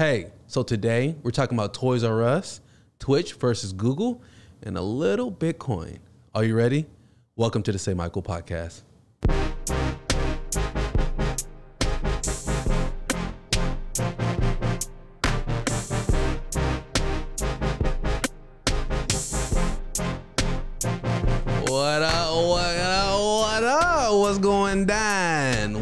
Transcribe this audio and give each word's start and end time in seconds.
Hey, 0.00 0.32
so 0.46 0.62
today 0.62 1.14
we're 1.22 1.30
talking 1.30 1.58
about 1.58 1.74
Toys 1.74 2.04
R 2.04 2.22
Us, 2.22 2.62
Twitch 2.98 3.34
versus 3.34 3.74
Google, 3.74 4.22
and 4.62 4.78
a 4.78 4.80
little 4.80 5.30
Bitcoin. 5.30 5.98
Are 6.34 6.42
you 6.42 6.56
ready? 6.56 6.86
Welcome 7.36 7.62
to 7.64 7.70
the 7.70 7.78
Say 7.78 7.92
Michael 7.92 8.22
podcast. 8.22 8.80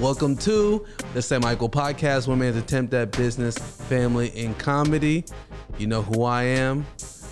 Welcome 0.09 0.37
to 0.39 0.87
the 1.13 1.21
Say 1.21 1.37
Michael 1.37 1.69
podcast, 1.69 2.35
man's 2.35 2.57
attempt 2.57 2.95
at 2.95 3.13
business, 3.13 3.59
family, 3.59 4.33
and 4.35 4.59
comedy. 4.59 5.23
You 5.77 5.87
know 5.87 6.01
who 6.01 6.23
I 6.23 6.45
am. 6.45 6.87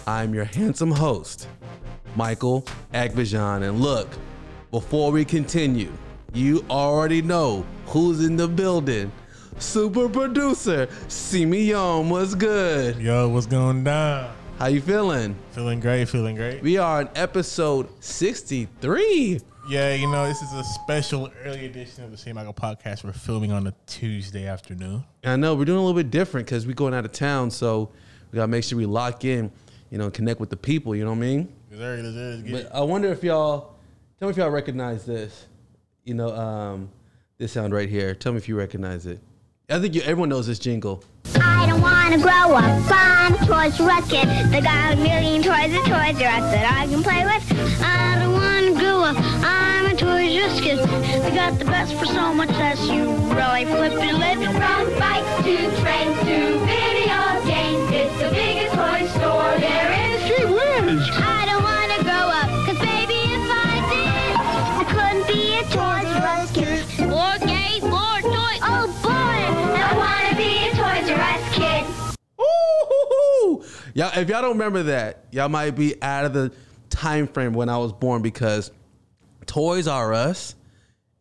I'm 0.06 0.34
your 0.34 0.44
handsome 0.44 0.90
host, 0.90 1.48
Michael 2.16 2.66
Agbajan. 2.92 3.66
And 3.66 3.80
look, 3.80 4.10
before 4.70 5.10
we 5.10 5.24
continue, 5.24 5.90
you 6.34 6.66
already 6.68 7.22
know 7.22 7.64
who's 7.86 8.22
in 8.22 8.36
the 8.36 8.46
building. 8.46 9.10
Super 9.58 10.06
producer, 10.06 10.86
Simi 11.08 11.62
Yom, 11.62 12.10
what's 12.10 12.34
good? 12.34 12.98
Yo, 12.98 13.30
what's 13.30 13.46
going 13.46 13.84
down? 13.84 14.36
How 14.58 14.66
you 14.66 14.82
feeling? 14.82 15.34
Feeling 15.52 15.80
great, 15.80 16.10
feeling 16.10 16.36
great. 16.36 16.62
We 16.62 16.76
are 16.76 16.98
on 17.00 17.08
episode 17.14 17.88
63. 18.04 19.40
Yeah, 19.68 19.94
you 19.94 20.06
know, 20.06 20.28
this 20.28 20.42
is 20.42 20.52
a 20.52 20.62
special 20.62 21.28
early 21.44 21.66
edition 21.66 22.04
of 22.04 22.12
the 22.12 22.16
Say 22.16 22.32
Michael 22.32 22.54
podcast. 22.54 23.02
We're 23.02 23.12
filming 23.12 23.50
on 23.50 23.66
a 23.66 23.74
Tuesday 23.86 24.46
afternoon. 24.46 25.02
I 25.24 25.34
know 25.34 25.56
we're 25.56 25.64
doing 25.64 25.78
a 25.78 25.80
little 25.80 26.00
bit 26.00 26.12
different 26.12 26.46
because 26.46 26.68
we're 26.68 26.74
going 26.74 26.94
out 26.94 27.04
of 27.04 27.10
town, 27.10 27.50
so 27.50 27.90
we 28.30 28.36
gotta 28.36 28.46
make 28.46 28.62
sure 28.62 28.78
we 28.78 28.86
lock 28.86 29.24
in, 29.24 29.50
you 29.90 29.98
know, 29.98 30.08
connect 30.08 30.38
with 30.38 30.50
the 30.50 30.56
people. 30.56 30.94
You 30.94 31.02
know 31.02 31.10
what 31.10 31.16
I 31.16 31.20
mean? 31.20 31.52
Let's 31.68 31.82
hurry, 31.82 32.02
let's 32.02 32.14
hurry, 32.14 32.30
let's 32.36 32.42
get 32.42 32.70
But. 32.70 32.76
I 32.76 32.80
wonder 32.82 33.08
if 33.08 33.24
y'all, 33.24 33.74
tell 34.20 34.28
me 34.28 34.30
if 34.30 34.36
y'all 34.36 34.50
recognize 34.50 35.04
this. 35.04 35.48
You 36.04 36.14
know, 36.14 36.28
um, 36.36 36.88
this 37.38 37.50
sound 37.50 37.74
right 37.74 37.88
here. 37.88 38.14
Tell 38.14 38.30
me 38.30 38.38
if 38.38 38.48
you 38.48 38.56
recognize 38.56 39.06
it. 39.06 39.18
I 39.68 39.80
think 39.80 39.96
you, 39.96 40.02
everyone 40.02 40.28
knows 40.28 40.46
this 40.46 40.60
jingle. 40.60 41.02
I 41.34 41.66
don't 41.66 41.80
wanna 41.80 42.18
grow 42.18 42.54
up. 42.54 42.62
I'm 42.88 43.34
a 43.34 43.38
Toys 43.38 43.80
R 43.80 43.90
Us 43.90 44.08
kid. 44.08 44.28
They 44.52 44.60
got 44.60 44.92
a 44.92 44.96
million 44.96 45.42
toys 45.42 45.74
at 45.74 45.82
Toys 45.82 46.22
R 46.22 46.28
Us 46.38 46.52
that 46.54 46.70
I 46.70 46.86
can 46.86 47.02
play 47.02 47.24
with. 47.26 47.42
I 47.82 48.14
don't 48.20 48.34
wanna 48.34 48.78
grow 48.78 49.02
up. 49.02 49.16
I'm 49.42 49.86
a 49.86 49.96
Toys 49.96 50.38
R 50.38 50.46
Us 50.46 50.60
kid. 50.60 50.78
They 50.78 51.34
got 51.34 51.58
the 51.58 51.64
best 51.64 51.94
for 51.96 52.06
so 52.06 52.32
much 52.32 52.50
less. 52.50 52.78
You 52.86 53.10
really 53.34 53.64
flip 53.64 53.92
your 53.94 54.14
lid. 54.14 54.38
From 54.54 54.86
bikes 55.02 55.34
to 55.42 55.56
trains 55.82 56.14
to 56.30 56.62
video 56.62 57.18
games, 57.42 57.90
it's 57.90 58.14
the 58.22 58.30
biggest 58.30 58.70
toy 58.70 59.02
store 59.18 59.50
there 59.58 59.90
is. 60.14 61.10
I 61.10 61.42
don't 61.50 61.64
wanna 61.66 61.98
grow 62.06 62.30
up. 62.38 62.48
Cause 62.70 62.78
baby, 62.78 63.18
if 63.34 63.50
I 63.50 63.82
did, 63.90 64.30
I 64.78 64.84
couldn't 64.94 65.26
be 65.26 65.58
a 65.58 65.62
Toys 65.74 66.06
R 66.22 66.38
Us 66.38 66.52
kid. 66.54 66.95
Y'all, 73.96 74.16
if 74.18 74.28
y'all 74.28 74.42
don't 74.42 74.52
remember 74.52 74.84
that, 74.84 75.24
y'all 75.32 75.48
might 75.48 75.72
be 75.72 76.00
out 76.02 76.24
of 76.26 76.32
the 76.32 76.52
time 76.90 77.26
frame 77.26 77.52
when 77.52 77.68
I 77.68 77.78
was 77.78 77.92
born 77.92 78.22
because 78.22 78.70
Toys 79.46 79.88
R 79.88 80.12
Us 80.12 80.54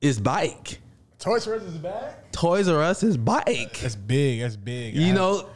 is 0.02 0.20
bike. 0.20 0.80
Toys 1.20 1.48
R 1.48 1.56
Us 1.56 1.64
is 1.64 1.78
back? 1.78 2.32
Toys 2.32 2.68
R 2.68 2.82
Us 2.82 3.02
is 3.04 3.18
bike. 3.18 3.80
That's 3.80 3.96
big, 3.96 4.42
that's 4.42 4.56
big. 4.56 4.96
You 4.96 5.08
I- 5.08 5.16
know, 5.16 5.50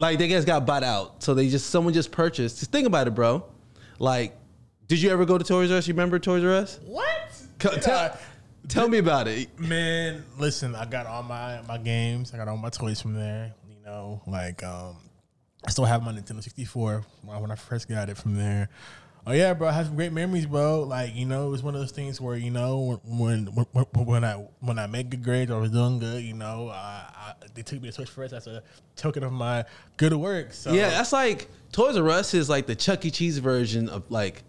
like 0.00 0.18
they 0.18 0.28
just 0.28 0.46
got 0.46 0.66
bought 0.66 0.82
out, 0.82 1.22
so 1.22 1.34
they 1.34 1.48
just 1.48 1.70
someone 1.70 1.94
just 1.94 2.10
purchased. 2.10 2.58
Just 2.58 2.72
think 2.72 2.86
about 2.86 3.06
it, 3.06 3.14
bro. 3.14 3.44
Like, 3.98 4.36
did 4.88 5.00
you 5.00 5.10
ever 5.10 5.24
go 5.24 5.38
to 5.38 5.44
Toys 5.44 5.70
R 5.70 5.78
Us? 5.78 5.86
You 5.88 5.94
remember 5.94 6.18
Toys 6.18 6.42
R 6.44 6.50
Us? 6.52 6.80
What? 6.84 7.06
Co- 7.58 7.72
Yeah. 7.72 7.78
Tell, 7.80 8.18
tell 8.68 8.88
me 8.88 8.98
about 8.98 9.26
it. 9.28 9.58
Man, 9.58 10.24
listen, 10.38 10.74
I 10.74 10.84
got 10.86 11.06
all 11.06 11.22
my 11.22 11.60
my 11.68 11.78
games. 11.78 12.34
I 12.34 12.36
got 12.36 12.48
all 12.48 12.56
my 12.56 12.68
toys 12.70 13.00
from 13.00 13.14
there. 13.14 13.54
You 13.70 13.76
know, 13.84 14.20
like 14.26 14.62
um, 14.62 14.96
I 15.66 15.70
still 15.70 15.84
have 15.84 16.02
my 16.02 16.12
Nintendo 16.12 16.42
64 16.42 17.04
uh, 17.28 17.38
when 17.38 17.50
I- 17.50 17.54
first 17.56 17.88
got 17.88 18.08
it 18.08 18.16
from 18.16 18.36
there. 18.36 18.68
Oh 19.28 19.32
yeah, 19.32 19.54
bro, 19.54 19.66
I 19.66 19.72
have 19.72 19.86
some 19.86 19.96
great 19.96 20.12
memories, 20.12 20.46
bro. 20.46 20.82
Like 20.82 21.16
you 21.16 21.26
know, 21.26 21.48
it 21.48 21.50
was 21.50 21.60
one 21.60 21.74
of 21.74 21.80
those 21.80 21.90
things 21.90 22.20
where 22.20 22.36
you 22.36 22.52
know 22.52 23.00
when 23.04 23.46
when 23.46 23.64
when, 23.72 24.06
when 24.06 24.24
I 24.24 24.34
when 24.60 24.78
I 24.78 24.86
made 24.86 25.10
good 25.10 25.24
grades 25.24 25.50
or 25.50 25.60
was 25.60 25.72
doing 25.72 25.98
good, 25.98 26.22
you 26.22 26.34
know, 26.34 26.68
I, 26.68 27.06
I, 27.16 27.32
they 27.54 27.62
took 27.62 27.82
me 27.82 27.88
to 27.88 27.92
Switch 27.92 28.08
first 28.08 28.32
as 28.32 28.46
a 28.46 28.62
token 28.94 29.24
of 29.24 29.32
my 29.32 29.64
good 29.96 30.12
work. 30.12 30.52
So 30.52 30.72
Yeah, 30.72 30.90
that's 30.90 31.12
like 31.12 31.48
Toys 31.72 31.96
R 31.96 32.08
Us 32.08 32.34
is 32.34 32.48
like 32.48 32.66
the 32.66 32.76
Chuck 32.76 33.04
E. 33.04 33.10
Cheese 33.10 33.38
version 33.38 33.88
of 33.88 34.08
like 34.12 34.44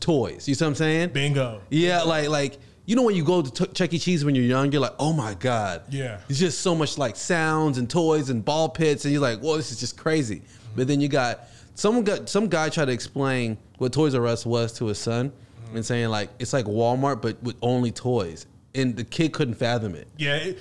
toys. 0.00 0.48
You 0.48 0.54
see 0.56 0.64
what 0.64 0.70
I'm 0.70 0.74
saying? 0.74 1.10
bingo. 1.10 1.60
Yeah, 1.70 2.02
like 2.02 2.28
like 2.28 2.58
you 2.88 2.96
know 2.96 3.02
when 3.02 3.14
you 3.14 3.22
go 3.22 3.42
to 3.42 3.50
t- 3.50 3.72
Chuck 3.74 3.92
E. 3.92 3.98
Cheese 3.98 4.24
when 4.24 4.34
you're 4.34 4.46
young, 4.46 4.72
you're 4.72 4.80
like, 4.80 4.94
oh 4.98 5.12
my 5.12 5.34
god, 5.34 5.82
Yeah. 5.90 6.20
it's 6.30 6.38
just 6.38 6.62
so 6.62 6.74
much 6.74 6.96
like 6.96 7.16
sounds 7.16 7.76
and 7.76 7.88
toys 7.88 8.30
and 8.30 8.42
ball 8.42 8.70
pits, 8.70 9.04
and 9.04 9.12
you're 9.12 9.20
like, 9.20 9.40
whoa, 9.40 9.58
this 9.58 9.70
is 9.70 9.78
just 9.78 9.98
crazy. 9.98 10.36
Mm-hmm. 10.36 10.68
But 10.74 10.86
then 10.88 10.98
you 10.98 11.08
got 11.08 11.48
someone 11.74 12.02
got 12.02 12.30
some 12.30 12.48
guy 12.48 12.70
tried 12.70 12.86
to 12.86 12.92
explain 12.92 13.58
what 13.76 13.92
Toys 13.92 14.14
R 14.14 14.26
Us 14.26 14.46
was 14.46 14.72
to 14.78 14.86
his 14.86 14.96
son, 14.96 15.28
mm-hmm. 15.30 15.76
and 15.76 15.84
saying 15.84 16.08
like 16.08 16.30
it's 16.38 16.54
like 16.54 16.64
Walmart 16.64 17.20
but 17.20 17.42
with 17.42 17.56
only 17.60 17.92
toys, 17.92 18.46
and 18.74 18.96
the 18.96 19.04
kid 19.04 19.34
couldn't 19.34 19.56
fathom 19.56 19.94
it. 19.94 20.08
Yeah, 20.16 20.36
it, 20.36 20.58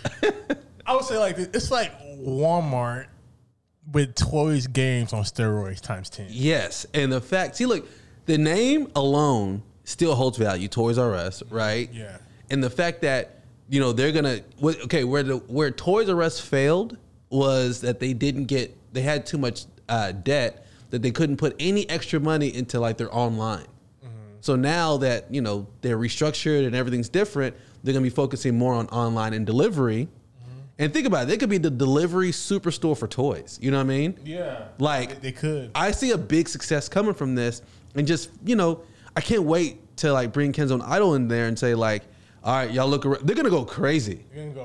I 0.86 0.96
would 0.96 1.06
say 1.06 1.18
like 1.18 1.38
this, 1.38 1.48
it's 1.54 1.72
like 1.72 1.98
Walmart 2.18 3.06
with 3.94 4.16
toys 4.16 4.68
games 4.68 5.14
on 5.14 5.24
steroids 5.24 5.80
times 5.80 6.10
ten. 6.10 6.28
Yes, 6.30 6.86
and 6.94 7.10
the 7.10 7.22
fact, 7.22 7.56
see, 7.56 7.66
look, 7.66 7.88
the 8.26 8.38
name 8.38 8.92
alone 8.98 9.64
still 9.88 10.16
holds 10.16 10.38
value. 10.38 10.68
Toys 10.68 10.98
R 10.98 11.16
Us, 11.16 11.42
right? 11.50 11.90
Yeah. 11.94 12.18
And 12.52 12.64
the 12.64 12.70
fact 12.70 13.02
that 13.02 13.40
you 13.70 13.80
know 13.80 13.94
they're 13.94 14.12
gonna, 14.12 14.42
okay, 14.64 15.04
where 15.04 15.24
the 15.24 15.38
where 15.38 15.72
Toys 15.72 16.10
R 16.10 16.22
Us 16.22 16.40
failed 16.40 16.98
was 17.30 17.82
that 17.82 18.00
they 18.00 18.14
didn't 18.14 18.46
get, 18.46 18.76
they 18.94 19.02
had 19.02 19.26
too 19.26 19.38
much 19.38 19.66
uh, 19.90 20.12
debt 20.12 20.66
that 20.92 21.02
they 21.02 21.12
couldn't 21.12 21.38
put 21.38 21.56
any 21.60 21.90
extra 21.90 22.20
money 22.20 22.54
into 22.54 22.80
like 22.80 22.98
their 22.98 23.14
online. 23.14 23.66
So 24.40 24.56
now 24.56 24.98
that 24.98 25.34
you 25.34 25.42
know 25.42 25.68
they're 25.82 25.98
restructured 25.98 26.66
and 26.66 26.76
everything's 26.76 27.10
different, 27.10 27.56
they're 27.84 27.94
gonna 27.94 28.04
be 28.04 28.10
focusing 28.10 28.58
more 28.58 28.74
on 28.74 28.88
online 28.88 29.34
and 29.34 29.46
delivery. 29.46 30.08
And 30.80 30.94
think 30.94 31.08
about 31.08 31.24
it, 31.24 31.30
they 31.30 31.38
could 31.38 31.50
be 31.50 31.58
the 31.58 31.72
delivery 31.72 32.30
superstore 32.30 32.96
for 32.96 33.08
toys. 33.08 33.58
You 33.60 33.72
know 33.72 33.78
what 33.78 33.86
I 33.86 33.98
mean? 33.98 34.20
Yeah, 34.24 34.68
Like 34.78 35.10
they, 35.10 35.16
they 35.16 35.32
could. 35.32 35.72
I 35.74 35.90
see 35.90 36.12
a 36.12 36.18
big 36.20 36.48
success 36.48 36.88
coming 36.88 37.16
from 37.16 37.34
this, 37.34 37.64
and 37.96 38.06
just 38.06 38.30
you 38.46 38.56
know, 38.56 38.82
I 39.18 39.22
can't 39.22 39.44
wait 39.44 39.98
to 39.98 40.14
like 40.14 40.32
bring 40.32 40.54
Kenzo 40.54 40.80
Idol 40.88 41.16
in 41.16 41.28
there 41.28 41.48
and 41.48 41.58
say 41.58 41.74
like, 41.74 42.04
all 42.44 42.54
right, 42.56 42.70
y'all 42.72 42.88
look, 42.88 43.04
around. 43.04 43.26
they're 43.28 43.36
gonna 43.36 43.50
go 43.50 43.66
crazy. 43.66 44.24
You're 44.34 44.52
gonna 44.54 44.56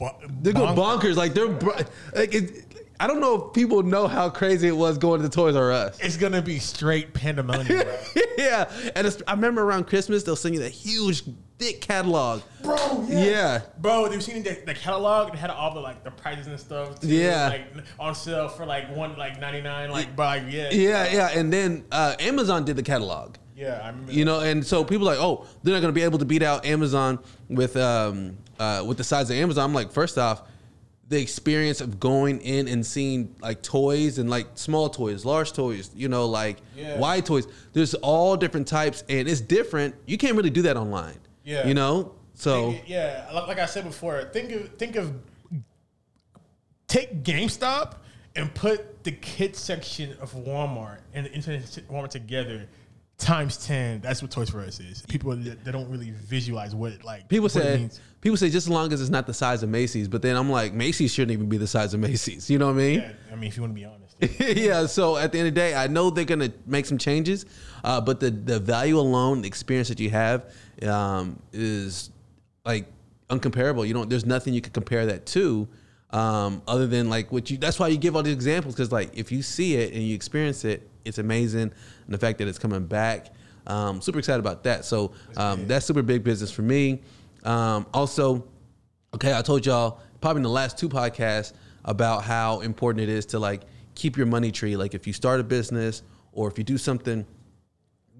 go. 0.00 0.20
They're 0.40 0.54
go 0.54 0.66
bonkers. 0.68 1.16
Like 1.16 1.34
they're 1.34 1.48
br- 1.48 1.72
like 2.16 2.34
it, 2.34 2.64
I 2.98 3.06
don't 3.06 3.20
know 3.20 3.48
if 3.48 3.52
people 3.52 3.82
know 3.82 4.08
how 4.08 4.30
crazy 4.30 4.66
it 4.66 4.76
was 4.76 4.96
going 4.96 5.20
to 5.20 5.28
Toys 5.28 5.54
R 5.56 5.70
Us. 5.70 5.98
It's 6.00 6.16
gonna 6.16 6.40
be 6.40 6.58
straight 6.58 7.12
pandemonium, 7.12 7.66
bro. 7.82 7.96
yeah, 8.38 8.70
and 8.96 9.06
it's, 9.06 9.22
I 9.28 9.32
remember 9.32 9.62
around 9.62 9.86
Christmas 9.88 10.22
they'll 10.22 10.36
send 10.36 10.54
you 10.54 10.62
that 10.62 10.72
huge, 10.72 11.22
thick 11.58 11.82
catalog. 11.82 12.40
bro. 12.62 13.04
Yeah. 13.08 13.60
bro. 13.78 14.04
Have 14.04 14.14
you 14.14 14.20
seen 14.22 14.42
the, 14.42 14.58
the 14.64 14.74
catalog? 14.74 15.34
It 15.34 15.36
had 15.38 15.50
all 15.50 15.74
the 15.74 15.80
like 15.80 16.02
the 16.02 16.10
prices 16.12 16.46
and 16.46 16.58
stuff. 16.58 16.98
Too, 17.00 17.08
Yeah. 17.08 17.48
like 17.48 17.84
on 18.00 18.14
sale 18.14 18.48
for 18.48 18.64
like 18.64 18.88
one 18.96 19.16
like 19.18 19.38
ninety 19.38 19.60
nine. 19.60 19.90
Like, 19.90 20.16
bro, 20.16 20.24
like 20.26 20.44
yeah, 20.48 20.70
Yeah, 20.70 21.12
yeah, 21.12 21.28
and 21.38 21.52
then 21.52 21.84
uh, 21.92 22.16
Amazon 22.18 22.64
did 22.64 22.76
the 22.76 22.82
catalog. 22.82 23.34
Yeah. 23.58 23.80
I 23.82 23.88
remember. 23.88 24.12
You 24.12 24.24
know, 24.24 24.40
and 24.40 24.64
so 24.66 24.84
people 24.84 25.08
are 25.08 25.14
like, 25.16 25.22
oh, 25.22 25.46
they're 25.62 25.74
not 25.74 25.80
going 25.80 25.92
to 25.92 25.98
be 25.98 26.04
able 26.04 26.18
to 26.20 26.24
beat 26.24 26.42
out 26.42 26.64
Amazon 26.64 27.18
with 27.48 27.76
um 27.76 28.36
uh 28.58 28.84
with 28.86 28.96
the 28.98 29.04
size 29.04 29.30
of 29.30 29.36
Amazon. 29.36 29.64
I'm 29.64 29.74
like, 29.74 29.90
first 29.92 30.16
off, 30.18 30.42
the 31.08 31.20
experience 31.20 31.80
of 31.80 31.98
going 31.98 32.40
in 32.42 32.68
and 32.68 32.84
seeing 32.84 33.34
like 33.40 33.62
toys 33.62 34.18
and 34.18 34.28
like 34.28 34.46
small 34.54 34.88
toys, 34.90 35.24
large 35.24 35.52
toys, 35.52 35.90
you 35.96 36.08
know, 36.08 36.26
like 36.26 36.58
Yeah. 36.76 36.98
wide 36.98 37.24
toys. 37.26 37.46
There's 37.72 37.94
all 37.94 38.36
different 38.36 38.68
types, 38.68 39.04
and 39.08 39.26
it's 39.28 39.40
different. 39.40 39.94
You 40.06 40.18
can't 40.18 40.36
really 40.36 40.50
do 40.50 40.62
that 40.62 40.76
online. 40.76 41.18
Yeah. 41.44 41.66
you 41.66 41.74
know. 41.74 42.12
So 42.34 42.72
Think- 42.72 42.88
yeah, 42.88 43.26
like, 43.32 43.48
like 43.48 43.58
I 43.58 43.66
said 43.66 43.84
before, 43.84 44.22
think 44.32 44.52
of 44.52 44.68
think 44.78 44.96
of 44.96 45.12
take 46.86 47.22
GameStop 47.22 47.94
and 48.36 48.54
put 48.54 49.02
the 49.04 49.12
kids 49.12 49.58
section 49.58 50.16
of 50.20 50.32
Walmart 50.34 50.98
and 51.14 51.26
the 51.26 51.32
internet 51.32 51.62
Walmart 51.90 52.10
together 52.10 52.66
times 53.18 53.56
ten. 53.58 54.00
That's 54.00 54.22
what 54.22 54.30
Toys 54.30 54.54
R 54.54 54.62
Us 54.62 54.80
is. 54.80 55.02
People 55.02 55.36
that 55.36 55.64
they 55.64 55.72
don't 55.72 55.90
really 55.90 56.10
visualize 56.10 56.74
what 56.74 56.92
it 56.92 57.04
like. 57.04 57.28
people 57.28 57.44
what 57.44 57.56
it 57.56 57.62
say 57.62 57.76
means. 57.76 58.00
people 58.20 58.36
say 58.36 58.48
just 58.48 58.66
as 58.66 58.70
long 58.70 58.92
as 58.92 59.00
it's 59.00 59.10
not 59.10 59.26
the 59.26 59.34
size 59.34 59.62
of 59.62 59.68
Macy's, 59.68 60.08
but 60.08 60.22
then 60.22 60.36
I'm 60.36 60.50
like, 60.50 60.72
Macy's 60.72 61.12
shouldn't 61.12 61.32
even 61.32 61.48
be 61.48 61.58
the 61.58 61.66
size 61.66 61.92
of 61.94 62.00
Macy's. 62.00 62.48
You 62.48 62.58
know 62.58 62.66
what 62.66 62.76
I 62.76 62.78
mean? 62.78 63.00
Yeah, 63.00 63.12
I 63.32 63.36
mean, 63.36 63.48
if 63.48 63.56
you 63.56 63.62
want 63.62 63.74
to 63.74 63.80
be 63.80 63.84
honest. 63.84 64.08
yeah. 64.56 64.86
So 64.86 65.16
at 65.16 65.32
the 65.32 65.38
end 65.38 65.48
of 65.48 65.54
the 65.54 65.60
day, 65.60 65.74
I 65.74 65.86
know 65.88 66.10
they're 66.10 66.24
gonna 66.24 66.52
make 66.66 66.86
some 66.86 66.98
changes, 66.98 67.44
uh, 67.84 68.00
but 68.00 68.20
the 68.20 68.30
the 68.30 68.58
value 68.58 68.98
alone, 68.98 69.42
the 69.42 69.48
experience 69.48 69.88
that 69.88 70.00
you 70.00 70.10
have, 70.10 70.52
um, 70.82 71.40
is 71.52 72.10
like 72.64 72.86
uncomparable. 73.28 73.86
You 73.86 73.94
don't. 73.94 74.08
There's 74.08 74.26
nothing 74.26 74.54
you 74.54 74.60
can 74.60 74.72
compare 74.72 75.06
that 75.06 75.26
to. 75.26 75.68
Um, 76.10 76.62
other 76.66 76.86
than 76.86 77.10
like 77.10 77.30
what 77.30 77.50
you, 77.50 77.58
that's 77.58 77.78
why 77.78 77.88
you 77.88 77.98
give 77.98 78.16
all 78.16 78.22
these 78.22 78.32
examples 78.32 78.74
because 78.74 78.90
like 78.90 79.10
if 79.14 79.30
you 79.30 79.42
see 79.42 79.74
it 79.74 79.92
and 79.92 80.02
you 80.02 80.14
experience 80.14 80.64
it, 80.64 80.88
it's 81.08 81.18
amazing, 81.18 81.60
and 81.62 81.72
the 82.08 82.18
fact 82.18 82.38
that 82.38 82.48
it's 82.48 82.58
coming 82.58 82.86
back, 82.86 83.28
um, 83.66 84.00
super 84.00 84.18
excited 84.18 84.40
about 84.40 84.62
that. 84.64 84.84
So 84.84 85.12
um, 85.36 85.66
that's 85.66 85.86
super 85.86 86.02
big 86.02 86.24
business 86.24 86.50
for 86.50 86.62
me. 86.62 87.02
Um, 87.44 87.86
also, 87.92 88.46
okay, 89.14 89.36
I 89.36 89.42
told 89.42 89.66
y'all 89.66 90.00
probably 90.20 90.40
in 90.40 90.44
the 90.44 90.50
last 90.50 90.78
two 90.78 90.88
podcasts 90.88 91.52
about 91.84 92.24
how 92.24 92.60
important 92.60 93.02
it 93.02 93.08
is 93.08 93.26
to 93.26 93.38
like 93.38 93.62
keep 93.94 94.16
your 94.16 94.26
money 94.26 94.52
tree. 94.52 94.76
Like 94.76 94.94
if 94.94 95.06
you 95.06 95.12
start 95.12 95.40
a 95.40 95.44
business 95.44 96.02
or 96.32 96.48
if 96.48 96.58
you 96.58 96.64
do 96.64 96.78
something 96.78 97.26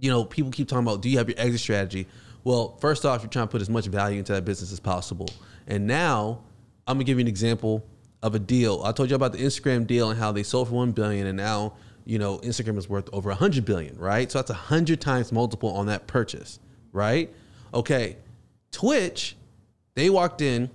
you 0.00 0.10
know, 0.10 0.24
people 0.24 0.50
keep 0.50 0.68
talking 0.68 0.86
about, 0.86 1.02
do 1.02 1.08
you 1.08 1.18
have 1.18 1.28
your 1.28 1.38
exit 1.38 1.60
strategy? 1.60 2.06
Well, 2.44 2.76
first 2.80 3.04
off, 3.04 3.22
you're 3.22 3.30
trying 3.30 3.48
to 3.48 3.50
put 3.50 3.60
as 3.60 3.68
much 3.68 3.86
value 3.86 4.18
into 4.18 4.32
that 4.32 4.44
business 4.44 4.72
as 4.72 4.80
possible. 4.80 5.28
And 5.66 5.86
now 5.86 6.42
I'm 6.86 6.96
gonna 6.96 7.04
give 7.04 7.18
you 7.18 7.22
an 7.22 7.28
example 7.28 7.84
of 8.22 8.34
a 8.34 8.38
deal. 8.38 8.82
I 8.84 8.92
told 8.92 9.10
you 9.10 9.16
about 9.16 9.32
the 9.32 9.38
Instagram 9.38 9.86
deal 9.86 10.10
and 10.10 10.18
how 10.18 10.32
they 10.32 10.42
sold 10.42 10.68
for 10.68 10.74
one 10.74 10.92
billion, 10.92 11.26
and 11.26 11.36
now 11.36 11.74
you 12.08 12.18
know 12.18 12.38
Instagram 12.38 12.78
is 12.78 12.88
worth 12.88 13.10
over 13.12 13.28
a 13.28 13.34
hundred 13.34 13.66
billion, 13.66 13.96
right? 13.98 14.32
So 14.32 14.38
that's 14.38 14.50
a 14.50 14.54
hundred 14.54 14.98
times 14.98 15.30
multiple 15.30 15.70
on 15.70 15.86
that 15.86 16.06
purchase, 16.06 16.58
right? 16.90 17.30
Okay, 17.74 18.16
Twitch, 18.72 19.36
they 19.94 20.08
walked 20.08 20.40
in 20.40 20.70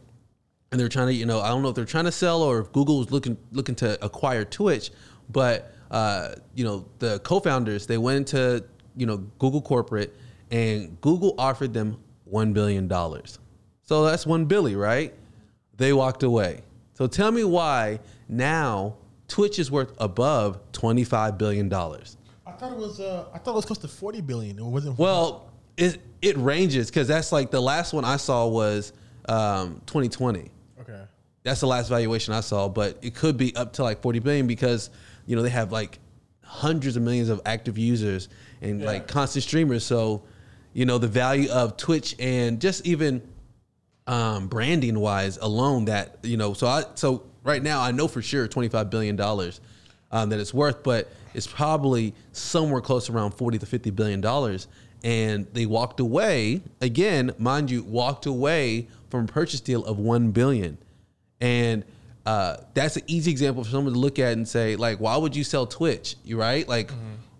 and 0.71 0.79
they're 0.79 0.89
trying 0.89 1.07
to, 1.07 1.13
you 1.13 1.25
know, 1.25 1.41
I 1.41 1.49
don't 1.49 1.63
know 1.63 1.69
if 1.69 1.75
they're 1.75 1.85
trying 1.85 2.05
to 2.05 2.11
sell 2.11 2.43
or 2.43 2.59
if 2.59 2.71
Google 2.71 2.99
was 2.99 3.09
looking 3.09 3.35
looking 3.51 3.73
to 3.75 4.03
acquire 4.05 4.45
Twitch, 4.45 4.91
but 5.31 5.73
uh, 5.89 6.35
you 6.53 6.63
know, 6.63 6.85
the 6.99 7.17
co-founders 7.19 7.87
they 7.87 7.97
went 7.97 8.17
into, 8.31 8.63
you 8.95 9.07
know, 9.07 9.17
Google 9.39 9.61
corporate 9.61 10.15
and 10.51 11.01
Google 11.01 11.33
offered 11.39 11.73
them 11.73 11.97
one 12.25 12.53
billion 12.53 12.87
dollars. 12.87 13.39
So 13.81 14.05
that's 14.05 14.27
one 14.27 14.45
billy, 14.45 14.75
right? 14.75 15.15
They 15.77 15.93
walked 15.93 16.21
away. 16.21 16.61
So 16.93 17.07
tell 17.07 17.31
me 17.31 17.43
why 17.43 18.01
now 18.29 18.97
Twitch 19.33 19.57
is 19.57 19.71
worth 19.71 19.91
above 19.97 20.59
twenty-five 20.73 21.39
billion 21.39 21.67
dollars. 21.67 22.17
I 22.45 22.51
thought 22.51 22.71
it 22.71 22.77
was. 22.77 22.99
Uh, 22.99 23.25
I 23.33 23.39
thought 23.39 23.53
it 23.53 23.55
was 23.55 23.65
close 23.65 23.79
to 23.79 23.87
forty 23.87 24.21
billion. 24.21 24.59
It 24.59 24.63
wasn't. 24.63 24.99
Well, 24.99 25.49
it 25.75 25.99
it 26.21 26.37
ranges 26.37 26.91
because 26.91 27.07
that's 27.07 27.31
like 27.31 27.49
the 27.49 27.59
last 27.59 27.93
one 27.93 28.05
I 28.05 28.17
saw 28.17 28.45
was 28.45 28.93
um, 29.27 29.81
2020. 29.87 30.51
okay. 30.81 31.01
That's 31.41 31.59
the 31.61 31.65
last 31.65 31.89
valuation 31.89 32.31
I 32.35 32.41
saw, 32.41 32.69
but 32.69 32.99
it 33.01 33.15
could 33.15 33.35
be 33.35 33.55
up 33.55 33.73
to 33.73 33.83
like 33.83 34.03
40 34.03 34.19
billion 34.19 34.45
because 34.45 34.91
you 35.25 35.35
know 35.35 35.41
they 35.41 35.49
have 35.49 35.71
like 35.71 35.97
hundreds 36.43 36.95
of 36.95 37.01
millions 37.01 37.29
of 37.29 37.41
active 37.43 37.75
users 37.79 38.29
and 38.61 38.81
Yeah. 38.81 38.85
like 38.85 39.07
constant 39.07 39.41
streamers. 39.43 39.83
So 39.83 40.21
you 40.73 40.85
know 40.85 40.99
the 40.99 41.07
value 41.07 41.49
of 41.49 41.75
Twitch 41.75 42.15
and 42.19 42.61
just 42.61 42.85
even 42.85 43.27
um, 44.05 44.47
branding 44.47 44.99
wise 44.99 45.37
alone 45.37 45.85
that 45.85 46.17
you 46.21 46.37
know 46.37 46.53
so 46.53 46.67
I 46.67 46.83
so 46.93 47.23
right 47.43 47.61
now 47.61 47.81
I 47.81 47.91
know 47.91 48.07
for 48.07 48.21
sure 48.21 48.47
25 48.47 48.89
billion 48.89 49.15
dollars 49.15 49.61
um, 50.11 50.29
that 50.29 50.39
it's 50.39 50.53
worth 50.53 50.83
but 50.83 51.11
it's 51.33 51.47
probably 51.47 52.13
somewhere 52.31 52.81
close 52.81 53.09
around 53.09 53.31
40 53.31 53.59
to 53.59 53.65
50 53.65 53.89
billion 53.91 54.21
dollars. 54.21 54.67
And 55.03 55.47
they 55.53 55.65
walked 55.65 55.99
away 55.99 56.61
again 56.81 57.33
mind 57.37 57.69
you 57.69 57.83
walked 57.83 58.25
away 58.25 58.87
from 59.09 59.25
a 59.25 59.27
purchase 59.27 59.59
deal 59.59 59.83
of 59.85 59.99
1 59.99 60.31
billion. 60.31 60.77
And 61.41 61.83
uh, 62.25 62.57
that's 62.73 62.95
an 62.95 63.03
easy 63.07 63.31
example 63.31 63.63
for 63.65 63.69
someone 63.69 63.93
to 63.93 63.99
look 63.99 64.17
at 64.17 64.33
and 64.33 64.47
say 64.47 64.75
like 64.75 64.99
why 64.99 65.17
would 65.17 65.35
you 65.35 65.43
sell 65.43 65.65
Twitch 65.65 66.15
you 66.23 66.39
right? 66.39 66.67
Like 66.67 66.91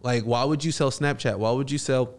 like 0.01 0.23
why 0.23 0.43
would 0.43 0.63
you 0.63 0.71
sell 0.71 0.91
Snapchat? 0.91 1.37
Why 1.37 1.51
would 1.51 1.71
you 1.71 1.77
sell 1.77 2.15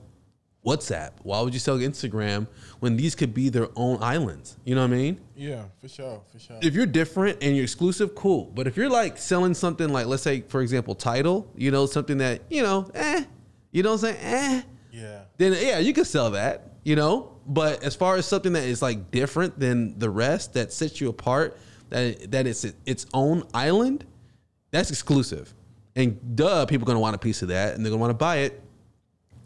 WhatsApp 0.65 1.11
why 1.23 1.41
would 1.41 1.53
you 1.53 1.61
sell 1.61 1.79
Instagram 1.79 2.47
when 2.81 2.97
these 2.97 3.15
could 3.15 3.35
be 3.35 3.49
their 3.51 3.69
own 3.77 4.03
islands 4.03 4.57
you 4.65 4.75
know 4.75 4.81
what 4.83 4.93
I 4.93 4.97
mean 4.97 5.21
Yeah, 5.37 5.65
for 5.81 5.89
sure, 5.89 6.23
for 6.33 6.39
sure. 6.39 6.59
if 6.63 6.75
you're 6.75 6.87
different 6.87 7.39
and 7.43 7.55
you're 7.55 7.65
exclusive, 7.65 8.15
cool. 8.15 8.51
But 8.55 8.67
if 8.67 8.77
you're 8.77 8.89
like 8.89 9.19
selling 9.19 9.55
something 9.55 9.89
like, 9.89 10.07
let's 10.07 10.23
say, 10.23 10.43
for 10.43 10.63
example, 10.63 10.95
Tidal, 10.95 11.51
you 11.57 11.71
know, 11.71 11.87
something 11.87 12.19
that, 12.19 12.43
you 12.49 12.63
know, 12.63 12.89
eh, 12.95 13.25
you 13.73 13.83
know 13.83 13.93
what 13.93 14.05
I'm 14.05 14.15
saying? 14.15 14.19
Eh, 14.23 14.63
yeah. 14.93 15.21
then 15.39 15.53
yeah, 15.61 15.79
you 15.81 15.93
can 15.93 16.05
sell 16.05 16.31
that, 16.33 16.75
you 16.85 16.95
know. 16.97 17.33
But 17.47 17.83
as 17.83 17.95
far 17.97 18.17
as 18.17 18.25
something 18.27 18.53
that 18.55 18.63
is 18.65 18.81
like 18.81 19.11
different 19.11 19.59
than 19.59 19.99
the 19.99 20.09
rest, 20.09 20.55
that 20.55 20.73
sets 20.73 21.01
you 21.01 21.09
apart, 21.11 21.59
that 21.91 22.31
that 22.31 22.47
it's 22.47 22.65
its 22.87 23.05
own 23.13 23.43
island, 23.53 24.07
that's 24.71 24.91
exclusive. 24.91 25.53
And 25.97 26.37
duh, 26.37 26.65
people 26.67 26.87
are 26.87 26.91
gonna 26.91 27.01
want 27.01 27.17
a 27.17 27.19
piece 27.19 27.43
of 27.43 27.49
that, 27.49 27.75
and 27.75 27.85
they're 27.85 27.91
gonna 27.91 28.01
want 28.01 28.11
to 28.11 28.15
buy 28.15 28.37
it. 28.39 28.63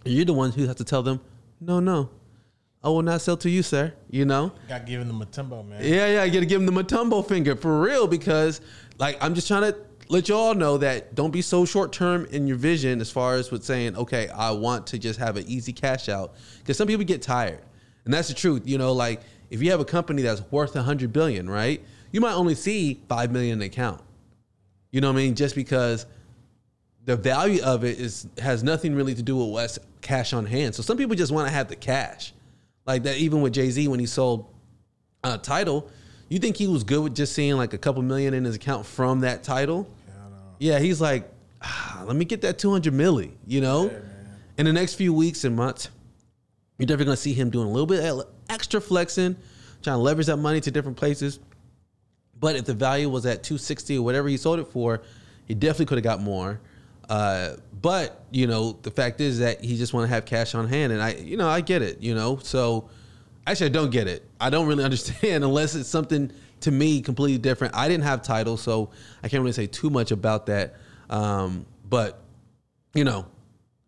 You're 0.04 0.24
the 0.24 0.32
one 0.32 0.52
who 0.52 0.66
has 0.66 0.76
to 0.76 0.84
tell 0.84 1.02
them, 1.02 1.20
no, 1.60 1.80
no, 1.80 2.10
I 2.82 2.88
will 2.88 3.02
not 3.02 3.20
sell 3.20 3.36
to 3.38 3.50
you, 3.50 3.62
sir. 3.62 3.92
You 4.10 4.24
know. 4.24 4.52
Got 4.68 4.86
giving 4.86 5.08
them 5.08 5.20
a 5.20 5.26
tempo, 5.26 5.62
man. 5.62 5.82
Yeah, 5.82 6.06
yeah, 6.06 6.24
you 6.24 6.32
gotta 6.32 6.46
give 6.46 6.64
them 6.64 6.72
the 6.72 6.82
Mutombo 6.82 7.26
finger 7.26 7.56
for 7.56 7.80
real 7.80 8.06
because, 8.06 8.60
like, 8.98 9.18
I'm 9.20 9.34
just 9.34 9.48
trying 9.48 9.72
to 9.72 9.76
let 10.08 10.28
you 10.28 10.34
all 10.34 10.54
know 10.54 10.78
that 10.78 11.14
don't 11.14 11.30
be 11.30 11.42
so 11.42 11.64
short 11.64 11.92
term 11.92 12.26
in 12.30 12.46
your 12.46 12.56
vision 12.56 13.00
as 13.00 13.10
far 13.10 13.34
as 13.34 13.50
with 13.50 13.64
saying, 13.64 13.96
okay, 13.96 14.28
I 14.28 14.52
want 14.52 14.86
to 14.88 14.98
just 14.98 15.18
have 15.18 15.36
an 15.36 15.44
easy 15.46 15.72
cash 15.72 16.08
out 16.08 16.34
because 16.58 16.76
some 16.76 16.88
people 16.88 17.04
get 17.04 17.20
tired, 17.20 17.60
and 18.04 18.14
that's 18.14 18.28
the 18.28 18.34
truth. 18.34 18.62
You 18.66 18.78
know, 18.78 18.92
like 18.92 19.20
if 19.50 19.62
you 19.62 19.70
have 19.70 19.80
a 19.80 19.84
company 19.84 20.22
that's 20.22 20.42
worth 20.50 20.76
a 20.76 20.82
hundred 20.82 21.12
billion, 21.12 21.48
right? 21.50 21.84
You 22.12 22.20
might 22.20 22.34
only 22.34 22.54
see 22.54 23.02
five 23.08 23.30
million 23.32 23.54
in 23.54 23.58
the 23.58 23.66
account. 23.66 24.00
You 24.90 25.00
know 25.00 25.08
what 25.08 25.18
I 25.18 25.24
mean? 25.24 25.34
Just 25.34 25.54
because 25.54 26.06
the 27.08 27.16
value 27.16 27.62
of 27.62 27.84
it 27.84 27.98
is 27.98 28.26
has 28.36 28.62
nothing 28.62 28.94
really 28.94 29.14
to 29.14 29.22
do 29.22 29.34
with 29.34 29.48
what's 29.48 29.78
cash 30.02 30.34
on 30.34 30.44
hand. 30.44 30.74
So 30.74 30.82
some 30.82 30.98
people 30.98 31.16
just 31.16 31.32
want 31.32 31.48
to 31.48 31.54
have 31.54 31.68
the 31.68 31.74
cash, 31.74 32.34
like 32.84 33.04
that. 33.04 33.16
Even 33.16 33.40
with 33.40 33.54
Jay 33.54 33.70
Z 33.70 33.88
when 33.88 33.98
he 33.98 34.04
sold 34.04 34.46
uh, 35.24 35.38
Tidal, 35.38 35.90
you 36.28 36.38
think 36.38 36.58
he 36.58 36.66
was 36.66 36.84
good 36.84 37.02
with 37.02 37.16
just 37.16 37.32
seeing 37.32 37.56
like 37.56 37.72
a 37.72 37.78
couple 37.78 38.02
million 38.02 38.34
in 38.34 38.44
his 38.44 38.56
account 38.56 38.84
from 38.84 39.20
that 39.20 39.42
Tidal? 39.42 39.88
Yeah, 40.58 40.74
yeah 40.74 40.78
he's 40.80 41.00
like, 41.00 41.32
ah, 41.62 42.04
let 42.06 42.14
me 42.14 42.26
get 42.26 42.42
that 42.42 42.58
200 42.58 42.92
milli, 42.92 43.30
you 43.46 43.62
know? 43.62 43.86
Yeah, 43.86 44.00
in 44.58 44.66
the 44.66 44.72
next 44.74 44.96
few 44.96 45.14
weeks 45.14 45.44
and 45.44 45.56
months, 45.56 45.88
you're 46.76 46.84
definitely 46.84 47.06
gonna 47.06 47.16
see 47.16 47.32
him 47.32 47.48
doing 47.48 47.68
a 47.68 47.70
little 47.70 47.86
bit 47.86 48.04
of 48.04 48.26
extra 48.50 48.82
flexing, 48.82 49.34
trying 49.80 49.96
to 49.96 50.02
leverage 50.02 50.26
that 50.26 50.36
money 50.36 50.60
to 50.60 50.70
different 50.70 50.98
places. 50.98 51.40
But 52.38 52.54
if 52.56 52.66
the 52.66 52.74
value 52.74 53.08
was 53.08 53.24
at 53.24 53.42
260 53.44 53.96
or 53.96 54.02
whatever 54.02 54.28
he 54.28 54.36
sold 54.36 54.58
it 54.58 54.66
for, 54.66 55.00
he 55.46 55.54
definitely 55.54 55.86
could 55.86 55.96
have 55.96 56.04
got 56.04 56.20
more. 56.20 56.60
Uh, 57.08 57.56
but 57.80 58.24
you 58.30 58.46
know, 58.46 58.72
the 58.82 58.90
fact 58.90 59.20
is 59.20 59.38
that 59.38 59.64
he 59.64 59.76
just 59.76 59.94
want 59.94 60.04
to 60.08 60.14
have 60.14 60.24
cash 60.24 60.54
on 60.54 60.68
hand, 60.68 60.92
and 60.92 61.02
I, 61.02 61.14
you 61.14 61.36
know, 61.36 61.48
I 61.48 61.60
get 61.60 61.82
it. 61.82 62.02
You 62.02 62.14
know, 62.14 62.38
so 62.42 62.88
actually, 63.46 63.66
I 63.66 63.70
don't 63.70 63.90
get 63.90 64.08
it. 64.08 64.28
I 64.40 64.50
don't 64.50 64.66
really 64.66 64.84
understand 64.90 65.44
unless 65.44 65.74
it's 65.74 65.88
something 65.88 66.30
to 66.60 66.70
me 66.70 67.00
completely 67.00 67.38
different. 67.38 67.74
I 67.74 67.88
didn't 67.88 68.04
have 68.04 68.22
Tidal, 68.22 68.56
so 68.56 68.90
I 69.22 69.28
can't 69.28 69.42
really 69.42 69.52
say 69.52 69.66
too 69.66 69.90
much 69.90 70.10
about 70.10 70.46
that. 70.46 70.74
Um, 71.08 71.66
but 71.88 72.20
you 72.94 73.04
know, 73.04 73.26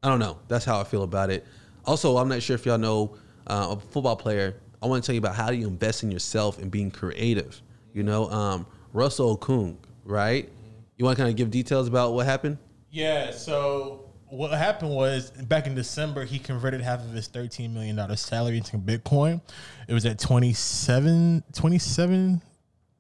I 0.03 0.09
don't 0.09 0.21
know. 0.21 0.39
That's 0.49 0.65
how 0.65 0.81
I 0.81 0.85
feel 0.85 1.03
about 1.03 1.31
it. 1.31 1.47
Also, 1.85 2.17
I'm 2.17 2.29
not 2.29 2.43
sure 2.43 2.55
if 2.55 2.65
y'all 2.65 2.79
know 2.79 3.17
uh, 3.47 3.77
a 3.77 3.81
football 3.81 4.17
player. 4.17 4.57
I 4.83 4.87
want 4.87 5.03
to 5.03 5.07
tell 5.07 5.15
you 5.15 5.19
about 5.19 5.35
how 5.35 5.51
do 5.51 5.57
you 5.57 5.67
invest 5.67 6.03
in 6.03 6.11
yourself 6.11 6.59
and 6.59 6.71
being 6.71 6.91
creative. 6.91 7.61
You 7.93 8.03
know, 8.03 8.31
um, 8.31 8.67
Russell 8.93 9.37
Okung, 9.37 9.77
right? 10.05 10.49
You 10.97 11.05
want 11.05 11.17
to 11.17 11.23
kind 11.23 11.31
of 11.31 11.37
give 11.37 11.51
details 11.51 11.89
about 11.89 12.15
what 12.15 12.25
happened? 12.27 12.59
Yeah, 12.91 13.31
so 13.31 14.11
what 14.29 14.51
happened 14.53 14.91
was 14.91 15.31
back 15.31 15.67
in 15.67 15.75
December, 15.75 16.25
he 16.25 16.39
converted 16.39 16.81
half 16.81 17.01
of 17.01 17.13
his 17.13 17.29
$13 17.29 17.73
million 17.73 18.17
salary 18.17 18.57
into 18.57 18.79
Bitcoin. 18.79 19.41
It 19.89 19.95
was 19.95 20.07
at 20.07 20.19
27, 20.19 21.45
27, 21.53 22.43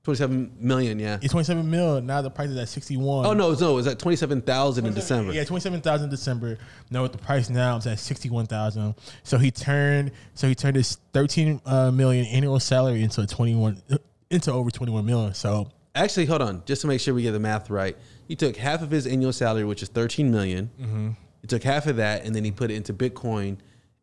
27 0.03 0.57
million, 0.59 0.99
yeah. 0.99 1.19
it's 1.21 1.33
27 1.33 1.69
mil. 1.69 2.01
Now 2.01 2.23
the 2.23 2.31
price 2.31 2.51
is 2.51 2.57
at 2.57 2.69
61. 2.69 3.27
Oh 3.27 3.33
no, 3.33 3.53
no, 3.53 3.73
it 3.73 3.75
was 3.75 3.87
at 3.87 3.99
27,000 3.99 4.87
in 4.87 4.95
December. 4.95 5.33
Yeah, 5.33 5.45
27,000 5.45 6.05
in 6.05 6.11
December. 6.11 6.59
Now 6.91 7.03
with 7.03 7.13
the 7.13 7.19
price 7.19 7.51
now, 7.51 7.77
it's 7.77 7.87
at 7.87 7.99
61,000. 7.99 8.95
So 9.25 9.39
he 9.39 9.51
turned, 9.51 10.13
so 10.35 10.49
he 10.49 10.55
turned 10.55 10.77
his 10.77 10.99
13 11.13 11.61
uh, 11.67 11.91
million 11.91 12.27
annual 12.27 12.61
salary 12.61 13.03
into 13.03 13.21
a 13.21 13.27
21, 13.27 13.83
into 14.31 14.53
over 14.53 14.71
21 14.71 15.05
million. 15.05 15.35
So 15.35 15.69
Actually, 15.95 16.27
hold 16.27 16.41
on, 16.41 16.63
just 16.67 16.83
to 16.83 16.87
make 16.87 17.01
sure 17.01 17.15
we 17.15 17.23
get 17.23 17.33
the 17.33 17.41
math 17.41 17.69
right. 17.69 17.97
He 18.31 18.37
took 18.37 18.57
half 18.57 18.81
of 18.81 18.93
his 18.93 19.09
annual 19.09 19.33
salary, 19.33 19.65
which 19.65 19.83
is 19.83 19.89
13 19.89 20.31
million. 20.31 20.71
Mm-hmm. 20.81 21.09
He 21.41 21.49
took 21.49 21.65
half 21.65 21.89
of 21.89 21.97
that 21.97 22.25
and 22.25 22.33
then 22.33 22.45
he 22.45 22.53
put 22.53 22.71
it 22.71 22.75
into 22.75 22.95
Bitcoin 22.95 23.57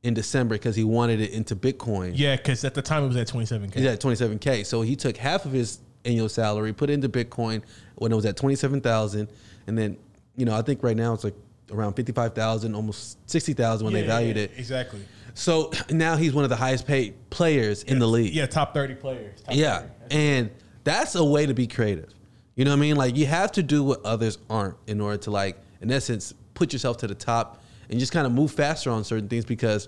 in 0.04 0.14
December 0.14 0.56
because 0.56 0.76
he 0.76 0.84
wanted 0.84 1.22
it 1.22 1.32
into 1.32 1.56
Bitcoin. 1.56 2.12
yeah, 2.14 2.36
because 2.36 2.66
at 2.66 2.74
the 2.74 2.82
time 2.82 3.06
it 3.06 3.08
was 3.08 3.16
at 3.16 3.28
27k. 3.30 3.74
He's 3.76 3.86
at 3.86 4.02
27k. 4.02 4.66
So 4.66 4.82
he 4.82 4.98
took 4.98 5.16
half 5.16 5.46
of 5.46 5.54
his 5.54 5.80
annual 6.04 6.28
salary, 6.28 6.74
put 6.74 6.90
it 6.90 6.94
into 6.94 7.08
Bitcoin 7.08 7.62
when 7.96 8.12
it 8.12 8.16
was 8.16 8.26
at 8.26 8.36
27,000, 8.36 9.30
and 9.68 9.78
then 9.78 9.96
you 10.36 10.46
know 10.46 10.56
I 10.58 10.62
think 10.62 10.84
right 10.84 10.98
now 10.98 11.14
it's 11.14 11.24
like 11.24 11.36
around 11.72 11.94
55,000, 11.94 12.76
almost 12.76 13.18
60,000 13.30 13.86
when 13.86 13.96
Yeah, 13.96 14.02
they 14.02 14.08
valued 14.08 14.36
yeah, 14.36 14.44
it. 14.44 14.52
exactly. 14.58 15.00
So 15.36 15.72
now 15.90 16.18
he's 16.18 16.34
one 16.34 16.44
of 16.44 16.50
the 16.50 16.56
highest 16.58 16.86
paid 16.86 17.14
players 17.30 17.84
in 17.84 18.00
the 18.00 18.08
league. 18.08 18.34
Yeah, 18.34 18.46
top 18.46 18.74
30 18.74 18.96
players. 18.96 19.40
Top 19.42 19.56
Yeah. 19.56 19.84
30. 20.10 20.16
And 20.16 20.50
that's 20.84 21.16
a 21.16 21.24
way 21.24 21.46
to 21.46 21.54
be 21.54 21.66
creative. 21.68 22.14
You 22.58 22.66
know 22.66 22.72
what 22.72 22.78
I 22.78 22.82
mean? 22.82 22.96
Like 22.96 23.16
you 23.16 23.28
have 23.28 23.52
to 23.54 23.64
do 23.64 23.84
what 23.84 24.04
others 24.04 24.40
aren't 24.50 24.76
in 24.88 25.00
order 25.00 25.18
to 25.18 25.32
like, 25.32 25.58
in 25.80 25.92
essence, 25.92 26.34
put 26.56 26.74
yourself 26.74 26.98
to 26.98 27.08
the 27.08 27.16
top 27.16 27.62
and 27.90 28.00
just 28.00 28.12
kind 28.12 28.26
of 28.26 28.34
move 28.34 28.52
faster 28.52 28.90
on 28.90 29.04
certain 29.04 29.30
things 29.30 29.46
because 29.46 29.88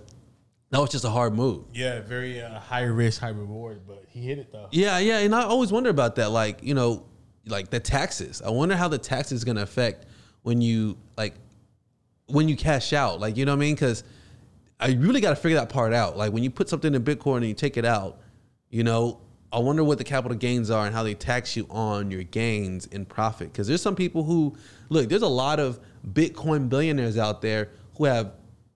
that 0.70 0.80
was 0.80 0.92
just 0.92 1.04
a 1.04 1.10
hard 1.10 1.34
move. 1.34 1.66
Yeah, 1.74 2.00
very 2.02 2.40
uh, 2.42 2.60
high 2.60 2.84
risk, 2.84 3.22
high 3.22 3.30
reward, 3.30 3.82
but 3.88 4.06
he 4.08 4.22
hit 4.22 4.38
it 4.38 4.52
though. 4.52 4.68
Yeah, 4.72 5.00
yeah, 5.00 5.18
and 5.18 5.34
I 5.34 5.42
always 5.42 5.72
wonder 5.72 5.90
about 5.90 6.16
that. 6.18 6.30
Like, 6.30 6.64
you 6.64 6.76
know, 6.76 7.06
like 7.48 7.72
the 7.72 7.80
taxes. 7.80 8.40
I 8.44 8.52
wonder 8.52 8.76
how 8.76 8.88
the 8.88 9.00
taxes 9.00 9.40
is 9.40 9.44
gonna 9.44 9.64
affect 9.64 10.06
when 10.44 10.62
you 10.62 10.96
like 11.18 11.34
when 12.28 12.48
you 12.48 12.56
cash 12.56 12.94
out. 12.94 13.20
Like 13.20 13.36
you 13.36 13.46
know 13.46 13.54
what 13.54 13.58
I 13.58 13.66
mean? 13.66 13.74
Because 13.74 14.04
I 14.80 14.92
really 14.92 15.22
got 15.22 15.32
to 15.32 15.36
figure 15.36 15.58
that 15.58 15.70
part 15.70 15.92
out. 15.92 16.18
Like 16.18 16.32
when 16.32 16.44
you 16.44 16.52
put 16.52 16.70
something 16.70 16.94
in 16.94 17.04
Bitcoin 17.04 17.38
and 17.38 17.48
you 17.48 17.56
take 17.56 17.78
it 17.78 17.86
out, 17.86 18.20
you 18.70 18.84
know, 18.84 19.20
I 19.52 19.60
wonder 19.60 19.84
what 19.84 19.98
the 19.98 20.04
capital 20.04 20.38
gains 20.38 20.70
are 20.70 20.86
and 20.86 20.94
how 20.94 21.04
they 21.04 21.16
tax 21.16 21.56
you 21.56 21.66
on 21.70 22.12
your 22.12 22.24
gains 22.24 22.86
in 22.88 23.06
profit. 23.06 23.52
Because 23.52 23.68
there's 23.68 23.82
some 23.82 23.96
people 23.96 24.24
who 24.24 24.56
look. 24.90 25.10
There's 25.10 25.24
a 25.24 25.28
lot 25.28 25.60
of 25.60 25.80
Bitcoin 26.08 26.70
billionaires 26.70 27.18
out 27.18 27.42
there 27.42 27.70
who 27.98 28.06
have 28.06 28.34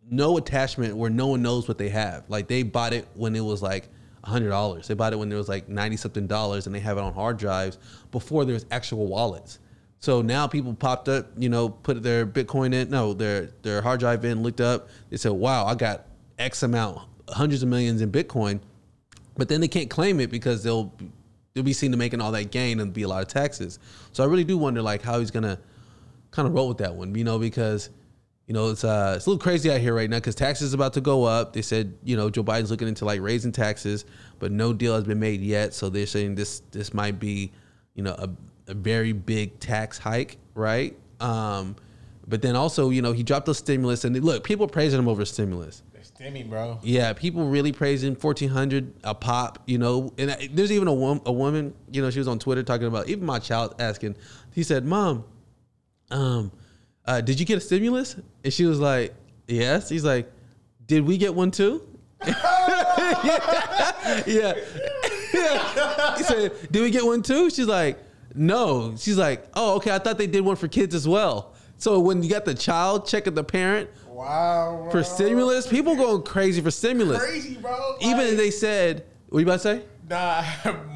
no 0.10 0.38
attachment 0.38 0.96
where 0.96 1.10
no 1.10 1.28
one 1.28 1.42
knows 1.42 1.68
what 1.68 1.78
they 1.78 1.90
have. 1.90 2.24
Like 2.28 2.48
they 2.48 2.64
bought 2.64 2.94
it 2.94 3.08
when 3.14 3.36
it 3.36 3.44
was 3.44 3.62
like 3.62 3.90
hundred 4.24 4.50
dollars. 4.50 4.88
They 4.88 4.94
bought 4.94 5.14
it 5.14 5.18
when 5.18 5.32
it 5.32 5.36
was 5.36 5.50
like 5.50 5.70
ninety 5.70 5.98
something 5.98 6.28
dollars, 6.28 6.66
and 6.66 6.76
they 6.76 6.80
have 6.80 6.98
it 6.98 7.02
on 7.02 7.14
hard 7.14 7.38
drives 7.38 7.78
before 8.12 8.46
there's 8.46 8.66
actual 8.72 9.08
wallets. 9.08 9.60
So 10.00 10.22
now 10.22 10.48
people 10.48 10.74
popped 10.74 11.08
up, 11.08 11.30
you 11.38 11.50
know, 11.50 11.70
put 11.70 12.04
their 12.04 12.26
Bitcoin 12.26 12.74
in, 12.74 12.90
no, 12.90 13.14
their 13.14 13.52
their 13.62 13.82
hard 13.82 14.00
drive 14.00 14.26
in, 14.26 14.44
looked 14.44 14.62
up. 14.62 14.90
They 15.10 15.18
said, 15.18 15.34
"Wow, 15.34 15.66
I 15.66 15.76
got 15.76 16.08
X 16.40 16.64
amount, 16.64 17.00
hundreds 17.30 17.64
of 17.64 17.70
millions 17.70 18.02
in 18.02 18.12
Bitcoin," 18.12 18.60
but 19.36 19.50
then 19.50 19.62
they 19.62 19.68
can't 19.68 19.90
claim 19.90 20.20
it 20.20 20.30
because 20.30 20.64
they'll 20.64 20.94
they'll 21.54 21.64
be 21.64 21.74
seen 21.74 21.92
to 21.92 21.98
making 21.98 22.22
all 22.22 22.32
that 22.32 22.52
gain 22.52 22.80
and 22.80 22.94
be 22.94 23.04
a 23.04 23.08
lot 23.08 23.22
of 23.22 23.28
taxes. 23.28 23.80
So 24.12 24.24
I 24.24 24.28
really 24.28 24.44
do 24.44 24.58
wonder 24.58 24.82
like 24.82 25.02
how 25.02 25.20
he's 25.20 25.32
gonna 25.32 25.60
kind 26.32 26.48
of 26.48 26.54
roll 26.54 26.68
with 26.68 26.80
that 26.80 26.96
one, 26.96 27.16
you 27.16 27.24
know, 27.24 27.40
because 27.40 27.90
you 28.48 28.54
know 28.54 28.70
it's 28.70 28.84
uh 28.84 29.14
it's 29.16 29.26
a 29.26 29.30
little 29.30 29.42
crazy 29.42 29.72
out 29.72 29.80
here 29.80 29.94
right 29.94 30.10
now 30.10 30.18
because 30.18 30.36
taxes 30.36 30.68
is 30.68 30.74
about 30.74 30.94
to 30.94 31.02
go 31.02 31.24
up. 31.24 31.54
They 31.54 31.62
said 31.62 31.98
you 32.04 32.16
know 32.16 32.30
Joe 32.30 32.44
Biden's 32.44 32.72
looking 32.72 32.88
into 32.88 33.06
like 33.06 33.22
raising 33.22 33.52
taxes, 33.52 34.06
but 34.40 34.52
no 34.52 34.74
deal 34.74 34.96
has 34.96 35.06
been 35.06 35.20
made 35.20 35.42
yet. 35.42 35.74
So 35.74 35.90
they're 35.90 36.06
saying 36.06 36.36
this 36.36 36.62
this 36.72 36.94
might 36.94 37.20
be 37.20 37.52
you 37.96 38.04
know 38.04 38.14
a, 38.14 38.30
a 38.68 38.74
very 38.74 39.14
big 39.14 39.60
tax 39.60 39.98
hike, 39.98 40.38
right? 40.56 40.98
Um, 41.20 41.76
but 42.28 42.42
then 42.42 42.56
also 42.56 42.90
you 42.90 43.02
know 43.02 43.14
he 43.14 43.24
dropped 43.24 43.46
the 43.46 43.56
stimulus 43.56 44.04
and 44.04 44.20
look 44.24 44.44
people 44.44 44.68
praising 44.68 45.00
him 45.00 45.08
over 45.08 45.26
stimulus. 45.26 45.84
That's 46.24 46.48
bro. 46.48 46.80
Yeah, 46.84 47.14
people 47.14 47.48
really 47.48 47.72
praising 47.72 48.16
fourteen 48.16 48.50
hundred 48.50 48.94
a 49.04 49.14
pop. 49.14 49.60
You 49.66 49.78
know, 49.78 50.14
and 50.18 50.32
I- 50.32 50.50
there's 50.52 50.72
even 50.72 50.88
a 50.88 50.94
woman, 50.94 51.22
a 51.26 51.32
woman. 51.32 51.74
You 51.92 52.02
know, 52.02 52.10
she 52.10 52.20
was 52.20 52.28
on 52.28 52.40
Twitter 52.40 52.64
talking 52.64 52.88
about 52.88 53.10
even 53.10 53.26
my 53.26 53.40
child 53.40 53.76
asking. 53.80 54.16
He 54.54 54.64
said, 54.64 54.86
"Mom, 54.86 55.26
um, 56.12 56.52
uh, 57.06 57.22
did 57.22 57.40
you 57.40 57.46
get 57.46 57.58
a 57.58 57.62
stimulus?" 57.62 58.16
And 58.44 58.54
she 58.54 58.66
was 58.66 58.80
like, 58.80 59.14
"Yes." 59.48 59.90
He's 59.90 60.06
like, 60.06 60.32
"Did 60.86 61.06
we 61.06 61.18
get 61.18 61.34
one 61.36 61.52
too?" 61.52 61.84
yeah. 62.26 62.34
yeah. 65.34 66.18
He 66.18 66.24
said, 66.24 66.52
"Did 66.72 66.82
we 66.82 66.92
get 66.92 67.06
one 67.06 67.22
too?" 67.22 67.50
She's 67.50 67.68
like, 67.68 68.00
"No." 68.34 68.96
She's 68.98 69.18
like, 69.18 69.46
"Oh, 69.56 69.76
okay. 69.76 69.92
I 69.94 70.00
thought 70.00 70.18
they 70.18 70.28
did 70.28 70.42
one 70.42 70.56
for 70.56 70.68
kids 70.68 70.96
as 70.96 71.08
well." 71.08 71.54
So 71.78 72.00
when 72.00 72.24
you 72.24 72.30
got 72.30 72.46
the 72.46 72.54
child 72.54 73.08
checking 73.08 73.34
the 73.34 73.44
parent 73.44 73.90
Wow, 74.14 74.80
bro. 74.84 74.92
for 74.92 75.04
stimulus, 75.04 75.68
people 75.68 75.96
going 75.96 76.24
crazy 76.24 76.62
for 76.62 76.72
stimulus. 76.72 77.22
Crazy, 77.24 77.56
bro. 77.56 77.96
Even 78.02 78.18
Like- 78.20 78.28
if 78.28 78.38
they 78.38 78.52
said, 78.52 79.06
what 79.30 79.40
you 79.40 79.46
about 79.46 79.54
to 79.54 79.60
say? 79.60 79.82
Nah, 80.10 80.44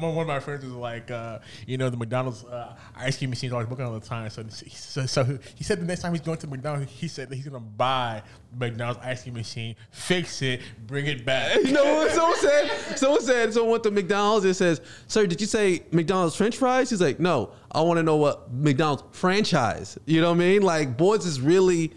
one 0.14 0.18
of 0.18 0.26
my 0.28 0.38
friends 0.38 0.62
was 0.62 0.74
like, 0.74 1.10
uh, 1.10 1.38
you 1.66 1.78
know, 1.78 1.88
the 1.88 1.96
McDonald's 1.96 2.44
uh, 2.44 2.76
ice 2.94 3.16
cream 3.16 3.30
machine's 3.30 3.54
always 3.54 3.66
broken 3.66 3.86
all 3.86 3.98
the 3.98 4.06
time. 4.06 4.28
So, 4.28 4.44
so, 4.50 5.06
so 5.06 5.38
he 5.54 5.64
said 5.64 5.80
the 5.80 5.86
next 5.86 6.02
time 6.02 6.12
he's 6.12 6.20
going 6.20 6.36
to 6.36 6.46
McDonald's, 6.46 6.92
he 6.92 7.08
said 7.08 7.30
that 7.30 7.34
he's 7.34 7.46
gonna 7.46 7.58
buy 7.58 8.22
McDonald's 8.56 9.00
ice 9.02 9.22
cream 9.22 9.34
machine, 9.34 9.76
fix 9.90 10.42
it, 10.42 10.60
bring 10.86 11.06
it 11.06 11.24
back. 11.24 11.56
You 11.56 11.72
know 11.72 11.94
what 11.96 12.12
someone 12.12 12.36
said? 12.38 12.98
Someone 12.98 13.22
said, 13.22 13.54
someone 13.54 13.72
went 13.72 13.84
to 13.84 13.90
McDonald's 13.90 14.44
and 14.44 14.54
says, 14.54 14.82
Sir, 15.06 15.26
did 15.26 15.40
you 15.40 15.46
say 15.46 15.82
McDonald's 15.90 16.36
French 16.36 16.58
fries? 16.58 16.90
He's 16.90 17.00
like, 17.00 17.18
No, 17.18 17.52
I 17.72 17.80
want 17.80 17.96
to 17.96 18.02
know 18.02 18.16
what 18.16 18.52
McDonald's 18.52 19.04
franchise. 19.16 19.98
You 20.04 20.20
know 20.20 20.28
what 20.28 20.36
I 20.36 20.38
mean? 20.38 20.60
Like, 20.62 20.98
boys 20.98 21.24
is 21.24 21.40
really 21.40 21.92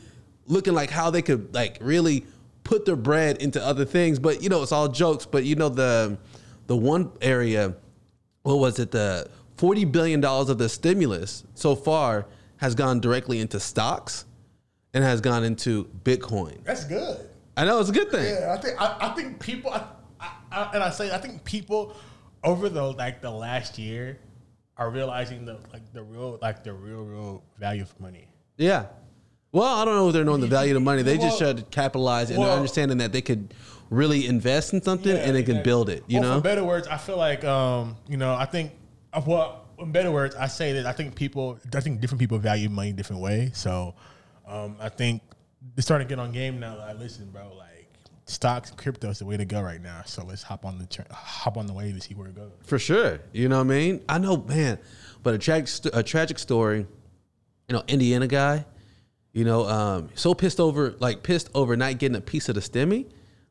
looking 0.52 0.74
like 0.74 0.90
how 0.90 1.10
they 1.10 1.22
could 1.22 1.54
like 1.54 1.78
really 1.82 2.26
put 2.64 2.86
their 2.86 2.96
bread 2.96 3.38
into 3.38 3.64
other 3.64 3.86
things. 3.86 4.20
But 4.20 4.44
you 4.44 4.50
know, 4.50 4.62
it's 4.62 4.72
all 4.72 4.88
jokes. 4.88 5.26
But 5.26 5.46
you 5.46 5.56
know, 5.56 5.70
the 5.70 6.18
the 6.68 6.76
one 6.76 7.12
area, 7.22 7.76
what 8.44 8.60
was 8.60 8.80
it? 8.80 8.92
The 8.92 9.30
forty 9.58 9.86
billion 9.86 10.22
dollars 10.22 10.50
of 10.50 10.58
the 10.58 10.70
stimulus 10.70 11.44
so 11.56 11.76
far 11.76 12.28
has 12.58 12.76
gone 12.76 13.00
directly 13.00 13.40
into 13.40 13.60
stocks 13.60 14.26
and 14.94 15.04
has 15.04 15.22
gone 15.22 15.44
into 15.44 15.86
Bitcoin. 16.04 16.64
That's 16.64 16.84
good. 16.86 17.30
I 17.58 17.66
know 17.66 17.80
it's 17.80 17.90
a 17.90 17.94
good 17.94 18.12
thing. 18.12 18.26
Yeah, 18.26 18.56
I 18.58 18.62
think 18.62 18.82
I, 18.82 18.98
I 19.02 19.10
think 19.10 19.40
people, 19.40 19.72
I, 19.72 19.86
I, 20.20 20.32
I, 20.52 20.72
and 20.74 20.84
I 20.84 20.90
say 20.90 21.12
I 21.12 21.18
think 21.18 21.44
people 21.44 21.96
over 22.44 22.70
the 22.70 22.84
like 22.84 23.22
the 23.22 23.32
last 23.32 23.78
year 23.78 24.20
are 24.78 24.90
realizing 24.90 25.46
the 25.46 25.60
like 25.72 25.92
the 25.94 26.04
real 26.04 26.40
like 26.42 26.64
the 26.64 26.74
real 26.74 27.04
real 27.04 27.44
value 27.60 27.84
of 27.84 28.00
money. 28.00 28.28
Yeah. 28.58 28.86
Well, 29.52 29.68
I 29.68 29.84
don't 29.86 29.96
know 29.96 30.08
if 30.08 30.14
they're 30.14 30.24
knowing 30.24 30.42
the 30.42 30.48
value 30.48 30.76
of 30.76 30.82
money. 30.82 31.02
They 31.02 31.18
just 31.18 31.42
Well- 31.42 31.54
try 31.54 31.62
to 31.62 31.68
capitalize 31.70 32.30
and 32.30 32.40
they're 32.40 32.48
well- 32.48 32.56
understanding 32.56 33.00
that 33.00 33.12
they 33.12 33.22
could 33.22 33.54
really 33.90 34.26
invest 34.28 34.74
in 34.74 34.82
something 34.82 35.16
and 35.16 35.36
they 35.36 35.44
can 35.44 35.58
yeah. 35.58 35.62
build 35.64 35.90
it. 35.90 36.04
You 36.08 36.22
Well, 36.22 36.30
know? 36.30 36.36
For 36.38 36.44
better 36.44 36.64
words, 36.64 36.88
I 36.88 36.98
feel 36.98 37.18
like 37.18 37.44
um, 37.44 37.98
you 38.08 38.18
know, 38.18 38.34
I 38.34 38.46
think 38.46 38.72
uh, 39.14 39.22
well, 39.26 39.66
in 39.80 39.92
better 39.92 40.12
words, 40.12 40.36
I 40.36 40.48
say 40.48 40.74
that 40.74 40.86
I 40.86 40.94
think 40.94 41.16
people, 41.16 41.60
I 41.76 41.82
think 41.82 42.00
different 42.00 42.20
people 42.20 42.38
value 42.38 42.70
money 42.70 42.94
different 42.94 43.22
ways. 43.22 43.58
So, 43.58 43.94
um, 44.48 44.78
I 44.80 44.88
think 44.90 45.22
they're 45.76 45.82
starting 45.84 46.08
to 46.08 46.16
get 46.16 46.20
on 46.22 46.32
game 46.32 46.60
now. 46.60 46.78
Like, 46.78 46.98
listen, 47.00 47.30
bro, 47.32 47.54
like 47.58 47.90
stocks, 48.26 48.70
and 48.70 48.78
crypto 48.78 49.10
is 49.10 49.20
the 49.20 49.26
way 49.26 49.36
to 49.36 49.44
go 49.44 49.62
right 49.62 49.82
now. 49.82 50.04
So 50.06 50.24
let's 50.24 50.44
hop 50.44 50.64
on 50.66 50.78
the 50.80 50.86
tra- 50.86 51.12
hop 51.12 51.58
on 51.58 51.66
the 51.68 51.74
wave 51.74 51.92
and 51.94 52.02
see 52.02 52.14
where 52.14 52.28
it 52.30 52.36
goes. 52.36 52.52
For 52.64 52.80
sure. 52.80 53.20
You 53.34 53.50
know 53.50 53.58
what 53.58 53.66
I 53.66 53.78
mean? 53.78 54.02
I 54.08 54.18
know, 54.20 54.38
man. 54.38 54.78
But 55.24 55.34
a 55.34 55.38
tragic, 55.38 55.68
st- 55.68 55.94
a 55.96 56.02
tragic 56.04 56.40
story. 56.40 56.88
You 57.68 57.76
know, 57.76 57.84
Indiana 57.90 58.28
guy. 58.28 58.66
You 59.34 59.46
know, 59.46 59.66
um, 59.68 60.10
so 60.14 60.34
pissed 60.34 60.60
over, 60.60 60.96
like 61.00 61.24
pissed 61.24 61.50
over 61.56 61.78
not 61.78 61.98
getting 62.00 62.18
a 62.18 62.22
piece 62.22 62.50
of 62.50 62.56
the 62.56 62.62
stimmy. 62.62 63.06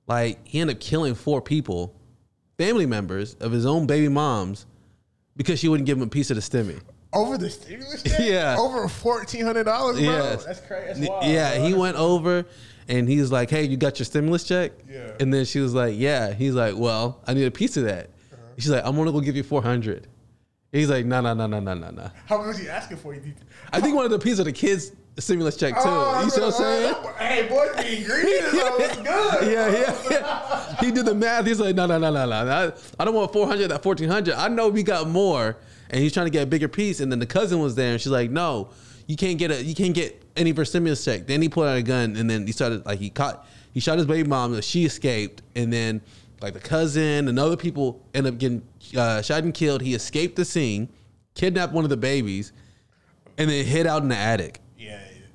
Like 0.07 0.47
he 0.47 0.61
ended 0.61 0.77
up 0.77 0.81
killing 0.81 1.15
four 1.15 1.41
people, 1.41 1.95
family 2.59 2.85
members 2.87 3.35
of 3.35 3.53
his 3.53 3.65
own 3.65 3.87
baby 3.87 4.09
moms, 4.09 4.67
because 5.37 5.59
she 5.59 5.69
wouldn't 5.69 5.87
give 5.87 5.97
him 5.97 6.03
a 6.03 6.09
piece 6.09 6.31
of 6.31 6.37
the 6.37 6.43
stimmy. 6.43 6.81
Over 7.13 7.39
the 7.39 7.51
stimulus 7.51 8.03
check? 8.03 8.21
Yeah. 8.21 8.57
Over 8.59 8.87
fourteen 8.89 9.45
hundred 9.45 9.65
dollars, 9.65 9.97
bro. 9.97 10.05
Yes. 10.05 10.45
That's 10.45 10.61
crazy. 10.61 11.01
That's 11.01 11.09
wild, 11.09 11.25
yeah, 11.25 11.57
bro. 11.57 11.67
he 11.67 11.75
went 11.75 11.97
over 11.97 12.45
and 12.89 13.09
he 13.09 13.19
was 13.19 13.33
like, 13.33 13.51
"Hey, 13.51 13.65
you 13.65 13.77
got 13.77 13.99
your 13.99 14.05
stimulus 14.05 14.45
check?" 14.45 14.73
Yeah. 14.89 15.13
And 15.19 15.33
then 15.33 15.45
she 15.45 15.61
was 15.61 15.75
like, 15.75 15.95
"Yeah." 15.97 16.33
He's 16.35 16.55
like, 16.55 16.75
"Well, 16.77 17.21
I 17.27 17.35
need 17.35 17.47
a 17.47 17.51
piece 17.51 17.77
of 17.77 17.85
that." 17.85 18.11
Uh-huh. 18.33 18.37
She's 18.59 18.71
like, 18.71 18.85
"I'm 18.85 18.95
gonna 18.97 19.13
go 19.13 19.21
give 19.21 19.35
you 19.37 19.43
400." 19.43 20.07
He's 20.73 20.91
like, 20.91 21.05
"No, 21.07 21.21
no, 21.21 21.35
no, 21.35 21.47
no, 21.47 21.59
no, 21.59 21.75
no, 21.75 21.91
no." 21.91 22.11
How 22.27 22.39
much 22.39 22.47
was 22.49 22.59
he 22.59 22.69
asking 22.69 22.99
for? 22.99 23.15
You 23.15 23.23
I 23.73 23.81
think 23.81 23.97
one 23.97 24.05
of 24.05 24.11
the 24.11 24.19
pieces 24.19 24.41
of 24.41 24.45
the 24.45 24.53
kids 24.53 24.93
stimulus 25.19 25.57
check 25.57 25.75
too. 25.75 25.81
Oh, 25.85 26.23
you 26.25 26.31
see 26.31 26.41
what 26.41 26.55
I'm 26.55 26.61
saying? 26.61 26.95
Hey, 27.19 27.49
boys 27.49 27.85
being 27.85 28.05
greedy. 28.05 28.41
So 28.51 28.79
good. 28.79 29.53
Yeah, 29.53 29.71
yeah, 29.71 30.03
yeah. 30.11 30.77
He 30.81 30.91
did 30.91 31.07
the 31.07 31.15
math. 31.15 31.47
He's 31.47 31.61
like, 31.61 31.75
no, 31.75 31.87
no, 31.87 31.99
no, 31.99 32.11
no, 32.11 32.27
no. 32.27 32.51
I, 32.51 32.73
I 32.99 33.05
don't 33.05 33.15
want 33.15 33.33
400, 33.33 33.69
that 33.69 33.85
1400. 33.85 34.35
I 34.35 34.49
know 34.49 34.69
we 34.69 34.83
got 34.83 35.09
more. 35.09 35.57
And 35.91 36.01
he's 36.01 36.13
trying 36.13 36.27
to 36.27 36.31
get 36.31 36.45
a 36.45 36.47
bigger 36.47 36.69
piece. 36.69 37.01
And 37.01 37.11
then 37.11 37.19
the 37.19 37.27
cousin 37.27 37.59
was 37.59 37.75
there 37.75 37.93
and 37.93 38.01
she's 38.01 38.13
like, 38.13 38.31
no, 38.31 38.71
you 39.07 39.17
can't 39.17 39.39
get 39.39 39.51
a, 39.51 39.63
you 39.63 39.75
can't 39.75 39.95
get 39.95 40.23
any 40.37 40.53
her 40.53 40.65
stimulus 40.65 41.05
check. 41.05 41.27
Then 41.27 41.43
he 41.43 41.49
pulled 41.49 41.67
out 41.67 41.77
a 41.77 41.83
gun 41.83 42.17
and 42.17 42.31
then 42.31 42.47
he 42.47 42.53
started, 42.53 42.87
like, 42.87 43.01
he 43.01 43.11
caught, 43.11 43.47
he 43.73 43.81
shot 43.81 43.99
his 43.99 44.07
baby 44.07 44.29
mom. 44.29 44.61
She 44.61 44.85
escaped. 44.85 45.43
And 45.57 45.73
then, 45.73 46.01
like, 46.41 46.55
the 46.55 46.61
cousin 46.61 47.29
and 47.29 47.39
other 47.39 47.57
people 47.57 48.01
end 48.15 48.27
up 48.27 48.39
getting 48.39 48.63
uh, 48.97 49.21
shot 49.23 49.43
and 49.43 49.53
killed. 49.53 49.83
He 49.83 49.95
escaped 49.95 50.37
the 50.37 50.45
scene, 50.45 50.89
kidnapped 51.35 51.73
one 51.73 51.85
of 51.85 51.91
the 51.91 51.97
babies, 51.97 52.53
and 53.37 53.51
then 53.51 53.65
hid 53.65 53.87
out 53.87 54.03
in 54.03 54.09
the 54.09 54.17
attic. 54.17 54.61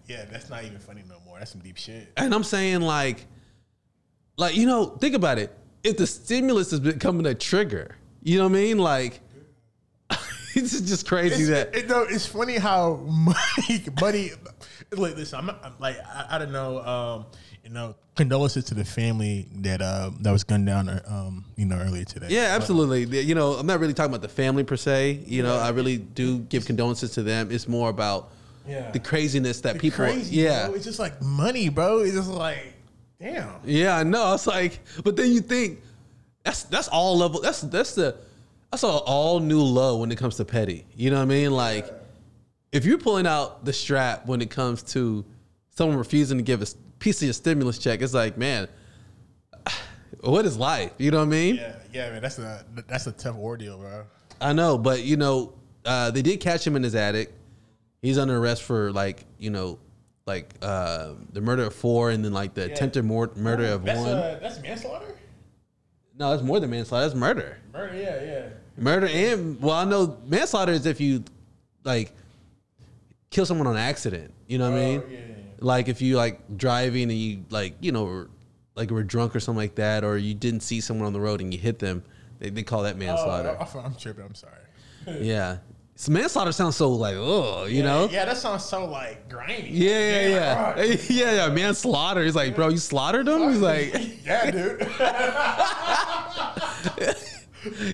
Yeah. 0.08 0.26
That's 0.32 0.50
not 0.50 0.64
even 0.64 0.80
funny 0.80 1.04
no 1.08 1.16
more. 1.26 1.40
That's 1.40 1.52
some 1.52 1.62
deep 1.62 1.78
shit. 1.78 2.12
And 2.18 2.34
I'm 2.34 2.44
saying 2.44 2.82
like, 2.82 3.26
like 4.38 4.56
you 4.56 4.66
know, 4.66 4.86
think 4.86 5.16
about 5.16 5.38
it. 5.38 5.56
If 5.84 5.98
the 5.98 6.08
stimulus 6.08 6.74
is 6.74 6.80
becoming 6.80 7.26
a 7.26 7.36
trigger, 7.36 7.96
you 8.24 8.38
know 8.40 8.46
what 8.46 8.58
I 8.58 8.62
mean? 8.62 8.78
Like, 8.80 9.20
it's 10.56 10.80
just 10.82 11.08
crazy 11.08 11.44
It's, 11.44 11.50
that. 11.50 11.76
it, 11.76 11.88
no, 11.88 12.04
it's 12.04 12.26
funny 12.26 12.58
how 12.58 12.96
money, 13.06 13.84
money. 14.02 14.32
Like, 14.92 15.16
listen, 15.16 15.40
I'm, 15.40 15.46
not, 15.48 15.60
I'm 15.64 15.74
like, 15.80 15.98
I, 16.00 16.26
I 16.32 16.38
don't 16.38 16.52
know. 16.52 16.80
Um, 16.84 17.26
you 17.64 17.70
know, 17.72 17.96
condolences 18.16 18.64
to 18.66 18.74
the 18.76 18.86
family 18.86 19.48
that 19.58 19.82
uh, 19.82 20.12
that 20.22 20.32
was 20.32 20.44
gunned 20.44 20.68
down. 20.68 20.88
Um, 21.08 21.46
you 21.56 21.66
know, 21.66 21.78
earlier 21.78 22.04
today. 22.06 22.28
yeah, 22.30 22.54
absolutely. 22.56 23.06
The- 23.06 23.24
You 23.24 23.34
know, 23.36 23.54
I'm 23.54 23.66
not 23.66 23.80
really 23.80 23.94
talking 23.94 24.12
about 24.12 24.22
the 24.22 24.30
family 24.34 24.64
per 24.64 24.78
se. 24.78 25.24
You 25.26 25.42
know, 25.44 25.56
I 25.56 25.70
really 25.70 25.98
do 25.98 26.40
give 26.40 26.66
condolences 26.66 27.12
to 27.12 27.24
them. 27.24 27.50
It's 27.52 27.68
more 27.68 27.90
about 27.90 28.32
Yeah. 28.67 28.91
the 28.91 29.00
craziness 29.00 29.62
that 29.62 29.79
people. 29.79 30.05
Crazy, 30.05 30.36
yeah, 30.36 30.67
bro. 30.67 30.75
It's 30.75 30.86
just 30.86 31.00
like 31.00 31.22
money, 31.22 31.69
bro. 31.69 32.00
It's 32.00 32.15
just 32.15 32.29
like, 32.29 32.74
damn. 33.19 33.55
Yeah, 33.63 33.98
I 33.98 34.03
know. 34.03 34.34
It's 34.34 34.48
like, 34.48 34.79
but 35.03 35.15
then 35.15 35.31
you 35.31 35.41
think 35.41 35.81
that's 36.43 36.63
that's 36.63 36.88
all 36.88 37.17
level. 37.17 37.41
That's 37.41 37.62
that's 37.62 37.95
the 37.95 38.15
that's 38.72 38.84
an 38.84 38.89
all 38.89 39.39
new 39.39 39.62
low 39.62 39.98
when 39.98 40.12
it 40.12 40.17
comes 40.17 40.38
to 40.38 40.45
petty. 40.45 40.86
You 40.95 41.10
know 41.10 41.17
what 41.17 41.24
I 41.24 41.25
mean? 41.25 41.51
Like, 41.51 41.91
if 42.72 42.86
you're 42.86 42.98
pulling 42.98 43.27
out 43.27 43.65
the 43.65 43.74
strap 43.74 44.25
when 44.25 44.41
it 44.41 44.50
comes 44.50 44.84
to 44.93 45.24
someone 45.69 45.98
refusing 45.98 46.38
to 46.38 46.43
give 46.43 46.62
a 46.62 46.67
piece 47.00 47.22
of 47.22 47.24
your 47.24 47.34
stimulus 47.34 47.77
check, 47.77 48.01
it's 48.01 48.13
like, 48.13 48.38
man, 48.38 48.67
what 50.22 50.45
is 50.45 50.57
life? 50.57 50.91
You 50.98 51.12
know 51.12 51.19
what 51.19 51.24
I 51.24 51.27
mean? 51.27 51.55
Yeah, 51.55 51.75
yeah, 51.93 52.10
man. 52.12 52.22
That's 52.22 52.39
a 52.39 52.65
that's 52.88 53.07
a 53.07 53.12
tough 53.12 53.38
ordeal, 53.38 53.77
bro. 53.77 54.03
I 54.41 54.53
know, 54.53 54.77
but 54.77 55.03
you 55.03 55.17
know, 55.17 55.53
uh, 55.86 56.12
they 56.12 56.22
did 56.22 56.39
catch 56.39 56.65
him 56.65 56.75
in 56.75 56.84
his 56.84 56.95
attic. 56.95 57.31
He's 58.06 58.20
under 58.20 58.38
arrest 58.38 58.62
for 58.62 58.92
like 58.92 59.26
you 59.40 59.50
know, 59.50 59.80
like 60.28 60.54
uh, 60.62 61.14
the 61.34 61.42
murder 61.42 61.64
of 61.64 61.74
four, 61.74 62.12
and 62.12 62.24
then 62.24 62.34
like 62.34 62.54
the 62.54 62.66
attempted 62.66 63.04
mor- 63.04 63.32
murder 63.36 63.66
of 63.66 63.84
that's, 63.84 64.00
one. 64.00 64.10
Uh, 64.10 64.40
that's 64.42 64.62
manslaughter. 64.62 65.16
no, 66.20 66.30
that's 66.30 66.44
more 66.44 66.60
than 66.60 66.70
manslaughter. 66.70 67.06
That's 67.06 67.16
murder. 67.20 67.58
Murder. 67.74 67.96
Yeah, 67.98 68.24
yeah. 68.24 68.48
Murder 68.78 69.08
and 69.08 69.60
well, 69.60 69.76
I 69.76 69.86
know 69.86 70.18
manslaughter 70.28 70.72
is 70.74 70.86
if 70.86 71.02
you 71.02 71.24
like 71.84 72.12
kill 73.32 73.46
someone 73.48 73.66
on 73.66 73.76
accident. 73.76 74.32
You 74.48 74.60
know 74.60 74.70
what 74.70 74.78
I 74.80 74.84
Oh, 74.84 74.88
mean? 74.88 75.02
yeah, 75.10 75.18
yeah, 75.18 75.26
yeah. 75.28 75.34
Like 75.62 75.88
if 75.88 76.02
you 76.02 76.16
like 76.18 76.58
driving 76.58 77.04
and 77.10 77.18
you 77.20 77.44
like 77.50 77.74
you 77.82 77.92
know 77.92 78.04
were- 78.04 78.30
like 78.76 78.92
were 78.92 79.04
drunk 79.04 79.36
or 79.36 79.40
something 79.40 79.58
like 79.64 79.76
that, 79.76 80.04
or 80.04 80.16
you 80.18 80.36
didn't 80.36 80.60
see 80.62 80.80
someone 80.80 81.08
on 81.08 81.14
the 81.14 81.20
road 81.22 81.42
and 81.42 81.52
you 81.52 81.60
hit 81.60 81.80
them, 81.80 82.04
they, 82.38 82.50
they 82.52 82.62
call 82.62 82.84
that 82.84 82.98
manslaughter. 82.98 83.58
Oh, 83.60 83.80
I'm 83.80 83.96
tripping. 83.96 84.26
I'm 84.26 84.36
sorry. 84.36 84.54
yeah, 85.26 85.58
so 85.98 86.12
manslaughter 86.12 86.52
sounds 86.52 86.75
so 86.75 86.92
like 86.92 87.16
oh, 87.18 87.66
you 87.66 87.82
know. 87.82 88.10
Yeah, 88.12 88.25
that 88.25 88.36
sounds 88.38 88.66
so 88.66 88.86
like 88.86 89.30
grimy. 89.30 89.70
Yeah, 89.70 89.90
yeah, 89.90 90.28
yeah, 90.28 90.74
right. 90.74 91.10
yeah, 91.10 91.34
yeah. 91.48 91.54
Manslaughter. 91.54 92.24
He's 92.24 92.36
like, 92.36 92.54
bro, 92.54 92.68
you 92.68 92.78
slaughtered 92.78 93.28
him. 93.28 93.50
He's 93.50 93.62
like, 93.62 93.94
yeah, 94.25 94.52
dude. 94.52 94.82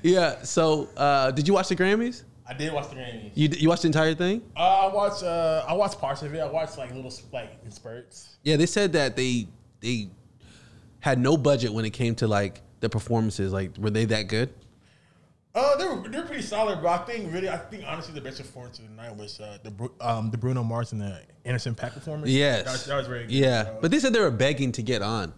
yeah. 0.03 0.41
So, 0.41 0.89
uh, 0.97 1.29
did 1.31 1.47
you 1.47 1.53
watch 1.53 1.69
the 1.69 1.75
Grammys? 1.75 2.23
I 2.47 2.55
did 2.55 2.73
watch 2.73 2.89
the 2.89 2.95
Grammys. 2.95 3.31
You 3.35 3.49
you 3.51 3.69
watched 3.69 3.83
the 3.83 3.89
entire 3.89 4.15
thing? 4.15 4.41
Uh, 4.57 4.87
I 4.89 4.93
watched. 4.93 5.21
Uh, 5.21 5.63
I 5.67 5.73
watched 5.73 5.99
parts 5.99 6.23
of 6.23 6.33
it. 6.33 6.39
I 6.39 6.49
watched 6.49 6.79
like 6.79 6.93
little 6.95 7.13
like 7.31 7.51
in 7.63 7.71
spurts. 7.71 8.37
Yeah, 8.43 8.57
they 8.57 8.65
said 8.65 8.93
that 8.93 9.15
they 9.15 9.47
they 9.79 10.09
had 11.01 11.19
no 11.19 11.37
budget 11.37 11.71
when 11.71 11.85
it 11.85 11.91
came 11.91 12.15
to 12.15 12.27
like 12.27 12.61
the 12.79 12.89
performances. 12.89 13.53
Like, 13.53 13.77
were 13.77 13.91
they 13.91 14.05
that 14.05 14.23
good? 14.23 14.51
Oh, 15.53 15.75
they 15.77 15.85
were 15.85 16.07
they're 16.07 16.25
pretty 16.25 16.43
solid, 16.43 16.79
bro. 16.79 16.91
I 16.91 16.97
think 16.99 17.31
really, 17.33 17.49
I 17.49 17.57
think 17.57 17.83
honestly, 17.85 18.13
the 18.13 18.21
best 18.21 18.37
performance 18.37 18.79
of 18.79 18.87
the 18.87 18.93
night 18.95 19.15
was 19.15 19.39
uh, 19.39 19.57
the 19.63 19.89
um 19.99 20.31
the 20.31 20.37
Bruno 20.37 20.63
Mars 20.63 20.93
and 20.93 21.01
the 21.01 21.21
Anderson 21.43 21.75
Paak 21.75 21.93
performance. 21.93 22.31
Yes. 22.31 22.63
that 22.63 22.71
was, 22.71 22.85
that 22.85 22.95
was 22.95 23.07
very 23.07 23.23
good. 23.23 23.31
Yeah, 23.31 23.63
bro. 23.63 23.79
but 23.81 23.91
they 23.91 23.99
said 23.99 24.13
they 24.13 24.21
were 24.21 24.31
begging 24.31 24.71
to 24.73 24.81
get 24.81 25.01
on. 25.01 25.33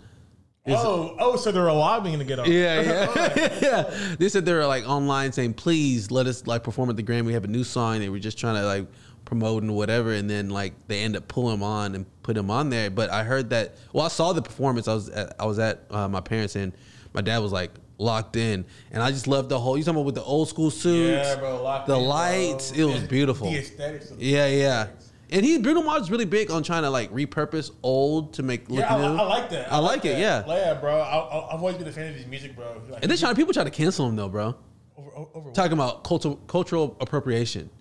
oh, 0.67 1.15
oh, 1.19 1.35
so 1.35 1.51
they 1.51 1.59
were 1.59 1.71
lobbying 1.71 2.19
to 2.19 2.25
get 2.25 2.37
on. 2.37 2.49
Yeah, 2.49 2.81
yeah, 2.81 3.57
yeah. 3.61 4.15
They 4.19 4.29
said 4.29 4.45
they 4.45 4.53
were 4.53 4.67
like 4.67 4.87
online 4.87 5.31
saying, 5.31 5.55
"Please 5.55 6.11
let 6.11 6.27
us 6.27 6.45
like 6.45 6.63
perform 6.63 6.91
at 6.91 6.95
the 6.95 7.03
Grammy. 7.03 7.25
We 7.25 7.33
have 7.33 7.43
a 7.43 7.47
new 7.49 7.63
song. 7.63 7.99
They 7.99 8.09
were 8.09 8.19
just 8.19 8.37
trying 8.37 8.55
to 8.55 8.65
like 8.65 8.85
promote 9.25 9.63
and 9.63 9.75
whatever." 9.75 10.13
And 10.13 10.29
then 10.29 10.51
like 10.51 10.73
they 10.87 11.01
end 11.01 11.15
up 11.15 11.27
pulling 11.27 11.55
him 11.55 11.63
on 11.63 11.95
and 11.95 12.05
put 12.21 12.37
him 12.37 12.51
on 12.51 12.69
there. 12.69 12.91
But 12.91 13.09
I 13.09 13.23
heard 13.23 13.49
that. 13.49 13.75
Well, 13.93 14.05
I 14.05 14.09
saw 14.09 14.31
the 14.31 14.43
performance. 14.43 14.87
I 14.87 14.93
was 14.93 15.09
at, 15.09 15.35
I 15.39 15.45
was 15.47 15.57
at 15.57 15.85
uh, 15.89 16.07
my 16.07 16.21
parents 16.21 16.55
and 16.55 16.71
my 17.13 17.21
dad 17.21 17.39
was 17.39 17.51
like 17.51 17.71
locked 17.97 18.35
in, 18.35 18.65
and 18.91 19.01
I 19.03 19.11
just 19.11 19.27
loved 19.27 19.49
the 19.49 19.59
whole. 19.59 19.77
You 19.77 19.83
talking 19.83 19.97
about 19.97 20.05
with 20.05 20.15
the 20.15 20.23
old 20.23 20.49
school 20.49 20.71
suits, 20.71 21.27
yeah, 21.27 21.35
bro. 21.35 21.61
Locked 21.63 21.87
the 21.87 21.95
in, 21.95 21.99
bro. 21.99 22.07
lights. 22.07 22.71
It 22.71 22.83
was 22.83 23.03
beautiful. 23.03 23.49
The 23.49 23.57
aesthetics. 23.57 24.11
Of 24.11 24.19
the 24.19 24.25
Yeah, 24.25 24.47
yeah. 24.47 24.87
And 25.31 25.43
he 25.43 25.57
Bruno 25.57 25.81
Mars 25.81 26.03
is 26.03 26.11
really 26.11 26.25
big 26.25 26.51
on 26.51 26.61
trying 26.61 26.83
to 26.83 26.91
like 26.91 27.11
repurpose 27.11 27.71
old 27.81 28.33
to 28.33 28.43
make 28.43 28.69
look 28.69 28.81
Yeah, 28.81 28.95
I, 28.95 28.99
new. 28.99 29.17
I 29.17 29.23
like 29.23 29.49
that. 29.49 29.71
I 29.71 29.79
like 29.79 30.05
it, 30.05 30.09
that. 30.09 30.19
yeah. 30.19 30.43
yeah, 30.45 30.73
bro. 30.75 30.95
I, 30.99 31.17
I, 31.17 31.53
I've 31.55 31.59
always 31.59 31.75
been 31.77 31.87
a 31.87 31.91
fan 31.91 32.09
of 32.09 32.15
his 32.15 32.27
music, 32.27 32.55
bro. 32.55 32.81
Like, 32.87 33.01
and 33.01 33.09
then 33.09 33.17
trying 33.17 33.35
people 33.35 33.51
try 33.51 33.63
to 33.63 33.71
cancel 33.71 34.07
him 34.07 34.15
though, 34.15 34.29
bro. 34.29 34.55
over, 34.95 35.11
over, 35.15 35.29
over 35.33 35.51
Talking 35.51 35.73
about 35.73 36.03
cultural 36.03 36.35
cultural 36.47 36.95
appropriation. 36.99 37.71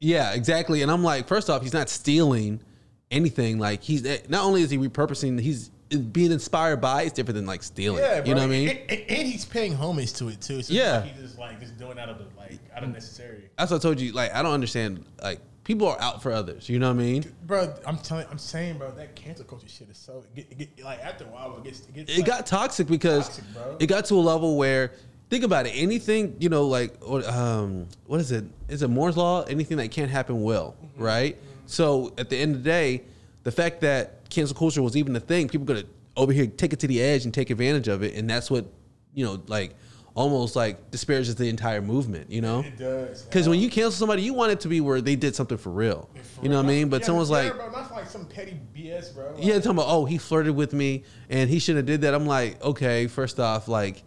Yeah, 0.00 0.32
exactly. 0.32 0.82
And 0.82 0.90
I'm 0.90 1.02
like, 1.02 1.28
first 1.28 1.50
off, 1.50 1.62
he's 1.62 1.72
not 1.74 1.90
stealing 1.90 2.62
anything. 3.10 3.58
Like 3.58 3.82
he's 3.82 4.02
not 4.28 4.44
only 4.44 4.62
is 4.62 4.70
he 4.70 4.78
repurposing, 4.78 5.38
he's 5.40 5.70
being 6.12 6.32
inspired 6.32 6.80
by. 6.80 7.02
is 7.02 7.12
different 7.12 7.36
than 7.36 7.46
like 7.46 7.62
stealing. 7.62 8.02
Yeah, 8.02 8.20
bro. 8.20 8.28
you 8.28 8.34
know 8.34 8.40
what 8.42 8.46
I 8.46 8.50
mean? 8.50 8.68
And, 8.70 8.78
and- 8.90 9.00
and 9.10 9.28
he's 9.28 9.44
paying 9.44 9.74
homage 9.74 10.12
to 10.14 10.28
it 10.28 10.40
too. 10.40 10.62
So 10.62 10.72
Yeah. 10.72 11.02
he's 11.02 11.20
just 11.22 11.38
like 11.38 11.60
just 11.60 11.78
doing 11.78 11.98
out 11.98 12.08
of 12.08 12.18
the 12.18 12.24
like 12.36 12.58
out 12.74 12.82
of 12.84 12.90
necessary. 12.90 13.50
That's 13.58 13.70
what 13.70 13.78
I 13.78 13.80
told 13.80 14.00
you. 14.00 14.12
Like 14.12 14.34
I 14.34 14.42
don't 14.42 14.52
understand. 14.52 15.04
Like 15.22 15.40
people 15.64 15.86
are 15.88 16.00
out 16.00 16.22
for 16.22 16.32
others. 16.32 16.68
You 16.68 16.78
know 16.78 16.88
what 16.92 17.00
I 17.00 17.04
mean? 17.04 17.24
Bro, 17.46 17.74
I'm 17.86 17.96
telling, 17.98 18.26
I'm 18.30 18.36
saying, 18.38 18.76
bro, 18.78 18.90
that 18.92 19.14
cancel 19.16 19.44
culture 19.46 19.68
shit 19.68 19.88
is 19.88 19.96
so. 19.96 20.22
Get, 20.34 20.58
get, 20.58 20.84
like 20.84 21.00
after 21.02 21.24
a 21.24 21.28
while, 21.28 21.56
it 21.58 21.64
gets, 21.64 21.80
it 21.80 21.94
gets. 21.94 22.12
it 22.12 22.16
like, 22.18 22.26
got 22.26 22.46
toxic 22.46 22.86
because 22.86 23.28
Toxic, 23.28 23.44
it 23.80 23.86
got 23.86 24.04
to 24.06 24.14
a 24.14 24.16
level 24.16 24.56
where 24.56 24.92
think 25.30 25.42
about 25.42 25.66
it 25.66 25.70
anything 25.70 26.36
you 26.38 26.48
know 26.50 26.66
like 26.66 27.02
what, 27.02 27.26
um 27.26 27.86
what 28.06 28.20
is 28.20 28.30
it 28.30 28.44
is 28.68 28.82
it 28.82 28.88
moore's 28.88 29.16
law 29.16 29.42
anything 29.44 29.78
that 29.78 29.90
can't 29.90 30.10
happen 30.10 30.42
will 30.44 30.76
Mm-hmm. 30.84 31.02
right 31.02 31.38
so 31.66 32.12
at 32.18 32.28
the 32.28 32.36
end 32.36 32.54
of 32.54 32.62
the 32.62 32.68
day 32.70 33.02
the 33.42 33.50
fact 33.50 33.80
that 33.80 34.23
cancel 34.34 34.56
culture 34.56 34.82
was 34.82 34.96
even 34.96 35.14
a 35.16 35.20
thing 35.20 35.48
people 35.48 35.64
gonna 35.66 35.84
over 36.16 36.32
here 36.32 36.46
take 36.46 36.72
it 36.72 36.80
to 36.80 36.86
the 36.86 37.00
edge 37.00 37.24
and 37.24 37.32
take 37.34 37.50
advantage 37.50 37.88
of 37.88 38.02
it 38.02 38.14
and 38.14 38.28
that's 38.28 38.50
what 38.50 38.66
you 39.14 39.24
know 39.24 39.42
like 39.46 39.74
almost 40.14 40.54
like 40.54 40.90
disparages 40.90 41.34
the 41.34 41.48
entire 41.48 41.80
movement 41.82 42.30
you 42.30 42.40
know 42.40 42.60
It 42.60 42.78
does. 42.78 43.22
because 43.22 43.48
when 43.48 43.58
uh, 43.58 43.62
you 43.62 43.68
cancel 43.70 43.92
somebody 43.92 44.22
you 44.22 44.32
want 44.34 44.52
it 44.52 44.60
to 44.60 44.68
be 44.68 44.80
where 44.80 45.00
they 45.00 45.16
did 45.16 45.34
something 45.34 45.58
for 45.58 45.70
real 45.70 46.08
you 46.42 46.48
know 46.48 46.56
what 46.56 46.64
i 46.64 46.68
mean 46.68 46.88
but 46.88 47.00
Yeah, 47.00 47.06
someone's 47.06 47.30
like 47.30 47.52
bro, 47.54 47.70
not 47.70 47.90
like 47.92 48.06
some 48.08 48.26
petty 48.26 48.60
BS, 48.76 49.14
bro. 49.14 49.32
Like, 49.34 49.44
yeah, 49.44 49.54
talking 49.54 49.72
about 49.72 49.86
oh 49.88 50.04
he 50.04 50.18
flirted 50.18 50.54
with 50.54 50.72
me 50.72 51.04
and 51.30 51.48
he 51.48 51.58
shouldn't 51.58 51.78
have 51.78 51.86
did 51.86 52.02
that. 52.02 52.12
I'm 52.14 52.26
like, 52.26 52.62
okay, 52.62 53.06
first 53.06 53.40
off, 53.40 53.66
like, 53.68 54.02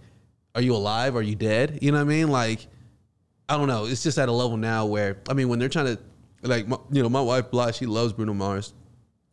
are 0.55 0.61
you 0.61 0.75
alive? 0.75 1.15
Are 1.15 1.21
you 1.21 1.35
dead? 1.35 1.79
You 1.81 1.91
know 1.91 1.97
what 1.97 2.03
I 2.11 2.15
mean? 2.15 2.27
Like, 2.29 2.67
I 3.49 3.57
don't 3.57 3.67
know. 3.67 3.85
It's 3.85 4.03
just 4.03 4.17
at 4.17 4.29
a 4.29 4.31
level 4.31 4.57
now 4.57 4.85
where 4.85 5.17
I 5.29 5.33
mean, 5.33 5.49
when 5.49 5.57
they're 5.59 5.69
trying 5.69 5.95
to, 5.95 5.99
like, 6.43 6.67
my, 6.67 6.77
you 6.91 7.01
know, 7.01 7.09
my 7.09 7.21
wife 7.21 7.49
Blah, 7.49 7.71
she 7.71 7.85
loves 7.85 8.13
Bruno 8.13 8.33
Mars, 8.33 8.73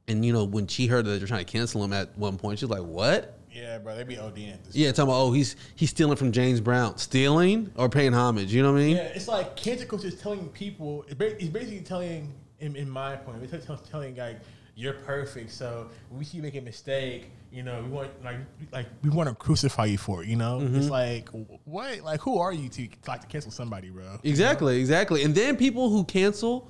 and 0.08 0.24
you 0.24 0.32
know, 0.32 0.44
when 0.44 0.66
she 0.66 0.86
heard 0.86 1.04
that 1.06 1.18
they're 1.18 1.26
trying 1.28 1.44
to 1.44 1.50
cancel 1.52 1.82
him 1.84 1.92
at 1.92 2.16
one 2.18 2.36
point, 2.36 2.58
she's 2.58 2.68
like, 2.68 2.82
what? 2.82 3.38
yeah, 3.52 3.78
bro, 3.78 3.94
they 3.94 4.02
be 4.02 4.16
ODing 4.16 4.52
at 4.52 4.64
this. 4.64 4.74
Yeah, 4.74 4.90
talking 4.90 5.04
about 5.10 5.20
oh 5.20 5.32
he's 5.32 5.54
he's 5.76 5.90
stealing 5.90 6.16
from 6.16 6.32
James 6.32 6.60
Brown, 6.60 6.98
stealing 6.98 7.70
or 7.76 7.88
paying 7.88 8.12
homage. 8.12 8.52
You 8.52 8.62
know 8.62 8.72
what 8.72 8.80
I 8.80 8.84
mean? 8.84 8.96
Yeah, 8.96 9.02
it's 9.14 9.28
like 9.28 9.54
cancel 9.54 9.86
culture 9.86 10.08
is 10.08 10.20
telling 10.20 10.48
people. 10.48 11.04
It's 11.08 11.14
basically 11.14 11.80
telling, 11.80 12.34
in, 12.58 12.74
in 12.74 12.90
my 12.90 13.14
point, 13.16 13.38
it's 13.42 13.64
telling, 13.64 13.80
telling 13.88 14.16
like 14.16 14.40
you're 14.74 14.94
perfect. 14.94 15.52
So 15.52 15.88
when 16.08 16.18
we 16.18 16.24
see 16.24 16.38
you 16.38 16.42
make 16.42 16.56
a 16.56 16.60
mistake, 16.60 17.30
you 17.52 17.62
know, 17.62 17.80
we 17.80 17.90
want 17.90 18.24
like 18.24 18.38
like 18.72 18.86
we 19.04 19.10
want 19.10 19.28
to 19.28 19.36
crucify 19.36 19.84
you 19.84 19.98
for 19.98 20.24
it. 20.24 20.28
You 20.28 20.34
know, 20.34 20.58
Mm-hmm. 20.60 20.76
it's 20.76 20.90
like 20.90 21.28
what? 21.62 22.00
Like 22.00 22.20
who 22.22 22.38
are 22.40 22.52
you 22.52 22.68
to 22.70 22.88
like 23.06 23.20
to 23.20 23.28
cancel 23.28 23.52
somebody, 23.52 23.88
bro? 23.90 24.18
Exactly, 24.24 24.80
exactly. 24.80 25.22
And 25.22 25.32
then 25.32 25.56
people 25.56 25.90
who 25.90 26.02
cancel, 26.04 26.68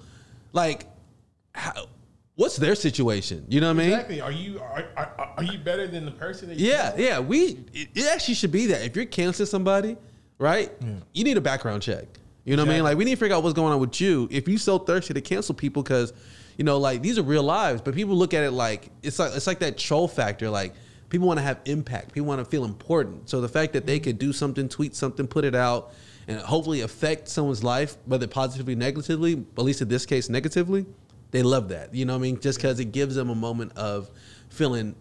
like, 0.53 0.87
how, 1.55 1.87
what's 2.37 2.57
their 2.57 2.75
situation? 2.75 3.45
You 3.49 3.61
know 3.61 3.69
what 3.69 3.81
I 3.81 3.85
mean? 3.85 3.93
Exactly. 3.93 4.21
Are 4.21 4.33
you 4.33 4.61
are, 4.61 4.85
are, 4.97 5.35
are 5.37 5.43
you 5.45 5.59
better 5.59 5.87
than 5.87 6.05
the 6.05 6.11
person 6.11 6.49
that 6.49 6.59
you 6.59 6.69
Yeah, 6.71 6.91
cancel? 6.91 7.01
yeah. 7.05 7.19
We 7.21 7.39
it, 7.73 7.89
it 7.95 8.07
actually 8.13 8.35
should 8.35 8.53
be 8.53 8.67
that 8.67 8.83
if 8.85 8.97
you're 8.97 9.05
canceling 9.07 9.47
somebody, 9.47 9.97
right? 10.39 10.73
You 11.13 11.25
need 11.25 11.37
a 11.37 11.41
background 11.41 11.83
check. 11.83 12.05
You 12.45 12.57
know 12.57 12.65
what 12.65 12.71
I 12.73 12.75
mean? 12.75 12.85
Like 12.85 12.99
we 12.99 13.05
need 13.05 13.13
to 13.13 13.17
figure 13.17 13.37
out 13.37 13.43
what's 13.43 13.55
going 13.55 13.73
on 13.73 13.81
with 13.81 14.01
you. 14.01 14.29
If 14.31 14.49
you 14.49 14.59
so 14.59 14.79
thirsty 14.79 15.15
to 15.15 15.21
cancel 15.21 15.55
people, 15.55 15.83
because 15.83 16.13
you 16.59 16.65
know, 16.65 16.79
like 16.79 17.03
these 17.03 17.19
are 17.19 17.23
real 17.23 17.43
lives, 17.43 17.81
but 17.81 17.95
people 17.95 18.15
look 18.17 18.35
at 18.35 18.45
it 18.45 18.51
like 18.51 18.91
it's 19.03 19.19
like 19.19 19.33
it's 19.35 19.47
like 19.47 19.61
that 19.61 19.79
troll 19.79 20.07
factor. 20.09 20.51
Like 20.51 20.75
people 21.09 21.27
want 21.27 21.39
to 21.39 21.43
have 21.43 21.61
impact. 21.65 22.13
People 22.13 22.27
want 22.29 22.41
to 22.41 22.45
feel 22.45 22.65
important. 22.65 23.31
So 23.31 23.41
the 23.41 23.49
fact 23.49 23.73
that 23.73 23.87
they 23.87 23.99
could 23.99 24.19
do 24.19 24.33
something, 24.33 24.69
tweet 24.69 24.95
something, 24.95 25.27
put 25.27 25.45
it 25.45 25.55
out, 25.55 25.93
and 26.29 26.39
hopefully 26.41 26.83
affect 26.83 27.29
someone's 27.29 27.65
life, 27.65 27.97
whether 28.07 28.27
positively, 28.27 28.75
negatively, 28.75 29.45
at 29.57 29.65
least 29.65 29.81
in 29.81 29.89
this 29.89 30.05
case, 30.05 30.29
negatively, 30.29 30.85
they 31.35 31.43
love 31.43 31.71
that. 31.71 31.93
You 31.93 32.05
know 32.05 32.13
what 32.13 32.21
I 32.21 32.23
mean? 32.23 32.39
Just 32.39 32.59
because 32.59 32.79
it 32.79 32.93
gives 32.93 33.17
them 33.17 33.29
a 33.29 33.35
moment 33.35 33.77
of 33.77 34.09
feeling 34.51 34.95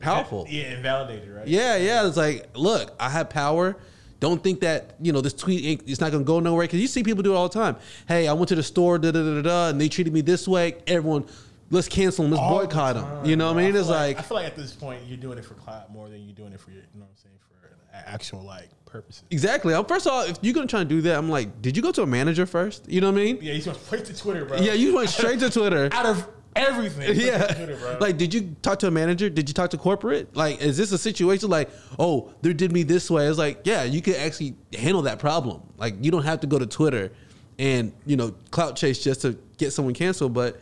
powerful. 0.00 0.44
Yeah, 0.46 0.74
invalidated, 0.74 1.30
right? 1.30 1.48
Yeah, 1.48 1.76
yeah. 1.76 2.06
It's 2.06 2.18
like, 2.18 2.46
look, 2.54 2.94
I 3.00 3.08
have 3.08 3.30
power. 3.30 3.78
Don't 4.20 4.44
think 4.44 4.60
that 4.60 4.96
you 5.00 5.12
know 5.12 5.22
this 5.22 5.32
tweet 5.32 5.64
ain't, 5.64 5.88
it's 5.88 5.98
not 5.98 6.12
gonna 6.12 6.24
go 6.24 6.40
nowhere 6.40 6.64
because 6.64 6.78
you 6.78 6.86
see 6.86 7.02
people 7.02 7.22
do 7.22 7.32
it 7.32 7.36
all 7.36 7.48
the 7.48 7.58
time. 7.58 7.76
Hey, 8.06 8.28
I 8.28 8.34
went 8.34 8.50
to 8.50 8.54
the 8.54 8.62
store, 8.62 8.98
da 8.98 9.12
da 9.12 9.22
da 9.22 9.34
da, 9.36 9.42
da 9.42 9.68
and 9.70 9.80
they 9.80 9.88
treated 9.88 10.12
me 10.12 10.20
this 10.20 10.46
way. 10.46 10.76
Everyone, 10.86 11.24
let's 11.70 11.88
cancel 11.88 12.24
them, 12.24 12.32
let's 12.32 12.42
All 12.42 12.58
the 12.58 12.66
boycott 12.66 12.94
them. 12.96 13.24
You 13.24 13.36
know 13.36 13.46
what. 13.46 13.62
I 13.62 13.66
mean? 13.66 13.74
It's 13.74 13.88
like, 13.88 14.18
I 14.18 14.22
feel 14.22 14.36
like 14.36 14.46
at 14.46 14.56
this 14.56 14.74
point 14.74 15.00
you're 15.06 15.16
doing 15.16 15.38
it 15.38 15.44
for 15.46 15.54
clout 15.54 15.90
more 15.90 16.10
than 16.10 16.22
you're 16.22 16.36
doing 16.36 16.52
it 16.52 16.60
for 16.60 16.70
your, 16.70 16.82
you 16.82 17.00
know 17.00 17.06
what 17.06 17.12
I'm 17.12 17.16
saying, 17.16 17.36
for 17.38 17.98
actual 18.06 18.42
like 18.42 18.68
purposes. 18.92 19.24
exactly. 19.30 19.74
Um, 19.74 19.84
First 19.86 20.06
of 20.06 20.12
all, 20.12 20.22
if 20.22 20.38
you're 20.42 20.54
gonna 20.54 20.66
try 20.66 20.80
to 20.80 20.84
do 20.84 21.00
that, 21.02 21.16
I'm 21.16 21.28
like, 21.30 21.60
did 21.62 21.76
you 21.76 21.82
go 21.82 21.90
to 21.92 22.02
a 22.02 22.06
manager 22.06 22.46
first? 22.46 22.88
You 22.88 23.00
know 23.00 23.10
what 23.10 23.20
I 23.20 23.24
mean? 23.24 23.38
Yeah, 23.40 23.54
he's 23.54 23.66
went 23.66 23.78
straight 23.80 24.04
to 24.06 24.16
Twitter, 24.16 24.44
bro. 24.44 24.58
Yeah, 24.58 24.74
you 24.74 24.94
went 24.94 25.08
straight 25.08 25.40
to 25.40 25.50
Twitter. 25.50 25.88
out 25.92 26.06
of 26.06 26.28
everything. 26.54 27.18
Yeah. 27.18 27.46
Twitter. 27.46 27.98
Like, 28.00 28.18
did 28.18 28.32
you 28.34 28.54
talk 28.62 28.78
to 28.80 28.86
a 28.88 28.90
manager? 28.90 29.28
Did 29.30 29.48
you 29.48 29.54
talk 29.54 29.70
to 29.70 29.78
corporate? 29.78 30.36
Like, 30.36 30.60
is 30.60 30.76
this 30.76 30.92
a 30.92 30.98
situation 30.98 31.48
like, 31.50 31.70
oh, 31.98 32.32
they 32.42 32.52
did 32.52 32.72
me 32.72 32.82
this 32.82 33.10
way? 33.10 33.26
It's 33.26 33.38
like, 33.38 33.62
yeah, 33.64 33.84
you 33.84 34.02
could 34.02 34.16
actually 34.16 34.54
handle 34.78 35.02
that 35.02 35.18
problem. 35.18 35.62
Like, 35.78 35.94
you 36.04 36.10
don't 36.10 36.24
have 36.24 36.40
to 36.40 36.46
go 36.46 36.58
to 36.58 36.66
Twitter 36.66 37.10
and, 37.58 37.92
you 38.06 38.16
know, 38.16 38.34
clout 38.50 38.76
chase 38.76 39.02
just 39.02 39.22
to 39.22 39.38
get 39.56 39.72
someone 39.72 39.94
canceled. 39.94 40.34
But, 40.34 40.60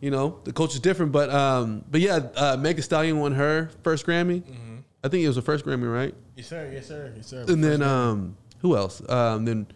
you 0.00 0.10
know, 0.10 0.38
the 0.44 0.52
culture's 0.52 0.80
different. 0.80 1.10
But, 1.12 1.30
um, 1.30 1.84
but 1.90 2.00
yeah, 2.00 2.20
uh, 2.36 2.56
Meg 2.58 2.80
Stallion 2.82 3.18
won 3.18 3.32
her 3.32 3.70
first 3.82 4.06
Grammy. 4.06 4.42
Mm-hmm. 4.42 4.63
I 5.04 5.08
think 5.08 5.22
it 5.22 5.26
was 5.26 5.36
the 5.36 5.42
first 5.42 5.66
Grammy, 5.66 5.92
right? 5.92 6.14
yes, 6.34 6.48
sir. 6.48 6.70
Yes, 6.72 6.86
sir. 6.88 7.12
Yes, 7.14 7.26
sir. 7.26 7.44
And 7.46 7.62
then, 7.62 7.82
um, 7.82 8.36
who 8.60 8.74
else? 8.74 9.02
Um, 9.08 9.44
then 9.44 9.66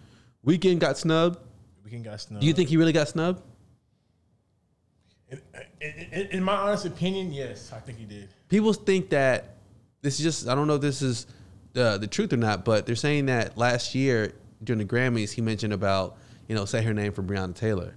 Weeknd 0.44 0.78
got 0.78 0.96
snubbed. 0.96 1.38
Weeknd 1.86 2.04
got 2.04 2.20
snubbed. 2.20 2.40
Do 2.40 2.46
you 2.46 2.54
think 2.54 2.70
he 2.70 2.78
really 2.78 2.92
got 2.92 3.08
snubbed? 3.08 3.42
In, 5.30 5.40
in, 5.80 6.26
in 6.28 6.42
my 6.42 6.54
honest 6.54 6.86
opinion, 6.86 7.32
yes, 7.34 7.70
I 7.74 7.80
think 7.80 7.98
he 7.98 8.06
did. 8.06 8.30
people 8.48 8.72
think 8.72 9.10
that 9.10 9.56
this 10.00 10.18
is 10.18 10.24
just 10.24 10.48
I 10.48 10.54
don't 10.54 10.66
know 10.66 10.76
if 10.76 10.80
this 10.80 11.02
is 11.02 11.26
the 11.74 11.98
the 11.98 12.06
truth 12.06 12.32
or 12.32 12.38
not, 12.38 12.64
but 12.64 12.86
they're 12.86 12.96
saying 12.96 13.26
that 13.26 13.58
last 13.58 13.94
year 13.94 14.32
during 14.64 14.78
the 14.78 14.86
Grammys 14.86 15.32
he 15.32 15.42
mentioned 15.42 15.74
about 15.74 16.16
you 16.48 16.54
know, 16.54 16.64
say 16.64 16.82
her 16.82 16.94
name 16.94 17.12
for 17.12 17.22
Breonna 17.22 17.54
Taylor, 17.54 17.94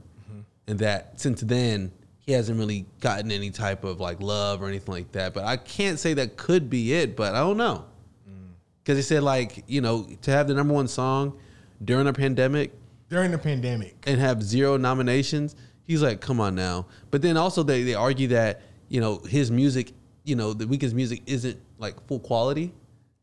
and 0.67 0.80
that 0.80 1.22
since 1.22 1.39
then 1.39 1.94
he 2.32 2.38
hasn't 2.38 2.58
really 2.58 2.86
gotten 3.02 3.30
any 3.30 3.50
type 3.50 3.84
of 3.84 4.00
like 4.00 4.22
love 4.22 4.62
or 4.62 4.70
anything 4.70 4.94
like 4.94 5.12
that. 5.12 5.34
But 5.34 5.44
I 5.44 5.58
can't 5.58 6.00
say 6.00 6.13
that 6.13 6.38
could 6.38 6.70
be 6.70 6.94
it. 6.94 7.17
But 7.17 7.36
I 7.36 7.39
don't 7.39 7.58
know 7.58 7.86
mm. 8.28 8.52
because 8.84 8.98
he 8.98 9.04
said 9.04 9.22
like 9.22 9.65
you 9.67 9.82
know 9.82 10.08
to 10.22 10.32
have 10.32 10.48
the 10.48 10.54
number 10.54 10.74
one 10.74 10.88
song 10.88 11.38
during 11.84 12.08
a 12.08 12.13
pandemic 12.13 12.72
During 13.10 13.32
the 13.32 13.38
pandemic. 13.38 13.96
and 14.08 14.20
have 14.20 14.41
zero 14.41 14.78
nominations. 14.78 15.56
He's 15.84 16.02
like, 16.02 16.22
come 16.22 16.39
on 16.39 16.56
now. 16.56 16.86
But 17.10 17.22
then 17.22 17.36
also 17.36 17.63
they, 17.63 17.84
they 17.84 17.96
argue 17.96 18.30
that, 18.30 18.62
you 18.88 19.02
know, 19.02 19.17
his 19.28 19.52
music, 19.52 19.91
you 20.24 20.38
know, 20.38 20.54
the 20.54 20.65
Weeknd's 20.65 20.94
music 20.94 21.24
isn't 21.26 21.60
like 21.80 21.96
full 22.08 22.20
quality. 22.20 22.74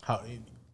How 0.03 0.23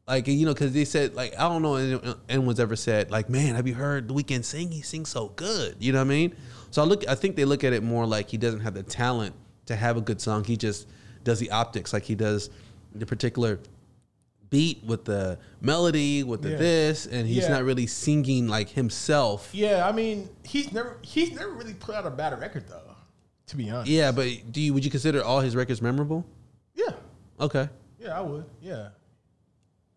Like, 0.09 0.27
you 0.27 0.45
know, 0.47 0.55
because 0.55 0.73
they 0.73 0.85
said, 0.85 1.15
like, 1.15 1.39
I 1.39 1.49
don't 1.49 1.63
know 1.63 2.17
anyone's 2.29 2.59
ever 2.59 2.75
said, 2.75 3.11
like, 3.13 3.29
man, 3.29 3.55
have 3.55 3.69
you 3.69 3.75
heard 3.75 4.09
The 4.09 4.15
weekend 4.15 4.45
sing? 4.45 4.73
He 4.73 4.83
sings 4.83 5.11
so 5.11 5.29
good. 5.29 5.77
You 5.79 5.93
know 5.93 5.99
what 5.99 6.07
I 6.07 6.09
mean? 6.09 6.35
So 6.75 6.83
I 6.83 6.87
look, 6.87 7.07
I 7.09 7.15
think 7.15 7.37
they 7.37 7.45
look 7.45 7.63
at 7.63 7.73
it 7.73 7.85
more 7.85 8.05
like 8.05 8.29
he 8.31 8.37
doesn't 8.37 8.59
have 8.59 8.75
the 8.75 8.83
talent 8.83 9.33
to 9.67 9.77
have 9.77 9.97
a 9.97 10.01
good 10.01 10.21
song. 10.21 10.43
He 10.43 10.57
just 10.57 10.89
does 11.23 11.39
the 11.39 11.53
optics, 11.53 11.93
like 11.93 12.03
he 12.03 12.17
does 12.17 12.51
the 12.93 13.07
particular 13.07 13.61
beat 14.51 14.83
with 14.83 15.05
the 15.05 15.39
melody, 15.61 16.25
with 16.25 16.43
the 16.43 16.51
Yeah. 16.51 16.57
this, 16.57 17.07
and 17.07 17.29
he's 17.29 17.45
Yeah. 17.45 17.51
not 17.51 17.63
really 17.63 17.87
singing 17.87 18.49
like 18.49 18.71
himself. 18.71 19.51
Yeah, 19.53 19.87
I 19.89 19.93
mean, 19.93 20.29
he's 20.43 20.73
never 20.73 20.99
he's 21.03 21.31
never 21.31 21.53
really 21.53 21.75
put 21.75 21.95
out 21.95 22.07
a 22.07 22.11
bad 22.11 22.37
record 22.41 22.67
though. 22.67 22.97
To 23.47 23.57
be 23.57 23.71
honest. 23.71 23.89
Yeah, 23.89 24.11
but 24.11 24.27
do 24.51 24.61
you 24.61 24.75
would 24.75 24.85
you 24.85 24.91
consider 24.91 25.23
all 25.23 25.39
his 25.39 25.55
records 25.55 25.81
memorable? 25.81 26.27
Yeah. 26.75 26.91
Okay. 27.39 27.69
Yeah, 28.01 28.19
I 28.19 28.21
would. 28.21 28.47
Yeah. 28.61 28.89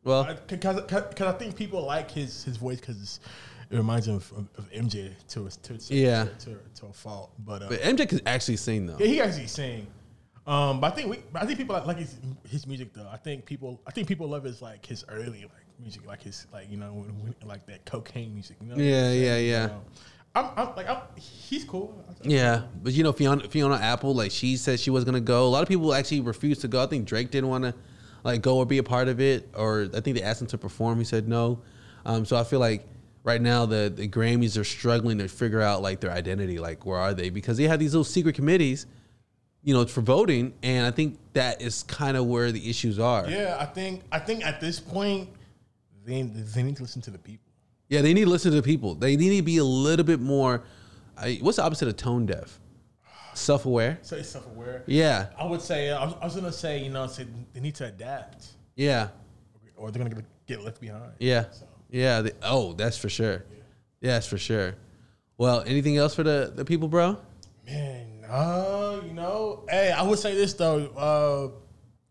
Well, 0.04 0.38
Because 0.48 1.22
I 1.22 1.32
think 1.32 1.56
people 1.56 1.84
like 1.84 2.12
his 2.12 2.44
his 2.44 2.58
voice 2.58 2.80
because 2.80 3.20
it 3.69 3.77
reminds 3.77 4.06
them 4.06 4.15
of, 4.15 4.32
of, 4.58 4.71
MJ 4.71 5.12
to 5.30 5.47
a, 5.47 5.49
to, 5.49 5.77
to, 5.77 5.95
Yeah. 5.95 6.25
to, 6.39 6.58
to, 6.75 6.86
a 6.86 6.93
fault. 6.93 7.32
But, 7.39 7.63
uh, 7.63 7.69
but 7.69 7.82
MJ 7.82 8.08
can 8.08 8.21
actually 8.25 8.58
sing 8.58 8.86
though. 8.86 8.97
yeah, 8.99 9.08
he 9.08 9.21
actually 9.21 9.47
sing. 9.47 9.88
Um, 10.45 10.80
but 10.80 10.93
I 10.93 10.95
think 10.95 11.10
we, 11.10 11.17
I 11.36 11.45
think 11.45 11.58
people 11.58 11.75
like, 11.75 11.86
like 11.86 11.97
his, 11.97 12.15
his 12.49 12.65
music 12.65 12.93
though. 12.93 13.08
I 13.12 13.17
think 13.17 13.45
people 13.45 13.82
I 13.86 13.91
think 13.91 14.08
people 14.08 14.30
love 14.30 14.45
his 14.45 14.62
like 14.62 14.86
his 14.86 15.03
early 15.10 15.41
like 15.41 15.65
music, 15.80 16.06
like 16.08 16.21
his 16.21 16.47
like 16.53 16.71
you 16.71 16.77
know 16.77 16.93
when, 16.93 17.10
when, 17.21 17.36
like 17.45 17.65
that 17.65 17.86
cocaine 17.86 18.34
music. 18.34 18.56
You 18.62 18.67
know 18.67 18.75
Yeah, 18.77 19.12
yeah, 19.12 19.38
yeah. 19.38 19.63
Um, 19.65 19.82
I'm, 20.36 20.45
I'm 20.56 20.75
like 20.75 20.88
I'm, 20.88 21.01
he's 21.17 21.65
cool. 21.65 22.01
Yeah, 22.23 22.63
but 22.82 22.93
you 22.93 23.03
know 23.03 23.12
Fiona 23.12 23.49
Fiona 23.49 23.75
Apple, 23.75 24.15
like 24.15 24.32
she 24.32 24.56
said 24.56 24.80
she 24.80 24.89
was 24.89 25.03
gonna 25.03 25.19
go. 25.19 25.45
A 25.45 25.49
lot 25.49 25.63
of 25.63 25.67
people 25.67 25.93
actually 25.93 26.21
refused 26.21 26.62
to 26.62 26.69
go. 26.69 26.82
I 26.82 26.88
think 26.88 27.06
Drake 27.06 27.30
didn't 27.30 27.49
want 27.49 27.65
to 27.65 27.73
like 28.23 28.41
go 28.41 28.58
or 28.58 28.65
be 28.65 28.77
a 28.77 28.84
part 28.84 29.10
of 29.10 29.19
it, 29.19 29.49
or 29.53 29.89
I 29.93 29.99
think 29.99 30.15
they 30.15 30.23
asked 30.23 30.41
him 30.41 30.47
to 30.47 30.58
perform. 30.58 30.97
He 30.99 31.03
said 31.03 31.27
no. 31.27 31.60
Um, 32.06 32.23
so 32.23 32.38
I 32.38 32.45
feel 32.45 32.60
like 32.60 32.88
right 33.28 33.42
now 33.42 33.66
the 33.66 33.92
the 33.94 34.08
Grammys 34.08 34.58
are 34.60 34.63
struggling 34.63 35.18
to 35.18 35.28
figure 35.28 35.62
out 35.62 35.82
like 35.82 36.00
their 36.00 36.12
identity, 36.12 36.58
like 36.58 36.86
where 36.86 36.98
are 36.98 37.13
they? 37.13 37.30
Because 37.30 37.58
they 37.58 37.66
have 37.66 37.78
these 37.78 37.94
little 37.94 38.06
secret 38.06 38.34
committees, 38.36 38.88
you 39.62 39.74
know, 39.74 39.86
for 39.86 40.02
voting, 40.02 40.54
and 40.63 40.88
I 40.88 40.92
think 40.92 41.20
that 41.34 41.62
is 41.62 41.84
kind 41.84 42.16
of 42.16 42.26
where 42.26 42.52
the 42.52 42.70
issues 42.70 42.98
are. 42.98 43.30
Yeah, 43.30 43.58
I 43.60 43.66
think 43.66 44.04
I 44.12 44.20
think 44.20 44.46
at 44.46 44.62
this 44.62 44.80
point 44.80 45.30
they 46.06 46.22
they 46.24 46.63
need 46.63 46.78
to 46.78 46.84
listen 46.84 47.02
to 47.04 47.12
the 47.12 47.20
people. 47.20 47.44
Yeah, 47.90 48.02
they 48.02 48.13
need 48.13 48.24
to 48.24 48.30
listen 48.30 48.52
to 48.52 48.58
the 48.58 48.63
people. 48.63 48.96
They 48.96 49.16
need 49.16 49.38
to 49.38 49.44
be 49.44 49.58
a 49.58 49.63
little 49.63 50.06
bit 50.06 50.20
more. 50.20 50.63
I, 51.18 51.40
what's 51.42 51.58
the 51.58 51.63
opposite 51.63 51.88
of 51.88 51.98
tone 51.98 52.26
deaf? 52.26 52.60
Self 53.34 53.66
aware. 53.66 54.00
Say 54.02 54.24
self 54.24 54.48
aware. 54.48 54.84
Yeah, 54.88 55.28
I 55.38 55.46
would 55.46 55.62
say 55.62 55.92
I 55.92 56.06
was, 56.06 56.16
I 56.22 56.26
was 56.26 56.36
gonna 56.36 56.52
say 56.52 56.82
you 56.82 56.90
know 56.90 57.06
say 57.08 57.28
they 57.54 57.60
need 57.60 57.76
to 57.76 57.86
adapt 57.88 58.48
yeah, 58.76 59.10
or 59.76 59.92
they're 59.92 60.02
gonna 60.04 60.16
get, 60.16 60.26
get 60.48 60.62
left 60.63 60.80
behind. 60.80 61.12
yeah, 61.20 61.46
So. 61.52 61.66
Yeah. 61.89 62.21
They, 62.21 62.32
oh, 62.43 62.73
that's 62.73 62.97
for 62.97 63.10
sure. 63.10 63.43
Yeah, 64.02 64.13
that's 64.13 64.28
for 64.28 64.38
sure. 64.38 64.76
Well, 65.38 65.63
anything 65.65 65.97
else 65.97 66.15
for 66.15 66.23
the 66.23 66.52
the 66.56 66.65
people, 66.65 66.88
bro? 66.88 67.17
Man, 67.65 68.26
uh, 68.28 69.02
you 69.06 69.13
know, 69.13 69.63
hey, 69.69 69.91
I 69.91 70.02
would 70.02 70.19
say 70.19 70.36
this 70.36 70.54
though. 70.54 70.88
Uh, 70.95 71.60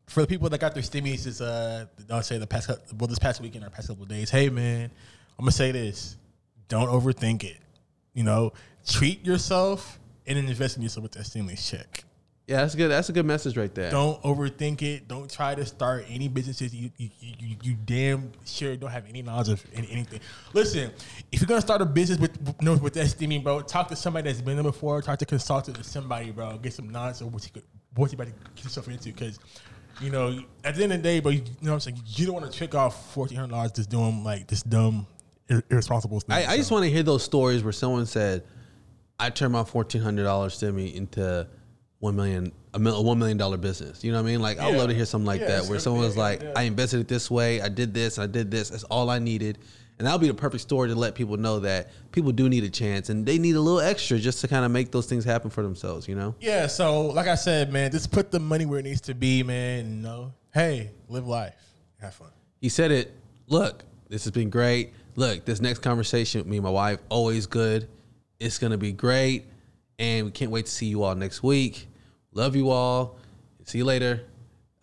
for 0.06 0.20
the 0.20 0.26
people 0.26 0.48
that 0.48 0.60
got 0.60 0.74
their 0.74 0.82
stimmies, 0.82 1.26
is 1.26 1.40
uh, 1.40 1.86
I'll 2.10 2.22
say 2.22 2.38
the 2.38 2.46
past, 2.46 2.70
well, 2.96 3.08
this 3.08 3.18
past 3.18 3.40
weekend 3.40 3.64
or 3.64 3.70
past 3.70 3.88
couple 3.88 4.04
days. 4.04 4.30
Hey, 4.30 4.48
man, 4.48 4.90
I'm 5.38 5.44
gonna 5.44 5.52
say 5.52 5.72
this: 5.72 6.16
don't 6.68 6.88
overthink 6.88 7.44
it. 7.44 7.58
You 8.14 8.22
know, 8.24 8.52
treat 8.86 9.24
yourself 9.26 9.98
and 10.26 10.38
invest 10.38 10.76
in 10.76 10.82
yourself 10.82 11.02
with 11.02 11.12
that 11.12 11.24
stimulus 11.26 11.68
check. 11.68 12.04
Yeah, 12.46 12.58
that's 12.58 12.76
good. 12.76 12.88
That's 12.88 13.08
a 13.08 13.12
good 13.12 13.26
message 13.26 13.56
right 13.56 13.74
there. 13.74 13.90
Don't 13.90 14.22
overthink 14.22 14.80
it. 14.82 15.08
Don't 15.08 15.28
try 15.28 15.56
to 15.56 15.66
start 15.66 16.04
any 16.08 16.28
businesses 16.28 16.72
you 16.72 16.90
you, 16.96 17.10
you, 17.18 17.34
you, 17.40 17.56
you 17.62 17.76
damn 17.84 18.30
sure 18.44 18.76
don't 18.76 18.90
have 18.90 19.08
any 19.08 19.22
knowledge 19.22 19.48
of 19.48 19.64
anything. 19.74 20.20
Listen, 20.52 20.92
if 21.32 21.40
you're 21.40 21.48
gonna 21.48 21.60
start 21.60 21.82
a 21.82 21.86
business 21.86 22.20
with 22.20 22.40
with, 22.42 22.62
no, 22.62 22.74
with 22.74 22.94
that 22.94 23.08
steaming, 23.08 23.42
bro, 23.42 23.62
talk 23.62 23.88
to 23.88 23.96
somebody 23.96 24.28
that's 24.28 24.40
been 24.40 24.54
there 24.54 24.62
before. 24.62 25.02
Talk 25.02 25.18
to 25.18 25.24
a 25.24 25.26
consultant 25.26 25.78
or 25.78 25.82
somebody, 25.82 26.30
bro. 26.30 26.56
Get 26.58 26.72
some 26.72 26.88
knowledge 26.88 27.20
of 27.20 27.32
what 27.32 27.42
you 27.44 27.50
could 27.50 27.64
what 27.96 28.12
you 28.12 28.16
about 28.16 28.28
to 28.28 28.32
get 28.54 28.64
yourself 28.64 28.88
into, 28.88 29.12
because. 29.12 29.38
You 29.98 30.10
know, 30.10 30.38
at 30.62 30.74
the 30.74 30.82
end 30.82 30.92
of 30.92 30.98
the 30.98 31.02
day, 31.02 31.20
bro, 31.20 31.32
you, 31.32 31.40
know 31.62 31.70
what 31.70 31.72
I'm 31.72 31.80
saying? 31.80 32.02
You 32.04 32.26
don't 32.26 32.34
want 32.34 32.52
to 32.52 32.58
trick 32.58 32.74
off 32.74 33.14
fourteen 33.14 33.38
hundred 33.38 33.52
dollars 33.52 33.72
just 33.72 33.88
doing 33.88 34.22
like 34.22 34.46
this 34.46 34.62
dumb, 34.62 35.06
ir- 35.48 35.62
irresponsible 35.70 36.20
thing. 36.20 36.36
I, 36.36 36.52
I 36.52 36.56
just 36.58 36.70
want 36.70 36.84
to 36.84 36.90
hear 36.90 37.02
those 37.02 37.22
stories 37.22 37.64
where 37.64 37.72
someone 37.72 38.04
said, 38.04 38.44
"I 39.18 39.30
turned 39.30 39.54
my 39.54 39.64
fourteen 39.64 40.02
hundred 40.02 40.24
dollars 40.24 40.58
to 40.58 40.70
me 40.70 40.94
into 40.94 41.48
one 41.98 42.14
million 42.16 42.52
a, 42.74 42.78
one 42.78 43.18
million 43.18 43.36
dollar 43.38 43.56
business." 43.56 44.04
You 44.04 44.12
know 44.12 44.22
what 44.22 44.28
I 44.28 44.32
mean? 44.32 44.40
Like 44.40 44.58
I'd 44.58 44.76
love 44.76 44.88
to 44.88 44.94
hear 44.94 45.06
something 45.06 45.26
like 45.26 45.40
Yeah, 45.40 45.60
that 45.60 45.66
where 45.66 45.78
someone 45.78 46.02
was 46.02 46.16
like, 46.16 46.42
yeah. 46.42 46.52
"I 46.56 46.62
invested 46.62 47.00
it 47.00 47.08
this 47.08 47.30
way. 47.30 47.60
I 47.60 47.68
did 47.68 47.94
this. 47.94 48.18
I 48.18 48.26
did 48.26 48.50
this. 48.50 48.70
That's 48.70 48.84
all 48.84 49.10
I 49.10 49.18
needed." 49.18 49.58
And 49.98 50.04
that'll 50.06 50.18
be 50.18 50.28
the 50.28 50.34
perfect 50.34 50.60
story 50.60 50.90
to 50.90 50.94
let 50.94 51.14
people 51.14 51.38
know 51.38 51.60
that 51.60 51.90
people 52.12 52.30
do 52.30 52.50
need 52.50 52.64
a 52.64 52.68
chance 52.68 53.08
and 53.08 53.24
they 53.24 53.38
need 53.38 53.56
a 53.56 53.60
little 53.62 53.80
extra 53.80 54.18
just 54.18 54.42
to 54.42 54.48
kind 54.48 54.62
of 54.62 54.70
make 54.70 54.90
those 54.90 55.06
things 55.06 55.24
happen 55.24 55.48
for 55.48 55.62
themselves. 55.62 56.06
You 56.06 56.16
know? 56.16 56.34
Yeah, 56.38 56.66
so 56.66 57.06
like 57.06 57.28
I 57.28 57.34
said, 57.34 57.72
man, 57.72 57.90
just 57.92 58.12
put 58.12 58.30
the 58.30 58.38
money 58.38 58.66
where 58.66 58.78
it 58.78 58.82
needs 58.82 59.00
to 59.02 59.14
be, 59.14 59.42
man. 59.42 59.86
And 59.86 60.02
know, 60.02 60.34
hey, 60.52 60.90
live 61.08 61.26
life, 61.26 61.54
have 61.98 62.12
fun. 62.12 62.28
he 62.60 62.68
said 62.68 62.90
it. 62.90 63.14
Look, 63.46 63.84
this 64.10 64.24
has 64.24 64.32
been 64.32 64.50
great. 64.50 64.92
Look, 65.14 65.46
this 65.46 65.62
next 65.62 65.78
conversation 65.78 66.40
with 66.42 66.46
me 66.46 66.58
and 66.58 66.64
my 66.64 66.70
wife, 66.70 66.98
always 67.08 67.46
good. 67.46 67.88
It's 68.38 68.58
gonna 68.58 68.76
be 68.76 68.92
great. 68.92 69.46
And 69.98 70.26
we 70.26 70.30
can't 70.32 70.50
wait 70.50 70.66
to 70.66 70.72
see 70.72 70.86
you 70.86 71.02
all 71.02 71.14
next 71.14 71.42
week. 71.42 71.88
Love 72.32 72.54
you 72.54 72.70
all. 72.70 73.18
See 73.64 73.78
you 73.78 73.84
later. 73.84 74.22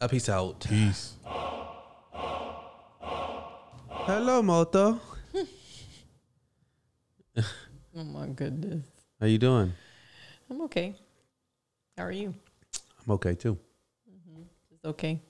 Uh, 0.01 0.07
peace 0.07 0.27
out. 0.27 0.61
Peace. 0.61 1.13
Hello, 4.05 4.41
Moto. 4.41 4.99
Oh 7.95 8.03
my 8.03 8.25
goodness. 8.25 8.83
How 9.19 9.27
you 9.27 9.37
doing? 9.37 9.71
I'm 10.49 10.61
okay. 10.61 10.95
How 11.95 12.05
are 12.05 12.11
you? 12.11 12.33
I'm 13.05 13.11
okay 13.13 13.35
too. 13.35 13.55
Just 14.71 14.83
okay. 14.83 15.21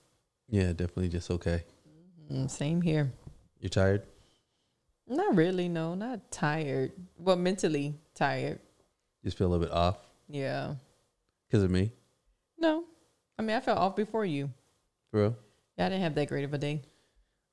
Yeah, 0.48 0.67
definitely 0.67 1.10
just 1.10 1.30
okay. 1.30 1.65
Mm, 2.32 2.50
same 2.50 2.82
here. 2.82 3.12
You're 3.60 3.69
tired? 3.69 4.04
Not 5.08 5.36
really. 5.36 5.67
No, 5.67 5.93
not 5.93 6.32
tired. 6.32 6.93
Well, 7.17 7.36
mentally 7.36 7.96
tired. 8.15 8.60
Just 9.23 9.38
feel 9.38 9.47
a 9.47 9.49
little 9.49 9.65
bit 9.65 9.73
off 9.73 9.97
Yeah. 10.27 10.75
because 11.47 11.63
of 11.63 11.71
me, 11.71 11.91
No. 12.57 12.83
I 13.38 13.41
mean, 13.41 13.55
I 13.55 13.59
felt 13.62 13.77
off 13.79 13.95
before 13.95 14.25
you. 14.25 14.51
bro. 15.12 15.36
Yeah, 15.77 15.86
I 15.88 15.89
didn't 15.89 16.03
have 16.03 16.15
that 16.15 16.27
great 16.27 16.43
of 16.45 16.53
a 16.53 16.57
day. 16.57 16.81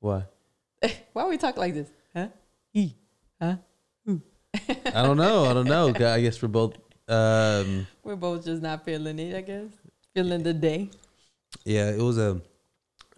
Why? 0.00 0.24
Why 1.12 1.26
we 1.28 1.36
talk 1.38 1.56
like 1.56 1.74
this? 1.74 1.88
Huh? 2.14 2.28
E. 2.74 2.92
Huh? 3.40 3.56
I 4.92 5.02
don't 5.02 5.16
know. 5.16 5.44
I 5.46 5.54
don't 5.54 5.66
know. 5.68 5.88
I 6.06 6.20
guess 6.20 6.40
we're 6.42 6.48
both. 6.48 6.76
Um, 7.08 7.86
We're 8.02 8.16
both 8.16 8.44
just 8.44 8.62
not 8.62 8.84
feeling 8.84 9.18
it, 9.18 9.34
I 9.36 9.40
guess. 9.42 9.70
Feeling 10.14 10.42
the 10.42 10.52
day. 10.54 10.90
yeah, 11.64 11.90
it 11.90 12.00
was 12.00 12.18
a 12.18 12.40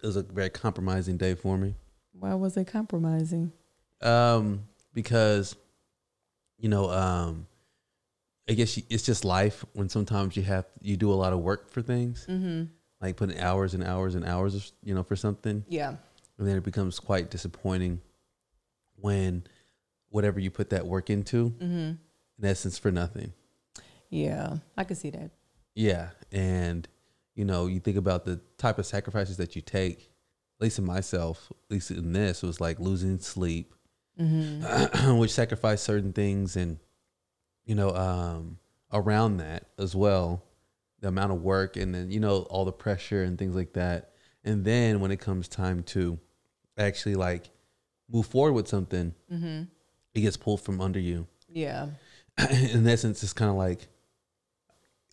it 0.01 0.05
was 0.05 0.15
a 0.15 0.23
very 0.23 0.49
compromising 0.49 1.17
day 1.17 1.33
for 1.35 1.57
me. 1.57 1.75
Why 2.13 2.33
was 2.35 2.55
it 2.57 2.67
compromising? 2.67 3.51
Um, 4.01 4.63
because 4.93 5.55
you 6.57 6.69
know, 6.69 6.89
um, 6.91 7.47
I 8.49 8.53
guess 8.53 8.75
you, 8.77 8.83
it's 8.89 9.03
just 9.03 9.23
life 9.23 9.63
when 9.73 9.87
sometimes 9.89 10.35
you 10.35 10.43
have 10.43 10.65
you 10.81 10.97
do 10.97 11.11
a 11.11 11.15
lot 11.15 11.33
of 11.33 11.39
work 11.39 11.69
for 11.71 11.81
things, 11.81 12.25
Mm-hmm. 12.29 12.63
like 13.01 13.15
putting 13.15 13.39
hours 13.39 13.73
and 13.73 13.83
hours 13.83 14.15
and 14.15 14.25
hours, 14.25 14.55
of, 14.55 14.69
you 14.83 14.93
know, 14.93 15.03
for 15.03 15.15
something, 15.15 15.63
Yeah. 15.67 15.95
and 16.37 16.47
then 16.47 16.57
it 16.57 16.63
becomes 16.63 16.99
quite 16.99 17.29
disappointing 17.31 18.01
when 18.95 19.43
whatever 20.09 20.39
you 20.39 20.51
put 20.51 20.69
that 20.71 20.85
work 20.85 21.09
into, 21.09 21.51
Mm-hmm. 21.51 21.91
in 22.39 22.43
essence, 22.43 22.77
for 22.77 22.91
nothing. 22.91 23.33
Yeah. 24.09 24.57
I 24.77 24.83
could 24.83 24.97
see 24.97 25.09
that. 25.11 25.31
Yeah, 25.75 26.09
and 26.31 26.87
you 27.35 27.45
know, 27.45 27.65
you 27.67 27.79
think 27.79 27.97
about 27.97 28.25
the 28.25 28.39
type 28.57 28.77
of 28.77 28.85
sacrifices 28.85 29.37
that 29.37 29.55
you 29.55 29.61
take. 29.61 30.11
At 30.59 30.65
least 30.65 30.77
in 30.79 30.85
myself, 30.85 31.51
at 31.65 31.71
least 31.71 31.89
in 31.91 32.13
this, 32.13 32.43
was 32.43 32.61
like 32.61 32.79
losing 32.79 33.19
sleep, 33.19 33.73
Mm-hmm. 34.19 35.17
which 35.17 35.31
sacrificed 35.31 35.83
certain 35.85 36.13
things, 36.13 36.55
and 36.55 36.77
you 37.65 37.75
know, 37.75 37.89
um, 37.95 38.57
around 38.91 39.37
that 39.37 39.67
as 39.77 39.95
well, 39.95 40.43
the 40.99 41.07
amount 41.09 41.31
of 41.31 41.41
work, 41.41 41.75
and 41.77 41.93
then 41.93 42.11
you 42.11 42.19
know 42.19 42.39
all 42.49 42.65
the 42.65 42.71
pressure 42.71 43.23
and 43.23 43.37
things 43.37 43.55
like 43.55 43.73
that. 43.73 44.11
And 44.43 44.63
then 44.65 44.99
when 44.99 45.11
it 45.11 45.19
comes 45.19 45.47
time 45.47 45.83
to 45.83 46.19
actually 46.77 47.15
like 47.15 47.49
move 48.11 48.25
forward 48.25 48.53
with 48.53 48.67
something, 48.67 49.13
Mm-hmm. 49.31 49.63
it 50.13 50.21
gets 50.21 50.37
pulled 50.37 50.61
from 50.61 50.81
under 50.81 50.99
you, 50.99 51.27
Yeah. 51.49 51.87
in 52.49 52.85
essence, 52.87 53.23
it's 53.23 53.33
kind 53.33 53.49
of 53.49 53.55
like, 53.57 53.87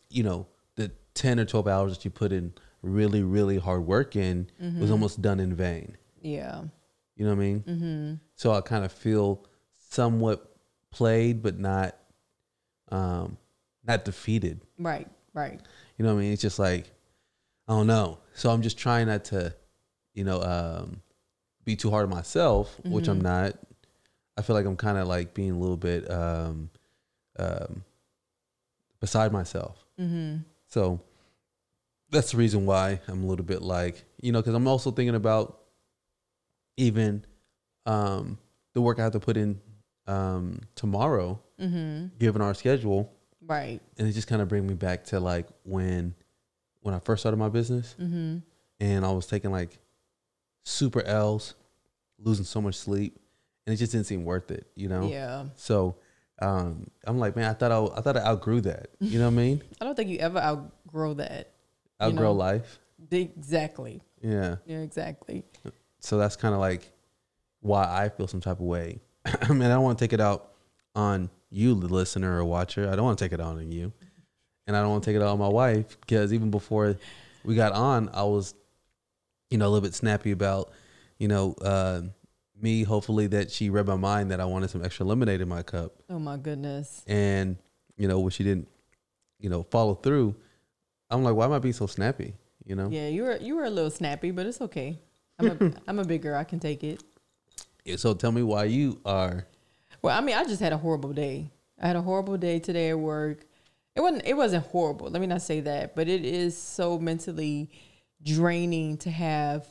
you 0.09 0.23
know, 0.23 0.47
the 0.77 0.91
10 1.15 1.39
or 1.41 1.45
12 1.45 1.69
hours 1.69 1.95
that 1.97 2.05
you 2.05 2.11
put 2.11 2.33
in 2.33 2.53
really, 2.83 3.23
really 3.23 3.59
hard 3.59 3.87
work 3.87 4.17
in 4.17 4.49
was 4.79 4.91
almost 4.91 5.21
done 5.23 5.39
in 5.41 5.55
vain. 5.55 5.97
Yeah. 6.23 6.63
You 7.17 7.25
know 7.27 7.31
what 7.35 7.43
I 7.43 7.45
mean? 7.45 7.61
Mm-hmm. 7.61 8.15
So 8.35 8.53
I 8.53 8.61
kind 8.63 8.85
of 8.85 8.93
feel 8.93 9.45
somewhat 9.91 10.57
played, 10.91 11.43
but 11.43 11.59
not, 11.59 11.97
um, 12.91 13.37
not 13.85 14.05
defeated. 14.05 14.61
Right. 14.79 15.09
Right. 15.33 15.61
You 15.97 16.05
know 16.05 16.15
what 16.15 16.21
I 16.21 16.23
mean? 16.25 16.33
It's 16.33 16.43
just 16.43 16.59
like, 16.59 16.91
I 17.69 17.73
don't 17.73 17.87
know. 17.87 18.19
So 18.35 18.51
I'm 18.51 18.63
just 18.63 18.79
trying 18.79 19.07
not 19.07 19.25
to, 19.27 19.55
you 20.15 20.25
know, 20.25 20.43
um, 20.43 21.03
be 21.65 21.77
too 21.77 21.91
hard 21.91 22.05
on 22.05 22.11
myself, 22.11 22.81
which 22.85 23.07
I'm 23.09 23.21
not. 23.21 23.55
I 24.37 24.43
feel 24.43 24.57
like 24.57 24.67
I'm 24.67 24.77
kind 24.77 24.99
of 24.99 25.07
like 25.07 25.35
being 25.35 25.53
a 25.53 25.59
little 25.59 25.77
bit 25.77 26.11
um, 26.11 26.71
um, 27.39 27.85
beside 29.01 29.33
myself. 29.33 29.85
Mm-hmm. 30.01 30.39
So 30.67 31.01
that's 32.11 32.33
the 32.33 32.39
reason 32.39 32.67
why 32.67 33.01
I'm 33.07 33.23
a 33.23 33.27
little 33.27 33.45
bit 33.45 33.63
like, 33.63 34.05
you 34.21 34.33
know, 34.33 34.41
because 34.41 34.55
I'm 34.55 34.67
also 34.67 34.91
thinking 34.91 35.15
about 35.15 35.61
even 36.77 37.25
um, 37.87 38.39
the 38.73 38.81
work 38.81 38.99
I 38.99 39.03
have 39.03 39.13
to 39.13 39.21
put 39.21 39.37
in 39.37 39.61
um, 40.11 40.61
tomorrow, 40.75 41.41
Mm-hmm. 41.61 42.17
given 42.19 42.41
our 42.43 42.55
schedule, 42.55 43.13
Right. 43.47 43.81
and 43.99 44.09
it 44.09 44.13
just 44.13 44.27
kind 44.29 44.41
of 44.41 44.49
bring 44.49 44.67
me 44.67 44.75
back 44.75 45.05
to 45.07 45.21
like 45.21 45.47
when 45.65 46.15
when 46.81 46.95
I 46.95 46.99
first 46.99 47.21
started 47.23 47.37
my 47.37 47.49
business, 47.51 47.95
Mm-hmm. 48.01 48.39
and 48.81 49.05
I 49.05 49.11
was 49.13 49.27
taking 49.27 49.51
like 49.53 49.79
super 50.65 51.03
L's, 51.03 51.55
losing 52.19 52.45
so 52.47 52.61
much 52.63 52.77
sleep, 52.77 53.19
and 53.67 53.75
it 53.75 53.77
just 53.77 53.93
didn't 53.93 54.07
seem 54.07 54.25
worth 54.25 54.51
it, 54.51 54.67
you 54.75 54.89
know. 54.89 55.07
Yeah. 55.09 55.45
So 55.57 55.97
um, 56.41 56.87
I'm 57.05 57.19
like, 57.19 57.37
man, 57.37 57.51
I 57.51 57.53
thought 57.53 57.71
I, 57.73 57.99
I 57.99 58.01
thought 58.01 58.17
I 58.17 58.21
outgrew 58.25 58.63
that. 58.63 58.89
You 59.01 59.19
know 59.19 59.27
what 59.27 59.33
I 59.35 59.37
mean? 59.37 59.63
I 59.81 59.85
don't 59.85 59.95
think 59.95 60.09
you 60.09 60.19
ever 60.19 60.39
outgrow 60.39 61.13
that. 61.15 61.53
Outgrow 62.03 62.33
know. 62.33 62.33
life. 62.33 62.79
Exactly. 63.11 64.01
Yeah. 64.23 64.57
Yeah. 64.67 64.79
Exactly. 64.79 65.45
So 65.99 66.17
that's 66.17 66.37
kind 66.37 66.55
of 66.55 66.61
like 66.61 66.91
why 67.61 67.85
I 67.85 68.09
feel 68.09 68.27
some 68.27 68.41
type 68.41 68.59
of 68.61 68.65
way. 68.65 69.01
I 69.25 69.53
mean, 69.53 69.63
I 69.63 69.69
don't 69.75 69.83
want 69.83 69.99
to 69.99 70.05
take 70.05 70.13
it 70.13 70.21
out 70.21 70.53
on 70.95 71.31
you, 71.51 71.75
the 71.75 71.89
listener 71.89 72.39
or 72.39 72.45
watcher. 72.45 72.89
I 72.91 72.97
don't 72.97 73.05
want 73.05 73.19
to 73.19 73.25
take 73.25 73.33
it 73.33 73.41
out 73.41 73.57
on 73.57 73.71
you, 73.73 73.93
and 74.67 74.77
I 74.77 74.81
don't 74.81 74.91
want 74.91 75.05
to 75.05 75.11
take 75.11 75.17
it 75.17 75.23
out 75.23 75.29
on 75.29 75.39
my 75.39 75.49
wife 75.49 75.99
because 76.01 76.33
even 76.33 76.51
before 76.51 76.97
we 77.45 77.55
got 77.55 77.73
on, 77.73 78.09
I 78.13 78.23
was, 78.25 78.55
you 79.51 79.59
know, 79.59 79.67
a 79.67 79.71
little 79.71 79.81
bit 79.87 79.95
snappy 79.95 80.31
about, 80.31 80.71
you 81.19 81.29
know, 81.29 81.55
uh, 81.63 82.03
me. 82.61 82.83
Hopefully, 82.85 83.27
that 83.29 83.51
she 83.51 83.71
read 83.71 83.87
my 83.87 83.97
mind 83.97 84.31
that 84.31 84.41
I 84.41 84.45
wanted 84.45 84.71
some 84.71 84.85
extra 84.85 85.05
lemonade 85.07 85.41
in 85.41 85.49
my 85.49 85.63
cup, 85.63 85.93
Oh 86.09 86.19
my 86.19 86.37
goodness. 86.37 87.03
and 87.07 87.57
you 87.97 88.09
know, 88.09 88.21
when 88.21 88.31
she 88.31 88.45
didn't, 88.45 88.69
you 89.39 89.51
know, 89.51 89.63
follow 89.65 89.95
through, 89.95 90.35
I'm 91.11 91.23
like, 91.23 91.35
why 91.35 91.45
am 91.45 91.53
I 91.53 91.59
being 91.59 91.75
so 91.75 91.87
snappy? 91.87 92.35
You 92.65 92.77
know. 92.77 92.89
Yeah. 92.91 93.09
You 93.09 93.25
were 93.25 93.37
you 93.37 93.57
were 93.57 93.65
a 93.65 93.71
little 93.71 93.91
snappy, 93.91 94.31
but 94.31 94.47
it's 94.47 94.61
okay. 94.61 94.99
I'm 95.39 95.47
a 95.51 95.73
I'm 95.89 95.99
a 95.99 96.05
big 96.05 96.23
girl. 96.23 96.37
I 96.39 96.45
can 96.45 96.61
take 96.61 96.85
it. 96.85 97.03
So 97.97 98.15
tell 98.15 98.33
me 98.33 98.43
why 98.43 98.65
you 98.65 99.01
are. 99.05 99.47
Well, 100.03 100.17
I 100.17 100.21
mean, 100.21 100.37
I 100.37 100.45
just 100.45 100.61
had 100.61 100.73
a 100.73 100.79
horrible 100.79 101.13
day. 101.13 101.51
I 101.81 101.87
had 101.87 101.97
a 101.97 102.03
horrible 102.03 102.37
day 102.37 102.59
today 102.59 102.91
at 102.91 102.99
work. 102.99 103.45
It 103.95 104.01
wasn't 104.01 104.25
it 104.25 104.35
wasn't 104.35 104.67
horrible. 104.67 105.11
Let 105.11 105.21
me 105.21 105.27
not 105.27 105.43
say 105.43 105.61
that, 105.61 105.97
but 105.97 106.09
it 106.09 106.25
is 106.25 106.57
so 106.57 106.99
mentally 106.99 107.71
draining 108.23 108.97
to 108.99 109.11
have 109.11 109.67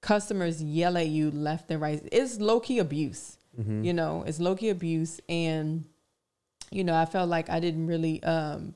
customers 0.00 0.62
yell 0.62 0.96
at 0.96 1.08
you 1.08 1.30
left 1.30 1.70
and 1.70 1.80
right. 1.80 2.00
It's 2.12 2.40
low 2.40 2.60
key 2.60 2.78
abuse. 2.78 3.38
You 3.82 3.94
know, 3.94 4.22
it's 4.26 4.38
low 4.38 4.54
key 4.54 4.68
abuse 4.68 5.18
and 5.28 5.84
you 6.70 6.84
know, 6.84 6.94
I 6.94 7.06
felt 7.06 7.30
like 7.30 7.48
I 7.48 7.58
didn't 7.58 7.86
really 7.86 8.22
um 8.22 8.74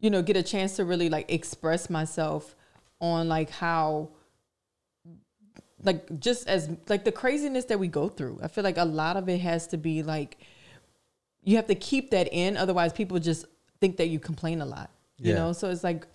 you 0.00 0.10
know, 0.10 0.20
get 0.20 0.36
a 0.36 0.42
chance 0.42 0.76
to 0.76 0.84
really 0.84 1.08
like 1.08 1.30
express 1.30 1.88
myself 1.88 2.56
on 3.00 3.28
like 3.28 3.50
how 3.50 4.10
like 5.84 6.20
just 6.20 6.48
as 6.48 6.70
like 6.88 7.04
the 7.04 7.12
craziness 7.12 7.64
that 7.66 7.78
we 7.78 7.88
go 7.88 8.08
through. 8.08 8.38
I 8.42 8.48
feel 8.48 8.64
like 8.64 8.78
a 8.78 8.84
lot 8.84 9.16
of 9.16 9.28
it 9.28 9.40
has 9.40 9.66
to 9.68 9.76
be 9.76 10.02
like 10.02 10.38
you 11.44 11.56
have 11.56 11.66
to 11.66 11.74
keep 11.74 12.10
that 12.10 12.28
in, 12.32 12.56
otherwise 12.56 12.92
people 12.92 13.18
just 13.18 13.46
think 13.80 13.96
that 13.96 14.06
you 14.08 14.18
complain 14.20 14.60
a 14.60 14.66
lot. 14.66 14.90
You 15.18 15.30
Yeah. 15.30 15.36
know, 15.36 15.52
so 15.52 15.70
it's 15.70 15.84
like 15.84 16.06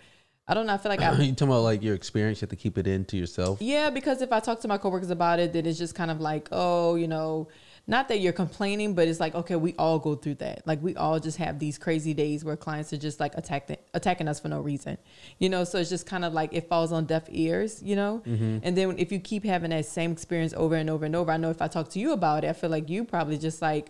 I 0.46 0.54
don't 0.54 0.66
know. 0.66 0.72
I 0.74 0.78
feel 0.78 0.90
like 0.90 1.00
I 1.02 1.12
you 1.12 1.32
talking 1.32 1.48
about 1.48 1.62
like 1.62 1.82
your 1.82 1.94
experience? 1.94 2.40
You 2.40 2.46
have 2.46 2.50
to 2.50 2.56
keep 2.56 2.78
it 2.78 2.86
in 2.86 3.04
to 3.06 3.16
yourself. 3.16 3.60
yeah, 3.60 3.90
because 3.90 4.22
if 4.22 4.32
I 4.32 4.40
talk 4.40 4.60
to 4.60 4.68
my 4.68 4.78
coworkers 4.78 5.10
about 5.10 5.38
it, 5.40 5.52
then 5.52 5.66
it's 5.66 5.78
just 5.78 5.94
kind 5.94 6.10
of 6.10 6.20
like, 6.20 6.48
oh, 6.52 6.94
you 6.94 7.08
know, 7.08 7.48
not 7.88 8.08
that 8.08 8.20
you're 8.20 8.34
complaining, 8.34 8.94
but 8.94 9.08
it's 9.08 9.18
like, 9.18 9.34
okay, 9.34 9.56
we 9.56 9.74
all 9.78 9.98
go 9.98 10.14
through 10.14 10.34
that. 10.36 10.66
Like 10.66 10.82
we 10.82 10.94
all 10.94 11.18
just 11.18 11.38
have 11.38 11.58
these 11.58 11.78
crazy 11.78 12.12
days 12.12 12.44
where 12.44 12.54
clients 12.54 12.92
are 12.92 12.98
just 12.98 13.18
like 13.18 13.34
attacking 13.34 13.78
attacking 13.94 14.28
us 14.28 14.38
for 14.38 14.48
no 14.48 14.60
reason. 14.60 14.98
You 15.38 15.48
know, 15.48 15.64
so 15.64 15.78
it's 15.78 15.88
just 15.88 16.06
kind 16.06 16.22
of 16.24 16.34
like 16.34 16.52
it 16.52 16.68
falls 16.68 16.92
on 16.92 17.06
deaf 17.06 17.24
ears, 17.30 17.82
you 17.82 17.96
know? 17.96 18.22
And 18.62 18.76
then 18.76 18.98
if 18.98 19.10
you 19.10 19.18
keep 19.18 19.42
having 19.42 19.70
that 19.70 19.86
same 19.86 20.12
experience 20.12 20.52
over 20.54 20.74
and 20.74 20.90
over 20.90 21.06
and 21.06 21.16
over, 21.16 21.32
I 21.32 21.38
know 21.38 21.48
if 21.48 21.62
I 21.62 21.66
talk 21.66 21.88
to 21.90 21.98
you 21.98 22.12
about 22.12 22.44
it, 22.44 22.48
I 22.48 22.52
feel 22.52 22.68
like 22.68 22.90
you 22.90 23.04
probably 23.04 23.38
just 23.38 23.62
like 23.62 23.88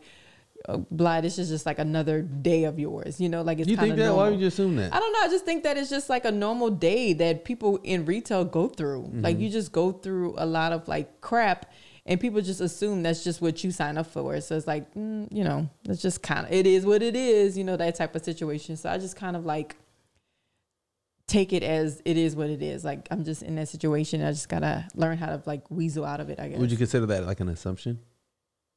oh, 0.68 0.86
Bly, 0.92 1.20
this 1.20 1.38
is 1.38 1.48
just 1.48 1.66
like 1.66 1.80
another 1.80 2.22
day 2.22 2.64
of 2.64 2.78
yours, 2.78 3.20
you 3.20 3.28
know, 3.28 3.42
like 3.42 3.58
it's 3.58 3.68
You 3.68 3.76
kind 3.76 3.88
think 3.88 4.00
of 4.00 4.06
that? 4.06 4.14
Why 4.14 4.30
would 4.30 4.40
you 4.40 4.46
assume 4.46 4.76
that? 4.76 4.94
I 4.94 5.00
don't 5.00 5.12
know. 5.12 5.20
I 5.22 5.28
just 5.28 5.44
think 5.44 5.64
that 5.64 5.76
it's 5.76 5.90
just 5.90 6.08
like 6.08 6.24
a 6.24 6.32
normal 6.32 6.70
day 6.70 7.12
that 7.14 7.44
people 7.44 7.78
in 7.82 8.04
retail 8.04 8.44
go 8.44 8.68
through. 8.68 9.02
Mm-hmm. 9.02 9.22
Like 9.22 9.38
you 9.38 9.50
just 9.50 9.72
go 9.72 9.92
through 9.92 10.34
a 10.38 10.46
lot 10.46 10.72
of 10.72 10.86
like 10.88 11.20
crap, 11.20 11.72
and 12.08 12.18
people 12.18 12.40
just 12.40 12.62
assume 12.62 13.02
that's 13.02 13.22
just 13.22 13.40
what 13.40 13.62
you 13.62 13.70
sign 13.70 13.98
up 13.98 14.06
for. 14.06 14.40
So 14.40 14.56
it's 14.56 14.66
like, 14.66 14.92
mm, 14.94 15.28
you 15.30 15.44
know, 15.44 15.68
it's 15.84 16.00
just 16.02 16.22
kind 16.22 16.46
of 16.46 16.52
it 16.52 16.66
is 16.66 16.84
what 16.84 17.02
it 17.02 17.14
is. 17.14 17.56
You 17.56 17.64
know 17.64 17.76
that 17.76 17.94
type 17.94 18.16
of 18.16 18.24
situation. 18.24 18.76
So 18.76 18.88
I 18.88 18.98
just 18.98 19.14
kind 19.14 19.36
of 19.36 19.44
like 19.44 19.76
take 21.26 21.52
it 21.52 21.62
as 21.62 22.00
it 22.06 22.16
is 22.16 22.34
what 22.34 22.48
it 22.48 22.62
is. 22.62 22.82
Like 22.82 23.06
I'm 23.10 23.24
just 23.24 23.42
in 23.42 23.56
that 23.56 23.68
situation. 23.68 24.22
I 24.22 24.30
just 24.30 24.48
gotta 24.48 24.88
learn 24.94 25.18
how 25.18 25.26
to 25.26 25.42
like 25.44 25.70
weasel 25.70 26.04
out 26.04 26.20
of 26.20 26.30
it. 26.30 26.40
I 26.40 26.48
guess. 26.48 26.58
Would 26.58 26.70
you 26.70 26.78
consider 26.78 27.06
that 27.06 27.26
like 27.26 27.40
an 27.40 27.50
assumption? 27.50 28.00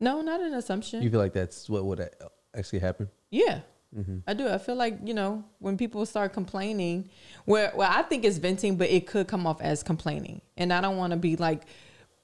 no, 0.01 0.21
not 0.21 0.41
an 0.41 0.53
assumption. 0.55 1.01
You 1.01 1.09
feel 1.09 1.19
like 1.19 1.33
that's 1.33 1.69
what 1.69 1.85
would 1.85 2.09
actually 2.57 2.79
happen? 2.79 3.07
Yeah. 3.29 3.61
Mm-hmm. 3.95 4.19
I 4.25 4.33
do. 4.33 4.47
I 4.47 4.57
feel 4.57 4.75
like, 4.75 4.97
you 5.03 5.13
know, 5.13 5.43
when 5.59 5.77
people 5.77 6.05
start 6.05 6.33
complaining, 6.33 7.09
where 7.45 7.71
well, 7.75 7.89
I 7.91 8.01
think 8.01 8.25
it's 8.25 8.37
venting, 8.37 8.77
but 8.77 8.89
it 8.89 9.05
could 9.05 9.27
come 9.27 9.45
off 9.45 9.61
as 9.61 9.83
complaining. 9.83 10.41
And 10.57 10.73
I 10.73 10.81
don't 10.81 10.97
want 10.97 11.11
to 11.11 11.17
be 11.17 11.35
like 11.35 11.63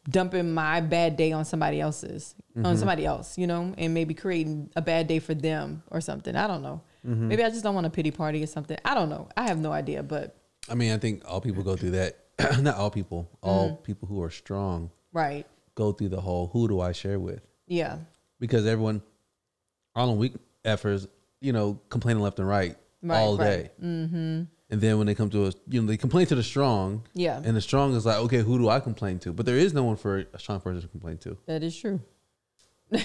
dumping 0.10 0.54
my 0.54 0.80
bad 0.82 1.18
day 1.18 1.32
on 1.32 1.46
somebody 1.46 1.80
else's, 1.82 2.36
Mm-hmm. 2.58 2.66
on 2.66 2.76
somebody 2.78 3.06
else, 3.06 3.38
you 3.38 3.46
know, 3.46 3.76
and 3.78 3.94
maybe 3.94 4.16
creating 4.16 4.72
a 4.76 4.82
bad 4.82 5.06
day 5.06 5.20
for 5.20 5.36
them 5.36 5.84
or 5.92 6.02
something. 6.02 6.36
I 6.36 6.48
don't 6.48 6.64
know. 6.64 6.82
Mm-hmm. 7.08 7.28
Maybe 7.28 7.44
I 7.44 7.50
just 7.52 7.64
don't 7.64 7.76
want 7.76 7.86
a 7.86 7.92
pity 7.92 8.10
party 8.10 8.42
or 8.42 8.48
something. 8.48 8.76
I 8.84 8.96
don't 8.96 9.10
know. 9.10 9.30
I 9.38 9.44
have 9.48 9.60
no 9.60 9.72
idea, 9.72 10.02
but 10.02 10.36
I 10.68 10.74
mean, 10.74 10.92
I 10.92 10.98
think 10.98 11.22
all 11.28 11.40
people 11.40 11.62
go 11.62 11.76
through 11.76 11.92
that. 11.92 12.18
Not 12.60 12.76
all 12.78 12.90
people. 12.90 13.30
All 13.44 13.76
people 13.76 14.08
who 14.08 14.24
are 14.24 14.32
strong 14.32 14.90
right. 15.14 15.46
go 15.76 15.92
through 15.92 16.10
the 16.10 16.20
whole 16.22 16.48
"who 16.48 16.68
do 16.68 16.82
I 16.82 16.94
share 16.94 17.20
with?" 17.20 17.42
Yeah. 17.68 17.98
because 18.40 18.66
everyone 18.66 19.04
all 19.96 20.10
on 20.10 20.18
weak 20.18 20.34
efforts, 20.66 21.06
you 21.42 21.54
know, 21.54 21.80
complaining 21.90 22.24
left 22.24 22.40
and 22.40 22.48
right, 22.48 22.76
Right, 23.04 23.18
all 23.20 23.38
right. 23.38 23.72
day. 23.80 24.48
Mm-hmm. 24.68 24.74
And 24.74 24.82
then 24.82 24.98
when 24.98 25.08
they 25.08 25.16
come 25.16 25.30
to 25.30 25.46
us, 25.46 25.56
you 25.70 25.82
know, 25.82 25.88
they 25.88 25.98
complain 25.98 26.26
to 26.28 26.36
the 26.36 26.44
strong. 26.44 27.04
Yeah. 27.14 27.42
And 27.44 27.56
the 27.56 27.62
strong 27.62 27.96
is 27.96 28.06
like, 28.06 28.18
okay, 28.18 28.40
who 28.40 28.58
do 28.58 28.68
I 28.70 28.80
complain 28.80 29.18
to? 29.20 29.32
But 29.34 29.46
there 29.46 29.58
is 29.58 29.74
no 29.74 29.84
one 29.84 29.96
for 29.96 30.26
a 30.34 30.40
strong 30.40 30.60
person 30.60 30.82
to 30.82 30.88
complain 30.88 31.18
to. 31.20 31.38
That 31.46 31.64
is 31.64 31.76
true. 31.78 32.02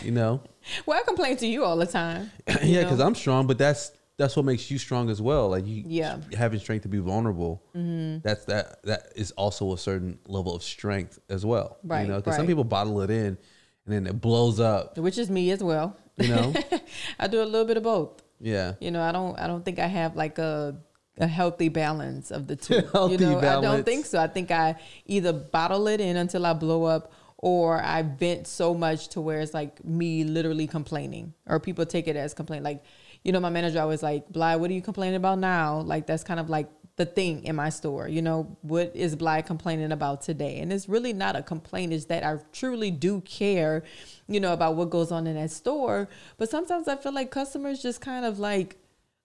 You 0.03 0.11
know? 0.13 0.43
Well, 0.87 0.99
I 0.99 1.03
complain 1.03 1.37
to 1.39 1.47
you 1.47 1.65
all 1.65 1.77
the 1.77 1.87
time. 1.87 2.31
yeah, 2.63 2.83
because 2.85 3.01
I'm 3.01 3.15
strong, 3.17 3.47
but 3.49 3.59
that's 3.59 3.91
that's 4.17 4.37
what 4.37 4.45
makes 4.45 4.71
you 4.71 4.79
strong 4.79 5.11
as 5.11 5.21
well. 5.21 5.49
Like 5.49 5.67
you, 5.67 5.83
Yeah. 5.87 6.13
Mm-hmm. 6.15 6.35
having 6.35 6.61
strength 6.61 6.83
to 6.83 6.89
be 6.89 6.99
vulnerable. 6.99 7.63
That's 7.75 8.45
that 8.45 8.83
that 8.85 9.13
is 9.17 9.33
also 9.33 9.73
a 9.73 9.79
certain 9.79 10.19
level 10.29 10.55
of 10.55 10.63
strength 10.63 11.19
as 11.29 11.45
well. 11.45 11.79
Right, 11.83 12.03
You 12.03 12.09
know, 12.13 12.17
because 12.19 12.37
some 12.37 12.47
people 12.47 12.63
bottle 12.65 13.01
it 13.01 13.11
in, 13.11 13.27
and 13.27 13.39
then 13.87 14.07
it 14.07 14.21
blows 14.21 14.61
up. 14.61 14.97
Which 14.99 15.19
is 15.19 15.29
me 15.31 15.51
as 15.51 15.63
well. 15.65 15.97
You 16.17 16.29
know? 16.29 16.53
I 17.19 17.27
do 17.27 17.43
a 17.43 17.45
little 17.45 17.67
bit 17.67 17.77
of 17.77 17.83
both. 17.83 18.23
yeah. 18.41 18.75
You 18.81 18.91
know, 18.93 19.03
I 19.03 19.11
don't 19.11 19.37
I 19.39 19.47
don't 19.49 19.65
think 19.65 19.79
I 19.81 19.87
have 19.89 20.15
like 20.15 20.39
a 20.39 20.77
a 21.19 21.27
healthy 21.27 21.69
balance 21.69 22.31
of 22.31 22.47
the 22.47 22.57
two. 22.57 22.83
Healthy 22.93 23.15
you 23.15 23.19
know, 23.19 23.39
I 23.39 23.61
don't 23.61 23.85
think 23.85 24.07
so. 24.07 24.19
I 24.19 24.27
think 24.27 24.51
I 24.51 24.77
either 25.07 25.33
bottle 25.33 25.87
it 25.89 26.01
in 26.01 26.17
until 26.17 26.47
I 26.47 26.53
blow 26.55 26.85
up 26.85 27.13
or 27.37 27.83
I 27.83 28.03
vent 28.03 28.47
so 28.47 28.73
much 28.73 29.09
to 29.09 29.21
where 29.21 29.41
it's 29.41 29.53
like 29.53 29.85
me 29.85 30.25
literally 30.25 30.67
complaining 30.67 31.35
or 31.47 31.61
people 31.61 31.85
take 31.85 32.09
it 32.09 32.17
as 32.17 32.35
complaint. 32.35 32.65
Like, 32.65 32.83
you 33.25 33.33
know, 33.33 33.41
my 33.41 33.51
manager 33.51 33.81
always 33.81 34.03
like, 34.03 34.29
Bly, 34.29 34.57
what 34.57 34.71
are 34.71 34.75
you 34.75 34.83
complaining 34.83 35.17
about 35.17 35.39
now? 35.39 35.81
Like 35.81 36.07
that's 36.07 36.25
kind 36.25 36.41
of 36.41 36.49
like 36.49 36.71
the 36.97 37.07
thing 37.07 37.45
in 37.45 37.57
my 37.57 37.69
store. 37.69 38.09
You 38.09 38.23
know, 38.23 38.57
what 38.63 38.93
is 38.95 39.17
Bly 39.17 39.43
complaining 39.43 39.93
about 39.93 40.23
today? 40.23 40.61
And 40.61 40.73
it's 40.73 40.89
really 40.89 41.13
not 41.13 41.37
a 41.37 41.43
complaint, 41.43 41.93
it's 41.93 42.07
that 42.07 42.25
I 42.25 42.39
truly 42.53 42.91
do 42.91 43.21
care, 43.23 43.83
you 44.29 44.41
know, 44.41 44.53
about 44.53 44.77
what 44.77 44.91
goes 44.91 45.11
on 45.11 45.27
in 45.27 45.35
that 45.35 45.51
store. 45.51 46.09
But 46.39 46.49
sometimes 46.49 46.89
I 46.89 46.97
feel 46.97 47.13
like 47.13 47.31
customers 47.31 47.83
just 47.83 48.01
kind 48.01 48.25
of 48.25 48.39
like 48.39 48.77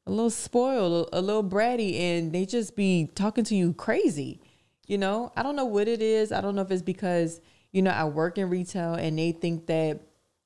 a 0.08 0.12
little 0.12 0.30
spoiled, 0.30 1.10
a 1.14 1.22
little 1.22 1.44
bratty, 1.44 2.00
and 2.00 2.32
they 2.32 2.46
just 2.46 2.76
be 2.76 3.12
talking 3.14 3.44
to 3.44 3.56
you 3.56 3.74
crazy. 3.74 4.42
You 4.88 4.98
know, 4.98 5.32
I 5.36 5.44
don't 5.44 5.56
know 5.56 5.66
what 5.66 5.88
it 5.88 6.02
is. 6.02 6.32
I 6.32 6.42
don't 6.42 6.56
know 6.56 6.62
if 6.62 6.72
it's 6.72 6.82
because, 6.82 7.42
you 7.74 7.82
know, 7.82 7.92
I 7.92 8.06
work 8.06 8.38
in 8.38 8.50
retail 8.50 8.94
and 8.94 9.20
they 9.20 9.34
think 9.34 9.68
that 9.68 10.00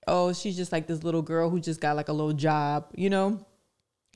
oh, 0.07 0.33
she's 0.33 0.57
just 0.57 0.71
like 0.71 0.87
this 0.87 1.03
little 1.03 1.21
girl 1.21 1.49
who 1.49 1.59
just 1.59 1.79
got 1.79 1.95
like 1.95 2.09
a 2.09 2.13
little 2.13 2.33
job, 2.33 2.87
you 2.95 3.09
know? 3.09 3.45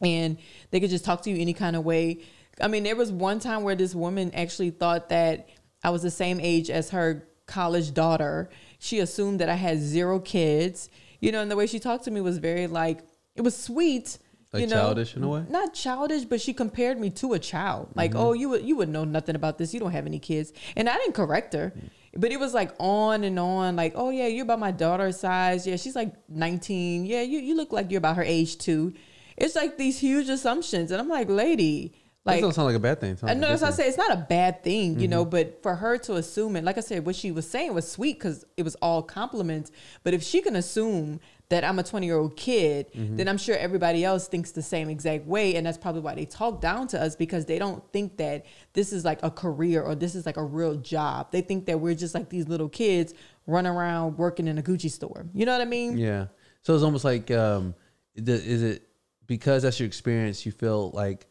And 0.02 0.38
they 0.72 0.80
could 0.80 0.90
just 0.90 1.06
talk 1.06 1.22
to 1.22 1.30
you 1.30 1.40
any 1.40 1.54
kind 1.54 1.76
of 1.76 1.86
way. 1.86 2.22
I 2.60 2.68
mean, 2.68 2.84
there 2.84 2.96
was 2.96 3.12
one 3.12 3.40
time 3.40 3.64
where 3.64 3.76
this 3.76 3.94
woman 3.94 4.32
actually 4.34 4.72
thought 4.72 5.10
that 5.10 5.48
I 5.84 5.92
was 5.92 6.02
the 6.02 6.12
same 6.12 6.40
age 6.40 6.70
as 6.70 6.90
her 6.90 7.28
college 7.46 7.94
daughter. 7.94 8.50
She 8.80 9.00
assumed 9.00 9.40
that 9.40 9.50
I 9.50 9.56
had 9.56 9.80
zero 9.80 10.20
kids, 10.20 10.90
you 11.20 11.32
know, 11.32 11.42
and 11.42 11.52
the 11.52 11.56
way 11.56 11.68
she 11.68 11.80
talked 11.80 12.06
to 12.06 12.12
me 12.12 12.22
was 12.22 12.40
very 12.40 12.68
like, 12.68 13.04
it 13.36 13.42
was 13.42 13.56
sweet. 13.56 14.18
Like 14.56 14.62
you 14.62 14.68
know? 14.68 14.76
childish 14.82 15.16
in 15.16 15.24
a 15.24 15.28
way? 15.30 15.44
Not 15.50 15.74
childish, 15.74 16.24
but 16.26 16.42
she 16.42 16.54
compared 16.54 17.00
me 17.00 17.10
to 17.22 17.34
a 17.34 17.40
child. 17.40 17.90
Like, 17.96 18.12
Mm-hmm. 18.12 18.20
oh, 18.20 18.34
you 18.34 18.50
would 18.50 18.64
you 18.66 18.76
would 18.78 18.90
know 18.90 19.04
nothing 19.04 19.36
about 19.36 19.58
this. 19.58 19.74
You 19.74 19.80
don't 19.80 19.92
have 19.92 20.06
any 20.06 20.20
kids. 20.20 20.52
And 20.76 20.90
I 20.90 20.96
didn't 20.98 21.14
correct 21.14 21.54
her. 21.54 21.74
But 22.18 22.32
it 22.32 22.40
was 22.40 22.54
like 22.54 22.72
on 22.80 23.24
and 23.26 23.38
on, 23.38 23.76
like, 23.76 23.94
oh 23.96 24.10
yeah, 24.10 24.28
you're 24.28 24.44
about 24.44 24.60
my 24.60 24.72
daughter's 24.72 25.20
size. 25.20 25.68
Yeah, 25.68 25.76
she's 25.76 25.96
like 25.96 26.14
19. 26.30 27.06
Yeah, 27.06 27.22
you, 27.22 27.40
you 27.40 27.56
look 27.56 27.72
like 27.74 27.92
you're 27.92 27.98
about 27.98 28.16
her 28.16 28.24
age 28.24 28.58
too. 28.58 28.94
It's 29.38 29.56
like 29.56 29.78
these 29.78 30.00
huge 30.00 30.30
assumptions. 30.30 30.92
And 30.92 31.02
I'm 31.02 31.10
like, 31.10 31.28
lady, 31.28 31.94
That 32.24 32.32
like 32.32 32.40
doesn't 32.42 32.54
sound 32.54 32.68
like 32.68 32.76
a 32.78 32.80
bad 32.80 33.02
thing. 33.02 33.18
I 33.24 33.34
know 33.34 33.50
that's 33.50 33.62
what 33.64 33.74
I 33.74 33.76
say. 33.76 33.88
It's 33.90 33.98
not 33.98 34.14
a 34.14 34.26
bad 34.30 34.64
thing, 34.64 34.94
you 34.94 35.08
Mm-hmm. 35.08 35.10
know, 35.10 35.26
but 35.26 35.62
for 35.62 35.76
her 35.76 35.98
to 36.08 36.16
assume 36.16 36.56
it, 36.56 36.64
like 36.64 36.78
I 36.78 36.82
said, 36.82 37.06
what 37.06 37.18
she 37.18 37.32
was 37.32 37.50
saying 37.50 37.74
was 37.74 37.86
sweet 37.92 38.18
because 38.18 38.46
it 38.56 38.64
was 38.64 38.76
all 38.76 39.02
compliments. 39.04 39.74
But 40.04 40.14
if 40.14 40.24
she 40.24 40.40
can 40.42 40.56
assume 40.56 41.20
that 41.50 41.64
I'm 41.64 41.78
a 41.78 41.84
20 41.84 42.06
year 42.08 42.18
old 42.18 42.36
kid, 42.36 42.88
Mm-hmm. 42.96 43.18
then 43.18 43.28
I'm 43.28 43.38
sure 43.38 43.56
everybody 43.56 44.04
else 44.04 44.28
thinks 44.28 44.52
the 44.52 44.62
same 44.64 44.90
exact 44.90 45.26
way. 45.28 45.56
And 45.56 45.66
that's 45.66 45.78
probably 45.78 46.02
why 46.02 46.16
they 46.16 46.26
talk 46.26 46.60
down 46.62 46.88
to 46.90 47.02
us 47.02 47.16
because 47.16 47.46
they 47.46 47.60
don't 47.60 47.84
think 47.94 48.18
that 48.18 48.46
this 48.74 48.92
is 48.92 49.06
like 49.06 49.20
a 49.22 49.30
career 49.30 49.82
or 49.84 49.94
this 49.96 50.16
is 50.16 50.26
like 50.26 50.38
a 50.38 50.44
real 50.44 50.76
job. 50.76 51.32
They 51.32 51.42
think 51.42 51.66
that 51.68 51.80
we're 51.80 51.94
just 51.96 52.16
like 52.16 52.30
these 52.30 52.48
little 52.48 52.70
kids 52.70 53.14
running 53.46 53.72
around 53.72 54.18
working 54.18 54.48
in 54.48 54.58
a 54.58 54.64
Gucci 54.64 54.90
store. 54.90 55.28
You 55.34 55.46
know 55.46 55.52
what 55.52 55.62
I 55.62 55.66
mean? 55.66 55.98
Yeah. 55.98 56.28
So 56.64 56.74
it's 56.74 56.84
almost 56.84 57.06
like, 57.06 57.30
um, 57.30 57.76
the- 58.16 58.34
is 58.34 58.64
it 58.64 58.88
because 59.28 59.62
that's 59.64 59.80
your 59.80 59.86
experience? 59.88 60.46
You 60.48 60.52
feel 60.52 60.90
like 60.92 61.28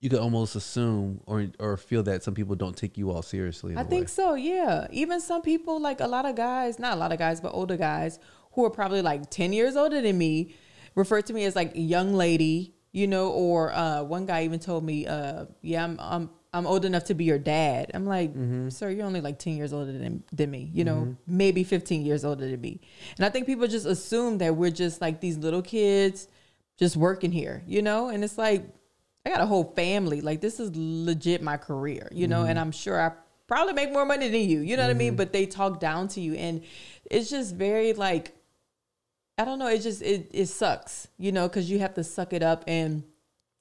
you 0.00 0.10
could 0.10 0.18
almost 0.18 0.56
assume 0.56 1.20
or 1.26 1.46
or 1.58 1.76
feel 1.76 2.02
that 2.02 2.22
some 2.22 2.34
people 2.34 2.54
don't 2.54 2.76
take 2.76 2.98
you 2.98 3.10
all 3.10 3.22
seriously. 3.22 3.76
I 3.76 3.82
think 3.82 4.02
way. 4.04 4.06
so, 4.08 4.34
yeah. 4.34 4.86
Even 4.90 5.20
some 5.20 5.40
people, 5.40 5.80
like 5.80 6.00
a 6.00 6.06
lot 6.06 6.26
of 6.26 6.34
guys, 6.36 6.78
not 6.78 6.92
a 6.94 6.96
lot 6.96 7.12
of 7.12 7.18
guys, 7.18 7.40
but 7.40 7.52
older 7.54 7.76
guys 7.76 8.18
who 8.56 8.64
are 8.64 8.70
probably 8.70 9.02
like 9.02 9.30
10 9.30 9.52
years 9.52 9.76
older 9.76 10.00
than 10.00 10.18
me, 10.18 10.54
refer 10.96 11.20
to 11.22 11.32
me 11.32 11.44
as 11.44 11.54
like 11.54 11.72
young 11.74 12.14
lady, 12.14 12.74
you 12.90 13.06
know, 13.06 13.30
or 13.30 13.72
uh, 13.72 14.02
one 14.02 14.26
guy 14.26 14.44
even 14.44 14.58
told 14.58 14.82
me, 14.82 15.06
uh, 15.06 15.44
yeah, 15.62 15.84
I'm, 15.84 15.98
I'm, 16.00 16.30
I'm 16.54 16.66
old 16.66 16.86
enough 16.86 17.04
to 17.04 17.14
be 17.14 17.24
your 17.24 17.38
dad. 17.38 17.90
I'm 17.92 18.06
like, 18.06 18.30
Mm-hmm. 18.32 18.70
sir, 18.70 18.88
you're 18.90 19.04
only 19.04 19.20
like 19.20 19.38
10 19.38 19.56
years 19.58 19.74
older 19.74 19.92
than, 19.92 20.24
than 20.32 20.50
me, 20.50 20.70
you 20.72 20.84
know, 20.84 21.16
maybe 21.26 21.64
15 21.64 22.04
years 22.04 22.24
older 22.24 22.48
than 22.48 22.60
me. 22.60 22.80
And 23.18 23.26
I 23.26 23.28
think 23.28 23.44
people 23.46 23.66
just 23.68 23.84
assume 23.84 24.38
that 24.38 24.56
we're 24.56 24.70
just 24.70 25.02
like 25.02 25.20
these 25.20 25.36
little 25.36 25.62
kids 25.62 26.28
just 26.78 26.96
working 26.96 27.30
here, 27.32 27.62
you 27.66 27.82
know? 27.82 28.08
And 28.08 28.24
it's 28.24 28.38
like, 28.38 28.64
I 29.26 29.30
got 29.30 29.40
a 29.42 29.46
whole 29.46 29.64
family. 29.76 30.22
Like 30.22 30.40
this 30.40 30.58
is 30.58 30.70
legit 30.74 31.42
my 31.42 31.58
career, 31.58 32.08
you 32.10 32.26
know, 32.26 32.44
and 32.44 32.58
I'm 32.58 32.72
sure 32.72 32.98
I 32.98 33.12
probably 33.48 33.74
make 33.74 33.92
more 33.92 34.06
money 34.06 34.28
than 34.28 34.48
you. 34.48 34.60
You 34.60 34.76
know 34.78 34.84
what 34.84 34.90
I 34.90 34.94
mean? 34.94 35.14
But 35.16 35.32
they 35.34 35.44
talk 35.46 35.78
down 35.78 36.08
to 36.08 36.20
you 36.20 36.34
and 36.34 36.62
it's 37.10 37.28
just 37.28 37.54
very 37.54 37.92
like 37.92 38.32
I 39.38 39.44
don't 39.44 39.58
know, 39.58 39.66
it 39.66 39.80
just 39.80 40.02
it 40.02 40.30
it 40.32 40.46
sucks, 40.46 41.08
you 41.18 41.32
know, 41.32 41.48
cuz 41.48 41.70
you 41.70 41.78
have 41.78 41.94
to 41.94 42.04
suck 42.04 42.32
it 42.32 42.42
up 42.42 42.64
and 42.66 43.02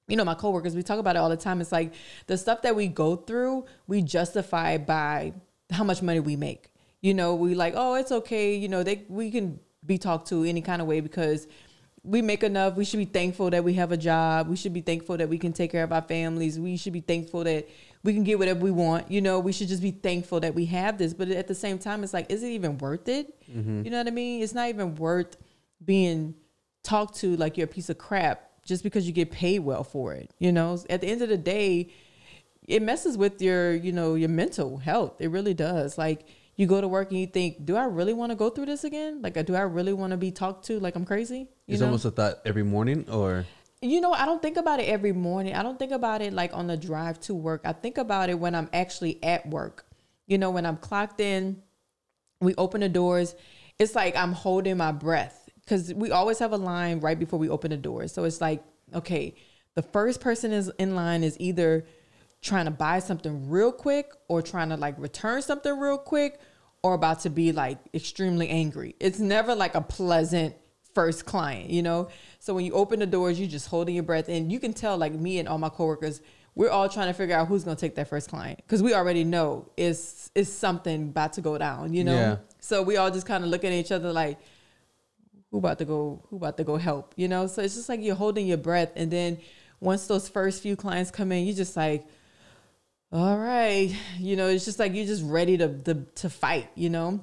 you 0.07 0.15
know, 0.15 0.23
my 0.23 0.35
coworkers, 0.35 0.75
we 0.75 0.83
talk 0.83 0.99
about 0.99 1.15
it 1.15 1.19
all 1.19 1.29
the 1.29 1.37
time. 1.37 1.61
It's 1.61 1.71
like 1.71 1.93
the 2.27 2.37
stuff 2.37 2.61
that 2.61 2.75
we 2.75 2.87
go 2.87 3.15
through, 3.15 3.65
we 3.87 4.01
justify 4.01 4.77
by 4.77 5.33
how 5.71 5.83
much 5.83 6.01
money 6.01 6.19
we 6.19 6.35
make. 6.35 6.71
You 7.01 7.13
know, 7.13 7.35
we 7.35 7.55
like, 7.55 7.73
oh, 7.75 7.95
it's 7.95 8.11
okay. 8.11 8.55
You 8.55 8.67
know, 8.67 8.83
they 8.83 9.03
we 9.09 9.31
can 9.31 9.59
be 9.85 9.97
talked 9.97 10.27
to 10.29 10.43
any 10.43 10.61
kind 10.61 10.81
of 10.81 10.87
way 10.87 10.99
because 10.99 11.47
we 12.03 12.21
make 12.21 12.43
enough. 12.43 12.75
We 12.75 12.85
should 12.85 12.99
be 12.99 13.05
thankful 13.05 13.49
that 13.49 13.63
we 13.63 13.73
have 13.73 13.91
a 13.91 13.97
job. 13.97 14.47
We 14.47 14.55
should 14.55 14.73
be 14.73 14.81
thankful 14.81 15.17
that 15.17 15.27
we 15.27 15.37
can 15.37 15.53
take 15.53 15.71
care 15.71 15.83
of 15.83 15.91
our 15.91 16.01
families. 16.01 16.59
We 16.59 16.77
should 16.77 16.93
be 16.93 17.01
thankful 17.01 17.43
that 17.43 17.67
we 18.03 18.13
can 18.13 18.23
get 18.23 18.37
whatever 18.37 18.59
we 18.59 18.71
want. 18.71 19.09
You 19.09 19.21
know, 19.21 19.39
we 19.39 19.51
should 19.51 19.67
just 19.67 19.81
be 19.81 19.91
thankful 19.91 20.39
that 20.41 20.53
we 20.53 20.65
have 20.65 20.99
this. 20.99 21.13
But 21.13 21.29
at 21.29 21.47
the 21.47 21.55
same 21.55 21.79
time, 21.79 22.03
it's 22.03 22.13
like, 22.13 22.31
is 22.31 22.43
it 22.43 22.49
even 22.49 22.77
worth 22.77 23.07
it? 23.07 23.33
Mm-hmm. 23.51 23.85
You 23.85 23.91
know 23.91 23.97
what 23.97 24.07
I 24.07 24.11
mean? 24.11 24.43
It's 24.43 24.53
not 24.53 24.69
even 24.69 24.95
worth 24.95 25.35
being 25.85 26.35
talked 26.83 27.17
to 27.17 27.35
like 27.37 27.57
you're 27.57 27.65
a 27.65 27.67
piece 27.67 27.89
of 27.89 27.97
crap 27.97 28.49
just 28.63 28.83
because 28.83 29.05
you 29.05 29.13
get 29.13 29.31
paid 29.31 29.59
well 29.59 29.83
for 29.83 30.13
it. 30.13 30.31
You 30.39 30.51
know, 30.51 30.77
at 30.89 31.01
the 31.01 31.07
end 31.07 31.21
of 31.21 31.29
the 31.29 31.37
day, 31.37 31.89
it 32.67 32.81
messes 32.81 33.17
with 33.17 33.41
your, 33.41 33.73
you 33.73 33.91
know, 33.91 34.15
your 34.15 34.29
mental 34.29 34.77
health. 34.77 35.19
It 35.19 35.29
really 35.29 35.53
does. 35.53 35.97
Like 35.97 36.27
you 36.55 36.67
go 36.67 36.81
to 36.81 36.87
work 36.87 37.11
and 37.11 37.19
you 37.19 37.27
think, 37.27 37.65
do 37.65 37.75
I 37.75 37.85
really 37.85 38.13
want 38.13 38.31
to 38.31 38.35
go 38.35 38.49
through 38.49 38.67
this 38.67 38.83
again? 38.83 39.21
Like, 39.21 39.43
do 39.45 39.55
I 39.55 39.61
really 39.61 39.93
want 39.93 40.11
to 40.11 40.17
be 40.17 40.31
talked 40.31 40.65
to 40.67 40.79
like 40.79 40.95
I'm 40.95 41.05
crazy? 41.05 41.47
You 41.67 41.73
It's 41.73 41.81
know? 41.81 41.87
almost 41.87 42.05
a 42.05 42.11
thought 42.11 42.41
every 42.45 42.63
morning, 42.63 43.05
or 43.09 43.45
you 43.81 44.01
know, 44.01 44.13
I 44.13 44.25
don't 44.25 44.41
think 44.41 44.57
about 44.57 44.79
it 44.79 44.89
every 44.89 45.11
morning. 45.11 45.53
I 45.53 45.61
don't 45.61 45.77
think 45.77 45.91
about 45.91 46.21
it 46.21 46.33
like 46.33 46.53
on 46.53 46.67
the 46.67 46.77
drive 46.77 47.19
to 47.21 47.35
work. 47.35 47.61
I 47.65 47.73
think 47.73 47.97
about 47.97 48.29
it 48.29 48.39
when 48.39 48.55
I'm 48.55 48.69
actually 48.73 49.23
at 49.23 49.47
work. 49.47 49.85
You 50.27 50.37
know, 50.37 50.49
when 50.49 50.65
I'm 50.65 50.77
clocked 50.77 51.19
in, 51.19 51.61
we 52.41 52.55
open 52.55 52.81
the 52.81 52.89
doors. 52.89 53.35
It's 53.77 53.93
like 53.93 54.15
I'm 54.15 54.31
holding 54.31 54.77
my 54.77 54.91
breath 54.91 55.44
because 55.65 55.93
we 55.93 56.11
always 56.11 56.39
have 56.39 56.51
a 56.51 56.57
line 56.57 56.99
right 56.99 57.17
before 57.17 57.39
we 57.39 57.49
open 57.49 57.71
the 57.71 57.77
doors. 57.77 58.13
So 58.13 58.23
it's 58.23 58.39
like, 58.39 58.63
okay, 58.93 59.35
the 59.73 59.81
first 59.81 60.21
person 60.21 60.51
is 60.51 60.71
in 60.77 60.95
line 60.95 61.23
is 61.23 61.35
either 61.39 61.85
trying 62.41 62.65
to 62.65 62.71
buy 62.71 62.99
something 62.99 63.49
real 63.49 63.71
quick 63.71 64.11
or 64.27 64.41
trying 64.41 64.69
to 64.69 64.77
like 64.77 64.95
return 64.99 65.41
something 65.41 65.77
real 65.77 65.97
quick 65.97 66.39
or 66.83 66.93
about 66.93 67.19
to 67.21 67.29
be 67.29 67.51
like 67.51 67.79
extremely 67.93 68.47
angry. 68.49 68.95
It's 68.99 69.19
never 69.19 69.55
like 69.55 69.73
a 69.73 69.81
pleasant 69.81 70.55
first 70.93 71.25
client, 71.25 71.71
you 71.71 71.81
know? 71.81 72.09
So 72.39 72.53
when 72.53 72.63
you 72.63 72.73
open 72.73 72.99
the 72.99 73.07
doors, 73.07 73.39
you're 73.39 73.49
just 73.49 73.67
holding 73.67 73.95
your 73.95 74.03
breath 74.03 74.29
and 74.29 74.51
you 74.51 74.59
can 74.59 74.73
tell 74.73 74.95
like 74.97 75.13
me 75.13 75.39
and 75.39 75.47
all 75.47 75.57
my 75.57 75.69
coworkers, 75.69 76.21
we're 76.53 76.69
all 76.69 76.87
trying 76.87 77.07
to 77.07 77.13
figure 77.13 77.35
out 77.35 77.47
who's 77.47 77.63
going 77.63 77.75
to 77.75 77.81
take 77.81 77.95
that 77.95 78.07
first 78.07 78.29
client 78.29 78.57
because 78.57 78.83
we 78.83 78.93
already 78.93 79.23
know 79.23 79.67
it's 79.75 80.31
it's 80.35 80.49
something 80.49 81.09
about 81.09 81.33
to 81.33 81.41
go 81.41 81.57
down, 81.57 81.93
you 81.93 82.03
know? 82.03 82.15
Yeah. 82.15 82.37
So 82.59 82.83
we 82.83 82.97
all 82.97 83.09
just 83.09 83.25
kind 83.25 83.43
of 83.43 83.49
looking 83.49 83.73
at 83.73 83.75
each 83.75 83.91
other 83.91 84.13
like 84.13 84.37
who 85.55 85.59
about 85.59 85.79
to 85.79 85.85
go 85.85 86.21
who 86.29 86.35
about 86.35 86.57
to 86.57 86.65
go 86.65 86.75
help, 86.75 87.13
you 87.15 87.29
know? 87.29 87.47
So 87.47 87.61
it's 87.61 87.75
just 87.75 87.87
like 87.87 88.01
you're 88.01 88.13
holding 88.13 88.45
your 88.45 88.57
breath 88.57 88.91
and 88.97 89.09
then 89.09 89.39
once 89.79 90.05
those 90.05 90.27
first 90.27 90.61
few 90.61 90.75
clients 90.75 91.11
come 91.11 91.31
in, 91.31 91.45
you're 91.45 91.55
just 91.55 91.77
like 91.77 92.05
all 93.09 93.37
right, 93.37 93.95
you 94.19 94.35
know, 94.35 94.49
it's 94.49 94.65
just 94.65 94.79
like 94.79 94.93
you're 94.93 95.05
just 95.05 95.23
ready 95.23 95.55
to 95.57 95.69
to, 95.83 95.93
to 96.15 96.29
fight, 96.29 96.69
you 96.75 96.89
know. 96.89 97.21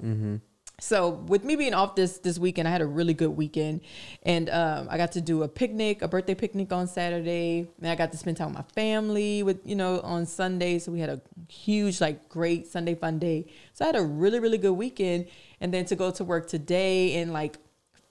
So 0.79 1.09
with 1.09 1.43
me 1.43 1.55
being 1.55 1.75
off 1.75 1.95
this 1.95 2.17
this 2.17 2.39
weekend, 2.39 2.67
I 2.67 2.71
had 2.71 2.81
a 2.81 2.87
really 2.87 3.13
good 3.13 3.37
weekend, 3.37 3.81
and 4.23 4.49
um, 4.49 4.87
I 4.89 4.97
got 4.97 5.11
to 5.11 5.21
do 5.21 5.43
a 5.43 5.47
picnic, 5.47 6.01
a 6.01 6.07
birthday 6.07 6.33
picnic 6.33 6.73
on 6.73 6.87
Saturday, 6.87 7.67
and 7.79 7.87
I 7.91 7.93
got 7.95 8.11
to 8.13 8.17
spend 8.17 8.37
time 8.37 8.47
with 8.47 8.55
my 8.55 8.63
family 8.73 9.43
with 9.43 9.59
you 9.63 9.75
know 9.75 9.99
on 9.99 10.25
Sunday. 10.25 10.79
So 10.79 10.91
we 10.91 10.99
had 10.99 11.09
a 11.09 11.21
huge 11.47 12.01
like 12.01 12.27
great 12.27 12.65
Sunday 12.65 12.95
fun 12.95 13.19
day. 13.19 13.45
So 13.73 13.85
I 13.85 13.87
had 13.89 13.95
a 13.95 14.01
really 14.01 14.39
really 14.39 14.57
good 14.57 14.73
weekend, 14.73 15.27
and 15.61 15.71
then 15.71 15.85
to 15.85 15.95
go 15.95 16.09
to 16.09 16.23
work 16.23 16.47
today 16.47 17.21
and 17.21 17.31
like 17.31 17.59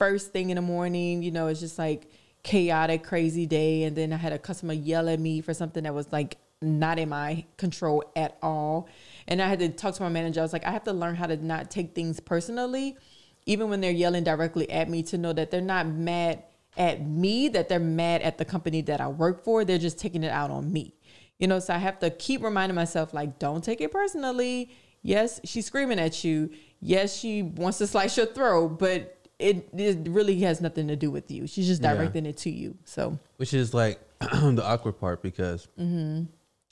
first 0.03 0.33
thing 0.33 0.49
in 0.49 0.57
the 0.57 0.61
morning, 0.61 1.23
you 1.23 1.31
know, 1.31 1.47
it's 1.47 1.61
just 1.61 1.79
like 1.79 2.11
chaotic, 2.43 3.03
crazy 3.03 3.45
day, 3.45 3.83
and 3.83 3.95
then 3.95 4.11
I 4.11 4.17
had 4.17 4.33
a 4.33 4.37
customer 4.37 4.73
yell 4.73 5.07
at 5.07 5.17
me 5.17 5.39
for 5.39 5.53
something 5.53 5.83
that 5.83 5.93
was 5.93 6.11
like 6.11 6.37
not 6.61 6.99
in 6.99 7.07
my 7.07 7.45
control 7.55 8.03
at 8.15 8.37
all. 8.41 8.89
And 9.29 9.41
I 9.41 9.47
had 9.47 9.59
to 9.59 9.69
talk 9.69 9.95
to 9.95 10.03
my 10.03 10.09
manager. 10.09 10.41
I 10.41 10.43
was 10.43 10.51
like, 10.51 10.65
I 10.65 10.71
have 10.71 10.83
to 10.83 10.93
learn 10.93 11.15
how 11.15 11.27
to 11.27 11.37
not 11.37 11.71
take 11.71 11.95
things 11.95 12.19
personally, 12.19 12.97
even 13.45 13.69
when 13.69 13.79
they're 13.79 13.91
yelling 13.91 14.25
directly 14.25 14.69
at 14.69 14.89
me, 14.89 15.03
to 15.03 15.17
know 15.17 15.31
that 15.31 15.51
they're 15.51 15.61
not 15.61 15.87
mad 15.87 16.43
at 16.75 17.05
me, 17.05 17.47
that 17.47 17.69
they're 17.69 17.79
mad 17.79 18.21
at 18.23 18.37
the 18.37 18.45
company 18.45 18.81
that 18.81 18.99
I 18.99 19.07
work 19.07 19.45
for. 19.45 19.63
They're 19.63 19.77
just 19.77 19.99
taking 19.99 20.23
it 20.23 20.31
out 20.31 20.51
on 20.51 20.71
me. 20.71 20.95
You 21.39 21.47
know, 21.47 21.59
so 21.59 21.73
I 21.73 21.77
have 21.77 21.99
to 21.99 22.09
keep 22.09 22.43
reminding 22.43 22.75
myself, 22.75 23.13
like, 23.13 23.39
don't 23.39 23.63
take 23.63 23.79
it 23.79 23.91
personally. 23.91 24.69
Yes, 25.01 25.39
she's 25.45 25.65
screaming 25.65 25.99
at 25.99 26.25
you. 26.25 26.49
Yes, 26.81 27.17
she 27.17 27.41
wants 27.41 27.77
to 27.77 27.87
slice 27.87 28.17
your 28.17 28.25
throat, 28.25 28.79
but 28.79 29.22
it, 29.39 29.67
it 29.73 30.07
really 30.09 30.39
has 30.41 30.61
nothing 30.61 30.87
to 30.87 30.95
do 30.95 31.09
with 31.11 31.29
you. 31.31 31.47
She's 31.47 31.67
just 31.67 31.81
Yeah. 31.81 31.93
directing 31.93 32.25
it 32.25 32.37
to 32.37 32.49
you. 32.49 32.77
So 32.85 33.19
which 33.37 33.53
is 33.53 33.73
like 33.73 33.99
the 34.19 34.63
awkward 34.63 34.99
part 34.99 35.21
because 35.21 35.67
Mm-hmm. 35.79 36.23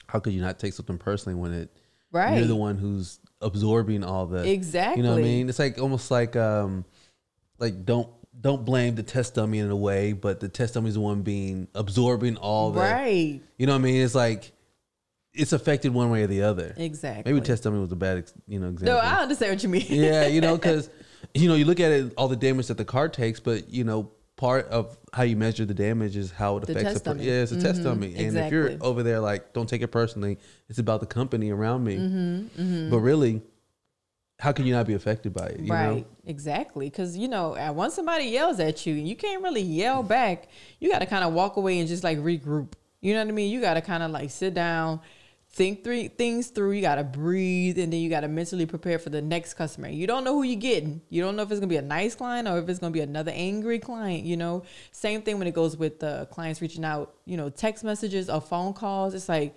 how 0.06 0.20
could 0.20 0.32
you 0.32 0.40
not 0.40 0.58
take 0.58 0.72
something 0.72 0.98
personally 0.98 1.38
when 1.38 1.52
it 1.52 1.70
Right. 2.12 2.36
you're 2.38 2.46
the 2.46 2.54
one 2.56 2.76
who's 2.76 3.20
absorbing 3.40 4.04
all 4.04 4.26
the 4.26 4.48
exactly 4.50 5.02
You 5.02 5.08
know 5.08 5.14
what 5.14 5.20
I 5.20 5.24
mean? 5.24 5.48
It's 5.48 5.58
like 5.58 5.78
almost 5.80 6.10
like 6.10 6.36
um 6.36 6.84
like 7.58 7.84
don't 7.84 8.08
don't 8.40 8.64
blame 8.64 8.94
the 8.94 9.02
test 9.02 9.34
dummy 9.34 9.58
in 9.58 9.70
a 9.70 9.76
way, 9.76 10.12
but 10.14 10.40
the 10.40 10.48
test 10.48 10.74
dummy 10.74 10.88
is 10.88 10.94
the 10.94 11.00
one 11.00 11.22
being 11.22 11.68
absorbing 11.74 12.36
all 12.36 12.70
the 12.70 12.80
right. 12.80 13.40
You 13.58 13.66
know 13.66 13.72
what 13.72 13.78
I 13.80 13.82
mean? 13.82 14.02
It's 14.04 14.14
like 14.14 14.52
it's 15.34 15.52
affected 15.54 15.94
one 15.94 16.10
way 16.10 16.24
or 16.24 16.26
the 16.26 16.42
other. 16.42 16.74
Exactly. 16.76 17.32
Maybe 17.32 17.44
test 17.44 17.62
dummy 17.64 17.78
was 17.78 17.90
a 17.92 17.96
bad 17.96 18.30
you 18.46 18.58
know 18.60 18.68
example. 18.68 18.94
No, 18.94 18.98
I 19.00 19.22
understand 19.22 19.52
what 19.52 19.62
you 19.62 19.68
mean. 19.70 19.86
yeah, 19.88 20.26
you 20.26 20.40
know, 20.42 20.56
because 20.56 20.90
you 21.34 21.48
know 21.48 21.54
you 21.54 21.64
look 21.64 21.80
at 21.80 21.90
it, 21.92 22.12
all 22.16 22.28
the 22.28 22.36
damage 22.36 22.66
that 22.68 22.76
the 22.78 22.84
car 22.84 23.08
takes, 23.08 23.40
but 23.40 23.68
you 23.70 23.84
know 23.84 24.10
part 24.36 24.66
of 24.68 24.96
how 25.12 25.22
you 25.22 25.36
measure 25.36 25.64
the 25.64 25.74
damage 25.74 26.16
is 26.16 26.30
how 26.32 26.56
it 26.56 26.66
The 26.66 26.72
affects. 26.72 26.94
the 26.94 27.00
per- 27.00 27.12
dummy. 27.14 27.26
yeah, 27.26 27.42
it's 27.42 27.52
a 27.52 27.60
test 27.60 27.80
Mhm, 27.80 27.84
dummy, 27.84 28.14
and 28.16 28.36
if 28.36 28.50
you're 28.50 28.72
over 28.80 29.02
there 29.02 29.20
like, 29.20 29.52
don't 29.52 29.68
take 29.68 29.82
it 29.82 29.88
personally, 29.88 30.38
it's 30.68 30.78
about 30.78 31.00
the 31.00 31.06
company 31.06 31.50
around 31.50 31.84
me. 31.84 31.96
Mm-hmm, 31.98 32.90
But 32.90 32.98
really, 33.00 33.42
how 34.40 34.50
can 34.50 34.66
you 34.66 34.72
not 34.72 34.86
be 34.86 34.94
affected 34.94 35.32
by 35.32 35.46
it? 35.46 35.60
You 35.60 35.72
right. 35.72 35.96
know? 35.98 36.04
Exactly. 36.26 36.90
Because, 36.90 37.16
you 37.16 37.28
know, 37.28 37.50
once 37.74 37.94
somebody 37.94 38.24
yells 38.24 38.58
at 38.58 38.84
you, 38.86 38.94
and 38.94 39.06
you 39.06 39.14
can't 39.14 39.42
really 39.42 39.62
yell 39.62 40.02
back. 40.02 40.48
You 40.80 40.90
got 40.90 40.98
to 40.98 41.06
kind 41.06 41.22
of 41.24 41.32
walk 41.32 41.56
away 41.56 41.78
and 41.78 41.86
just 41.88 42.02
like 42.02 42.18
regroup. 42.18 42.72
You 43.00 43.14
know 43.14 43.20
what 43.20 43.28
I 43.28 43.32
mean? 43.32 43.50
You 43.52 43.60
got 43.60 43.74
to 43.74 43.80
kind 43.80 44.02
of 44.02 44.10
like 44.10 44.30
sit 44.30 44.54
down, 44.54 45.00
think 45.52 45.84
three 45.84 46.08
things 46.08 46.48
through. 46.48 46.72
You 46.72 46.80
got 46.80 46.96
to 46.96 47.04
breathe, 47.04 47.78
and 47.78 47.92
then 47.92 48.00
you 48.00 48.08
got 48.08 48.20
to 48.20 48.28
mentally 48.28 48.66
prepare 48.66 48.98
for 48.98 49.10
the 49.10 49.20
next 49.20 49.54
customer. 49.54 49.88
You 49.88 50.06
don't 50.06 50.24
know 50.24 50.34
who 50.34 50.42
you're 50.42 50.60
getting. 50.60 51.02
You 51.10 51.22
don't 51.22 51.36
know 51.36 51.42
if 51.42 51.50
it's 51.50 51.60
gonna 51.60 51.68
be 51.68 51.76
a 51.76 51.82
nice 51.82 52.14
client 52.14 52.48
or 52.48 52.58
if 52.58 52.68
it's 52.68 52.78
gonna 52.78 52.92
be 52.92 53.00
another 53.00 53.32
angry 53.34 53.78
client. 53.78 54.24
You 54.24 54.36
know, 54.36 54.64
same 54.92 55.22
thing 55.22 55.38
when 55.38 55.46
it 55.46 55.54
goes 55.54 55.76
with 55.76 56.00
the 56.00 56.26
clients 56.30 56.62
reaching 56.62 56.84
out. 56.84 57.14
You 57.26 57.36
know, 57.36 57.50
text 57.50 57.84
messages 57.84 58.30
or 58.30 58.40
phone 58.40 58.72
calls. 58.72 59.14
It's 59.14 59.28
like 59.28 59.54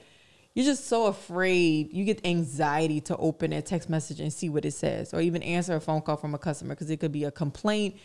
you're 0.53 0.65
just 0.65 0.87
so 0.87 1.07
afraid. 1.07 1.93
You 1.93 2.03
get 2.05 2.25
anxiety 2.25 3.01
to 3.01 3.17
open 3.17 3.53
a 3.53 3.61
text 3.61 3.89
message 3.89 4.19
and 4.19 4.31
see 4.31 4.49
what 4.49 4.65
it 4.65 4.71
says, 4.71 5.13
or 5.13 5.21
even 5.21 5.43
answer 5.43 5.75
a 5.75 5.81
phone 5.81 6.01
call 6.01 6.17
from 6.17 6.33
a 6.33 6.37
customer 6.37 6.75
because 6.75 6.89
it 6.89 6.97
could 6.97 7.11
be 7.11 7.23
a 7.23 7.31
complaint. 7.31 7.95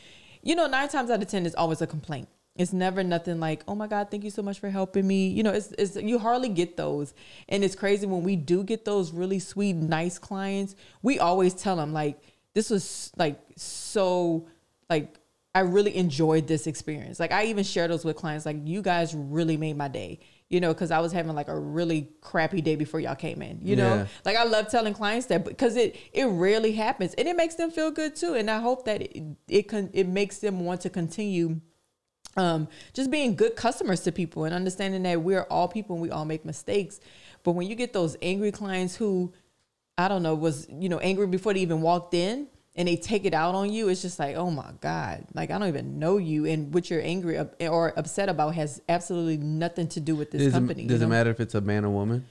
You 0.42 0.54
know, 0.54 0.66
nine 0.66 0.88
times 0.88 1.10
out 1.10 1.22
of 1.22 1.28
ten, 1.28 1.44
it's 1.44 1.54
always 1.54 1.82
a 1.82 1.86
complaint. 1.86 2.28
It's 2.56 2.72
never 2.72 3.02
nothing 3.04 3.40
like, 3.40 3.62
"Oh 3.68 3.74
my 3.74 3.86
God, 3.86 4.10
thank 4.10 4.24
you 4.24 4.30
so 4.30 4.42
much 4.42 4.58
for 4.58 4.68
helping 4.70 5.06
me." 5.06 5.28
You 5.28 5.42
know, 5.42 5.52
it's, 5.52 5.72
it's 5.78 5.96
you 5.96 6.18
hardly 6.18 6.48
get 6.48 6.76
those, 6.76 7.14
and 7.48 7.62
it's 7.64 7.74
crazy 7.74 8.06
when 8.06 8.22
we 8.22 8.36
do 8.36 8.64
get 8.64 8.84
those 8.84 9.12
really 9.12 9.38
sweet, 9.38 9.74
nice 9.74 10.18
clients. 10.18 10.74
We 11.02 11.18
always 11.18 11.54
tell 11.54 11.76
them 11.76 11.92
like, 11.92 12.20
"This 12.54 12.70
was 12.70 13.12
like 13.16 13.40
so 13.56 14.48
like." 14.88 15.16
I 15.52 15.62
really 15.62 15.96
enjoyed 15.96 16.46
this 16.46 16.68
experience. 16.68 17.18
Like 17.18 17.32
I 17.32 17.46
even 17.46 17.64
share 17.64 17.88
those 17.88 18.04
with 18.04 18.14
clients. 18.14 18.46
Like 18.46 18.58
you 18.62 18.82
guys 18.82 19.16
really 19.16 19.56
made 19.56 19.76
my 19.76 19.88
day 19.88 20.20
you 20.50 20.60
know, 20.60 20.74
because 20.74 20.90
I 20.90 20.98
was 20.98 21.12
having 21.12 21.32
like 21.34 21.48
a 21.48 21.58
really 21.58 22.10
crappy 22.20 22.60
day 22.60 22.74
before 22.74 22.98
y'all 22.98 23.14
came 23.14 23.40
in. 23.40 23.60
You 23.62 23.76
know, 23.76 23.94
Yeah. 23.94 24.06
like 24.24 24.36
I 24.36 24.44
love 24.44 24.68
telling 24.68 24.92
clients 24.94 25.26
that 25.26 25.44
because 25.44 25.76
it 25.76 25.96
it 26.12 26.24
rarely 26.24 26.72
happens 26.72 27.14
and 27.14 27.26
it 27.28 27.36
makes 27.36 27.54
them 27.54 27.70
feel 27.70 27.90
good 27.92 28.16
too. 28.16 28.34
And 28.34 28.50
I 28.50 28.58
hope 28.58 28.84
that 28.84 29.00
it 29.00 29.22
it 29.48 29.68
can 29.68 29.90
it 29.92 30.08
makes 30.08 30.38
them 30.38 30.64
want 30.64 30.80
to 30.82 30.90
continue. 30.90 31.60
Um, 32.36 32.68
just 32.92 33.10
being 33.10 33.34
good 33.34 33.56
customers 33.56 34.00
to 34.02 34.12
people 34.12 34.44
and 34.44 34.54
understanding 34.54 35.02
that 35.02 35.20
we're 35.20 35.42
all 35.42 35.66
people 35.66 35.96
and 35.96 36.02
we 36.02 36.10
all 36.10 36.24
make 36.24 36.44
mistakes. 36.44 37.00
But 37.42 37.52
when 37.52 37.66
you 37.68 37.74
get 37.74 37.92
those 37.92 38.16
angry 38.22 38.52
clients 38.52 38.94
who, 38.94 39.32
I 39.98 40.08
don't 40.08 40.22
know, 40.22 40.34
was 40.34 40.68
you 40.70 40.88
know 40.88 40.98
angry 40.98 41.26
before 41.26 41.54
they 41.54 41.60
even 41.60 41.80
walked 41.80 42.14
in, 42.14 42.46
and 42.76 42.86
they 42.86 42.96
take 42.96 43.24
it 43.24 43.34
out 43.34 43.54
on 43.54 43.72
you, 43.72 43.88
it's 43.88 44.00
just 44.00 44.18
like, 44.18 44.36
oh 44.36 44.50
my 44.50 44.70
god, 44.80 45.26
like 45.34 45.50
I 45.50 45.58
don't 45.58 45.68
even 45.68 45.98
know 45.98 46.18
you, 46.18 46.46
and 46.46 46.72
what 46.72 46.88
you're 46.88 47.02
angry 47.02 47.38
or 47.60 47.92
upset 47.98 48.28
about 48.28 48.54
has 48.54 48.80
absolutely 48.88 49.38
nothing 49.38 49.88
to 49.88 50.00
do 50.00 50.14
with 50.14 50.30
this 50.30 50.42
Does, 50.42 50.52
company. 50.52 50.82
it, 50.82 50.84
you 50.84 50.88
does 50.90 51.02
it 51.02 51.08
matter 51.08 51.30
if 51.30 51.40
it's 51.40 51.54
a 51.54 51.60
man 51.60 51.84
or 51.84 51.90
woman? 51.90 52.24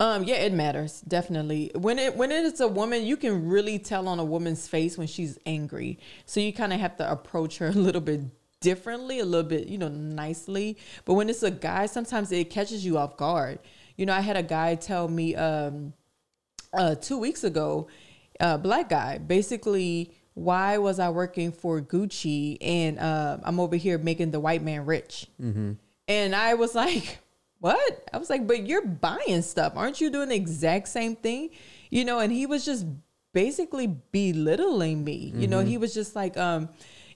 Um, 0.00 0.22
yeah, 0.24 0.36
it 0.36 0.52
matters 0.52 1.00
definitely. 1.02 1.72
When 1.74 1.98
it 1.98 2.16
when 2.16 2.30
it 2.30 2.44
is 2.44 2.60
a 2.60 2.68
woman, 2.68 3.04
you 3.04 3.16
can 3.16 3.48
really 3.48 3.78
tell 3.78 4.08
on 4.08 4.18
a 4.18 4.24
woman's 4.24 4.68
face 4.68 4.96
when 4.96 5.06
she's 5.06 5.38
angry. 5.44 5.98
So 6.24 6.40
you 6.40 6.52
kind 6.52 6.72
of 6.72 6.80
have 6.80 6.96
to 6.98 7.10
approach 7.10 7.58
her 7.58 7.68
a 7.68 7.72
little 7.72 8.00
bit 8.00 8.20
differently, 8.60 9.20
a 9.20 9.24
little 9.24 9.48
bit, 9.48 9.68
you 9.68 9.78
know, 9.78 9.88
nicely. 9.88 10.76
But 11.04 11.14
when 11.14 11.28
it's 11.28 11.42
a 11.42 11.50
guy, 11.50 11.86
sometimes 11.86 12.32
it 12.32 12.50
catches 12.50 12.84
you 12.84 12.98
off 12.98 13.16
guard. 13.16 13.58
You 13.96 14.06
know, 14.06 14.12
I 14.14 14.20
had 14.20 14.36
a 14.36 14.42
guy 14.42 14.74
tell 14.74 15.08
me 15.08 15.34
um 15.34 15.92
uh 16.72 16.94
two 16.94 17.18
weeks 17.18 17.44
ago, 17.44 17.88
uh 18.40 18.58
black 18.58 18.88
guy, 18.88 19.18
basically 19.18 20.12
why 20.34 20.78
was 20.78 21.00
I 21.00 21.08
working 21.08 21.50
for 21.50 21.80
Gucci 21.80 22.58
and 22.60 22.96
uh, 23.00 23.38
I'm 23.42 23.58
over 23.58 23.74
here 23.74 23.98
making 23.98 24.30
the 24.30 24.38
white 24.38 24.62
man 24.62 24.86
rich? 24.86 25.26
And 26.06 26.34
I 26.34 26.54
was 26.54 26.76
like, 26.76 27.18
what? 27.58 28.08
I 28.12 28.18
was 28.18 28.30
like, 28.30 28.46
but 28.46 28.64
you're 28.64 28.86
buying 28.86 29.42
stuff. 29.42 29.72
Aren't 29.74 30.00
you 30.00 30.10
doing 30.10 30.28
the 30.28 30.36
exact 30.36 30.86
same 30.88 31.16
thing? 31.16 31.50
You 31.90 32.04
know, 32.04 32.20
and 32.20 32.32
he 32.32 32.46
was 32.46 32.64
just 32.64 32.86
basically 33.34 33.88
belittling 34.12 35.02
me. 35.02 35.32
You 35.34 35.48
know, 35.48 35.58
he 35.60 35.76
was 35.76 35.92
just 35.92 36.14
like, 36.14 36.36
um, 36.36 36.68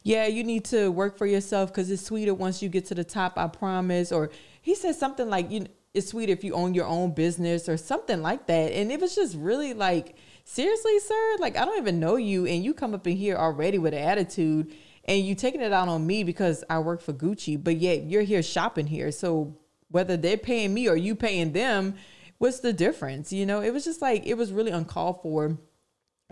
yeah, 0.03 0.27
you 0.27 0.45
need 0.45 0.65
to 0.67 0.91
work 0.91 1.17
for 1.17 1.27
yourself 1.27 1.71
because 1.71 1.91
it's 1.91 2.03
sweeter 2.03 2.35
once 2.35 2.63
you 2.63 2.69
get 2.69 2.87
to 2.87 2.95
the 2.95 3.05
top, 3.05 3.35
I 3.37 3.47
promise. 3.49 4.13
Or 4.13 4.31
he 4.61 4.75
said 4.75 4.97
something 4.97 5.29
like, 5.29 5.51
you 5.51 5.67
it's 5.95 6.09
sweeter 6.09 6.33
if 6.33 6.43
you 6.43 6.55
own 6.55 6.73
your 6.73 6.87
own 6.87 7.13
business 7.13 7.69
or 7.69 7.77
something 7.77 8.23
like 8.23 8.47
that. 8.47 8.73
And 8.73 8.91
it 8.91 9.01
was 9.01 9.15
just 9.15 9.37
really 9.37 9.75
like, 9.75 10.17
seriously, 10.45 10.99
sir? 11.01 11.37
Like, 11.39 11.57
I 11.57 11.65
don't 11.67 11.79
even 11.79 12.01
know 12.01 12.17
you. 12.17 12.47
And 12.47 12.65
you 12.65 12.73
come 12.73 12.95
up 12.95 13.07
in 13.07 13.17
here 13.17 13.37
already 13.37 13.79
with 13.79 13.93
an 13.93 14.03
attitude 14.03 14.75
and 15.05 15.25
you 15.25 15.35
taking 15.35 15.61
it 15.61 15.73
out 15.73 15.89
on 15.89 16.07
me 16.07 16.25
because 16.25 16.65
I 16.71 16.79
work 16.79 17.03
for 17.03 17.13
Gucci, 17.13 17.63
but 17.63 17.77
yet 17.77 18.05
you're 18.05 18.23
here 18.23 18.43
shopping 18.43 18.87
here. 18.87 19.13
So 19.13 19.59
whether 19.91 20.17
they're 20.17 20.39
paying 20.39 20.73
me 20.73 20.89
or 20.89 20.97
you 20.97 21.15
paying 21.15 21.53
them, 21.53 21.97
what's 22.39 22.61
the 22.61 22.73
difference? 22.73 23.33
You 23.33 23.45
know, 23.45 23.61
it 23.61 23.73
was 23.73 23.85
just 23.85 24.01
like 24.01 24.27
it 24.27 24.35
was 24.35 24.53
really 24.53 24.71
uncalled 24.71 25.23
for. 25.23 25.59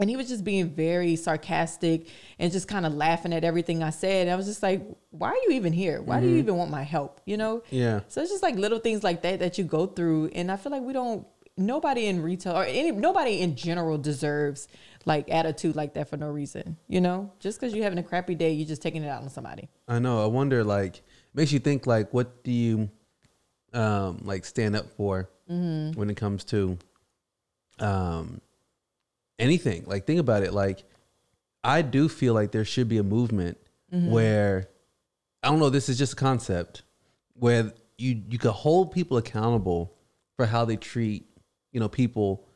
And 0.01 0.11
he 0.11 0.17
was 0.17 0.29
just 0.29 0.43
being 0.43 0.71
very 0.71 1.15
sarcastic 1.15 2.09
and 2.39 2.51
just 2.51 2.67
kind 2.67 2.87
of 2.87 2.95
laughing 2.95 3.33
at 3.35 3.45
everything 3.45 3.83
I 3.83 3.91
said. 3.91 4.23
And 4.23 4.31
I 4.31 4.37
was 4.37 4.47
just 4.47 4.63
like, 4.63 4.83
why 5.11 5.29
are 5.29 5.37
you 5.37 5.51
even 5.53 5.73
here? 5.73 6.01
Why 6.01 6.21
do 6.21 6.27
you 6.27 6.37
even 6.37 6.57
want 6.57 6.71
my 6.71 6.83
help? 6.83 7.21
You 7.27 7.37
know? 7.37 7.63
Yeah. 7.71 8.01
So 8.09 8.23
it's 8.23 8.31
just 8.31 8.43
like 8.43 8.57
little 8.57 8.79
things 8.79 9.05
like 9.05 9.21
that 9.23 9.41
that 9.41 9.59
you 9.59 9.65
go 9.65 9.87
through. 9.87 10.31
And 10.35 10.51
I 10.51 10.57
feel 10.57 10.73
like 10.73 10.83
we 10.83 10.95
don't, 10.95 11.27
nobody 11.57 12.07
in 12.07 12.23
retail 12.23 12.57
or 12.57 12.65
any, 12.65 12.91
nobody 12.91 13.41
in 13.41 13.55
general 13.55 13.99
deserves 13.99 14.69
like 15.05 15.31
attitude 15.31 15.77
like 15.77 15.93
that 15.95 16.09
for 16.09 16.17
no 16.17 16.29
reason. 16.29 16.79
You 16.89 17.03
know? 17.03 17.31
Just 17.39 17.61
because 17.61 17.75
you're 17.75 17.85
having 17.85 17.99
a 17.99 18.03
crappy 18.03 18.35
day, 18.35 18.53
you're 18.53 18.67
just 18.67 18.81
taking 18.83 19.05
it 19.05 19.09
out 19.09 19.23
on 19.23 19.29
somebody. 19.29 19.69
I 19.87 19.99
know. 19.99 20.23
I 20.25 20.27
wonder, 20.27 20.65
like, 20.65 21.03
makes 21.35 21.53
you 21.53 21.59
think, 21.59 21.87
like, 21.87 22.13
what 22.15 22.43
do 22.43 22.51
you, 22.53 22.91
um, 23.75 24.21
like, 24.25 24.47
stand 24.47 24.75
up 24.77 24.87
for 24.97 25.29
Mm-hmm. 25.51 25.99
when 25.99 26.09
it 26.09 26.17
comes 26.17 26.45
to, 26.45 26.79
um, 27.81 28.41
anything? 29.41 29.85
Like, 29.87 30.07
think 30.07 30.21
about 30.21 30.43
it. 30.45 30.53
Like, 30.53 30.85
I 31.65 31.83
do 31.83 32.09
feel 32.09 32.35
like 32.35 32.53
there 32.53 32.65
should 32.65 32.89
be 32.89 32.99
a 32.99 33.03
movement 33.03 33.59
Mm-hmm. 33.93 34.13
where, 34.13 34.69
I 35.43 35.49
don't 35.49 35.59
know, 35.59 35.69
this 35.69 35.89
is 35.89 35.99
just 35.99 36.13
a 36.13 36.17
concept 36.17 36.83
where 37.35 37.73
you 37.99 38.23
you 38.31 38.39
could 38.39 38.53
hold 38.53 38.93
people 38.93 39.17
accountable 39.17 39.97
for 40.37 40.47
how 40.47 40.65
they 40.65 40.77
treat, 40.77 41.27
you 41.73 41.81
know, 41.81 41.89
people, 41.89 42.47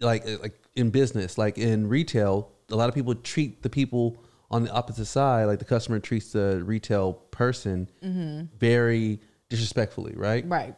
like 0.00 0.24
like 0.40 0.58
in 0.74 0.88
business, 0.88 1.36
like 1.36 1.58
in 1.58 1.86
retail. 1.86 2.50
A 2.70 2.76
lot 2.76 2.88
of 2.88 2.94
people 2.94 3.14
treat 3.14 3.62
the 3.62 3.68
people 3.68 4.22
on 4.50 4.64
the 4.64 4.70
opposite 4.72 5.04
side, 5.04 5.44
like 5.44 5.58
the 5.58 5.66
customer 5.66 5.98
treats 5.98 6.32
the 6.32 6.62
retail 6.64 7.12
person 7.12 7.86
very 8.58 9.20
disrespectfully, 9.50 10.14
right? 10.16 10.48
Right. 10.48 10.74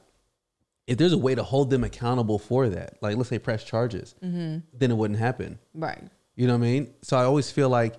If 0.91 0.99
there's 0.99 1.12
a 1.12 1.18
way 1.18 1.36
to 1.36 1.43
hold 1.45 1.70
them 1.70 1.84
accountable 1.84 2.41
for 2.41 2.68
that, 2.68 2.99
like 3.01 3.16
let's 3.16 3.28
say 3.28 3.38
press 3.38 3.62
charges, 3.62 4.16
then 4.20 4.62
it 4.80 4.97
wouldn't 4.97 5.20
happen. 5.20 5.61
Right. 5.72 6.03
You 6.34 6.49
know 6.49 6.55
what 6.55 6.66
I 6.66 6.70
mean? 6.70 6.93
So 7.03 7.16
I 7.16 7.22
always 7.22 7.49
feel 7.49 7.68
like 7.68 7.95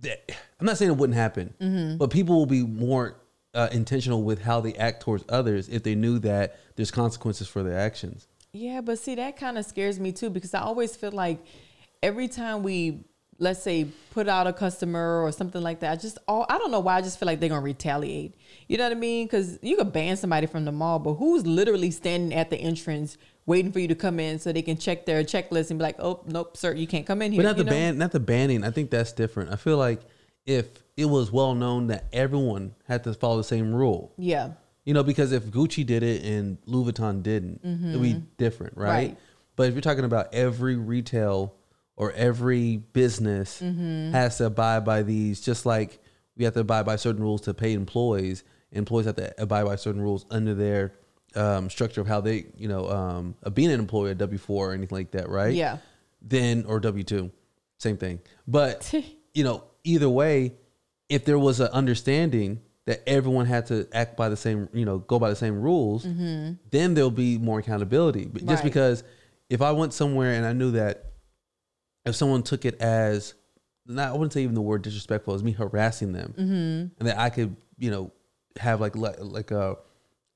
that. 0.00 0.30
I'm 0.58 0.64
not 0.64 0.78
saying 0.78 0.90
it 0.90 0.96
wouldn't 0.96 1.18
happen, 1.18 1.96
but 1.98 2.10
people 2.10 2.36
will 2.36 2.46
be 2.46 2.62
more 2.62 3.20
uh, 3.52 3.68
intentional 3.70 4.22
with 4.22 4.40
how 4.40 4.62
they 4.62 4.72
act 4.74 5.02
towards 5.02 5.24
others 5.28 5.68
if 5.68 5.82
they 5.82 5.94
knew 5.94 6.18
that 6.20 6.58
there's 6.76 6.90
consequences 6.90 7.46
for 7.48 7.62
their 7.62 7.78
actions. 7.78 8.28
Yeah, 8.52 8.80
but 8.80 8.98
see, 8.98 9.14
that 9.16 9.36
kind 9.36 9.58
of 9.58 9.66
scares 9.66 10.00
me 10.00 10.12
too 10.12 10.30
because 10.30 10.54
I 10.54 10.60
always 10.60 10.96
feel 10.96 11.12
like 11.12 11.44
every 12.02 12.28
time 12.28 12.62
we, 12.62 13.04
let's 13.38 13.62
say, 13.62 13.86
put 14.12 14.28
out 14.28 14.46
a 14.46 14.52
customer 14.52 15.22
or 15.22 15.30
something 15.32 15.62
like 15.62 15.80
that, 15.80 15.92
I 15.92 15.96
just, 15.96 16.18
all 16.26 16.46
I 16.48 16.58
don't 16.58 16.70
know 16.70 16.80
why 16.80 16.96
I 16.96 17.02
just 17.02 17.18
feel 17.18 17.26
like 17.26 17.40
they're 17.40 17.48
gonna 17.50 17.60
retaliate. 17.60 18.34
You 18.68 18.78
know 18.78 18.84
what 18.84 18.92
I 18.92 18.96
mean? 19.00 19.26
Because 19.26 19.58
you 19.62 19.76
could 19.76 19.92
ban 19.92 20.16
somebody 20.16 20.46
from 20.46 20.64
the 20.64 20.72
mall, 20.72 20.98
but 20.98 21.14
who's 21.14 21.46
literally 21.46 21.90
standing 21.90 22.36
at 22.36 22.50
the 22.50 22.56
entrance 22.56 23.18
waiting 23.44 23.70
for 23.72 23.78
you 23.78 23.88
to 23.88 23.94
come 23.94 24.18
in 24.18 24.38
so 24.38 24.52
they 24.52 24.62
can 24.62 24.76
check 24.76 25.06
their 25.06 25.22
checklist 25.22 25.70
and 25.70 25.78
be 25.78 25.82
like, 25.84 25.96
oh, 26.00 26.20
nope, 26.26 26.56
sir, 26.56 26.72
you 26.72 26.86
can't 26.86 27.06
come 27.06 27.22
in 27.22 27.30
here. 27.32 27.42
But 27.42 27.48
not 27.48 27.56
the 27.56 27.64
know? 27.64 27.70
ban, 27.70 27.98
not 27.98 28.10
the 28.12 28.20
banning. 28.20 28.64
I 28.64 28.70
think 28.70 28.90
that's 28.90 29.12
different. 29.12 29.52
I 29.52 29.56
feel 29.56 29.76
like 29.76 30.00
if 30.46 30.66
it 30.96 31.04
was 31.04 31.30
well 31.30 31.54
known 31.54 31.88
that 31.88 32.06
everyone 32.12 32.74
had 32.88 33.04
to 33.04 33.14
follow 33.14 33.36
the 33.36 33.44
same 33.44 33.74
rule, 33.74 34.12
Yeah. 34.16 34.52
you 34.84 34.94
know, 34.94 35.02
because 35.02 35.32
if 35.32 35.44
Gucci 35.44 35.84
did 35.86 36.02
it 36.02 36.24
and 36.24 36.58
Louis 36.66 36.90
Vuitton 36.92 37.22
didn't, 37.22 37.60
it'd 37.64 38.02
be 38.02 38.22
different, 38.38 38.76
right? 38.76 38.88
Mm-hmm. 38.88 39.08
Right. 39.10 39.18
But 39.56 39.68
if 39.68 39.74
you're 39.74 39.80
talking 39.82 40.04
about 40.04 40.32
every 40.34 40.76
retail 40.76 41.54
or 41.96 42.12
every 42.12 42.76
business 42.76 43.60
Mm-hmm. 43.62 44.12
has 44.12 44.38
to 44.38 44.46
abide 44.46 44.84
by 44.84 45.02
these, 45.02 45.40
just 45.40 45.64
like 45.66 45.98
we 46.36 46.44
have 46.44 46.54
to 46.54 46.60
abide 46.60 46.84
by 46.86 46.96
certain 46.96 47.22
rules 47.22 47.40
to 47.42 47.54
pay 47.54 47.72
employees, 47.72 48.44
employees 48.72 49.06
have 49.06 49.16
to 49.16 49.32
abide 49.42 49.64
by 49.64 49.76
certain 49.76 50.00
rules 50.02 50.26
under 50.30 50.54
their 50.54 50.92
um, 51.34 51.68
structure 51.70 52.00
of 52.00 52.06
how 52.06 52.20
they, 52.20 52.46
you 52.56 52.68
know, 52.68 52.88
um, 52.90 53.34
of 53.42 53.54
being 53.54 53.70
an 53.70 53.80
employee 53.80 54.10
at 54.10 54.18
W 54.18 54.38
four 54.38 54.70
or 54.70 54.74
anything 54.74 54.96
like 54.96 55.10
that, 55.12 55.28
right? 55.28 55.54
Yeah. 55.54 55.78
Then 56.22 56.64
or 56.66 56.80
W 56.80 57.04
two, 57.04 57.30
same 57.78 57.96
thing. 57.96 58.20
But 58.46 58.92
you 59.34 59.44
know, 59.44 59.64
either 59.84 60.08
way, 60.08 60.54
if 61.08 61.24
there 61.24 61.38
was 61.38 61.60
an 61.60 61.68
understanding 61.68 62.60
that 62.86 63.02
everyone 63.08 63.46
had 63.46 63.66
to 63.66 63.86
act 63.92 64.16
by 64.16 64.28
the 64.28 64.36
same, 64.36 64.68
you 64.72 64.84
know, 64.84 64.98
go 64.98 65.18
by 65.18 65.28
the 65.30 65.36
same 65.36 65.60
rules, 65.60 66.04
then 66.04 66.94
there'll 66.94 67.10
be 67.10 67.36
more 67.38 67.58
accountability. 67.58 68.26
But 68.26 68.44
just 68.46 68.58
Mm-hmm. 68.60 68.68
Because 68.68 69.02
if 69.50 69.60
I 69.62 69.72
went 69.72 69.92
somewhere 69.92 70.32
and 70.34 70.44
I 70.46 70.52
knew 70.52 70.70
that 70.72 71.05
if 72.06 72.14
someone 72.16 72.42
took 72.42 72.64
it 72.64 72.80
as 72.80 73.34
not, 73.86 74.08
I 74.08 74.12
wouldn't 74.12 74.32
say 74.32 74.42
even 74.42 74.54
the 74.54 74.62
word 74.62 74.82
disrespectful, 74.82 75.34
as 75.34 75.42
me 75.44 75.52
harassing 75.52 76.12
them, 76.12 76.34
Mm-hmm. 76.36 76.98
and 76.98 77.08
that 77.08 77.18
I 77.18 77.30
could, 77.30 77.54
you 77.78 77.90
know, 77.90 78.10
have 78.58 78.80
like 78.80 78.96
like, 78.96 79.16
like 79.20 79.50
a 79.50 79.76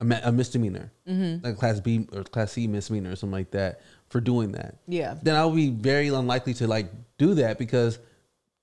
a, 0.01 0.33
misdemeanor, 0.33 0.93
Mm-hmm. 1.09 1.45
like 1.45 1.57
class 1.59 1.81
B 1.81 2.07
or 2.13 2.23
class 2.25 2.53
C 2.53 2.67
misdemeanor 2.67 3.11
or 3.13 3.17
something 3.17 3.33
like 3.39 3.51
that 3.53 3.81
for 4.09 4.21
doing 4.21 4.53
that. 4.53 4.77
Yeah. 4.87 5.15
Then 5.23 5.37
I 5.37 5.45
would 5.45 5.57
be 5.57 5.71
very 5.71 6.09
unlikely 6.09 6.55
to 6.55 6.67
like 6.67 6.91
do 7.19 7.35
that 7.35 7.59
because 7.59 7.99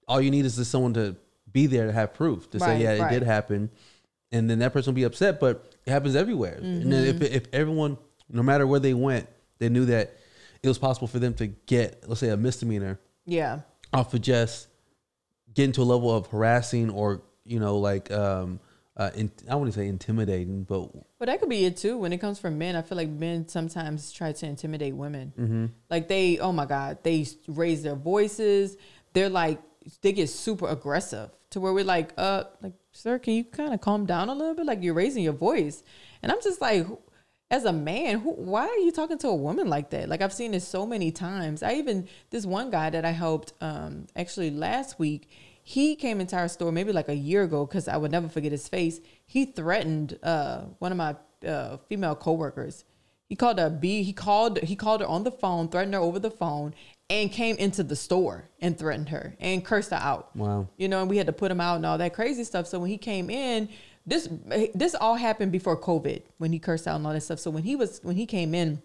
all 0.07 0.19
you 0.21 0.31
need 0.31 0.45
is 0.45 0.55
just 0.55 0.71
someone 0.71 0.93
to 0.95 1.15
be 1.51 1.67
there 1.67 1.85
to 1.87 1.91
have 1.93 2.13
proof 2.13 2.49
to 2.51 2.57
Right, 2.59 2.77
say, 2.77 2.83
yeah, 2.83 3.05
it 3.05 3.09
did 3.11 3.23
happen. 3.23 3.69
And 4.31 4.49
then 4.49 4.59
that 4.59 4.73
person 4.73 4.91
will 4.91 4.95
be 4.95 5.03
upset, 5.03 5.39
but 5.39 5.71
it 5.85 5.91
happens 5.91 6.15
everywhere. 6.15 6.55
And 6.61 6.91
then 6.91 7.05
Mm-hmm. 7.15 7.23
if, 7.23 7.31
if 7.31 7.53
everyone, 7.53 7.97
no 8.29 8.41
matter 8.43 8.65
where 8.65 8.79
they 8.79 8.93
went, 8.93 9.27
they 9.59 9.69
knew 9.69 9.85
that 9.85 10.15
it 10.67 10.69
was 10.69 10.77
possible 10.77 11.07
for 11.07 11.19
them 11.19 11.33
to 11.35 11.47
get, 11.47 12.03
let's 12.07 12.19
say, 12.19 12.29
a 12.29 12.37
misdemeanor 12.37 12.99
Yeah. 13.25 13.61
off 13.93 14.13
of 14.13 14.21
just 14.21 14.67
getting 15.53 15.71
to 15.73 15.81
a 15.81 15.83
level 15.83 16.15
of 16.15 16.27
harassing 16.27 16.89
or, 16.89 17.21
you 17.45 17.59
know, 17.59 17.77
like, 17.77 18.11
um, 18.11 18.59
uh, 18.95 19.11
in, 19.15 19.31
I 19.49 19.55
wouldn't 19.55 19.75
say 19.75 19.87
intimidating, 19.87 20.63
but 20.63 20.89
But 21.19 21.27
that 21.27 21.39
could 21.39 21.49
be 21.49 21.65
it 21.65 21.77
too. 21.77 21.97
When 21.97 22.11
it 22.13 22.17
comes 22.17 22.39
from 22.39 22.57
men, 22.57 22.75
I 22.75 22.81
feel 22.81 22.97
like 22.97 23.09
men 23.09 23.47
sometimes 23.47 24.11
try 24.11 24.31
to 24.31 24.45
intimidate 24.45 24.95
women. 24.95 25.33
Mm-hmm. 25.37 25.65
Like 25.89 26.07
they, 26.07 26.39
oh 26.39 26.51
my 26.51 26.65
God, 26.65 26.97
they 27.03 27.25
raise 27.47 27.83
their 27.83 27.95
voices. 27.95 28.75
They're 29.13 29.29
like, 29.29 29.61
they 30.01 30.11
get 30.13 30.29
super 30.29 30.67
aggressive 30.67 31.29
to 31.51 31.59
where 31.59 31.73
we're 31.73 31.83
like, 31.85 32.11
uh, 32.17 32.45
like, 32.61 32.73
sir, 32.91 33.19
can 33.19 33.33
you 33.33 33.43
kind 33.43 33.73
of 33.73 33.81
calm 33.81 34.05
down 34.05 34.29
a 34.29 34.33
little 34.33 34.55
bit? 34.55 34.65
Like 34.65 34.81
you're 34.83 34.93
raising 34.95 35.23
your 35.23 35.33
voice. 35.33 35.83
And 36.23 36.31
I'm 36.31 36.41
just 36.41 36.59
like, 36.59 36.85
as 37.49 37.65
a 37.65 37.71
man, 37.71 38.19
who, 38.19 38.31
why 38.31 38.67
are 38.67 38.77
you 38.77 38.91
talking 38.91 39.17
to 39.19 39.27
a 39.29 39.35
woman 39.35 39.69
like 39.69 39.89
that? 39.91 40.09
Like 40.09 40.21
I've 40.21 40.33
seen 40.33 40.51
this 40.51 40.67
so 40.67 40.85
many 40.85 41.11
times. 41.11 41.63
I 41.63 41.73
even, 41.73 42.07
this 42.29 42.45
one 42.45 42.69
guy 42.69 42.89
that 42.89 43.05
I 43.05 43.11
helped, 43.11 43.53
um, 43.61 44.07
actually 44.15 44.51
last 44.51 44.99
week, 44.99 45.29
he 45.63 45.95
came 45.95 46.21
into 46.21 46.35
our 46.35 46.47
store 46.47 46.71
maybe 46.71 46.93
like 46.93 47.09
a 47.09 47.15
year 47.15 47.43
ago 47.43 47.65
because 47.65 47.87
I 47.87 47.97
would 47.97 48.11
never 48.11 48.29
forget 48.29 48.51
his 48.51 48.67
face. 48.67 48.99
He 49.25 49.45
threatened 49.45 50.17
uh, 50.23 50.61
one 50.79 50.91
of 50.91 50.97
my 50.97 51.15
uh, 51.45 51.77
female 51.89 52.15
coworkers. 52.15 52.85
He 53.27 53.35
called 53.35 53.59
her 53.59 53.65
a 53.65 53.69
B. 53.69 54.03
He 54.03 54.13
called 54.13 54.59
he 54.59 54.77
called 54.77 55.01
her 55.01 55.07
on 55.07 55.25
the 55.25 55.31
phone, 55.31 55.67
threatened 55.67 55.93
her 55.93 55.99
over 55.99 56.19
the 56.19 56.31
phone, 56.31 56.73
and 57.09 57.29
came 57.29 57.57
into 57.57 57.83
the 57.83 57.97
store 57.97 58.49
and 58.61 58.79
threatened 58.79 59.09
her 59.09 59.35
and 59.41 59.65
cursed 59.65 59.91
her 59.91 59.97
out. 59.97 60.33
Wow. 60.35 60.69
You 60.77 60.87
know, 60.87 61.01
and 61.01 61.09
we 61.09 61.17
had 61.17 61.27
to 61.27 61.33
put 61.33 61.51
him 61.51 61.59
out 61.59 61.75
and 61.75 61.85
all 61.85 61.97
that 61.97 62.13
crazy 62.13 62.45
stuff. 62.45 62.67
So 62.67 62.79
when 62.79 62.89
he 62.89 62.97
came 62.97 63.29
in, 63.29 63.67
this 64.07 64.29
this 64.73 64.95
all 64.95 65.15
happened 65.15 65.51
before 65.51 65.79
COVID 65.79 66.23
when 66.37 66.53
he 66.53 66.59
cursed 66.59 66.87
out 66.87 66.95
and 66.95 67.05
all 67.05 67.13
that 67.13 67.21
stuff. 67.21 67.39
So 67.39 67.51
when 67.51 67.63
he 67.63 67.75
was 67.75 67.99
when 68.01 68.15
he 68.15 68.25
came 68.25 68.55
in 68.55 68.81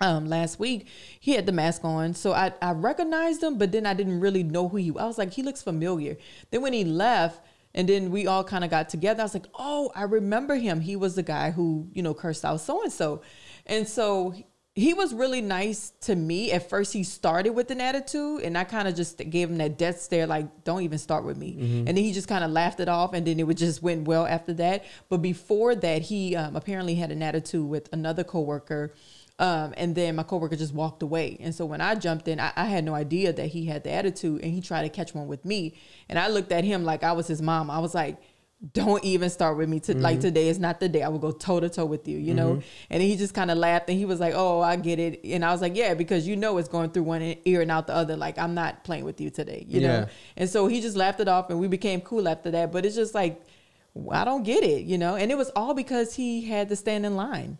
um 0.00 0.26
last 0.26 0.60
week 0.60 0.86
he 1.18 1.32
had 1.32 1.44
the 1.44 1.52
mask 1.52 1.84
on 1.84 2.14
so 2.14 2.32
i 2.32 2.52
i 2.62 2.70
recognized 2.70 3.42
him 3.42 3.58
but 3.58 3.72
then 3.72 3.84
i 3.84 3.92
didn't 3.92 4.20
really 4.20 4.44
know 4.44 4.68
who 4.68 4.76
he 4.76 4.90
was. 4.90 5.02
i 5.02 5.06
was 5.06 5.18
like 5.18 5.32
he 5.32 5.42
looks 5.42 5.60
familiar 5.60 6.16
then 6.50 6.62
when 6.62 6.72
he 6.72 6.84
left 6.84 7.40
and 7.74 7.88
then 7.88 8.10
we 8.12 8.26
all 8.26 8.44
kind 8.44 8.62
of 8.62 8.70
got 8.70 8.88
together 8.88 9.20
i 9.20 9.24
was 9.24 9.34
like 9.34 9.48
oh 9.58 9.90
i 9.96 10.04
remember 10.04 10.54
him 10.54 10.80
he 10.80 10.94
was 10.94 11.16
the 11.16 11.22
guy 11.22 11.50
who 11.50 11.88
you 11.92 12.02
know 12.02 12.14
cursed 12.14 12.44
out 12.44 12.60
so 12.60 12.80
and 12.82 12.92
so 12.92 13.22
and 13.66 13.88
so 13.88 14.32
he 14.78 14.94
was 14.94 15.12
really 15.12 15.40
nice 15.40 15.92
to 16.00 16.14
me 16.14 16.52
at 16.52 16.70
first 16.70 16.92
he 16.92 17.02
started 17.02 17.50
with 17.50 17.70
an 17.70 17.80
attitude 17.80 18.42
and 18.42 18.56
i 18.56 18.62
kind 18.62 18.86
of 18.86 18.94
just 18.94 19.18
gave 19.30 19.50
him 19.50 19.58
that 19.58 19.76
death 19.76 20.00
stare 20.00 20.26
like 20.26 20.64
don't 20.64 20.82
even 20.82 20.98
start 20.98 21.24
with 21.24 21.36
me 21.36 21.56
and 21.58 21.88
then 21.88 21.96
he 21.96 22.12
just 22.12 22.28
kind 22.28 22.44
of 22.44 22.50
laughed 22.50 22.78
it 22.78 22.88
off 22.88 23.12
and 23.12 23.26
then 23.26 23.40
it 23.40 23.46
would 23.46 23.56
just 23.56 23.82
went 23.82 24.06
well 24.06 24.26
after 24.26 24.52
that 24.52 24.84
but 25.08 25.18
before 25.18 25.74
that 25.74 26.02
he 26.02 26.36
um, 26.36 26.54
apparently 26.54 26.94
had 26.94 27.10
an 27.10 27.22
attitude 27.22 27.66
with 27.66 27.88
another 27.92 28.22
coworker 28.22 28.94
um, 29.40 29.72
and 29.76 29.94
then 29.94 30.16
my 30.16 30.24
coworker 30.24 30.56
just 30.56 30.74
walked 30.74 31.02
away. 31.02 31.36
And 31.38 31.54
so 31.54 31.64
when 31.64 31.80
I 31.80 31.94
jumped 31.94 32.26
in, 32.26 32.40
I, 32.40 32.52
I 32.56 32.64
had 32.64 32.84
no 32.84 32.94
idea 32.94 33.32
that 33.32 33.46
he 33.46 33.66
had 33.66 33.84
the 33.84 33.92
attitude 33.92 34.42
and 34.42 34.52
he 34.52 34.60
tried 34.60 34.82
to 34.82 34.88
catch 34.88 35.14
one 35.14 35.28
with 35.28 35.44
me. 35.44 35.74
And 36.08 36.18
I 36.18 36.26
looked 36.28 36.50
at 36.50 36.64
him 36.64 36.82
like 36.82 37.04
I 37.04 37.12
was 37.12 37.28
his 37.28 37.40
mom. 37.40 37.70
I 37.70 37.78
was 37.78 37.94
like, 37.94 38.16
don't 38.72 39.04
even 39.04 39.30
start 39.30 39.56
with 39.56 39.68
me. 39.68 39.78
To, 39.80 39.96
Like 39.96 40.20
today 40.20 40.48
is 40.48 40.58
not 40.58 40.80
the 40.80 40.88
day. 40.88 41.02
I 41.04 41.08
will 41.08 41.20
go 41.20 41.30
toe 41.30 41.60
to 41.60 41.68
toe 41.68 41.84
with 41.84 42.08
you, 42.08 42.18
you 42.18 42.34
know? 42.34 42.60
And 42.90 43.00
he 43.02 43.16
just 43.16 43.32
kind 43.32 43.50
of 43.52 43.58
laughed 43.58 43.88
and 43.88 43.96
he 43.96 44.04
was 44.04 44.18
like, 44.18 44.34
oh, 44.36 44.60
I 44.60 44.74
get 44.74 44.98
it. 44.98 45.20
And 45.24 45.44
I 45.44 45.52
was 45.52 45.60
like, 45.60 45.76
yeah, 45.76 45.94
because 45.94 46.26
you 46.26 46.34
know 46.34 46.58
it's 46.58 46.68
going 46.68 46.90
through 46.90 47.04
one 47.04 47.36
ear 47.44 47.60
and 47.60 47.70
out 47.70 47.86
the 47.86 47.94
other. 47.94 48.16
Like 48.16 48.36
I'm 48.36 48.54
not 48.54 48.82
playing 48.82 49.04
with 49.04 49.20
you 49.20 49.30
today, 49.30 49.64
you 49.68 49.80
Yeah. 49.80 49.88
know? 50.00 50.06
And 50.36 50.50
so 50.50 50.66
he 50.66 50.80
just 50.80 50.96
laughed 50.96 51.20
it 51.20 51.28
off 51.28 51.50
and 51.50 51.60
we 51.60 51.68
became 51.68 52.00
cool 52.00 52.26
after 52.28 52.50
that. 52.50 52.72
But 52.72 52.84
it's 52.84 52.96
just 52.96 53.14
like, 53.14 53.40
I 54.10 54.24
don't 54.24 54.42
get 54.42 54.64
it, 54.64 54.84
you 54.86 54.98
know? 54.98 55.14
And 55.14 55.30
it 55.30 55.36
was 55.38 55.50
all 55.54 55.72
because 55.74 56.14
he 56.14 56.44
had 56.44 56.68
to 56.70 56.76
stand 56.76 57.06
in 57.06 57.14
line. 57.16 57.58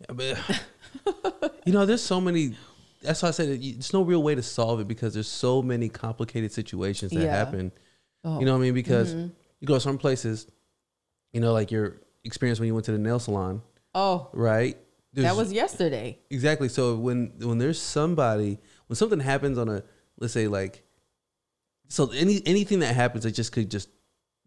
Yeah, 0.00 0.14
but 0.14 1.60
you 1.66 1.72
know, 1.72 1.84
there's 1.84 2.02
so 2.02 2.20
many. 2.20 2.54
That's 3.02 3.22
why 3.22 3.28
I 3.28 3.32
said 3.32 3.48
it's 3.62 3.92
no 3.92 4.02
real 4.02 4.22
way 4.22 4.34
to 4.34 4.42
solve 4.42 4.80
it 4.80 4.88
because 4.88 5.14
there's 5.14 5.28
so 5.28 5.62
many 5.62 5.88
complicated 5.88 6.52
situations 6.52 7.12
that 7.12 7.20
Yeah. 7.24 7.34
happen. 7.36 7.72
Oh. 8.24 8.40
You 8.40 8.46
know 8.46 8.52
what 8.52 8.58
I 8.58 8.62
mean? 8.62 8.74
Because 8.74 9.14
Mm-hmm. 9.14 9.28
You 9.60 9.66
go 9.66 9.74
to 9.74 9.80
some 9.80 9.98
places, 9.98 10.46
you 11.32 11.40
know, 11.40 11.52
like 11.52 11.70
your 11.70 12.00
experience 12.24 12.58
when 12.60 12.66
you 12.66 12.74
went 12.74 12.86
to 12.86 12.92
the 12.92 12.98
nail 12.98 13.18
salon, 13.18 13.62
Oh, 13.94 14.28
right? 14.32 14.76
that 15.14 15.34
was 15.36 15.52
yesterday. 15.52 16.18
exactly. 16.30 16.68
So 16.68 16.94
when 16.96 17.32
when 17.40 17.58
there's 17.58 17.80
somebody 17.80 18.58
when 18.86 18.96
something 18.96 19.18
happens 19.20 19.58
on 19.58 19.68
a 19.68 19.82
let's 20.18 20.32
say 20.32 20.46
like 20.46 20.84
so 21.88 22.10
any 22.12 22.40
anything 22.46 22.80
that 22.80 22.94
happens 22.94 23.24
that 23.24 23.32
just 23.32 23.50
could 23.52 23.70
just 23.70 23.88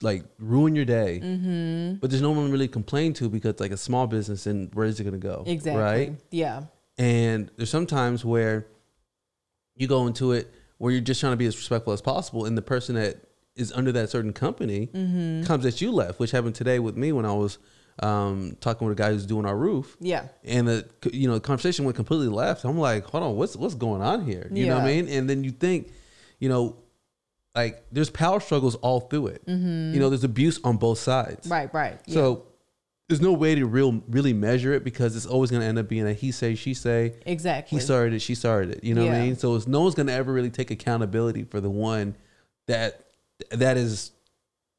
like 0.02 0.24
ruin 0.40 0.76
your 0.76 0.86
day, 0.86 1.20
Mm-hmm. 1.24 1.96
but 2.00 2.10
there's 2.10 2.22
no 2.22 2.32
one 2.32 2.52
really 2.52 2.68
complain 2.68 3.14
to 3.14 3.28
because 3.30 3.60
like 3.60 3.72
a 3.72 3.78
small 3.78 4.08
business 4.08 4.46
and 4.48 4.74
where 4.74 4.86
is 4.88 5.00
it 5.00 5.04
going 5.04 5.20
to 5.20 5.28
go? 5.28 5.44
Exactly. 5.46 5.82
Right. 5.82 6.16
Yeah. 6.32 6.64
And 6.98 7.50
there's 7.58 7.70
sometimes 7.70 8.24
where 8.24 8.68
you 9.76 9.88
go 9.88 10.08
into 10.08 10.32
it 10.32 10.52
where 10.78 10.92
you're 10.92 11.02
just 11.02 11.20
trying 11.20 11.34
to 11.34 11.38
be 11.38 11.46
as 11.48 11.58
respectful 11.58 11.94
as 11.94 12.02
possible, 12.02 12.46
and 12.46 12.58
the 12.58 12.62
person 12.62 12.96
that 12.96 13.18
is 13.56 13.72
under 13.74 13.92
that 13.92 14.10
certain 14.10 14.34
company 14.34 14.88
Mm-hmm. 14.94 15.44
comes 15.44 15.64
that 15.64 15.82
you 15.82 15.92
left, 15.92 16.20
which 16.20 16.32
happened 16.32 16.56
today 16.56 16.80
with 16.80 16.96
me 16.96 17.12
when 17.12 17.26
I 17.26 17.34
was 17.34 17.58
um, 18.02 18.56
talking 18.62 18.88
with 18.88 18.98
a 18.98 19.02
guy 19.02 19.12
who's 19.12 19.26
doing 19.26 19.46
our 19.46 19.56
roof. 19.56 19.98
Yeah. 20.00 20.28
And 20.44 20.68
the 20.68 20.86
you 21.12 21.28
know 21.28 21.36
the 21.36 21.42
conversation 21.42 21.86
went 21.86 21.96
completely 21.96 22.30
left. 22.30 22.64
I'm 22.64 22.78
like, 22.78 23.06
hold 23.06 23.24
on, 23.24 23.36
what's 23.36 23.56
what's 23.56 23.76
going 23.76 24.02
on 24.02 24.26
here? 24.26 24.48
You 24.52 24.68
know 24.68 24.76
what 24.76 24.84
I 24.86 24.88
mean? 24.88 25.08
And 25.10 25.30
then 25.30 25.44
you 25.44 25.52
think, 25.52 25.92
you 26.40 26.48
know, 26.50 26.78
like 27.54 27.84
there's 27.92 28.10
power 28.10 28.40
struggles 28.40 28.76
all 28.76 29.02
through 29.02 29.28
it. 29.28 29.44
You 29.48 30.00
know, 30.00 30.10
there's 30.10 30.24
abuse 30.24 30.60
on 30.64 30.78
both 30.78 31.00
sides. 31.00 31.46
Mm-hmm. 31.48 31.52
Right. 31.52 31.74
Right. 31.74 32.00
Yeah. 32.06 32.14
So 32.14 32.46
there's 33.10 33.22
no 33.22 33.34
way 33.34 33.56
to 33.56 33.66
real 33.66 34.02
really 34.08 34.32
measure 34.32 34.72
it 34.74 34.86
because 34.86 35.18
it's 35.18 35.26
always 35.26 35.52
going 35.52 35.62
to 35.62 35.68
end 35.68 35.78
up 35.78 35.90
being 35.90 36.08
a 36.08 36.14
he 36.14 36.32
say 36.32 36.56
she 36.56 36.74
say. 36.74 37.16
exactly. 37.26 37.78
He 37.78 37.84
started 37.84 38.14
it, 38.14 38.20
she 38.20 38.36
started 38.36 38.72
it. 38.78 38.84
You 38.86 38.96
know 38.96 39.06
what 39.06 39.14
I 39.16 39.20
mean? 39.20 39.36
So 39.36 39.56
it's, 39.56 39.68
no 39.68 39.82
one's 39.82 39.96
going 39.96 40.08
to 40.08 40.14
ever 40.14 40.32
really 40.32 40.50
take 40.50 40.72
accountability 40.72 41.44
for 41.44 41.60
the 41.60 41.70
one 41.70 42.16
that 42.68 43.11
that 43.52 43.78
is 43.78 44.12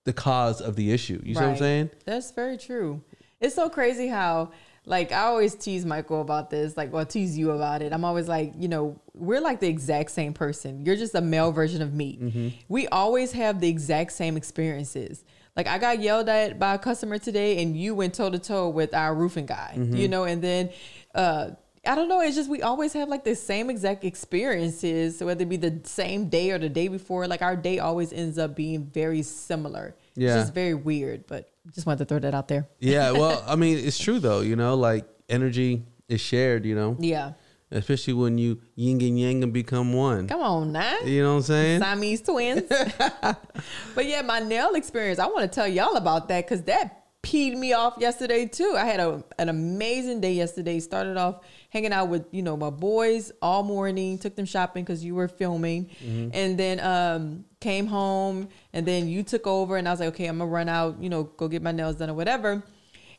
the 0.04 0.12
cause 0.12 0.60
of 0.60 0.76
the 0.76 0.92
issue. 0.92 1.20
You 1.24 1.34
see 1.34 1.40
what 1.40 1.50
I'm 1.50 1.56
saying? 1.56 1.90
That's 2.04 2.30
very 2.30 2.56
true. 2.56 3.02
It's 3.40 3.54
so 3.54 3.68
crazy 3.68 4.08
how, 4.08 4.52
like, 4.84 5.12
I 5.12 5.22
always 5.22 5.54
tease 5.54 5.84
Michael 5.84 6.20
about 6.20 6.50
this, 6.50 6.76
like, 6.76 6.92
well, 6.92 7.06
tease 7.06 7.36
you 7.38 7.50
about 7.52 7.82
it. 7.82 7.92
I'm 7.92 8.04
always 8.04 8.28
like, 8.28 8.52
you 8.56 8.68
know, 8.68 9.00
we're 9.14 9.40
like 9.40 9.60
the 9.60 9.68
exact 9.68 10.10
same 10.10 10.32
person. 10.32 10.84
You're 10.84 10.96
just 10.96 11.14
a 11.14 11.20
male 11.20 11.52
version 11.52 11.82
of 11.82 11.92
me. 11.94 12.18
Mm-hmm. 12.20 12.48
We 12.68 12.88
always 12.88 13.32
have 13.32 13.60
the 13.60 13.68
exact 13.68 14.12
same 14.12 14.36
experiences. 14.36 15.24
Like, 15.56 15.66
I 15.66 15.78
got 15.78 16.00
yelled 16.00 16.28
at 16.28 16.58
by 16.58 16.74
a 16.74 16.78
customer 16.78 17.18
today, 17.18 17.62
and 17.62 17.76
you 17.76 17.94
went 17.94 18.14
toe 18.14 18.30
to 18.30 18.38
toe 18.38 18.68
with 18.68 18.94
our 18.94 19.14
roofing 19.14 19.46
guy, 19.46 19.74
Mm-hmm. 19.76 19.96
you 19.96 20.08
know, 20.08 20.24
and 20.24 20.42
then, 20.42 20.70
uh, 21.14 21.50
I 21.84 21.96
don't 21.96 22.08
know. 22.08 22.20
It's 22.20 22.36
just 22.36 22.48
we 22.48 22.62
always 22.62 22.92
have 22.92 23.08
like 23.08 23.24
the 23.24 23.34
same 23.34 23.68
exact 23.68 24.04
experiences, 24.04 25.20
whether 25.22 25.42
it 25.42 25.48
be 25.48 25.56
the 25.56 25.80
same 25.84 26.28
day 26.28 26.52
or 26.52 26.58
the 26.58 26.68
day 26.68 26.86
before. 26.88 27.26
Like 27.26 27.42
our 27.42 27.56
day 27.56 27.80
always 27.80 28.12
ends 28.12 28.38
up 28.38 28.54
being 28.54 28.84
very 28.86 29.22
similar. 29.22 29.96
Yeah. 30.14 30.28
It's 30.28 30.42
just 30.44 30.54
very 30.54 30.74
weird, 30.74 31.26
but 31.26 31.50
just 31.74 31.86
wanted 31.86 31.98
to 32.00 32.04
throw 32.04 32.18
that 32.20 32.34
out 32.34 32.48
there. 32.48 32.68
Yeah. 32.78 33.10
Well, 33.22 33.42
I 33.46 33.56
mean, 33.56 33.78
it's 33.78 33.98
true 33.98 34.20
though. 34.20 34.40
You 34.42 34.54
know, 34.56 34.74
like 34.76 35.06
energy 35.28 35.84
is 36.08 36.20
shared. 36.20 36.64
You 36.64 36.76
know, 36.76 36.96
Yeah. 37.00 37.32
especially 37.72 38.14
when 38.14 38.38
you 38.38 38.60
yin 38.76 39.00
and 39.02 39.18
yang 39.18 39.42
and 39.42 39.52
become 39.52 39.92
one. 39.92 40.28
Come 40.28 40.40
on 40.42 40.70
now. 40.72 41.00
You 41.00 41.22
know 41.24 41.30
what 41.32 41.36
I'm 41.38 41.42
saying? 41.42 41.80
Siamese 41.80 42.20
twins. 42.22 42.62
but 43.94 44.06
yeah, 44.06 44.22
my 44.22 44.38
nail 44.38 44.74
experience, 44.74 45.18
I 45.18 45.26
want 45.26 45.50
to 45.50 45.54
tell 45.54 45.66
y'all 45.66 45.96
about 45.96 46.28
that 46.28 46.44
because 46.46 46.62
that 46.64 47.01
peed 47.22 47.56
me 47.56 47.72
off 47.72 47.94
yesterday 47.98 48.46
too. 48.46 48.74
I 48.76 48.84
had 48.84 49.00
a, 49.00 49.22
an 49.38 49.48
amazing 49.48 50.20
day 50.20 50.32
yesterday. 50.32 50.80
Started 50.80 51.16
off 51.16 51.44
hanging 51.70 51.92
out 51.92 52.08
with, 52.08 52.26
you 52.32 52.42
know, 52.42 52.56
my 52.56 52.70
boys 52.70 53.30
all 53.40 53.62
morning, 53.62 54.18
took 54.18 54.34
them 54.34 54.44
shopping 54.44 54.84
because 54.84 55.04
you 55.04 55.14
were 55.14 55.28
filming. 55.28 55.88
And 56.34 56.58
then 56.58 56.80
um 56.80 57.44
came 57.60 57.86
home 57.86 58.48
and 58.72 58.84
then 58.84 59.08
you 59.08 59.22
took 59.22 59.46
over 59.46 59.76
and 59.76 59.86
I 59.86 59.92
was 59.92 60.00
like, 60.00 60.08
okay, 60.10 60.26
I'm 60.26 60.38
gonna 60.38 60.50
run 60.50 60.68
out, 60.68 61.00
you 61.00 61.08
know, 61.08 61.24
go 61.24 61.48
get 61.48 61.62
my 61.62 61.72
nails 61.72 61.96
done 61.96 62.10
or 62.10 62.14
whatever. 62.14 62.62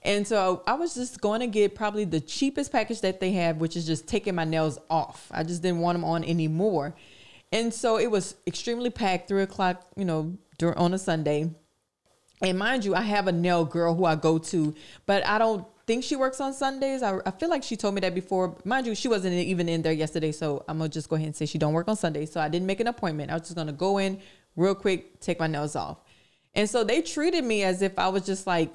And 0.06 0.28
so 0.28 0.64
I 0.68 0.74
was 0.74 0.96
just 0.96 1.22
going 1.22 1.40
to 1.40 1.48
get 1.48 1.76
probably 1.76 2.04
the 2.04 2.20
cheapest 2.20 2.74
package 2.74 3.00
that 3.02 3.22
they 3.22 3.32
have, 3.32 3.58
which 3.58 3.78
is 3.78 3.86
just 3.86 4.06
taking 4.06 4.36
my 4.36 4.44
nails 4.44 4.78
off. 4.90 5.30
I 5.32 5.44
just 5.44 5.62
didn't 5.62 5.80
want 5.80 5.96
them 5.98 6.04
on 6.04 6.26
anymore. 6.26 6.94
And 7.54 7.74
so 7.74 7.98
it 7.98 8.12
was 8.12 8.36
extremely 8.46 8.90
packed, 8.90 9.30
three 9.30 9.44
o'clock, 9.44 9.86
you 9.96 10.04
know, 10.04 10.38
on 10.76 10.94
a 10.94 10.98
Sunday. 10.98 11.52
And 12.42 12.58
mind 12.58 12.84
you, 12.84 12.96
I 12.96 13.02
have 13.02 13.28
a 13.28 13.32
nail 13.32 13.64
girl 13.64 13.96
who 13.96 14.06
I 14.06 14.16
go 14.16 14.38
to, 14.38 14.76
but 15.06 15.26
I 15.26 15.38
don't 15.38 15.66
think 15.86 16.04
she 16.04 16.16
works 16.16 16.42
on 16.42 16.54
Sundays. 16.54 17.04
I, 17.04 17.20
I 17.26 17.32
feel 17.32 17.50
like 17.50 17.64
she 17.64 17.76
told 17.76 17.96
me 17.96 18.02
that 18.02 18.16
before. 18.16 18.58
Mind 18.66 18.88
you, 18.88 18.96
she 18.96 19.08
wasn't 19.08 19.34
even 19.34 19.70
in 19.70 19.82
there 19.82 19.94
yesterday, 19.94 20.32
so 20.32 20.64
I'm 20.68 20.78
gonna 20.78 20.90
just 20.90 21.10
go 21.10 21.16
ahead 21.16 21.28
and 21.28 21.36
say 21.36 21.46
she 21.46 21.58
don't 21.58 21.74
work 21.74 21.88
on 21.88 21.96
Sundays. 21.96 22.32
So 22.32 22.42
I 22.42 22.50
didn't 22.50 22.68
make 22.68 22.80
an 22.80 22.88
appointment. 22.88 23.32
I 23.32 23.36
was 23.36 23.44
just 23.44 23.56
gonna 23.56 23.72
go 23.74 23.98
in 23.98 24.20
real 24.56 24.76
quick, 24.76 25.20
take 25.20 25.40
my 25.40 25.48
nails 25.48 25.76
off. 25.76 25.98
And 26.56 26.70
so 26.70 26.84
they 26.84 27.02
treated 27.02 27.44
me 27.44 27.64
as 27.64 27.82
if 27.82 27.98
I 27.98 28.10
was 28.10 28.26
just 28.26 28.46
like 28.46 28.72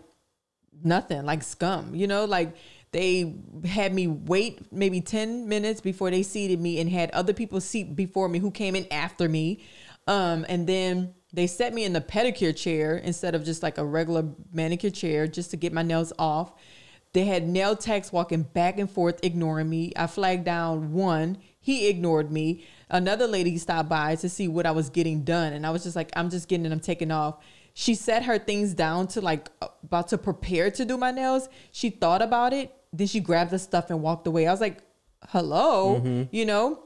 nothing, 0.82 1.24
like 1.24 1.42
scum. 1.42 1.94
You 1.94 2.06
know, 2.06 2.24
like 2.24 2.56
they 2.92 3.34
had 3.64 3.94
me 3.94 4.06
wait 4.06 4.72
maybe 4.72 5.00
10 5.00 5.48
minutes 5.48 5.80
before 5.80 6.10
they 6.10 6.22
seated 6.22 6.60
me 6.60 6.80
and 6.80 6.90
had 6.90 7.10
other 7.10 7.32
people 7.32 7.60
seat 7.60 7.94
before 7.94 8.28
me 8.28 8.38
who 8.38 8.50
came 8.50 8.74
in 8.74 8.86
after 8.90 9.28
me. 9.28 9.60
Um, 10.06 10.46
and 10.48 10.66
then 10.66 11.14
they 11.32 11.46
set 11.46 11.74
me 11.74 11.84
in 11.84 11.92
the 11.92 12.00
pedicure 12.00 12.56
chair 12.56 12.96
instead 12.96 13.34
of 13.34 13.44
just 13.44 13.62
like 13.62 13.78
a 13.78 13.84
regular 13.84 14.24
manicure 14.52 14.90
chair 14.90 15.26
just 15.26 15.50
to 15.50 15.56
get 15.56 15.72
my 15.72 15.82
nails 15.82 16.12
off. 16.18 16.52
They 17.12 17.24
had 17.24 17.48
nail 17.48 17.76
techs 17.76 18.12
walking 18.12 18.42
back 18.42 18.78
and 18.78 18.90
forth, 18.90 19.20
ignoring 19.22 19.68
me. 19.68 19.92
I 19.96 20.06
flagged 20.06 20.44
down 20.44 20.92
one. 20.92 21.38
He 21.60 21.88
ignored 21.88 22.30
me. 22.30 22.66
Another 22.90 23.26
lady 23.26 23.58
stopped 23.58 23.88
by 23.88 24.16
to 24.16 24.28
see 24.28 24.48
what 24.48 24.66
I 24.66 24.70
was 24.70 24.90
getting 24.90 25.22
done. 25.22 25.52
And 25.52 25.66
I 25.66 25.70
was 25.70 25.82
just 25.82 25.96
like, 25.96 26.10
I'm 26.16 26.30
just 26.30 26.48
getting 26.48 26.68
them 26.68 26.80
taken 26.80 27.10
off. 27.10 27.42
She 27.74 27.94
set 27.94 28.24
her 28.24 28.38
things 28.38 28.74
down 28.74 29.06
to 29.08 29.20
like 29.20 29.48
about 29.82 30.08
to 30.08 30.18
prepare 30.18 30.70
to 30.72 30.84
do 30.84 30.96
my 30.96 31.10
nails. 31.10 31.48
She 31.72 31.90
thought 31.90 32.22
about 32.22 32.52
it. 32.52 32.74
Then 32.92 33.06
she 33.06 33.20
grabbed 33.20 33.50
the 33.50 33.58
stuff 33.58 33.90
and 33.90 34.02
walked 34.02 34.26
away. 34.26 34.46
I 34.46 34.50
was 34.50 34.60
like, 34.60 34.78
hello, 35.28 36.00
mm-hmm. 36.00 36.34
you 36.34 36.46
know? 36.46 36.82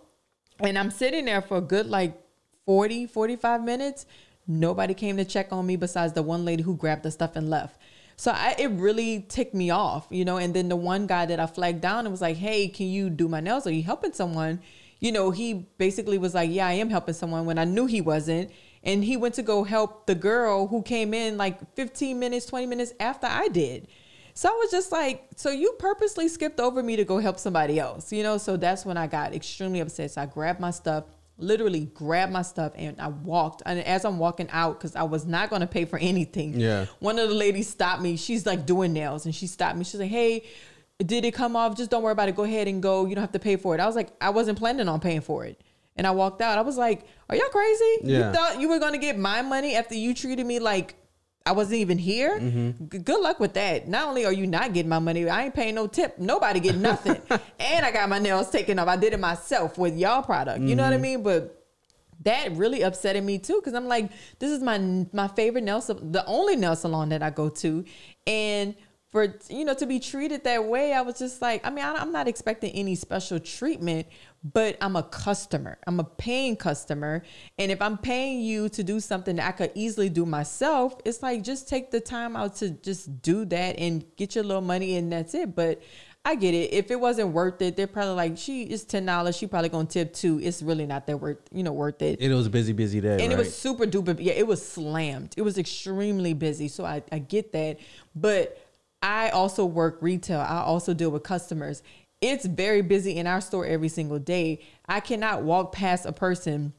And 0.61 0.79
I'm 0.79 0.91
sitting 0.91 1.25
there 1.25 1.43
for 1.43 1.57
a 1.57 1.63
good 1.63 1.87
like 1.87 2.21
40, 2.67 3.07
45 3.07 3.63
minutes. 3.65 4.07
Nobody 4.47 4.95
came 4.95 5.17
to 5.17 5.25
check 5.25 5.53
on 5.53 5.67
me 5.67 5.77
besides 5.77 6.13
the 6.13 6.23
one 6.23 6.45
lady 6.45 6.63
who 6.63 6.77
grabbed 6.77 7.05
the 7.05 7.11
stuff 7.11 7.37
and 7.37 7.49
left. 7.49 7.79
So 8.17 8.33
I, 8.33 8.55
it 8.59 8.71
really 8.71 9.25
ticked 9.29 9.55
me 9.55 9.71
off, 9.71 10.07
you 10.11 10.25
know. 10.25 10.37
And 10.37 10.55
then 10.55 10.69
the 10.69 10.77
one 10.77 11.07
guy 11.07 11.27
that 11.27 11.41
I 11.41 11.47
flagged 11.47 11.81
down 11.81 12.01
and 12.01 12.11
was 12.11 12.21
like, 12.21 12.37
"Hey, 12.37 12.69
can 12.69 12.87
you 12.87 13.11
do 13.11 13.29
my 13.29 13.41
nails? 13.41 13.67
Are 13.67 13.73
you 13.73 13.83
helping 13.83 14.13
someone?" 14.13 14.61
You 15.01 15.13
know, 15.13 15.31
he 15.31 15.67
basically 15.79 16.19
was 16.19 16.35
like, 16.35 16.51
"Yeah, 16.51 16.67
I 16.67 16.75
am 16.75 16.91
helping 16.91 17.15
someone." 17.15 17.47
When 17.47 17.59
I 17.59 17.65
knew 17.65 17.87
he 17.87 18.01
wasn't, 18.01 18.51
and 18.85 19.03
he 19.05 19.17
went 19.17 19.35
to 19.37 19.43
go 19.43 19.65
help 19.65 20.07
the 20.07 20.15
girl 20.15 20.67
who 20.67 20.83
came 20.83 21.15
in 21.15 21.37
like 21.37 21.75
15 21.75 22.19
minutes, 22.19 22.47
20 22.47 22.67
minutes 22.67 22.93
after 23.01 23.27
I 23.27 23.49
did. 23.49 23.89
So 24.35 24.49
I 24.49 24.53
was 24.53 24.71
just 24.71 24.93
like, 24.93 25.29
"So 25.37 25.51
you 25.51 25.75
purposely 25.79 26.29
skipped 26.29 26.61
over 26.61 26.83
me 26.83 26.97
to 26.97 27.05
go 27.05 27.19
help 27.19 27.39
somebody 27.39 27.81
else?" 27.81 28.13
You 28.13 28.23
know. 28.23 28.39
So 28.39 28.57
that's 28.57 28.85
when 28.85 28.97
I 28.97 29.07
got 29.07 29.35
extremely 29.35 29.81
upset. 29.81 30.13
So 30.13 30.23
I 30.23 30.27
grabbed 30.27 30.61
my 30.61 30.71
stuff 30.71 31.05
literally 31.43 31.87
grabbed 31.87 32.33
my 32.33 32.43
stuff 32.43 32.73
and 32.77 33.01
I 33.01 33.09
walked. 33.09 33.63
And 33.67 33.81
as 33.81 34.05
I'm 34.05 34.19
walking 34.19 34.49
out, 34.51 34.79
because 34.79 34.97
I 34.97 35.03
was 35.03 35.27
not 35.27 35.51
going 35.51 35.61
to 35.61 35.67
pay 35.67 35.85
for 35.85 35.99
anything, 35.99 36.59
Yeah. 36.59 36.87
one 37.01 37.19
of 37.19 37.29
the 37.29 37.35
ladies 37.35 37.69
stopped 37.69 38.01
me. 38.03 38.17
She's 38.17 38.47
like 38.47 38.65
doing 38.67 38.93
nails, 38.93 39.27
and 39.27 39.35
she 39.35 39.47
stopped 39.47 39.77
me. 39.77 39.85
She's 39.85 40.01
like, 40.01 40.11
"Hey, 40.11 40.45
did 41.05 41.25
it 41.25 41.33
come 41.33 41.57
off? 41.57 41.77
Just 41.77 41.91
don't 41.91 42.03
worry 42.03 42.13
about 42.13 42.29
it. 42.29 42.37
Go 42.37 42.45
ahead 42.45 42.69
and 42.69 42.83
go. 42.83 43.07
You 43.07 43.15
don't 43.15 43.23
have 43.23 43.33
to 43.33 43.39
pay 43.39 43.57
for 43.57 43.75
it." 43.75 43.81
I 43.81 43.87
was 43.87 43.97
like, 43.97 44.11
"I 44.21 44.31
wasn't 44.31 44.59
planning 44.59 44.89
on 44.89 45.01
paying 45.01 45.21
for 45.21 45.45
it." 45.45 45.61
And 45.97 46.07
I 46.07 46.11
walked 46.13 46.41
out. 46.41 46.57
I 46.57 46.63
was 46.63 46.79
like, 46.79 47.05
"Are 47.29 47.37
y'all 47.37 47.49
crazy? 47.49 47.85
Yeah. 48.05 48.29
You 48.29 48.35
thought 48.35 48.61
you 48.61 48.69
were 48.69 48.79
going 48.79 48.93
to 48.93 48.99
get 48.99 49.19
my 49.19 49.43
money 49.43 49.75
after 49.75 49.95
you 49.95 50.15
treated 50.15 50.47
me 50.47 50.59
like 50.59 50.95
I 51.45 51.53
wasn't 51.53 51.81
even 51.81 51.99
here? 51.99 52.39
Mm-hmm. 52.39 52.89
G- 52.89 52.99
good 52.99 53.21
luck 53.21 53.41
with 53.41 53.55
that. 53.55 53.89
Not 53.89 54.07
only 54.07 54.25
are 54.25 54.33
you 54.33 54.47
not 54.47 54.73
getting 54.73 54.89
my 54.89 54.99
money, 54.99 55.29
I 55.29 55.45
ain't 55.45 55.55
paying 55.55 55.75
no 55.75 55.87
tip. 55.87 56.19
Nobody 56.19 56.61
get 56.61 56.77
nothing. 56.77 57.21
and 57.59 57.87
I 57.87 57.91
got 57.91 58.09
my 58.09 58.19
nails 58.19 58.51
taken 58.51 58.79
off. 58.79 58.89
I 58.89 58.97
did 58.97 59.13
it 59.13 59.21
myself 59.21 59.79
with 59.79 59.97
y'all 59.97 60.23
product. 60.23 60.61
You 60.61 60.77
know 60.77 60.85
what 60.85 60.93
I 60.93 60.97
mm-hmm. 60.97 61.03
mean? 61.03 61.23
But 61.23 61.63
that 62.25 62.57
really 62.57 62.81
upsetted 62.81 63.25
me 63.25 63.39
too 63.39 63.57
because 63.61 63.75
I'm 63.75 63.89
like, 63.89 64.11
this 64.39 64.51
is 64.51 64.61
my 64.61 65.07
my 65.13 65.29
favorite 65.29 65.65
nail, 65.65 65.81
sal- 65.81 65.97
the 65.97 66.25
only 66.27 66.57
nail 66.57 66.77
salon 66.77 67.09
that 67.11 67.23
I 67.23 67.31
go 67.31 67.49
to, 67.49 67.85
and 68.27 68.75
for 69.11 69.37
you 69.49 69.65
know 69.65 69.75
to 69.75 69.87
be 69.87 70.01
treated 70.01 70.45
that 70.45 70.65
way, 70.65 70.93
I 70.93 71.03
was 71.03 71.19
just 71.19 71.43
like, 71.43 71.67
I 71.67 71.71
mean, 71.71 71.85
I, 71.85 71.95
I'm 71.97 72.13
not 72.13 72.29
expecting 72.29 72.73
any 72.73 72.95
special 72.95 73.41
treatment, 73.41 74.07
but 74.45 74.77
I'm 74.81 74.97
a 74.97 75.03
customer, 75.03 75.79
I'm 75.87 76.01
a 76.01 76.05
paying 76.05 76.57
customer, 76.57 77.23
and 77.59 77.71
if 77.71 77.81
I'm 77.81 77.97
paying 77.97 78.41
you 78.41 78.69
to 78.71 78.83
do 78.83 78.99
something 78.99 79.37
that 79.37 79.47
I 79.47 79.53
could 79.53 79.73
easily 79.75 80.09
do 80.09 80.27
myself, 80.27 80.97
it's 81.05 81.23
like 81.23 81.43
just 81.43 81.69
take 81.69 81.91
the 81.91 82.01
time 82.01 82.37
out 82.37 82.57
to 82.57 82.71
just 82.71 83.23
do 83.23 83.45
that 83.47 83.79
and 83.79 84.05
get 84.17 84.35
your 84.35 84.45
little 84.45 84.63
money 84.63 84.97
and 84.97 85.13
that's 85.13 85.35
it. 85.35 85.55
But 85.55 85.81
I 86.25 86.37
get 86.37 86.55
it. 86.55 86.73
If 86.73 86.91
it 86.91 87.01
wasn't 87.01 87.33
worth 87.33 87.61
it, 87.63 87.77
they're 87.77 87.89
probably 87.89 88.15
like, 88.15 88.39
she 88.39 88.63
is 88.63 88.85
ten 88.85 89.05
dollars. 89.07 89.37
She 89.37 89.47
probably 89.47 89.69
gonna 89.69 89.89
tip 89.89 90.13
two. 90.13 90.41
It's 90.41 90.63
really 90.63 90.87
not 90.87 91.07
that 91.09 91.17
worth, 91.17 91.39
you 91.53 91.63
know, 91.65 91.73
worth 91.73 92.01
it. 92.01 92.21
It 92.21 92.33
was 92.33 92.47
a 92.47 92.51
busy, 92.51 92.73
busy 92.73 93.01
day. 93.01 93.13
and 93.15 93.21
right? 93.21 93.33
it 93.33 93.39
was 93.39 93.57
super 93.57 93.87
duper. 93.87 94.17
Yeah, 94.21 94.35
it 94.35 94.47
was 94.47 94.65
slammed. 94.65 95.35
It 95.37 95.43
was 95.43 95.59
extremely 95.59 96.33
busy. 96.35 96.69
So 96.69 96.85
I, 96.85 97.03
I 97.11 97.19
get 97.19 97.53
that, 97.53 97.79
but 98.15 98.57
I 99.03 99.31
also 99.31 99.65
work 99.65 99.99
retail. 100.01 100.39
I 100.41 100.61
also 100.61 100.95
deal 100.95 101.11
with 101.11 101.25
customers. 101.25 101.83
It's 102.23 102.47
very 102.47 102.81
busy 102.83 103.17
in 103.19 103.27
our 103.27 103.41
store 103.41 103.67
every 103.67 103.89
single 103.89 104.19
day. 104.19 104.61
I 104.89 105.01
cannot 105.01 105.43
walk 105.43 105.73
past 105.73 106.07
a 106.07 106.13
person 106.13 106.73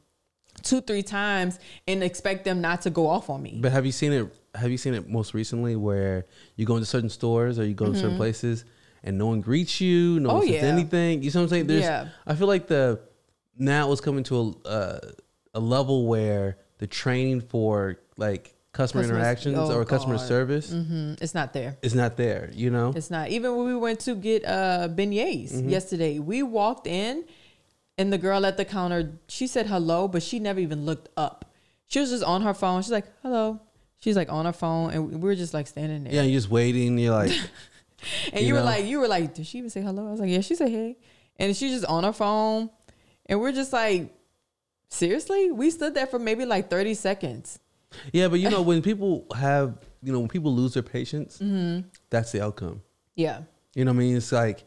two, 0.61 0.81
three 0.81 1.03
times 1.03 1.59
and 1.87 2.01
expect 2.03 2.45
them 2.45 2.61
not 2.61 2.81
to 2.83 2.89
go 2.89 3.07
off 3.07 3.29
on 3.29 3.43
me. 3.43 3.59
But 3.61 3.73
have 3.73 3.85
you 3.85 3.91
seen 3.91 4.13
it? 4.13 4.33
Have 4.55 4.71
you 4.71 4.77
seen 4.77 4.93
it 4.93 5.09
most 5.09 5.33
recently 5.33 5.75
where 5.75 6.25
you 6.55 6.65
go 6.65 6.75
into 6.75 6.85
certain 6.85 7.09
stores 7.09 7.59
or 7.59 7.65
you 7.65 7.73
go 7.73 7.91
to 7.91 7.95
certain 7.95 8.17
places 8.17 8.65
and 9.03 9.17
no 9.17 9.25
one 9.27 9.41
greets 9.41 9.81
you, 9.81 10.19
no 10.19 10.29
Mm-hmm. 10.29 10.29
Oh, 10.29 10.39
one 10.39 10.47
says 10.47 10.63
yeah. 10.63 10.69
anything? 10.69 11.23
You 11.23 11.31
know 11.31 11.39
what 11.39 11.43
I'm 11.43 11.49
saying? 11.49 11.67
There's, 11.67 11.81
Yeah. 11.81 12.07
I 12.25 12.35
feel 12.35 12.47
like 12.47 12.67
the 12.67 13.01
now 13.57 13.91
it's 13.91 14.01
coming 14.01 14.23
to 14.25 14.55
a 14.65 14.67
uh, 14.67 14.99
a 15.55 15.59
level 15.59 16.07
where 16.07 16.57
the 16.77 16.87
training 16.87 17.41
for 17.41 17.99
like 18.17 18.52
customer 18.73 19.03
Customer- 19.03 19.19
interactions 19.19 19.57
oh, 19.57 19.77
or 19.79 19.85
customer 19.85 20.17
God. 20.17 20.27
service 20.27 20.73
Mm, 20.73 21.21
It's 21.21 21.33
not 21.35 21.53
there. 21.53 21.77
It's 21.81 21.93
not 21.93 22.17
there. 22.17 22.49
You 22.53 22.69
know? 22.71 22.91
It's 22.95 23.09
not. 23.11 23.29
Even 23.29 23.55
when 23.55 23.65
we 23.67 23.75
went 23.75 23.99
to 24.01 24.15
get 24.15 24.43
uh 24.45 24.87
beignets 24.89 25.53
Mm-hmm. 25.53 25.69
yesterday, 25.69 26.19
we 26.19 26.41
walked 26.43 26.87
in 26.87 27.23
and 27.99 28.11
the 28.11 28.17
girl 28.17 28.45
at 28.45 28.57
the 28.57 28.65
counter, 28.65 29.11
she 29.27 29.45
said 29.47 29.67
hello, 29.67 30.07
but 30.07 30.23
she 30.23 30.39
never 30.39 30.59
even 30.59 30.85
looked 30.85 31.09
up. 31.15 31.45
She 31.85 31.99
was 31.99 32.09
just 32.09 32.23
on 32.23 32.41
her 32.41 32.55
phone. 32.55 32.81
She's 32.81 32.91
like, 32.91 33.05
hello. 33.21 33.61
She's 33.99 34.15
like 34.17 34.31
on 34.31 34.45
her 34.45 34.53
phone 34.63 34.89
and 34.91 35.11
we 35.11 35.17
were 35.29 35.35
just 35.35 35.53
like 35.53 35.67
standing 35.67 36.03
there. 36.03 36.13
yeah, 36.13 36.23
you're 36.23 36.39
just 36.41 36.49
waiting. 36.49 36.97
You're 36.97 37.13
like, 37.13 37.31
and 38.33 38.41
you 38.41 38.47
you, 38.47 38.53
were 38.55 38.59
know? 38.61 38.65
like, 38.65 38.85
you 38.85 38.99
were 38.99 39.07
like, 39.07 39.35
did 39.35 39.45
she 39.45 39.59
even 39.59 39.69
say 39.69 39.81
hello? 39.81 40.07
I 40.07 40.11
was 40.11 40.19
like, 40.19 40.29
yeah, 40.31 40.41
she 40.41 40.55
said 40.55 40.69
hey. 40.69 40.97
And 41.37 41.55
she's 41.55 41.71
just 41.71 41.85
on 41.85 42.03
her 42.03 42.11
phone. 42.13 42.69
And 43.27 43.39
we're 43.39 43.51
just 43.53 43.71
like, 43.71 44.11
seriously? 44.89 45.51
We 45.51 45.69
stood 45.69 45.93
there 45.93 46.07
for 46.07 46.19
maybe 46.19 46.45
like 46.45 46.69
30 46.69 46.95
seconds. 46.95 47.59
Yeah, 48.11 48.27
but 48.27 48.39
you 48.39 48.49
know 48.49 48.61
when 48.61 48.81
people 48.81 49.25
have, 49.35 49.77
you 50.01 50.11
know, 50.11 50.19
when 50.19 50.29
people 50.29 50.53
lose 50.53 50.73
their 50.73 50.83
patience, 50.83 51.39
Mm-hmm. 51.41 51.87
that's 52.09 52.31
the 52.31 52.41
outcome. 52.43 52.81
Yeah. 53.15 53.41
You 53.75 53.85
know 53.85 53.91
what 53.91 53.97
I 53.97 53.99
mean? 53.99 54.17
It's 54.17 54.31
like 54.31 54.63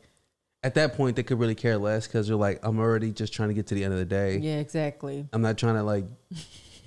at 0.62 0.74
that 0.74 0.94
point 0.94 1.16
they 1.16 1.22
could 1.22 1.38
really 1.38 1.54
care 1.54 1.78
less 1.78 2.06
because 2.06 2.26
they're 2.28 2.36
like, 2.36 2.58
I'm 2.62 2.78
already 2.78 3.12
just 3.12 3.32
trying 3.32 3.48
to 3.48 3.54
get 3.54 3.66
to 3.68 3.74
the 3.74 3.84
end 3.84 3.92
of 3.92 3.98
the 3.98 4.04
day. 4.04 4.38
Yeah, 4.38 4.56
exactly. 4.58 5.26
I'm 5.32 5.42
not 5.42 5.56
trying 5.58 5.74
to 5.76 5.82
like 5.82 6.04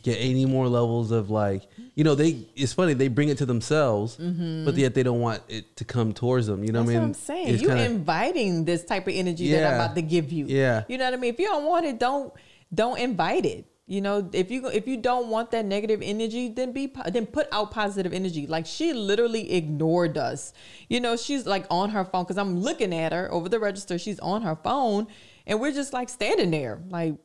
get 0.03 0.15
any 0.19 0.45
more 0.45 0.67
levels 0.67 1.11
of 1.11 1.29
like, 1.29 1.63
you 1.95 2.03
know, 2.05 2.15
they. 2.15 2.45
It's 2.55 2.71
funny 2.73 2.93
they 2.93 3.07
bring 3.09 3.29
it 3.29 3.37
to 3.39 3.45
themselves, 3.45 4.15
but 4.17 4.75
yet 4.75 4.93
they 4.95 5.03
don't 5.03 5.19
want 5.19 5.43
it 5.49 5.75
to 5.77 5.85
come 5.85 6.13
towards 6.13 6.47
them. 6.47 6.63
You 6.63 6.71
know 6.71 6.83
Mm-hmm. 6.83 6.87
That's 6.87 6.87
what 6.87 6.93
I 6.93 6.99
mean? 6.99 7.01
what 7.01 7.07
I'm 7.07 7.13
saying. 7.45 7.47
It's 7.53 7.61
You 7.61 7.67
kinda- 7.69 7.85
inviting 7.85 8.65
this 8.65 8.83
type 8.85 9.07
of 9.07 9.13
energy 9.13 9.51
that 9.51 9.65
I'm 9.67 9.75
about 9.75 9.95
to 9.95 10.01
give 10.01 10.31
you. 10.31 10.45
Yeah. 10.47 10.83
You 10.87 10.97
know 10.97 11.05
what 11.05 11.13
I 11.13 11.17
mean? 11.17 11.33
If 11.33 11.39
you 11.39 11.47
don't 11.47 11.65
want 11.65 11.85
it, 11.85 11.99
don't 11.99 12.33
don't 12.73 12.99
invite 12.99 13.45
it. 13.45 13.65
You 13.89 14.01
know, 14.01 14.29
if 14.33 14.51
you 14.51 14.67
if 14.67 14.87
you 14.87 14.97
don't 14.97 15.29
want 15.29 15.49
that 15.49 15.65
negative 15.65 16.01
energy, 16.03 16.47
then 16.47 16.71
be 16.73 16.93
then 17.07 17.25
put 17.25 17.47
out 17.51 17.71
positive 17.71 18.13
energy. 18.13 18.45
Like 18.45 18.67
she 18.67 18.93
literally 18.93 19.51
ignored 19.51 20.15
us. 20.15 20.53
You 20.89 20.99
know, 20.99 21.15
she's 21.17 21.47
like 21.47 21.65
on 21.71 21.89
her 21.89 22.05
phone 22.05 22.23
because 22.23 22.37
I'm 22.37 22.59
looking 22.59 22.93
at 22.93 23.11
her 23.13 23.31
over 23.33 23.49
the 23.49 23.59
register. 23.59 23.97
She's 23.97 24.19
on 24.19 24.43
her 24.43 24.55
phone, 24.55 25.07
and 25.47 25.59
we're 25.59 25.71
just 25.73 25.91
like 25.91 26.09
standing 26.09 26.51
there, 26.51 26.81
like. 26.89 27.15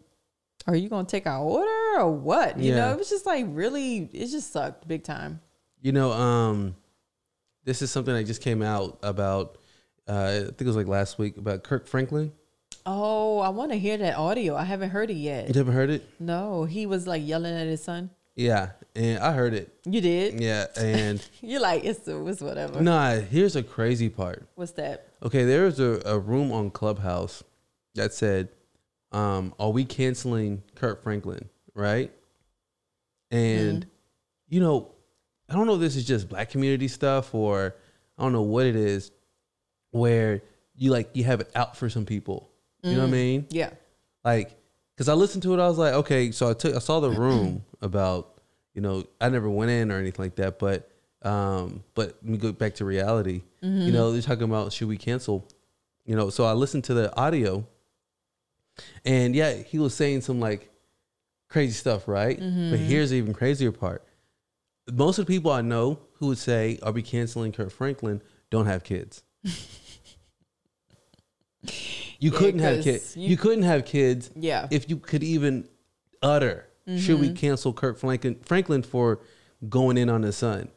Are 0.66 0.74
you 0.74 0.88
gonna 0.88 1.06
take 1.06 1.26
our 1.26 1.40
order 1.44 1.98
or 2.00 2.10
what? 2.10 2.58
You 2.58 2.70
Yeah. 2.70 2.76
know, 2.76 2.92
it 2.92 2.98
was 2.98 3.10
just 3.10 3.26
like 3.26 3.44
really, 3.50 4.08
it 4.14 4.28
just 4.28 4.50
sucked 4.50 4.88
big 4.88 5.02
time. 5.04 5.42
You 5.82 5.92
know, 5.92 6.10
um, 6.12 6.74
this 7.64 7.82
is 7.82 7.90
something 7.90 8.14
that 8.14 8.24
just 8.24 8.40
came 8.40 8.62
out 8.62 8.98
about. 9.02 9.58
Uh, 10.08 10.12
I 10.12 10.38
think 10.44 10.62
it 10.62 10.66
was 10.66 10.76
like 10.76 10.86
last 10.86 11.18
week 11.18 11.36
about 11.36 11.64
Kirk 11.64 11.86
Franklin. 11.86 12.32
Oh, 12.86 13.38
I 13.38 13.48
want 13.48 13.72
to 13.72 13.78
hear 13.78 13.96
that 13.96 14.16
audio. 14.16 14.54
I 14.56 14.64
haven't 14.64 14.90
heard 14.90 15.10
it 15.10 15.14
yet. 15.14 15.48
You 15.48 15.54
haven't 15.54 15.72
heard 15.74 15.90
it? 15.90 16.08
No, 16.20 16.64
he 16.64 16.84
was 16.86 17.06
like 17.06 17.26
yelling 17.26 17.54
at 17.54 17.66
his 17.66 17.82
son. 17.82 18.10
Yeah, 18.36 18.70
and 18.94 19.20
I 19.20 19.32
heard 19.32 19.54
it. 19.54 19.72
You 19.86 20.00
did? 20.00 20.40
Yeah, 20.40 20.66
and 20.76 21.24
You're 21.40 21.60
like, 21.60 21.84
it's, 21.84 22.06
it's 22.06 22.40
whatever. 22.40 22.80
nah. 22.82 23.12
Here's 23.20 23.56
a 23.56 23.62
crazy 23.62 24.08
part. 24.08 24.46
What's 24.56 24.72
that? 24.72 25.08
Okay, 25.22 25.44
there 25.44 25.64
was 25.64 25.80
a, 25.80 26.02
a 26.04 26.18
room 26.18 26.52
on 26.52 26.70
Clubhouse 26.70 27.42
that 27.94 28.12
said, 28.12 28.48
um, 29.12 29.54
"Are 29.58 29.70
we 29.70 29.84
canceling 29.84 30.62
Kirk 30.74 31.02
Franklin?" 31.02 31.48
Right? 31.74 32.12
And 33.30 33.86
you 34.48 34.60
know, 34.60 34.90
I 35.48 35.54
don't 35.54 35.66
know 35.66 35.74
if 35.74 35.80
this 35.80 35.96
is 35.96 36.04
just 36.04 36.28
black 36.28 36.50
community 36.50 36.88
stuff 36.88 37.34
or 37.34 37.74
I 38.18 38.22
don't 38.22 38.32
know 38.32 38.42
what 38.42 38.66
it 38.66 38.76
is, 38.76 39.10
where 39.92 40.42
you 40.76 40.90
like 40.90 41.10
you 41.14 41.24
have 41.24 41.40
it 41.40 41.50
out 41.54 41.76
for 41.76 41.88
some 41.88 42.04
people. 42.04 42.50
You 42.84 42.96
know 42.96 43.02
what 43.02 43.06
I 43.06 43.08
mm, 43.08 43.12
mean? 43.12 43.46
Yeah. 43.50 43.70
Like, 44.24 44.56
cause 44.96 45.08
I 45.08 45.14
listened 45.14 45.42
to 45.44 45.54
it, 45.54 45.60
I 45.60 45.68
was 45.68 45.78
like, 45.78 45.94
okay. 45.94 46.30
So 46.30 46.50
I 46.50 46.54
took, 46.54 46.74
I 46.74 46.78
saw 46.78 47.00
the 47.00 47.10
room 47.18 47.64
about, 47.80 48.40
you 48.74 48.80
know, 48.80 49.04
I 49.20 49.28
never 49.28 49.48
went 49.48 49.70
in 49.70 49.90
or 49.90 49.98
anything 49.98 50.24
like 50.24 50.36
that, 50.36 50.58
but, 50.58 50.90
um, 51.22 51.82
but 51.94 52.16
let 52.22 52.24
me 52.24 52.38
go 52.38 52.52
back 52.52 52.74
to 52.76 52.84
reality. 52.84 53.42
You 53.60 53.68
mm-hmm. 53.68 53.92
know, 53.92 54.12
they're 54.12 54.22
talking 54.22 54.44
about 54.44 54.72
should 54.72 54.88
we 54.88 54.98
cancel? 54.98 55.48
You 56.04 56.16
know, 56.16 56.28
so 56.28 56.44
I 56.44 56.52
listened 56.52 56.84
to 56.84 56.94
the 56.94 57.16
audio, 57.16 57.66
and 59.06 59.34
yeah, 59.34 59.54
he 59.54 59.78
was 59.78 59.94
saying 59.94 60.20
some 60.20 60.38
like 60.38 60.70
crazy 61.48 61.72
stuff, 61.72 62.06
right? 62.06 62.36
But 62.36 62.44
mm-hmm. 62.44 62.74
here's 62.76 63.08
the 63.08 63.16
even 63.16 63.32
crazier 63.32 63.72
part: 63.72 64.04
most 64.92 65.18
of 65.18 65.24
the 65.24 65.32
people 65.32 65.50
I 65.50 65.62
know 65.62 65.94
who 65.94 66.14
who 66.24 66.28
would 66.28 66.38
say, 66.38 66.78
"Are 66.82 66.92
we 66.92 67.02
canceling 67.02 67.52
Kirk 67.52 67.70
Franklin?" 67.70 68.22
Don't 68.50 68.66
have 68.66 68.82
kids. 68.82 69.22
You 72.24 72.30
Yeah, 72.30 72.38
couldn't 72.38 72.60
have 72.60 72.82
kids. 72.82 73.16
you- 73.18 73.28
You, 73.28 73.36
couldn't 73.36 73.64
have 73.64 73.84
kids. 73.84 74.30
Yeah. 74.34 74.66
If 74.70 74.88
you 74.88 74.96
could 74.96 75.22
even 75.22 75.68
utter, 76.22 76.66
should 76.96 77.20
we 77.20 77.26
mm-hmm. 77.28 77.36
cancel 77.36 77.74
Kirk 77.74 77.98
Franklin, 77.98 78.36
Franklin 78.42 78.82
for 78.82 79.20
going 79.68 79.98
in 79.98 80.08
on 80.08 80.22
his 80.22 80.34
son? 80.36 80.68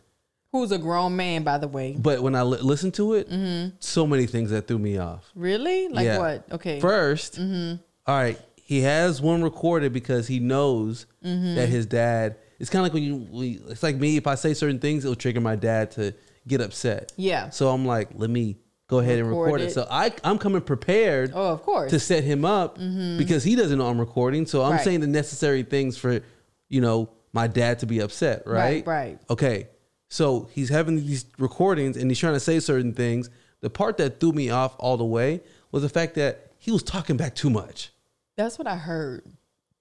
Who's 0.52 0.74
a 0.74 0.78
grown 0.78 1.16
man, 1.16 1.44
by 1.44 1.58
the 1.58 1.70
way. 1.70 1.96
But 1.98 2.22
when 2.22 2.36
I 2.36 2.42
li- 2.42 2.60
listened 2.60 2.96
to 2.96 3.14
it, 3.14 3.30
mm-hmm. 3.30 3.76
so 3.80 4.06
many 4.06 4.26
things 4.26 4.50
that 4.52 4.68
threw 4.68 4.78
me 4.78 4.98
off. 4.98 5.32
Really? 5.36 5.88
Like 5.88 6.06
Yeah. 6.06 6.18
what? 6.20 6.52
Okay. 6.52 6.82
1st 6.82 7.40
mm-hmm. 7.40 7.76
all 8.06 8.18
right, 8.18 8.40
he 8.56 8.82
has 8.82 9.22
one 9.22 9.42
recorded 9.42 9.94
because 9.94 10.28
he 10.28 10.40
knows 10.42 11.06
that 11.22 11.70
his 11.70 11.86
dad. 11.86 12.36
It's 12.60 12.70
kind 12.70 12.82
of 12.82 12.86
like 12.88 12.94
when 12.94 13.04
you. 13.04 13.16
We, 13.32 13.62
it's 13.70 13.84
like 13.84 13.96
me. 13.96 14.18
If 14.18 14.28
I 14.28 14.36
say 14.36 14.54
certain 14.54 14.80
things, 14.80 15.06
it'll 15.06 15.16
trigger 15.16 15.40
my 15.40 15.56
dad 15.56 15.92
to 15.92 16.14
get 16.46 16.60
upset. 16.60 17.14
Yeah. 17.16 17.52
So 17.52 17.70
I'm 17.70 17.86
like, 17.86 18.10
let 18.16 18.30
me 18.30 18.58
go 18.88 19.00
ahead 19.00 19.20
and 19.20 19.28
Record 19.30 19.46
record 19.46 19.62
it. 19.62 19.66
it. 19.66 19.72
So 19.74 19.88
I 19.90 20.12
I'm 20.24 20.38
coming 20.38 20.62
prepared. 20.62 21.32
oh, 21.36 21.52
of 21.54 21.64
course. 21.64 21.92
to 21.92 22.00
set 22.00 22.24
him 22.24 22.46
up 22.46 22.78
mm-hmm. 22.78 23.18
because 23.18 23.44
he 23.44 23.56
doesn't 23.56 23.78
know 23.78 23.88
I'm 23.88 24.00
recording. 24.00 24.46
So 24.46 24.64
I'm 24.64 24.74
Right. 24.74 24.82
saying 24.84 25.02
the 25.02 25.08
necessary 25.08 25.64
things 25.64 25.98
for, 25.98 26.22
you 26.70 26.82
know, 26.82 27.10
my 27.34 27.48
dad 27.48 27.80
to 27.80 27.86
be 27.86 28.00
upset, 28.00 28.44
right? 28.48 28.86
Right, 28.86 28.88
right. 28.88 29.20
Okay. 29.30 29.68
So 30.10 30.48
he's 30.54 30.70
having 30.70 30.96
these 30.96 31.26
recordings 31.38 31.98
and 31.98 32.10
he's 32.10 32.18
trying 32.20 32.34
to 32.34 32.40
say 32.40 32.60
certain 32.60 32.94
things. 32.94 33.30
The 33.60 33.70
part 33.70 33.98
that 33.98 34.20
threw 34.20 34.32
me 34.32 34.50
off 34.50 34.76
all 34.80 34.96
the 34.98 35.04
way 35.06 35.42
was 35.72 35.84
the 35.84 35.90
fact 35.90 36.16
that 36.16 36.52
he 36.58 36.72
was 36.72 36.82
talking 36.84 37.18
back 37.18 37.36
too 37.36 37.50
much. 37.50 37.92
that's 38.38 38.58
what 38.58 38.68
I 38.68 38.76
heard. 38.78 39.24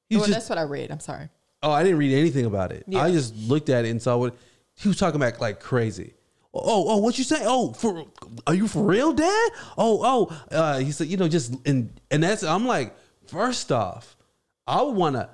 He 0.09 0.17
Well, 0.17 0.25
was 0.27 0.31
that's 0.35 0.49
what 0.49 0.59
I 0.59 0.63
read. 0.63 0.91
I'm 0.91 1.01
sorry. 1.01 1.29
oh, 1.63 1.71
I 1.71 1.83
didn't 1.83 1.99
read 1.99 2.17
anything 2.19 2.45
about 2.47 2.73
it. 2.73 2.85
Yeah. 2.89 3.03
I 3.03 3.11
just 3.13 3.35
looked 3.37 3.69
at 3.69 3.85
it 3.85 3.91
and 3.91 4.01
saw 4.03 4.17
what 4.17 4.35
he 4.75 4.89
was 4.89 4.97
talking 4.99 5.21
back 5.21 5.41
like 5.41 5.61
crazy. 5.61 6.15
Oh, 6.65 6.89
oh, 6.89 6.97
what 6.99 7.19
you 7.19 7.25
say? 7.25 7.41
Oh, 7.43 7.73
for 7.73 8.05
are 8.47 8.55
you 8.55 8.69
for 8.69 8.83
real, 8.85 9.13
Dad? 9.13 9.51
Oh, 9.77 10.01
oh, 10.31 10.55
uh, 10.55 10.79
he 10.79 10.93
said, 10.93 11.09
you 11.09 11.17
know, 11.17 11.29
just 11.29 11.55
and 11.67 11.99
and 12.11 12.23
that's 12.23 12.43
I'm 12.43 12.67
like, 12.67 12.95
first 13.27 13.71
off, 13.73 14.17
I 14.67 14.83
would 14.83 14.97
want 14.97 15.17
to 15.17 15.31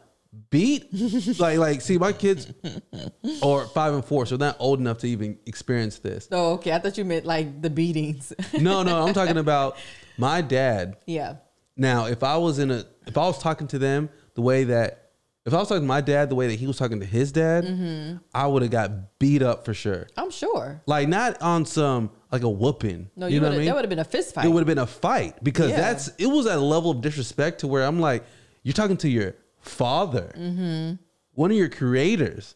beat 0.50 0.88
like 1.38 1.58
like 1.58 1.80
see 1.82 1.98
my 1.98 2.12
kids 2.12 2.50
or 3.42 3.66
five 3.68 3.94
and 3.94 4.04
four, 4.04 4.24
so 4.26 4.36
they're 4.36 4.48
not 4.48 4.56
old 4.58 4.80
enough 4.80 4.98
to 4.98 5.08
even 5.08 5.38
experience 5.46 5.98
this. 5.98 6.28
Oh, 6.32 6.52
okay. 6.54 6.72
I 6.72 6.78
thought 6.78 6.96
you 6.96 7.04
meant 7.04 7.26
like 7.26 7.60
the 7.62 7.70
beatings. 7.70 8.32
No, 8.58 8.82
no, 8.82 9.06
I'm 9.06 9.14
talking 9.14 9.38
about 9.38 9.76
my 10.18 10.40
dad. 10.40 10.96
yeah. 11.06 11.36
Now, 11.74 12.04
if 12.04 12.22
I 12.22 12.36
was 12.36 12.58
in 12.58 12.70
a, 12.70 12.84
if 13.06 13.16
I 13.16 13.22
was 13.26 13.38
talking 13.38 13.66
to 13.68 13.78
them 13.78 14.10
the 14.34 14.42
way 14.42 14.64
that, 14.64 15.01
if 15.44 15.52
I 15.52 15.56
was 15.56 15.68
talking 15.68 15.82
to 15.82 15.86
my 15.88 16.00
dad 16.00 16.28
the 16.30 16.34
way 16.34 16.46
that 16.48 16.58
he 16.58 16.66
was 16.66 16.76
talking 16.76 17.00
to 17.00 17.06
his 17.06 17.32
dad, 17.32 17.64
Mm-hmm. 17.64 18.18
I 18.34 18.46
would 18.46 18.62
have 18.62 18.70
got 18.70 19.18
beat 19.18 19.42
up 19.42 19.64
for 19.64 19.74
sure. 19.74 20.06
I'm 20.16 20.30
sure. 20.30 20.80
Like 20.86 21.08
not 21.08 21.40
on 21.42 21.66
some 21.66 22.10
like 22.30 22.42
a 22.42 22.48
whooping. 22.48 23.10
No, 23.16 23.26
you, 23.26 23.34
you, 23.34 23.40
know 23.40 23.48
what 23.48 23.54
I 23.54 23.56
mean? 23.58 23.66
that 23.66 23.74
would 23.74 23.84
have 23.84 23.90
been 23.90 23.98
a 23.98 24.04
fist 24.04 24.34
fight. 24.34 24.44
it 24.44 24.48
would 24.48 24.60
have 24.60 24.66
been 24.66 24.78
a 24.78 24.86
fight 24.86 25.42
because 25.42 25.70
Yeah. 25.70 25.76
that's 25.80 26.08
it 26.18 26.26
was 26.26 26.46
at 26.46 26.58
a 26.58 26.60
level 26.62 26.90
of 26.92 27.00
disrespect 27.00 27.60
to 27.60 27.66
where 27.66 27.84
I'm 27.84 27.98
like, 28.00 28.24
you're 28.62 28.72
talking 28.72 28.96
to 28.98 29.08
your 29.08 29.34
father, 29.60 30.32
Mm-hmm. 30.36 30.94
one 31.32 31.50
of 31.50 31.56
your 31.56 31.68
creators. 31.68 32.54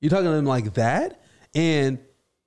You're 0.00 0.10
talking 0.10 0.26
to 0.26 0.32
him 0.32 0.46
like 0.46 0.74
that, 0.74 1.20
and 1.54 1.98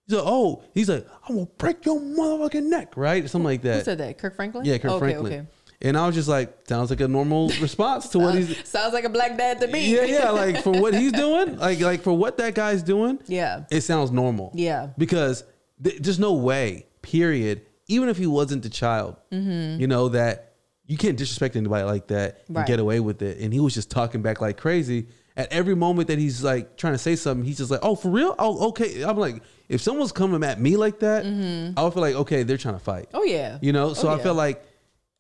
he's 0.08 0.16
like, 0.18 0.26
oh, 0.26 0.64
he's 0.74 0.90
like, 0.90 1.06
I'm 1.30 1.36
gonna 1.36 1.48
break 1.58 1.86
your 1.86 2.00
motherfucking 2.00 2.64
neck, 2.64 2.98
right? 2.98 3.30
Something 3.30 3.46
like 3.46 3.62
that. 3.62 3.76
Who 3.80 3.84
said 3.84 3.98
that? 4.00 4.18
Kirk 4.18 4.36
Franklin? 4.36 4.66
Yeah, 4.66 4.78
Kirk 4.80 4.92
okay, 4.92 5.00
Franklin. 5.00 5.34
Okay. 5.34 5.48
And 5.84 5.98
I 5.98 6.06
was 6.08 6.16
just 6.16 6.30
like, 6.30 6.58
sounds 6.68 6.90
like 6.90 7.02
a 7.02 7.08
normal 7.08 7.50
response 7.62 8.08
to 8.10 8.20
what 8.20 8.36
he's. 8.36 8.68
Sounds 8.68 8.94
like 8.94 9.04
a 9.04 9.10
black 9.10 9.38
dad 9.38 9.60
to 9.62 9.68
me. 9.68 9.94
Yeah, 9.94 10.06
yeah, 10.06 10.30
like 10.32 10.64
for 10.64 10.72
what 10.72 10.94
he's 10.94 11.12
doing, 11.12 11.58
like 11.58 11.80
like 11.82 12.02
for 12.02 12.14
what 12.18 12.38
that 12.38 12.56
guy's 12.56 12.82
doing. 12.84 13.20
Yeah. 13.28 13.66
it 13.70 13.82
sounds 13.82 14.10
normal. 14.12 14.52
Yeah. 14.56 14.90
because 14.98 15.44
th- 15.84 16.00
there's 16.00 16.20
no 16.20 16.34
way, 16.34 16.88
period. 17.02 17.66
Even 17.90 18.08
if 18.08 18.18
he 18.18 18.28
wasn't 18.28 18.64
the 18.64 18.70
child, 18.70 19.18
you 19.30 19.88
know 19.88 20.08
that 20.10 20.54
you 20.86 20.98
can't 20.98 21.18
disrespect 21.18 21.56
anybody 21.56 21.84
like 21.84 22.08
that 22.08 22.44
and 22.48 22.56
Mm-hmm. 22.58 22.66
Get 22.68 22.80
away 22.80 23.00
with 23.00 23.22
it. 23.22 23.40
And 23.40 23.54
he 23.54 23.60
was 23.60 23.74
just 23.74 23.90
talking 23.92 24.22
back 24.22 24.40
like 24.42 24.58
crazy. 24.58 25.08
At 25.36 25.52
every 25.52 25.76
moment 25.76 26.08
that 26.10 26.20
he's 26.20 26.44
like 26.44 26.78
trying 26.78 26.94
to 26.94 26.98
say 27.00 27.16
something, 27.16 27.44
he's 27.44 27.58
just 27.58 27.72
like, 27.72 27.80
"Oh, 27.82 27.96
for 27.96 28.10
real? 28.10 28.36
Oh, 28.38 28.70
okay." 28.70 29.02
I'm 29.04 29.18
like, 29.18 29.42
if 29.68 29.82
someone's 29.82 30.12
coming 30.12 30.44
at 30.44 30.62
me 30.62 30.78
like 30.78 31.00
that, 31.00 31.26
I 31.26 31.84
would 31.84 31.94
feel 31.94 32.02
like, 32.02 32.16
okay, 32.16 32.44
they're 32.44 32.58
trying 32.58 32.76
to 32.76 32.80
fight. 32.80 33.08
Mm-hmm. 33.08 33.18
Oh 33.18 33.24
yeah. 33.24 33.58
You 33.62 33.74
know, 33.74 33.94
so 33.94 34.08
Oh, 34.08 34.12
I 34.14 34.18
yeah. 34.18 34.24
feel 34.24 34.36
like 34.36 34.64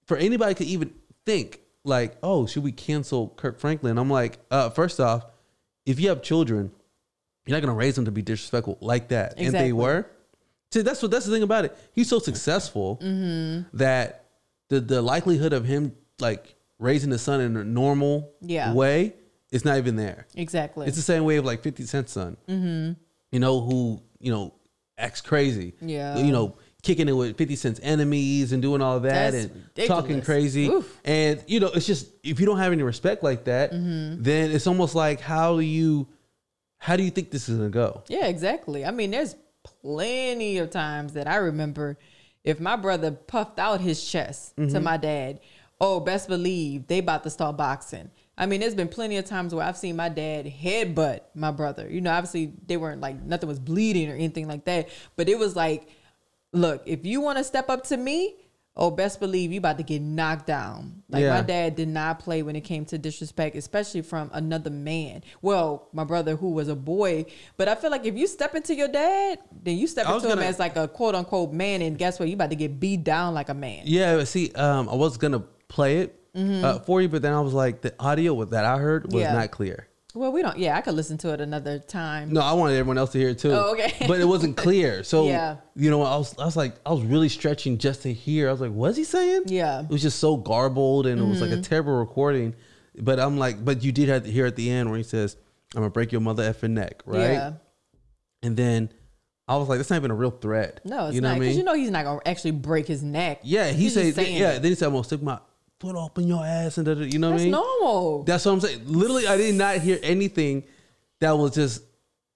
for 0.06 0.18
anybody 0.18 0.54
to 0.56 0.66
even 0.66 0.93
think 1.26 1.60
like, 1.84 2.18
oh, 2.24 2.45
should 2.45 2.64
we 2.64 2.72
cancel 2.72 3.30
Kirk 3.36 3.60
Franklin? 3.60 3.97
I'm 3.97 4.10
like, 4.10 4.39
uh, 4.51 4.70
first 4.70 4.99
off, 4.99 5.26
if 5.86 5.99
you 5.99 6.10
have 6.10 6.22
children, 6.22 6.72
you're 7.45 7.56
not 7.58 7.66
gonna 7.66 7.78
raise 7.78 7.95
them 7.95 8.06
to 8.06 8.12
be 8.12 8.22
disrespectful 8.22 8.78
like 8.82 9.10
that. 9.10 9.34
And 9.38 9.54
they 9.54 9.74
were. 9.74 10.06
See, 10.72 10.82
that's 10.82 11.01
what 11.01 11.12
that's 11.12 11.26
the 11.26 11.32
thing 11.32 11.43
about 11.43 11.66
it. 11.66 11.78
He's 11.93 12.08
so 12.10 12.20
successful 12.20 12.97
Mm-hmm. 13.01 13.78
that 13.78 14.26
the 14.70 14.80
the 14.80 15.01
likelihood 15.01 15.54
of 15.54 15.66
him 15.66 15.93
like 16.20 16.56
raising 16.80 17.12
his 17.12 17.22
son 17.22 17.41
in 17.41 17.56
a 17.58 17.64
normal 17.64 18.32
Yeah. 18.41 18.74
way 18.74 19.14
is 19.51 19.64
not 19.66 19.78
even 19.78 19.95
there. 19.97 20.26
Exactly. 20.36 20.88
It's 20.88 20.95
the 20.95 21.04
same 21.04 21.26
way 21.26 21.36
of 21.36 21.45
like 21.45 21.62
50 21.62 21.84
Cent's 21.84 22.12
son. 22.14 22.38
Mm-hmm. 22.47 22.93
You 23.32 23.39
know, 23.39 23.62
who, 23.62 24.01
you 24.20 24.32
know, 24.32 24.54
acts 24.97 25.22
crazy. 25.22 25.74
Yeah. 25.82 26.18
You 26.18 26.32
know, 26.32 26.56
kicking 26.84 27.07
it 27.07 27.13
with 27.13 27.38
50 27.38 27.55
Cent's 27.55 27.79
enemies 27.81 28.51
and 28.51 28.61
doing 28.61 28.81
all 28.81 28.99
that 28.99 29.31
That's 29.31 29.45
and 29.45 29.55
ridiculous. 29.55 29.88
talking 29.88 30.21
crazy. 30.21 30.67
Oof. 30.67 30.99
And, 31.05 31.41
you 31.47 31.59
know, 31.61 31.67
it's 31.73 31.88
just, 31.88 32.09
if 32.23 32.39
you 32.39 32.45
don't 32.45 32.57
have 32.59 32.71
any 32.73 32.84
respect 32.84 33.23
like 33.23 33.45
that, 33.45 33.71
Mm-hmm. 33.71 34.21
then 34.21 34.51
it's 34.51 34.67
almost 34.67 34.93
like, 34.93 35.19
how 35.21 35.55
do 35.55 35.61
you, 35.61 36.07
how 36.77 36.95
do 36.97 37.03
you 37.03 37.09
think 37.09 37.31
this 37.31 37.47
is 37.49 37.57
going 37.57 37.71
to 37.71 37.73
go? 37.73 38.03
Yeah, 38.09 38.25
exactly. 38.27 38.86
I 38.86 38.91
mean, 38.91 39.11
there's 39.11 39.36
plenty 39.81 40.57
of 40.57 40.69
times 40.69 41.13
that 41.13 41.27
I 41.27 41.38
remember 41.38 41.97
if 42.43 42.59
my 42.59 42.75
brother 42.75 43.11
puffed 43.11 43.59
out 43.59 43.79
his 43.81 44.03
chest 44.05 44.55
to 44.57 44.61
Mm-hmm. 44.63 44.84
my 44.84 44.97
dad, 44.97 45.39
oh, 45.79 45.99
best 46.01 46.27
believe 46.27 46.88
they 46.88 46.99
about 46.99 47.23
to 47.23 47.29
start 47.29 47.55
boxing. 47.57 48.11
I 48.38 48.45
mean, 48.45 48.59
there's 48.59 48.75
been 48.75 48.88
plenty 48.89 49.17
of 49.17 49.25
times 49.25 49.53
where 49.55 49.65
I've 49.65 49.77
seen 49.77 49.95
my 49.95 50.09
dad 50.09 50.45
headbutt 50.47 51.21
my 51.36 51.51
brother. 51.51 51.88
You 51.89 52.01
know, 52.01 52.11
obviously 52.11 52.51
they 52.67 52.75
weren't 52.77 52.99
like 52.99 53.21
nothing 53.21 53.47
was 53.47 53.59
bleeding 53.59 54.09
or 54.09 54.15
anything 54.15 54.47
like 54.47 54.65
that, 54.65 54.89
but 55.15 55.29
it 55.29 55.38
was 55.39 55.55
like, 55.55 55.88
look, 56.54 56.82
if 56.86 57.06
you 57.06 57.20
want 57.22 57.38
to 57.39 57.43
step 57.43 57.70
up 57.70 57.84
to 57.88 57.97
me, 57.97 58.36
oh, 58.76 58.89
best 58.89 59.20
believe 59.20 59.51
you 59.51 59.60
about 59.60 59.78
to 59.78 59.84
get 59.84 60.01
knocked 60.01 60.47
down. 60.47 61.04
Like 61.10 61.22
Yeah. 61.22 61.36
my 61.36 61.41
dad 61.41 61.76
did 61.76 61.89
not 61.89 62.18
play 62.20 62.41
when 62.41 62.56
it 62.56 62.62
came 62.62 62.86
to 62.86 62.97
disrespect, 62.97 63.56
especially 63.56 64.01
from 64.01 64.32
another 64.34 64.72
man. 64.72 65.22
Well, 65.43 65.89
my 65.93 66.04
brother 66.04 66.36
who 66.36 66.49
was 66.51 66.70
a 66.70 66.76
boy, 66.76 67.26
but 67.58 67.68
I 67.68 67.76
feel 67.76 67.91
like 67.91 68.06
if 68.06 68.16
you 68.18 68.26
step 68.26 68.56
into 68.56 68.74
your 68.74 68.88
dad, 68.88 69.38
then 69.64 69.78
you 69.78 69.86
step 69.86 70.08
into 70.08 70.28
him 70.28 70.38
gonna- 70.38 70.47
as 70.47 70.58
like 70.58 70.76
a 70.76 70.88
quote 70.88 71.14
unquote 71.14 71.54
man, 71.54 71.82
and 71.84 71.97
guess 71.99 72.20
what? 72.20 72.30
You 72.30 72.34
about 72.36 72.49
to 72.49 72.56
get 72.56 72.80
beat 72.80 73.04
down 73.04 73.36
like 73.36 73.49
a 73.49 73.54
man. 73.54 73.84
Yeah, 73.86 74.24
see, 74.24 74.51
um, 74.54 74.89
I 74.89 74.95
was 74.95 75.18
going 75.18 75.34
to 75.34 75.43
play 75.68 75.99
it 75.99 76.20
uh, 76.36 76.80
for 76.80 76.99
you, 76.99 77.08
but 77.10 77.22
then 77.22 77.32
I 77.34 77.41
was 77.41 77.54
like, 77.54 77.82
the 77.82 77.93
audio 77.99 78.43
that 78.45 78.66
I 78.66 78.80
heard 78.80 79.06
was 79.06 79.14
Mm-hmm. 79.14 79.22
Yeah. 79.22 79.34
not 79.39 79.51
clear. 79.51 79.88
Well, 80.16 80.32
we 80.32 80.41
don't. 80.43 80.57
Yeah, 80.57 80.78
I 80.78 80.82
could 80.82 80.93
listen 80.93 81.18
to 81.20 81.34
it 81.34 81.41
another 81.41 81.80
time. 81.80 82.32
No, 82.32 82.41
I 82.41 82.53
wanted 82.53 82.74
everyone 82.78 82.97
else 82.99 83.11
to 83.14 83.18
hear 83.18 83.30
it 83.30 83.39
too. 83.39 83.51
Oh, 83.51 83.72
okay. 83.74 83.93
But 84.07 84.20
it 84.20 84.26
wasn't 84.26 84.55
clear. 84.57 85.03
So 85.14 85.26
Yeah. 85.28 85.57
you 85.76 85.89
know, 85.89 86.03
I 86.03 86.18
was 86.18 86.38
I 86.38 86.45
was 86.45 86.55
like 86.55 86.76
I 86.86 86.91
was 86.93 87.03
really 87.03 87.30
stretching 87.30 87.78
just 87.80 88.03
to 88.03 88.14
hear. 88.14 88.47
I 88.49 88.51
was 88.51 88.61
like, 88.61 88.72
what's 88.72 88.97
he 88.97 89.03
saying? 89.03 89.43
Yeah. 89.47 89.66
Mm-hmm. 89.80 89.86
It 89.86 89.91
was 89.91 90.01
just 90.01 90.20
so 90.20 90.38
garbled 90.38 91.07
and 91.07 91.20
it 91.20 91.26
was 91.26 91.41
like 91.41 91.51
a 91.51 91.61
terrible 91.61 91.97
recording. 91.97 92.55
But 92.95 93.20
I'm 93.20 93.38
like, 93.38 93.64
but 93.66 93.84
you 93.84 93.91
did 93.91 94.07
have 94.09 94.24
to 94.26 94.32
hear 94.32 94.45
at 94.45 94.55
the 94.55 94.70
end 94.70 94.89
where 94.89 94.97
he 94.97 95.03
says, 95.03 95.36
I'm 95.76 95.82
gonna 95.82 95.89
break 95.89 96.11
your 96.11 96.22
mother 96.22 96.43
effing 96.43 96.72
neck, 96.72 97.01
right? 97.07 97.32
Yeah. 97.32 97.53
And 98.43 98.55
then 98.55 98.89
I 99.47 99.57
was 99.57 99.68
like, 99.68 99.80
that's 99.80 99.89
not 99.89 99.95
even 99.97 100.11
a 100.11 100.16
real 100.16 100.30
threat. 100.32 100.80
No, 100.86 101.07
it's 101.07 101.16
you 101.16 101.22
know 101.22 101.30
not 101.30 101.34
what 101.34 101.38
I 101.38 101.39
because 101.39 101.49
mean? 101.49 101.57
you 101.57 101.64
know 101.66 101.74
he's 101.74 101.89
not 101.91 102.05
gonna 102.05 102.22
actually 102.26 102.51
break 102.51 102.86
his 102.88 103.01
neck. 103.01 103.39
yeah, 103.43 103.70
he 103.72 103.89
said 103.89 104.16
yeah, 104.16 104.51
it. 104.51 104.61
then 104.61 104.72
he 104.72 104.76
said, 104.76 104.88
I'm 104.88 104.93
gonna 104.93 105.03
stick 105.03 105.22
my 105.24 105.39
foot 105.84 105.95
up 105.97 106.17
in 106.17 106.27
your 106.27 106.45
ass 106.45 106.77
and 106.77 106.86
da, 106.86 106.93
da, 106.93 107.01
you 107.01 107.19
know 107.19 107.31
what 107.31 107.41
I 107.41 107.43
mean? 107.43 107.51
normal. 107.51 108.23
That's 108.23 108.45
what 108.45 108.53
I'm 108.53 108.61
saying. 108.61 108.84
Literally, 108.86 109.27
I 109.27 109.36
did 109.38 109.55
not 109.55 109.77
hear 109.77 109.99
anything 110.01 110.63
that 111.19 111.38
was 111.38 111.51
just 111.55 111.84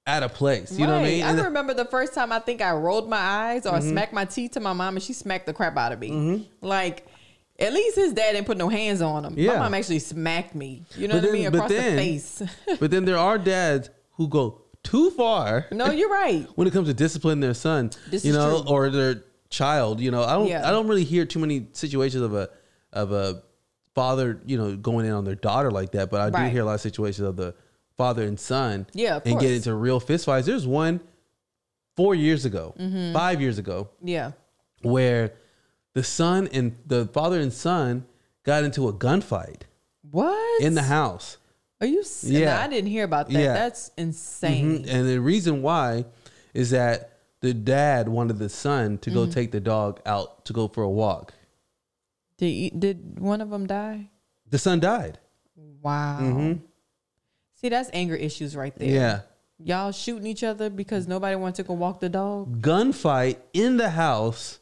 out 0.05 0.21
of 0.23 0.33
place. 0.33 0.77
You 0.77 0.85
know 0.85 0.93
what 0.93 1.05
I 1.05 1.09
mean? 1.09 1.23
I 1.23 1.29
And 1.29 1.39
the- 1.39 1.43
remember 1.43 1.73
the 1.73 1.85
first 1.85 2.13
time 2.13 2.31
I 2.33 2.39
think 2.39 2.61
I 2.61 2.71
rolled 2.73 3.09
my 3.09 3.17
eyes 3.17 3.65
or 3.65 3.73
Mm-hmm. 3.73 3.89
smacked 3.89 4.13
my 4.13 4.25
teeth 4.25 4.51
to 4.51 4.59
my 4.59 4.73
mom 4.73 4.95
and 4.97 5.03
she 5.03 5.13
smacked 5.13 5.45
the 5.45 5.53
crap 5.53 5.77
out 5.77 5.91
of 5.93 5.99
me. 5.99 6.49
Like, 6.61 7.05
at 7.59 7.73
least 7.73 7.95
his 7.95 8.13
dad 8.13 8.33
didn't 8.33 8.47
put 8.47 8.57
no 8.57 8.67
hands 8.69 9.01
on 9.01 9.23
him. 9.25 9.33
Yeah. 9.37 9.53
My 9.53 9.59
mom 9.59 9.73
actually 9.75 9.99
smacked 9.99 10.53
me. 10.55 10.83
You 10.97 11.07
know 11.07 11.15
But 11.15 11.23
what 11.23 11.29
I 11.29 11.33
mean? 11.33 11.47
Across 11.47 11.69
then- 11.69 11.95
the 11.95 12.01
face. 12.01 12.43
but 12.79 12.91
then 12.91 13.05
there 13.05 13.17
are 13.17 13.37
dads 13.37 13.89
who 14.17 14.27
go 14.27 14.61
too 14.83 15.09
far 15.11 15.67
no, 15.71 15.91
you're 15.91 16.09
right. 16.09 16.47
when 16.55 16.67
it 16.67 16.71
comes 16.71 16.87
to 16.87 16.93
disciplining 16.93 17.39
their 17.41 17.53
son, 17.53 17.91
This 18.09 18.23
you 18.25 18.31
know, 18.33 18.61
true. 18.63 18.73
or 18.73 18.89
their 18.89 19.23
child. 19.49 19.99
You 20.01 20.11
know, 20.11 20.23
I 20.23 20.33
don't, 20.33 20.47
Yeah. 20.47 20.67
I 20.67 20.71
don't 20.71 20.87
really 20.87 21.03
hear 21.03 21.25
too 21.25 21.39
many 21.39 21.67
situations 21.73 22.21
of 22.23 22.33
a 22.33 22.49
of 22.97 23.11
a 23.11 23.41
father, 23.95 24.41
you 24.45 24.57
know, 24.57 24.75
going 24.75 25.05
in 25.05 25.11
on 25.13 25.23
their 25.23 25.35
daughter 25.35 25.71
like 25.71 25.91
that. 25.93 26.09
But 26.09 26.21
I 26.21 26.43
do 26.45 26.51
hear 26.51 26.61
a 26.63 26.65
lot 26.65 26.73
of 26.75 26.81
situations 26.81 27.27
of 27.27 27.35
the 27.35 27.55
father 27.95 28.23
and 28.23 28.39
son, 28.39 28.85
Yeah, 28.93 29.19
and 29.25 29.39
get 29.39 29.51
into 29.51 29.73
real 29.73 29.99
fist 29.99 30.25
fights. 30.25 30.45
There's 30.47 30.67
one 30.67 30.99
four 31.95 32.13
years 32.13 32.45
ago, 32.45 32.75
Mm-hmm. 32.79 33.13
five 33.13 33.41
years 33.41 33.57
ago, 33.57 33.89
Yeah. 34.03 34.31
where 34.81 35.33
the 35.93 36.03
son 36.03 36.47
and 36.53 36.75
the 36.85 37.07
father 37.07 37.39
and 37.39 37.51
son 37.51 38.05
got 38.43 38.63
into 38.63 38.87
a 38.87 38.93
gunfight 38.93 39.61
What? 40.11 40.61
in 40.61 40.75
the 40.75 40.83
house. 40.83 41.37
Are 41.81 41.87
you? 41.87 42.03
Yeah. 42.23 42.59
I 42.63 42.67
didn't 42.67 42.89
hear 42.91 43.03
about 43.03 43.29
that. 43.29 43.39
Yeah. 43.39 43.53
That's 43.53 43.91
insane. 43.97 44.83
Mhm. 44.83 44.89
And 44.93 45.07
the 45.09 45.19
reason 45.21 45.61
why 45.63 46.05
is 46.53 46.69
that 46.71 47.13
the 47.41 47.53
dad 47.53 48.09
wanted 48.09 48.37
the 48.39 48.49
son 48.49 48.97
to 48.99 49.09
go 49.11 49.21
Mm-hmm. 49.21 49.31
take 49.31 49.51
the 49.51 49.59
dog 49.59 50.01
out 50.05 50.45
to 50.45 50.53
go 50.53 50.67
for 50.67 50.83
a 50.83 50.89
walk. 50.89 51.33
Did 52.37 52.79
did 52.79 53.19
one 53.19 53.41
of 53.41 53.49
them 53.49 53.67
die? 53.67 54.09
The 54.49 54.57
son 54.57 54.79
died. 54.79 55.19
Wow. 55.81 56.57
See, 57.55 57.69
that's 57.69 57.89
anger 57.93 58.15
issues 58.15 58.55
right 58.55 58.75
there. 58.75 58.87
Mm-hmm. 58.87 58.95
Yeah. 58.95 59.21
Y'all 59.59 59.91
shooting 59.91 60.27
each 60.27 60.43
other 60.43 60.69
because 60.69 61.07
nobody 61.07 61.35
wants 61.35 61.57
to 61.57 61.63
go 61.63 61.73
walk 61.73 61.99
the 61.99 62.09
dog. 62.09 62.61
Gunfight 62.61 63.37
in 63.53 63.77
the 63.77 63.89
house 63.89 64.59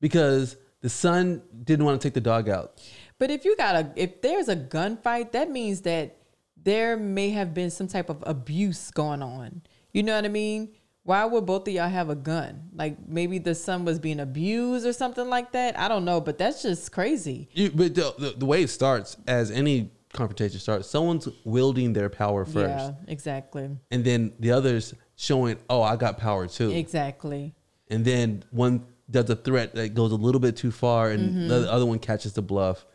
because 0.00 0.56
the 0.82 0.90
son 0.90 1.40
didn't 1.64 1.86
want 1.86 1.98
to 2.00 2.06
take 2.06 2.12
the 2.12 2.20
dog 2.20 2.50
out. 2.50 2.78
But 3.18 3.30
if 3.30 3.46
you 3.46 3.56
got 3.56 3.74
a, 3.74 3.90
if 3.96 4.20
there's 4.20 4.48
a 4.48 4.56
gunfight, 4.56 5.32
that 5.32 5.50
means 5.50 5.80
that 5.82 6.18
there 6.62 6.98
may 6.98 7.30
have 7.30 7.54
been 7.54 7.70
some 7.70 7.88
type 7.88 8.10
of 8.10 8.22
abuse 8.26 8.90
going 8.90 9.22
on. 9.22 9.62
You 9.92 10.02
know 10.02 10.14
what 10.14 10.26
I 10.26 10.28
mean? 10.28 10.74
Why 11.04 11.24
would 11.26 11.44
both 11.46 11.68
of 11.68 11.74
y'all 11.74 11.88
have 11.88 12.08
a 12.08 12.14
gun? 12.14 12.70
Like 12.74 12.96
maybe 13.06 13.38
the 13.38 13.54
son 13.54 13.84
was 13.84 13.98
being 13.98 14.20
abused 14.20 14.86
or 14.86 14.92
something 14.92 15.28
like 15.28 15.52
that. 15.52 15.78
I 15.78 15.86
don't 15.88 16.04
know, 16.06 16.20
but 16.20 16.38
that's 16.38 16.62
just 16.62 16.92
crazy. 16.92 17.48
You, 17.52 17.70
but 17.70 17.94
the, 17.94 18.14
the, 18.18 18.30
the 18.38 18.46
way 18.46 18.62
it 18.62 18.70
starts, 18.70 19.16
as 19.26 19.50
any 19.50 19.90
confrontation 20.14 20.58
starts, 20.60 20.88
someone's 20.88 21.28
wielding 21.44 21.92
their 21.92 22.08
power 22.08 22.44
first, 22.46 22.56
Yeah, 22.86 22.92
exactly. 23.06 23.68
and 23.90 24.02
then 24.04 24.32
the 24.40 24.52
others 24.52 24.94
showing, 25.16 25.58
"Oh, 25.68 25.82
I 25.82 25.96
got 25.96 26.16
power 26.18 26.46
too." 26.46 26.70
Exactly. 26.70 27.54
and 27.88 28.02
then 28.04 28.42
one 28.50 28.86
does 29.10 29.28
a 29.28 29.36
threat 29.36 29.74
that 29.74 29.92
goes 29.92 30.10
a 30.12 30.16
little 30.16 30.40
bit 30.40 30.56
too 30.56 30.70
far, 30.70 31.10
and 31.10 31.30
Mm-hmm. 31.30 31.48
the 31.48 31.70
other 31.70 31.84
one 31.84 31.98
catches 31.98 32.32
the 32.32 32.40
bluff, 32.42 32.86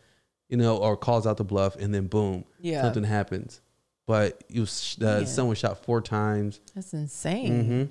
you 0.48 0.56
know, 0.56 0.78
or 0.78 0.96
calls 0.96 1.26
out 1.28 1.36
the 1.36 1.44
bluff, 1.44 1.76
and 1.76 1.94
then 1.94 2.08
boom, 2.08 2.44
Yeah. 2.58 2.82
something 2.82 3.04
happens. 3.04 3.60
But 4.06 4.42
you, 4.48 4.64
the 4.98 5.24
Yeah. 5.36 5.42
was 5.44 5.58
shot 5.58 5.84
four 5.84 6.00
times. 6.00 6.60
That's 6.74 6.92
insane. 6.92 7.52
Mm-hmm. 7.52 7.84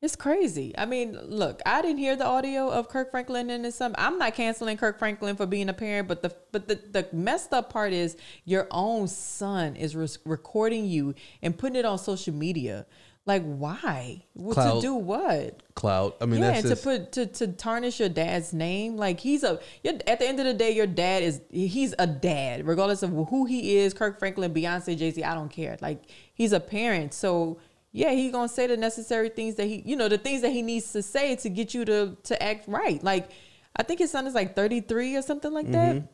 It's 0.00 0.14
crazy. 0.14 0.74
I 0.78 0.86
mean, 0.86 1.18
look, 1.24 1.60
I 1.66 1.82
didn't 1.82 1.98
hear 1.98 2.14
the 2.14 2.24
audio 2.24 2.70
of 2.70 2.88
Kirk 2.88 3.10
Franklin 3.10 3.50
and 3.50 3.64
his 3.64 3.74
son. 3.74 3.96
I'm 3.98 4.16
not 4.16 4.34
canceling 4.34 4.76
Kirk 4.76 4.96
Franklin 4.96 5.34
for 5.34 5.44
being 5.44 5.68
a 5.68 5.72
parent, 5.72 6.06
but 6.06 6.22
the 6.22 6.34
but 6.52 6.68
the, 6.68 6.76
the 6.76 7.08
messed 7.12 7.52
up 7.52 7.72
part 7.72 7.92
is 7.92 8.16
your 8.44 8.68
own 8.70 9.08
son 9.08 9.74
is 9.74 9.96
res- 9.96 10.20
recording 10.24 10.84
you 10.84 11.16
and 11.42 11.58
putting 11.58 11.74
it 11.74 11.84
on 11.84 11.98
social 11.98 12.32
media. 12.32 12.86
Like, 13.26 13.42
why? 13.42 14.24
Well, 14.34 14.76
to 14.76 14.80
do 14.80 14.94
what? 14.94 15.62
Clout. 15.74 16.16
I 16.20 16.26
mean, 16.26 16.40
yeah, 16.40 16.52
that's 16.52 16.64
and 16.64 16.76
to 16.76 16.82
put 16.82 17.12
to, 17.12 17.26
to 17.26 17.48
tarnish 17.48 17.98
your 17.98 18.08
dad's 18.08 18.54
name, 18.54 18.96
like 18.96 19.18
he's 19.18 19.42
a. 19.42 19.60
At 19.84 20.20
the 20.20 20.28
end 20.28 20.38
of 20.38 20.46
the 20.46 20.54
day, 20.54 20.70
your 20.70 20.86
dad 20.86 21.24
is 21.24 21.42
he's 21.50 21.92
a 21.98 22.06
dad, 22.06 22.66
regardless 22.66 23.02
of 23.02 23.10
who 23.10 23.46
he 23.46 23.78
is. 23.78 23.94
Kirk 23.94 24.20
Franklin, 24.20 24.54
Beyonce, 24.54 24.96
Jay 24.96 25.10
Z, 25.10 25.24
I 25.24 25.34
don't 25.34 25.50
care. 25.50 25.76
Like 25.82 26.04
he's 26.32 26.52
a 26.52 26.60
parent, 26.60 27.12
so 27.12 27.58
yeah, 27.92 28.10
he's 28.12 28.32
gonna 28.32 28.48
say 28.48 28.66
the 28.66 28.76
necessary 28.76 29.28
things 29.28 29.54
that 29.56 29.66
he, 29.66 29.82
you 29.86 29.96
know, 29.96 30.08
the 30.08 30.18
things 30.18 30.42
that 30.42 30.50
he 30.50 30.62
needs 30.62 30.92
to 30.92 31.02
say 31.02 31.36
to 31.36 31.48
get 31.48 31.74
you 31.74 31.84
to 31.86 32.16
to 32.24 32.42
act 32.42 32.68
right. 32.68 33.02
Like 33.02 33.30
I 33.76 33.82
think 33.82 34.00
his 34.00 34.10
son 34.10 34.26
is 34.26 34.34
like 34.34 34.54
thirty 34.56 34.80
three 34.80 35.16
or 35.16 35.22
something 35.22 35.52
like 35.52 35.66
Mm-hmm. 35.66 35.98
that. 35.98 36.08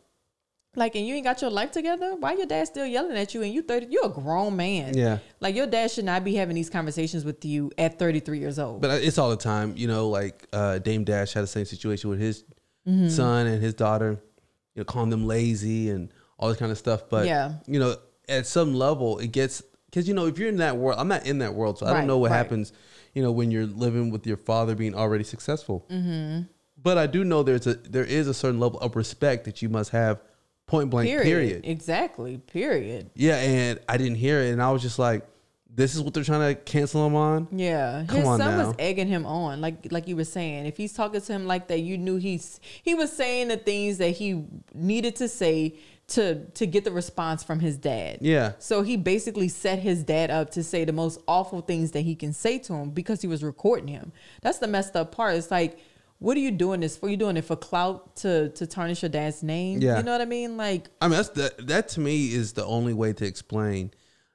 Like, 0.77 0.97
and 0.97 1.07
you 1.07 1.15
ain't 1.15 1.23
got 1.25 1.41
your 1.41 1.53
life 1.53 1.71
together. 1.71 2.17
Why 2.17 2.33
your 2.33 2.47
dad 2.47 2.67
still 2.67 2.85
yelling 2.85 3.17
at 3.17 3.33
you? 3.33 3.43
And 3.43 3.55
you 3.55 3.63
thirty, 3.63 3.87
you're 3.91 4.07
a 4.07 4.09
grown 4.09 4.57
man. 4.57 4.97
Yeah. 4.99 5.19
Like 5.39 5.55
your 5.55 5.69
dad 5.69 5.93
should 5.93 6.05
not 6.05 6.25
be 6.25 6.35
having 6.35 6.57
these 6.57 6.69
conversations 6.69 7.25
with 7.25 7.45
you 7.45 7.71
at 7.79 7.97
thirty 7.97 8.19
three 8.19 8.41
years 8.41 8.59
old. 8.59 8.83
but 8.83 9.03
it's 9.05 9.17
all 9.17 9.31
the 9.31 9.37
time. 9.37 9.75
You 9.77 9.87
know, 9.87 10.09
like 10.09 10.49
uh, 10.53 10.79
Dame 10.79 11.05
Dash 11.05 11.33
had 11.33 11.45
the 11.45 11.49
same 11.49 11.65
situation 11.65 12.11
with 12.11 12.19
his 12.21 12.45
Mm-hmm. 12.89 13.09
son 13.09 13.47
and 13.47 13.63
his 13.63 13.73
daughter. 13.73 14.21
You 14.75 14.81
know, 14.81 14.85
calling 14.85 15.09
them 15.11 15.27
lazy 15.29 15.91
and 15.91 16.13
all 16.39 16.49
this 16.49 16.59
kind 16.59 16.73
of 16.73 16.77
stuff. 16.77 17.09
But 17.09 17.27
Yeah. 17.27 17.53
you 17.69 17.79
know, 17.79 17.95
at 18.29 18.45
some 18.47 18.75
level, 18.75 19.19
it 19.21 19.29
gets 19.33 19.63
because 19.95 20.09
you 20.09 20.15
know 20.15 20.27
if 20.27 20.39
you're 20.39 20.49
in 20.49 20.57
that 20.57 20.77
world, 20.77 20.99
I'm 20.99 21.07
not 21.07 21.25
in 21.25 21.39
that 21.39 21.55
world, 21.55 21.79
so 21.79 21.87
I 21.87 21.93
Right, 21.93 21.99
don't 21.99 22.09
know 22.09 22.19
what 22.19 22.33
right. 22.33 22.37
happens. 22.37 22.73
You 23.15 23.23
know, 23.23 23.31
when 23.31 23.53
you're 23.53 23.67
living 23.67 24.11
with 24.11 24.27
your 24.27 24.37
father 24.37 24.75
being 24.75 24.93
already 24.97 25.23
successful. 25.23 25.87
Mm-hmm. 25.89 26.43
But 26.83 26.99
I 26.99 27.07
do 27.07 27.23
know 27.23 27.45
there's 27.45 27.69
a 27.69 27.75
there 27.75 28.05
is 28.05 28.27
a 28.27 28.35
certain 28.35 28.59
level 28.59 28.81
of 28.81 28.97
respect 28.97 29.45
that 29.45 29.63
you 29.63 29.69
must 29.69 29.91
have. 29.91 30.21
Point 30.67 30.89
blank. 30.91 31.09
period. 31.09 31.25
period. 31.27 31.61
Exactly. 31.65 32.39
Period. 32.39 33.11
Yeah, 33.15 33.37
and 33.37 33.79
I 33.89 33.99
didn't 33.99 34.17
hear 34.17 34.41
it, 34.41 34.51
and 34.51 34.63
I 34.63 34.71
was 34.73 34.81
just 34.83 34.99
like, 34.99 35.27
"This 35.73 35.95
is 35.95 36.01
what 36.03 36.15
they're 36.15 36.25
trying 36.25 36.55
to 36.55 36.61
cancel 36.61 37.07
him 37.07 37.15
on." 37.15 37.49
Yeah. 37.53 38.05
Come 38.09 38.17
His 38.19 38.27
on 38.27 38.39
son 38.39 38.57
now. 38.59 38.67
was 38.69 38.75
egging 38.79 39.07
him 39.09 39.27
on, 39.27 39.61
like 39.61 39.93
like 39.93 40.09
you 40.09 40.17
were 40.17 40.25
saying. 40.25 40.65
If 40.67 40.77
he's 40.79 40.95
talking 40.95 41.21
to 41.21 41.33
him 41.33 41.47
like 41.47 41.69
that, 41.69 41.81
you 41.81 41.99
knew 41.99 42.17
he's 42.17 42.61
he 42.83 42.95
was 42.95 43.13
saying 43.13 43.49
the 43.49 43.59
things 43.59 43.99
that 43.99 44.11
he 44.11 44.43
needed 44.75 45.17
to 45.17 45.29
say 45.29 45.77
to 46.07 46.45
to 46.51 46.67
get 46.67 46.85
the 46.85 46.93
response 46.93 47.43
from 47.43 47.61
his 47.61 47.77
dad. 47.77 48.19
Yeah. 48.21 48.53
So 48.59 48.83
he 48.83 48.97
basically 48.97 49.49
set 49.49 49.79
his 49.79 50.03
dad 50.03 50.31
up 50.31 50.51
to 50.51 50.63
say 50.63 50.85
the 50.85 50.93
most 50.93 51.21
awful 51.27 51.61
things 51.63 51.93
that 51.93 52.03
he 52.03 52.15
can 52.15 52.33
say 52.33 52.59
to 52.61 52.75
him 52.75 52.91
because 52.91 53.23
he 53.23 53.27
was 53.29 53.43
recording 53.43 53.89
him. 53.89 54.13
That's 54.43 54.59
the 54.59 54.67
messed 54.67 54.97
up 54.97 55.13
part. 55.13 55.37
It's 55.37 55.51
like, 55.51 55.79
what 56.19 56.37
are 56.37 56.41
you 56.41 56.51
doing 56.51 56.81
this 56.81 56.97
for? 56.97 57.09
You 57.09 57.17
doing 57.17 57.37
it 57.39 57.45
for 57.45 57.57
clout 57.57 58.17
to 58.17 58.51
to 58.51 58.67
tarnish 58.67 59.03
your 59.03 59.09
dad's 59.09 59.43
name? 59.43 59.81
Yeah. 59.81 59.97
You 59.97 60.03
know 60.03 60.13
what 60.13 60.21
I 60.21 60.27
mean? 60.27 60.57
Like, 60.59 60.89
I 61.01 61.09
mean, 61.09 61.17
that's 61.17 61.31
the, 61.31 61.55
that 61.65 61.89
to 61.91 62.01
me 62.01 62.33
is 62.35 62.53
the 62.53 62.65
only 62.67 62.93
way 62.93 63.13
to 63.15 63.25
explain 63.27 63.91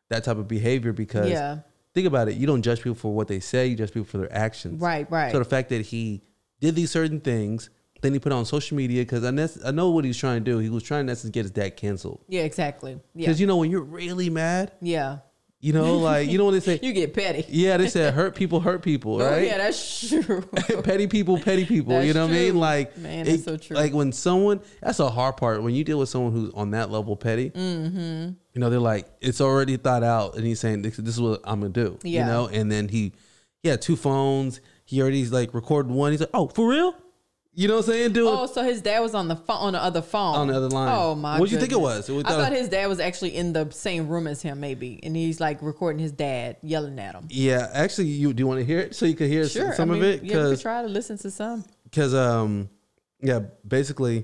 that 0.10 0.24
type 0.24 0.38
of 0.38 0.48
behavior 0.48 0.92
because 0.92 1.30
Yeah. 1.30 1.60
think 1.94 2.08
about 2.08 2.30
it. 2.30 2.36
You 2.36 2.48
don't 2.48 2.64
judge 2.64 2.80
people 2.80 2.96
for 2.96 3.14
what 3.14 3.28
they 3.28 3.40
say, 3.40 3.68
you 3.68 3.76
judge 3.76 3.92
people 3.94 4.06
for 4.08 4.18
their 4.18 4.34
actions. 4.34 4.82
Right, 4.82 5.10
right. 5.12 5.32
So 5.32 5.38
the 5.38 5.46
fact 5.46 5.70
that 5.70 5.82
he 5.86 6.24
did 6.60 6.74
these 6.76 6.90
certain 6.90 7.20
things, 7.22 7.70
then 8.02 8.14
he 8.14 8.20
put 8.20 8.32
it 8.32 8.36
on 8.36 8.46
social 8.46 8.78
media 8.78 9.02
because 9.04 9.24
I, 9.24 9.32
nec- 9.32 9.64
I 9.66 9.72
know 9.72 9.90
what 9.90 10.06
he's 10.06 10.18
trying 10.18 10.44
to 10.44 10.52
do. 10.52 10.58
He 10.60 10.70
was 10.70 10.84
trying 10.84 11.08
to 11.08 11.16
get 11.30 11.42
his 11.44 11.52
dad 11.52 11.78
canceled. 11.78 12.24
yeah, 12.28 12.42
exactly. 12.42 12.94
Yeah. 13.16 13.26
Because 13.28 13.40
you 13.42 13.48
know, 13.48 13.58
when 13.58 13.70
you're 13.72 13.82
really 13.82 14.30
mad, 14.30 14.72
yeah. 14.82 15.18
you 15.60 15.74
know, 15.74 15.98
like, 15.98 16.30
you 16.30 16.38
know 16.38 16.46
what 16.46 16.52
they 16.52 16.60
say? 16.62 16.80
You 16.84 16.94
get 16.94 17.14
petty. 17.14 17.44
yeah, 17.50 17.76
they 17.78 17.90
said 17.90 18.14
hurt 18.14 18.36
people 18.36 18.62
hurt 18.62 18.82
people, 18.82 19.22
Oh, 19.22 19.30
right? 19.30 19.46
yeah, 19.46 19.58
that's 19.58 20.10
true. 20.10 20.42
petty 20.84 21.08
people, 21.08 21.38
petty 21.40 21.66
people. 21.66 22.02
you 22.02 22.14
know 22.14 22.26
what 22.28 22.32
I 22.34 22.38
mean? 22.38 22.56
Like, 22.58 22.98
Man, 22.98 23.26
that's 23.26 23.44
so 23.44 23.58
true. 23.58 23.76
Like 23.76 23.94
when 23.94 24.12
someone, 24.14 24.62
that's 24.82 25.00
a 25.00 25.10
hard 25.10 25.36
part. 25.38 25.62
When 25.62 25.74
you 25.76 25.84
deal 25.84 26.00
with 26.00 26.08
someone 26.10 26.32
who's 26.32 26.54
on 26.54 26.72
that 26.72 26.90
level 26.90 27.16
petty, 27.18 27.50
Mm-hmm. 27.50 28.30
you 28.54 28.60
know, 28.62 28.70
they're 28.70 28.80
like, 28.80 29.08
it's 29.22 29.42
already 29.42 29.76
thought 29.78 30.04
out, 30.04 30.36
and 30.36 30.46
he's 30.46 30.60
saying, 30.62 30.82
this, 30.84 30.96
this 30.98 31.16
is 31.16 31.22
what 31.22 31.42
I'm 31.44 31.60
gonna 31.60 31.74
do. 31.74 32.00
Yeah. 32.04 32.22
You 32.26 32.32
know, 32.32 32.48
and 32.48 32.72
then 32.72 32.88
he, 32.88 33.12
he 33.62 33.68
had 33.70 33.82
two 33.82 33.96
phones. 33.98 34.62
He 34.86 35.02
already 35.02 35.26
like 35.28 35.54
recorded 35.54 35.92
one. 35.92 36.12
He's 36.12 36.22
like, 36.22 36.30
oh, 36.34 36.48
for 36.48 36.68
real? 36.70 36.96
You 37.60 37.68
know 37.68 37.76
what 37.76 37.88
I'm 37.88 37.92
saying? 37.92 38.14
Oh, 38.20 38.46
so 38.46 38.64
his 38.64 38.82
dad 38.82 39.02
was 39.02 39.14
on 39.14 39.28
the 39.28 39.36
phone 39.36 39.58
on 39.58 39.74
the 39.74 39.84
other 39.84 40.02
phone. 40.02 40.34
on 40.34 40.48
the 40.48 40.56
other 40.56 40.70
line. 40.70 40.96
Oh 40.98 41.14
my! 41.14 41.38
What 41.38 41.50
do 41.50 41.54
you 41.54 41.60
think 41.60 41.74
it 41.74 41.82
was? 41.82 42.10
I 42.10 42.24
thought- 42.24 42.54
his 42.54 42.70
dad 42.70 42.88
was 42.88 43.02
actually 43.02 43.36
in 43.36 43.52
the 43.52 43.70
same 43.72 44.08
room 44.08 44.28
as 44.28 44.42
him, 44.42 44.62
maybe, 44.62 44.98
and 45.04 45.14
he's 45.14 45.42
like 45.42 45.62
recording 45.62 46.00
his 46.00 46.14
dad 46.14 46.56
yelling 46.62 46.98
at 47.00 47.16
him. 47.16 47.28
Yeah, 47.30 47.70
actually, 47.74 48.08
you 48.08 48.32
do 48.32 48.44
you 48.44 48.48
want 48.48 48.62
to 48.62 48.66
hear 48.66 48.80
it 48.80 48.96
so 48.96 49.06
you 49.06 49.14
can 49.14 49.28
hear 49.28 49.46
Sure, 49.46 49.74
some 49.74 49.92
I 49.92 49.98
of 49.98 50.04
it 50.04 50.24
Yeah, 50.24 50.46
we 50.46 50.52
could 50.52 50.62
try 50.62 50.82
to 50.84 50.88
listen 50.88 51.18
to 51.18 51.30
some. 51.30 51.66
because 51.84 52.14
um 52.14 52.70
yeah 53.22 53.42
basically 53.68 54.24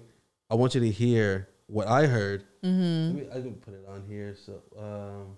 I 0.49 0.55
want 0.55 0.73
you 0.73 0.79
to 0.79 0.89
hear 0.89 1.49
what 1.67 1.89
I 1.89 2.05
heard. 2.05 2.45
Mm-hmm. 2.63 3.17
Me, 3.17 3.27
I 3.29 3.41
can 3.41 3.55
put 3.55 3.73
it 3.73 3.85
on 3.89 4.05
here. 4.07 4.37
So 4.45 4.61
um, 4.79 5.35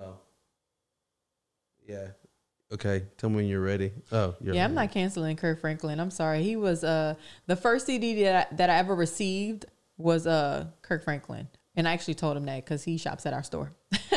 oh 0.00 0.14
yeah, 1.86 2.06
okay. 2.72 3.04
Tell 3.18 3.30
me 3.30 3.36
when 3.36 3.46
you're 3.46 3.60
ready. 3.60 3.92
Oh, 4.10 4.34
you're 4.40 4.54
Yeah, 4.54 4.64
I'm 4.64 4.74
not 4.74 4.92
canceling 4.92 5.36
Kirk 5.36 5.60
Franklin. 5.60 6.00
I'm 6.00 6.10
sorry. 6.10 6.42
He 6.42 6.56
was 6.56 6.84
uh 6.84 7.14
the 7.46 7.56
first 7.56 7.86
CD 7.86 8.22
that 8.24 8.48
I, 8.52 8.54
that 8.56 8.70
I 8.70 8.76
ever 8.76 8.94
received 8.94 9.66
was 9.96 10.26
uh 10.26 10.66
Kirk 10.82 11.04
Franklin, 11.04 11.48
and 11.76 11.88
I 11.88 11.92
actually 11.92 12.14
told 12.14 12.36
him 12.36 12.44
that 12.46 12.64
because 12.64 12.84
he 12.84 12.98
shops 12.98 13.26
at 13.26 13.32
our 13.32 13.42
store. 13.42 13.72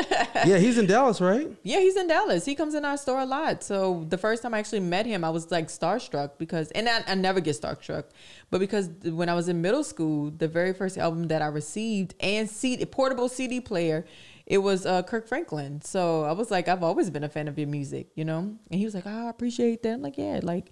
yeah, 0.45 0.57
he's 0.57 0.77
in 0.77 0.85
Dallas, 0.85 1.21
right? 1.21 1.49
Yeah, 1.63 1.79
he's 1.79 1.95
in 1.95 2.07
Dallas. 2.07 2.45
He 2.45 2.55
comes 2.55 2.75
in 2.75 2.85
our 2.85 2.97
store 2.97 3.19
a 3.19 3.25
lot. 3.25 3.63
So 3.63 4.05
the 4.09 4.17
first 4.17 4.43
time 4.43 4.53
I 4.53 4.59
actually 4.59 4.81
met 4.81 5.05
him, 5.05 5.23
I 5.23 5.29
was 5.29 5.51
like 5.51 5.67
starstruck 5.67 6.31
because, 6.37 6.71
and 6.71 6.89
I, 6.89 7.03
I 7.07 7.15
never 7.15 7.39
get 7.39 7.59
starstruck, 7.59 8.05
but 8.49 8.59
because 8.59 8.89
when 9.03 9.29
I 9.29 9.33
was 9.33 9.47
in 9.47 9.61
middle 9.61 9.83
school, 9.83 10.31
the 10.31 10.47
very 10.47 10.73
first 10.73 10.97
album 10.97 11.27
that 11.27 11.41
I 11.41 11.47
received 11.47 12.15
and 12.19 12.49
CD, 12.49 12.85
portable 12.85 13.29
CD 13.29 13.61
player, 13.61 14.05
it 14.45 14.59
was 14.59 14.85
uh, 14.85 15.03
Kirk 15.03 15.27
Franklin. 15.27 15.81
So 15.81 16.23
I 16.23 16.31
was 16.33 16.51
like, 16.51 16.67
I've 16.67 16.83
always 16.83 17.09
been 17.09 17.23
a 17.23 17.29
fan 17.29 17.47
of 17.47 17.57
your 17.57 17.67
music, 17.67 18.09
you 18.15 18.25
know? 18.25 18.39
And 18.39 18.79
he 18.79 18.85
was 18.85 18.93
like, 18.95 19.05
oh, 19.07 19.27
I 19.27 19.29
appreciate 19.29 19.83
that. 19.83 19.93
I'm 19.93 20.01
like, 20.01 20.17
yeah, 20.17 20.39
like, 20.43 20.71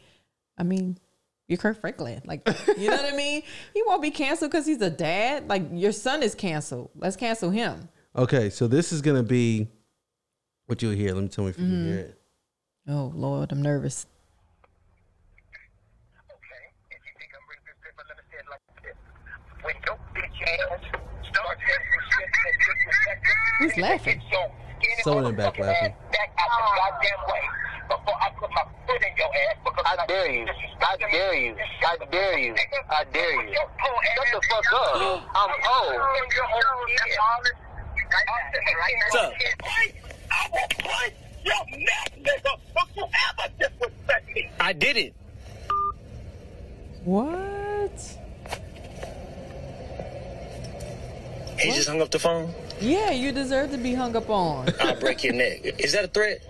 I 0.58 0.64
mean, 0.64 0.98
you're 1.48 1.58
Kirk 1.58 1.82
Franklin. 1.82 2.22
Like, 2.26 2.48
you 2.78 2.90
know 2.90 2.96
what 2.98 3.12
I 3.14 3.16
mean? 3.18 3.42
He 3.74 3.84
won't 3.86 4.02
be 4.02 4.12
canceled 4.12 4.52
because 4.52 4.66
he's 4.66 4.82
a 4.82 4.90
dad. 4.90 5.48
Like, 5.50 5.64
your 5.72 5.92
son 5.92 6.24
is 6.24 6.36
canceled. 6.36 6.92
Let's 6.96 7.16
cancel 7.16 7.50
him. 7.50 7.90
Okay, 8.16 8.50
so 8.50 8.68
this 8.68 8.94
is 8.94 9.02
gonna 9.02 9.24
be 9.24 9.68
what 10.68 10.82
you'll 10.82 10.94
hear. 10.94 11.14
Let 11.14 11.24
me 11.24 11.30
tell 11.30 11.44
me 11.46 11.50
if 11.50 11.58
you 11.58 11.66
Mm-hmm. 11.66 11.74
can 11.74 11.86
hear 11.88 12.00
it. 12.00 12.20
Oh, 12.88 13.12
Lord, 13.16 13.52
I'm 13.52 13.62
nervous. 13.62 14.06
Okay, 16.30 16.64
if 16.92 17.02
you 17.04 17.14
think 17.18 17.32
I'm 17.34 17.46
really 17.50 17.64
good, 17.82 17.94
but 17.98 18.06
let 18.08 18.18
me 18.18 18.24
say 18.30 18.38
it 18.38 18.48
like 18.52 18.62
this. 18.84 18.98
When 19.64 19.76
your 19.88 19.98
bitch 20.14 20.40
ass 20.46 20.84
starts 21.32 21.62
getting 21.64 21.90
some 21.90 22.06
shit 22.14 22.30
that 22.30 22.56
disrespectful, 22.60 23.43
Who's 23.60 23.78
laughing? 23.78 24.20
get 24.20 24.32
your 24.32 24.52
skinny 24.80 25.04
Someone 25.04 25.26
in 25.26 25.36
back 25.36 25.58
laughing. 25.60 25.94
Back 26.12 26.34
out 26.40 26.50
the 26.58 26.74
goddamn 26.80 27.22
way 27.30 27.44
before 27.88 28.18
I 28.22 28.30
put 28.40 28.50
my 28.50 28.64
foot 28.88 29.02
in 29.02 29.18
your 29.18 29.28
ass 29.28 29.58
because 29.64 29.86
I 29.86 30.06
dare 30.08 30.32
you. 30.32 30.48
I 30.82 30.98
dare 30.98 31.36
you. 31.36 31.56
I 31.86 31.98
dare 32.12 32.40
you. 32.40 32.56
I 32.90 33.04
dare 33.14 33.48
you. 33.48 33.54
Shut 33.54 34.28
the 34.32 34.42
fuck 34.50 34.74
up. 34.74 35.24
I'm 35.36 35.50
old. 35.86 36.02
What's 39.12 39.16
up? 39.16 39.34
I 40.32 40.50
will 40.52 40.68
put 40.80 41.14
your 41.44 41.80
neck, 41.80 42.12
nigga. 42.20 42.58
Don't 42.74 42.90
you 42.96 43.04
ever 43.04 43.54
disrespect 43.60 44.36
me. 44.36 44.50
I 44.60 44.74
did 44.74 44.98
it. 44.98 45.14
What? 47.04 48.18
He 51.60 51.72
just 51.72 51.88
hung 51.88 52.02
up 52.02 52.10
the 52.10 52.20
phone. 52.20 52.54
Yeah, 52.84 53.12
you 53.12 53.32
deserve 53.32 53.72
to 53.72 53.78
be 53.78 53.94
hung 53.94 54.16
up 54.16 54.30
on. 54.30 54.68
I'll 54.82 55.00
break 55.00 55.24
your 55.24 55.34
neck. 55.34 55.62
Is 55.80 55.94
that 55.94 56.06
a 56.06 56.08
threat? 56.08 56.42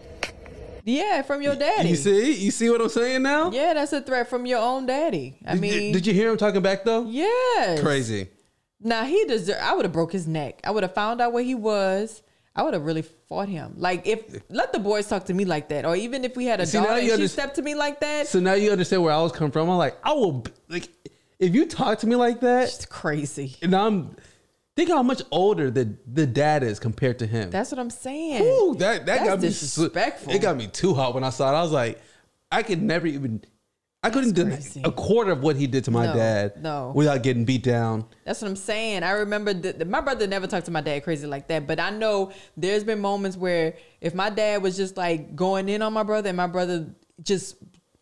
Yeah, 0.83 1.21
from 1.21 1.41
your 1.41 1.55
daddy. 1.55 1.89
You 1.89 1.95
see, 1.95 2.33
you 2.33 2.51
see 2.51 2.69
what 2.69 2.81
I'm 2.81 2.89
saying 2.89 3.21
now? 3.21 3.51
Yeah, 3.51 3.73
that's 3.73 3.93
a 3.93 4.01
threat 4.01 4.29
from 4.29 4.45
your 4.45 4.59
own 4.59 4.85
daddy. 4.85 5.37
I 5.45 5.53
Did, 5.53 5.61
mean, 5.61 5.83
you, 5.83 5.93
did 5.93 6.05
you 6.07 6.13
hear 6.13 6.29
him 6.31 6.37
talking 6.37 6.61
back 6.61 6.83
though? 6.83 7.05
Yeah, 7.05 7.77
Crazy. 7.79 8.27
Now 8.81 9.05
he 9.05 9.23
deserve. 9.25 9.59
I 9.61 9.73
would 9.75 9.85
have 9.85 9.93
broke 9.93 10.11
his 10.11 10.27
neck. 10.27 10.59
I 10.65 10.71
would 10.71 10.83
have 10.83 10.93
found 10.93 11.21
out 11.21 11.31
where 11.31 11.43
he 11.43 11.55
was. 11.55 12.21
I 12.55 12.63
would 12.63 12.73
have 12.73 12.83
really 12.83 13.01
fought 13.01 13.47
him. 13.47 13.75
Like 13.77 14.05
if 14.05 14.41
let 14.49 14.73
the 14.73 14.79
boys 14.79 15.07
talk 15.07 15.25
to 15.25 15.33
me 15.33 15.45
like 15.45 15.69
that, 15.69 15.85
or 15.85 15.95
even 15.95 16.25
if 16.25 16.35
we 16.35 16.45
had 16.45 16.59
a 16.59 16.65
See, 16.65 16.77
now 16.79 16.83
daughter 16.85 16.99
and 16.99 17.07
she 17.09 17.15
underst- 17.15 17.29
stepped 17.29 17.55
to 17.55 17.61
me 17.61 17.75
like 17.75 18.01
that, 18.01 18.27
So 18.27 18.39
now 18.41 18.53
you 18.53 18.71
understand 18.71 19.01
where 19.03 19.13
I 19.13 19.21
was 19.21 19.31
coming 19.31 19.51
from. 19.51 19.69
I'm 19.69 19.77
like, 19.77 19.97
I 20.03 20.11
will 20.11 20.33
b- 20.33 20.51
like 20.67 20.89
if 21.39 21.55
you 21.55 21.65
talk 21.65 21.99
to 21.99 22.07
me 22.07 22.15
like 22.17 22.41
that, 22.41 22.63
it's 22.67 22.85
crazy. 22.85 23.55
and 23.61 23.73
I'm 23.73 24.15
think 24.75 24.89
how 24.89 25.03
much 25.03 25.21
older 25.31 25.69
the 25.71 25.95
the 26.11 26.25
dad 26.25 26.63
is 26.63 26.79
compared 26.79 27.19
to 27.19 27.27
him. 27.27 27.49
That's 27.51 27.71
what 27.71 27.79
I'm 27.79 27.89
saying. 27.89 28.43
Ooh, 28.43 28.75
that 28.79 29.05
that 29.05 29.17
That's 29.17 29.29
got 29.29 29.41
me 29.41 29.47
disrespectful. 29.49 30.33
It 30.33 30.41
got 30.41 30.57
me 30.57 30.67
too 30.67 30.93
hot 30.93 31.13
when 31.13 31.23
I 31.23 31.29
saw 31.29 31.51
it. 31.53 31.57
I 31.57 31.61
was 31.61 31.71
like, 31.71 32.01
I 32.51 32.63
could 32.63 32.81
never 32.81 33.07
even. 33.07 33.43
I 34.05 34.09
couldn't 34.09 34.33
do 34.33 34.53
a 34.83 34.91
quarter 34.91 35.31
of 35.31 35.41
what 35.43 35.55
he 35.55 35.65
did 35.65 35.85
to 35.85 35.91
my 35.91 36.07
No, 36.07 36.13
dad. 36.13 36.61
no. 36.61 36.91
without 36.93 37.23
getting 37.23 37.45
beat 37.45 37.63
down. 37.63 38.03
That's 38.25 38.41
what 38.41 38.49
I'm 38.49 38.57
saying. 38.57 39.01
I 39.01 39.11
remember 39.11 39.53
that 39.53 39.87
my 39.87 40.01
brother 40.01 40.27
never 40.27 40.45
talked 40.45 40.65
to 40.65 40.71
my 40.71 40.81
dad 40.81 41.05
crazy 41.05 41.25
like 41.25 41.47
that, 41.47 41.67
but 41.67 41.79
I 41.79 41.89
know 41.89 42.33
there's 42.57 42.83
been 42.83 42.99
moments 42.99 43.37
where 43.37 43.75
if 44.01 44.13
my 44.13 44.29
dad 44.29 44.61
was 44.61 44.75
just 44.75 44.97
like 44.97 45.37
going 45.37 45.69
in 45.69 45.81
on 45.81 45.93
my 45.93 46.03
brother 46.03 46.27
and 46.27 46.35
my 46.35 46.47
brother 46.47 46.87
just 47.21 47.55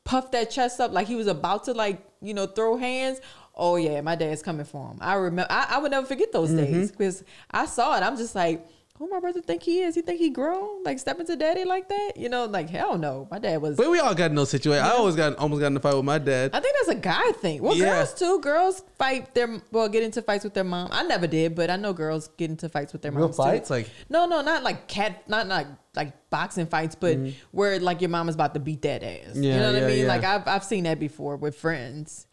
puffed 0.04 0.32
that 0.32 0.50
chest 0.50 0.80
up 0.80 0.92
like 0.92 1.06
he 1.06 1.14
was 1.14 1.28
about 1.28 1.66
to 1.66 1.74
like, 1.74 2.04
you 2.20 2.34
know, 2.34 2.48
throw 2.48 2.78
hands. 2.78 3.20
Oh 3.64 3.76
yeah, 3.76 4.02
my 4.02 4.16
dad's 4.16 4.42
coming 4.42 4.66
for 4.66 4.88
him. 4.90 4.98
I 5.02 5.14
remember 5.14 5.46
I, 5.52 5.68
I 5.70 5.78
would 5.78 5.92
never 5.92 6.08
forget 6.08 6.32
those 6.32 6.50
Mm-hmm. 6.50 6.58
days 6.74 6.92
because 6.92 7.24
I 7.52 7.66
saw 7.68 7.96
it. 7.96 8.02
I'm 8.02 8.18
just 8.18 8.34
like, 8.34 8.68
who 8.98 9.08
my 9.10 9.20
brother 9.20 9.42
think 9.42 9.62
he 9.64 9.82
is? 9.82 9.94
He 9.96 10.02
think 10.02 10.20
he 10.20 10.30
grown? 10.32 10.84
Like 10.84 11.00
stepping 11.00 11.26
to 11.28 11.36
daddy 11.36 11.64
like 11.64 11.88
that? 11.90 12.12
You 12.18 12.30
know, 12.30 12.46
like 12.46 12.70
hell 12.70 12.98
no. 12.98 13.28
My 13.32 13.40
dad 13.40 13.62
was 13.62 13.76
But 13.78 13.90
we 13.92 14.00
all 14.00 14.14
got 14.16 14.30
in 14.32 14.36
those 14.36 14.50
situations. 14.50 14.88
I 14.88 14.92
always 14.92 15.16
got 15.16 15.38
almost 15.38 15.60
got 15.62 15.68
in 15.68 15.78
a 15.78 15.80
fight 15.80 15.96
with 15.96 16.06
my 16.06 16.18
dad. 16.20 16.52
I 16.54 16.60
think 16.60 16.76
that's 16.80 16.98
a 16.98 17.02
guy 17.02 17.32
thing. 17.34 17.62
Well, 17.64 17.76
Yeah. 17.76 17.96
girls 17.96 18.14
too. 18.16 18.40
Girls 18.42 18.84
fight 18.98 19.34
their 19.36 19.62
well, 19.72 19.90
get 19.90 20.04
into 20.04 20.22
fights 20.24 20.44
with 20.44 20.54
their 20.56 20.64
mom. 20.64 20.90
I 20.92 21.04
never 21.04 21.28
did, 21.28 21.56
but 21.56 21.70
I 21.70 21.76
know 21.78 21.94
girls 21.94 22.30
get 22.38 22.50
into 22.52 22.68
fights 22.70 22.94
with 22.94 23.02
their 23.04 23.12
Real 23.12 23.22
moms. 23.26 23.38
too. 23.38 23.44
fights? 23.44 23.70
Like- 23.70 23.90
no, 24.10 24.26
no, 24.26 24.42
not 24.42 24.62
like 24.64 24.88
cat, 24.88 25.28
not 25.30 25.48
like 25.48 25.68
like 25.96 26.30
boxing 26.30 26.68
fights, 26.68 26.96
but 26.96 27.18
where 27.52 27.78
like 27.80 28.02
your 28.02 28.10
mom 28.10 28.30
is 28.30 28.36
about 28.36 28.54
to 28.54 28.60
beat 28.60 28.82
that 28.84 29.04
ass. 29.04 29.36
you 29.36 29.42
Mm-hmm. 29.44 29.60
Know 29.60 29.72
what 29.74 29.80
yeah, 29.82 29.86
I 29.86 29.90
mean? 29.90 30.00
yeah. 30.02 30.08
Like 30.08 30.24
I've 30.24 30.48
I've 30.48 30.64
seen 30.64 30.84
that 30.86 31.00
before 31.00 31.36
with 31.38 31.56
friends. 31.58 32.28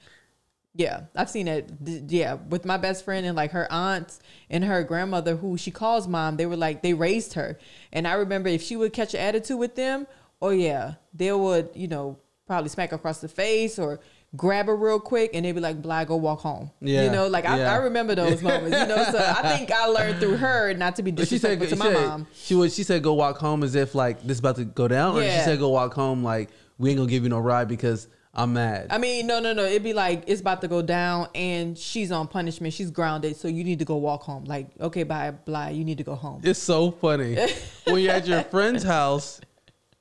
Yeah, 0.79 1.01
I've 1.17 1.29
seen 1.29 1.49
it. 1.49 1.71
Yeah, 1.85 2.35
with 2.49 2.65
my 2.65 2.77
best 2.77 3.05
friend 3.05 3.27
and 3.27 3.35
like 3.37 3.51
her 3.51 3.71
aunts 3.71 4.21
and 4.49 4.65
her 4.65 4.85
grandmother, 4.85 5.35
who 5.35 5.59
she 5.59 5.73
calls 5.73 6.07
mom. 6.07 6.37
They 6.37 6.47
were 6.47 6.57
like 6.57 6.83
they 6.83 6.95
raised 6.95 7.35
her, 7.35 7.59
and 7.93 8.07
I 8.07 8.13
remember 8.13 8.49
if 8.49 8.63
she 8.63 8.77
would 8.77 8.93
catch 8.93 9.13
an 9.13 9.19
attitude 9.21 9.59
with 9.59 9.75
them, 9.75 10.07
oh 10.41 10.51
yeah, 10.51 10.95
they 11.13 11.33
would 11.33 11.71
you 11.75 11.89
know 11.89 12.17
probably 12.47 12.69
smack 12.71 12.93
across 12.93 13.21
the 13.21 13.29
face 13.29 13.77
or 13.79 13.99
grab 14.37 14.67
her 14.67 14.77
real 14.77 15.01
quick, 15.01 15.33
and 15.35 15.45
they'd 15.45 15.51
be 15.51 15.61
like, 15.61 15.83
"Blah, 15.83 16.05
go 16.05 16.15
walk 16.15 16.39
home." 16.43 16.71
Yeah, 16.81 17.07
you 17.07 17.11
know, 17.11 17.27
like 17.27 17.45
I, 17.45 17.59
yeah. 17.59 17.73
I 17.73 17.77
remember 17.79 18.15
those 18.15 18.41
moments. 18.51 18.79
You 18.79 18.87
know, 18.87 19.03
so 19.03 19.19
I 19.19 19.57
think 19.57 19.73
I 19.73 19.87
learned 19.87 20.21
through 20.21 20.37
her 20.37 20.75
not 20.75 20.95
to 20.95 21.03
be 21.03 21.11
But 21.11 21.27
she 21.27 21.39
said, 21.39 21.59
disrespectful 21.59 21.89
to 21.89 21.91
she 21.91 21.97
my 21.97 22.01
said- 22.01 22.09
mom. 22.09 22.27
She 22.35 22.55
was. 22.55 22.73
She 22.77 22.85
said, 22.85 23.03
"Go 23.03 23.15
walk 23.15 23.39
home 23.39 23.65
as 23.65 23.75
if 23.75 23.97
like 23.97 24.23
this 24.23 24.37
is 24.37 24.39
about 24.39 24.55
to 24.57 24.65
go 24.65 24.87
down," 24.87 25.17
or 25.17 25.23
she 25.23 25.29
said, 25.41 25.59
"Go 25.59 25.71
walk 25.71 25.93
home 25.95 26.23
like 26.23 26.51
we 26.79 26.91
ain't 26.91 26.99
gonna 26.99 27.11
give 27.11 27.25
you 27.25 27.31
no 27.31 27.41
ride 27.41 27.67
because 27.67 28.07
I'm 28.35 28.53
mad." 28.53 28.89
I 28.91 28.99
mean, 28.99 29.27
no, 29.27 29.41
no, 29.41 29.53
no. 29.53 29.65
It'd 29.65 29.83
be 29.83 29.93
like 29.95 30.25
it's 30.27 30.41
about 30.41 30.61
to 30.63 30.69
go 30.69 30.83
down, 30.83 31.29
and 31.35 31.77
she's 31.77 32.11
on 32.13 32.29
punishment. 32.29 32.75
She's 32.75 32.91
grounded, 32.91 33.37
so 33.37 33.49
you 33.49 33.65
need 33.65 33.79
to 33.81 33.85
go 33.85 33.97
walk 33.97 34.23
home. 34.23 34.45
Like, 34.45 34.69
okay, 34.81 35.03
bye, 35.03 35.31
blah. 35.33 35.69
You 35.69 35.85
need 35.85 35.99
to 35.99 36.05
go 36.05 36.15
home. 36.15 36.41
It's 36.45 36.59
so 36.59 36.91
funny 36.91 37.37
when 37.85 38.03
you're 38.03 38.13
at 38.13 38.27
your 38.27 38.43
friend's 38.45 38.83
house 38.85 39.41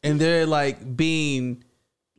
and 0.03 0.19
they're 0.21 0.45
like 0.45 0.95
being 0.95 1.63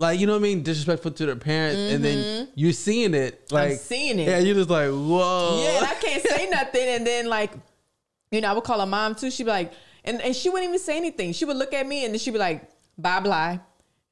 like 0.01 0.19
you 0.21 0.27
know 0.27 0.33
what 0.35 0.39
I 0.41 0.43
mean 0.43 0.63
disrespectful 0.63 1.11
to 1.13 1.27
their 1.27 1.37
parents, 1.37 1.93
and 1.95 2.05
then 2.05 2.49
you're 2.55 2.73
seeing 2.73 3.15
it 3.15 3.51
like 3.53 3.73
Mm-hmm. 3.73 3.79
seeing 3.79 4.19
it. 4.19 4.29
Yeah, 4.29 4.39
you're 4.39 4.55
just 4.55 4.71
like 4.71 4.91
whoa. 4.91 5.61
Yeah, 5.63 5.87
I 5.87 5.95
can't 6.01 6.23
say 6.23 6.49
nothing. 6.51 6.89
And 6.89 7.07
then 7.07 7.27
like, 7.29 7.53
you 8.31 8.41
know, 8.41 8.49
I 8.51 8.53
would 8.53 8.65
call 8.65 8.81
her 8.81 8.87
mom 8.87 9.15
too. 9.15 9.31
She'd 9.31 9.45
be 9.45 9.51
like, 9.51 9.73
and, 10.05 10.21
and 10.23 10.35
she 10.35 10.49
wouldn't 10.51 10.69
even 10.69 10.79
say 10.79 10.97
anything. 10.97 11.33
She 11.33 11.45
would 11.45 11.57
look 11.57 11.73
at 11.75 11.87
me 11.87 12.05
and 12.05 12.15
then 12.15 12.19
she'd 12.19 12.31
be 12.33 12.39
like, 12.39 12.69
bye 12.97 13.21
bye. 13.21 13.61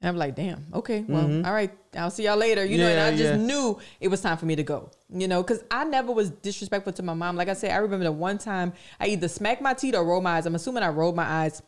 And 0.03 0.11
I'm 0.11 0.17
like, 0.17 0.35
damn, 0.37 0.67
okay, 0.75 1.05
well, 1.09 1.47
all 1.47 1.55
right, 1.55 1.73
I'll 1.97 2.11
see 2.11 2.25
y'all 2.25 2.37
later. 2.37 2.65
You 2.65 2.77
know, 2.79 2.87
and 2.87 2.99
Mm-hmm. 2.99 3.15
I 3.15 3.17
just 3.17 3.41
yeah. 3.41 3.47
knew 3.47 3.79
it 3.99 4.09
was 4.09 4.21
time 4.21 4.37
for 4.37 4.45
me 4.45 4.55
to 4.57 4.63
go. 4.63 4.91
You 5.09 5.27
know, 5.27 5.43
because 5.43 5.65
I 5.71 5.85
never 5.85 6.13
was 6.13 6.31
disrespectful 6.31 6.93
to 6.93 7.03
my 7.03 7.15
mom. 7.15 7.35
Like 7.37 7.49
I 7.49 7.55
said, 7.55 7.71
I 7.71 7.77
remember 7.79 8.05
the 8.05 8.13
one 8.13 8.37
time 8.37 8.75
I 9.01 9.07
either 9.09 9.29
smacked 9.29 9.63
my 9.63 9.73
teeth 9.73 9.95
or 9.95 10.05
rolled 10.05 10.23
my 10.23 10.33
eyes. 10.37 10.45
I'm 10.45 10.55
assuming 10.55 10.83
I 10.83 10.89
rolled 10.89 11.17
my 11.17 11.25
eyes. 11.25 11.63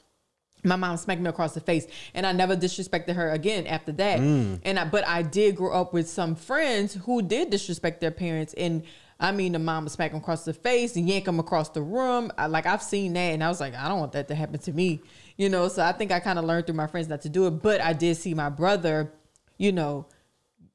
My 0.64 0.76
mom 0.76 0.96
smacked 0.96 1.20
me 1.20 1.28
across 1.30 1.54
the 1.54 1.60
face, 1.60 1.86
and 2.14 2.26
I 2.26 2.32
never 2.32 2.56
disrespected 2.56 3.14
her 3.14 3.30
again 3.30 3.66
after 3.66 3.92
that. 3.92 4.18
Mm. 4.20 4.60
And 4.64 4.78
I, 4.78 4.84
but 4.84 5.06
I 5.06 5.22
did 5.22 5.54
grow 5.56 5.72
up 5.72 5.92
with 5.94 6.08
some 6.10 6.34
friends 6.34 6.94
who 6.94 7.22
did 7.22 7.50
disrespect 7.50 8.00
their 8.00 8.10
parents, 8.10 8.54
and 8.54 8.82
I 9.20 9.32
mean, 9.32 9.52
the 9.52 9.58
mom 9.60 9.84
would 9.84 9.92
smack 9.92 10.10
them 10.10 10.20
across 10.20 10.44
the 10.44 10.52
face 10.52 10.96
and 10.96 11.08
yank 11.08 11.24
them 11.26 11.38
across 11.40 11.70
the 11.70 11.82
room. 11.82 12.30
I, 12.36 12.46
like 12.46 12.66
I've 12.66 12.82
seen 12.82 13.12
that, 13.14 13.20
and 13.20 13.42
I 13.42 13.48
was 13.48 13.60
like, 13.60 13.74
I 13.74 13.88
don't 13.88 14.00
want 14.00 14.12
that 14.12 14.28
to 14.28 14.34
happen 14.34 14.58
to 14.60 14.72
me, 14.72 15.00
you 15.38 15.48
know. 15.48 15.68
So 15.68 15.82
I 15.82 15.92
think 15.92 16.12
I 16.12 16.20
kind 16.20 16.38
of 16.38 16.44
learned 16.44 16.66
through 16.66 16.76
my 16.76 16.86
friends 16.86 17.08
not 17.08 17.22
to 17.22 17.30
do 17.30 17.46
it. 17.46 17.62
But 17.62 17.80
I 17.80 17.94
did 17.94 18.16
see 18.18 18.34
my 18.34 18.50
brother, 18.50 19.10
you 19.56 19.72
know, 19.72 20.06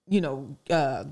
you 0.07 0.21
know, 0.21 0.57
uh, 0.71 1.03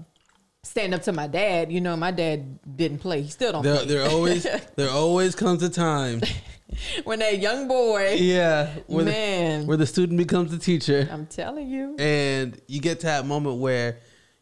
stand 0.63 0.93
up 0.95 1.03
to 1.03 1.11
my 1.13 1.27
dad. 1.27 1.71
You 1.71 1.81
know, 1.81 1.95
my 1.95 2.09
dad 2.11 2.59
didn't 2.75 2.99
play. 2.99 3.21
He 3.21 3.29
still 3.29 3.51
don't 3.51 3.63
There, 3.63 3.75
play. 3.77 3.85
there 3.85 4.09
always 4.09 4.43
there 4.75 4.89
always 4.89 5.35
comes 5.35 5.61
a 5.61 5.69
time. 5.69 6.21
when 7.03 7.19
that 7.19 7.39
young 7.39 7.67
boy, 7.67 8.13
Yeah, 8.13 8.69
where 8.87 9.03
Man. 9.05 9.61
the, 9.61 9.67
where 9.67 9.77
the 9.77 9.85
student 9.85 10.17
becomes 10.17 10.51
the 10.51 10.57
teacher, 10.57 11.07
I'm 11.11 11.25
telling 11.27 11.69
you, 11.69 11.95
and 11.99 12.59
you 12.67 12.79
get 12.79 13.01
to 13.01 13.05
that 13.07 13.25
moment 13.25 13.57
where 13.59 13.97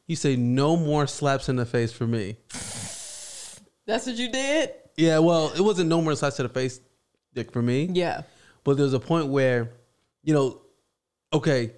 you 0.08 0.16
say, 0.16 0.36
"No 0.36 0.78
more 0.78 1.08
slaps 1.08 1.50
in 1.50 1.56
the 1.56 1.66
face 1.66 1.92
for 1.92 2.06
me." 2.08 2.38
that's 3.86 4.06
what 4.06 4.16
you 4.16 4.32
did. 4.32 4.72
Yeah, 4.98 5.20
well, 5.20 5.52
it 5.56 5.62
wasn't 5.62 5.90
no 5.90 6.02
more 6.02 6.14
slaps 6.16 6.36
to 6.38 6.44
the 6.44 6.50
face, 6.50 6.80
Dick, 7.34 7.52
for 7.52 7.62
me. 7.62 7.90
Yeah. 7.92 8.22
But 8.70 8.78
there's 8.78 8.94
a 8.94 9.00
point 9.00 9.30
where, 9.30 9.72
you 10.22 10.32
know, 10.32 10.62
okay, 11.34 11.72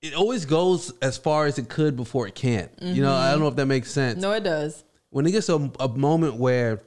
it 0.00 0.14
always 0.14 0.46
goes 0.46 0.90
as 1.02 1.18
far 1.18 1.44
as 1.44 1.58
it 1.58 1.68
could 1.68 1.96
before 1.96 2.26
it 2.26 2.34
can't. 2.34 2.70
You 2.80 3.02
know, 3.02 3.12
I 3.12 3.30
don't 3.30 3.40
know 3.40 3.48
if 3.48 3.56
that 3.56 3.66
makes 3.66 3.90
sense. 3.90 4.18
No, 4.18 4.32
it 4.32 4.42
does. 4.42 4.84
When 5.10 5.26
it 5.26 5.32
gets 5.32 5.50
a, 5.50 5.70
a 5.78 5.86
moment 5.86 6.36
where 6.36 6.80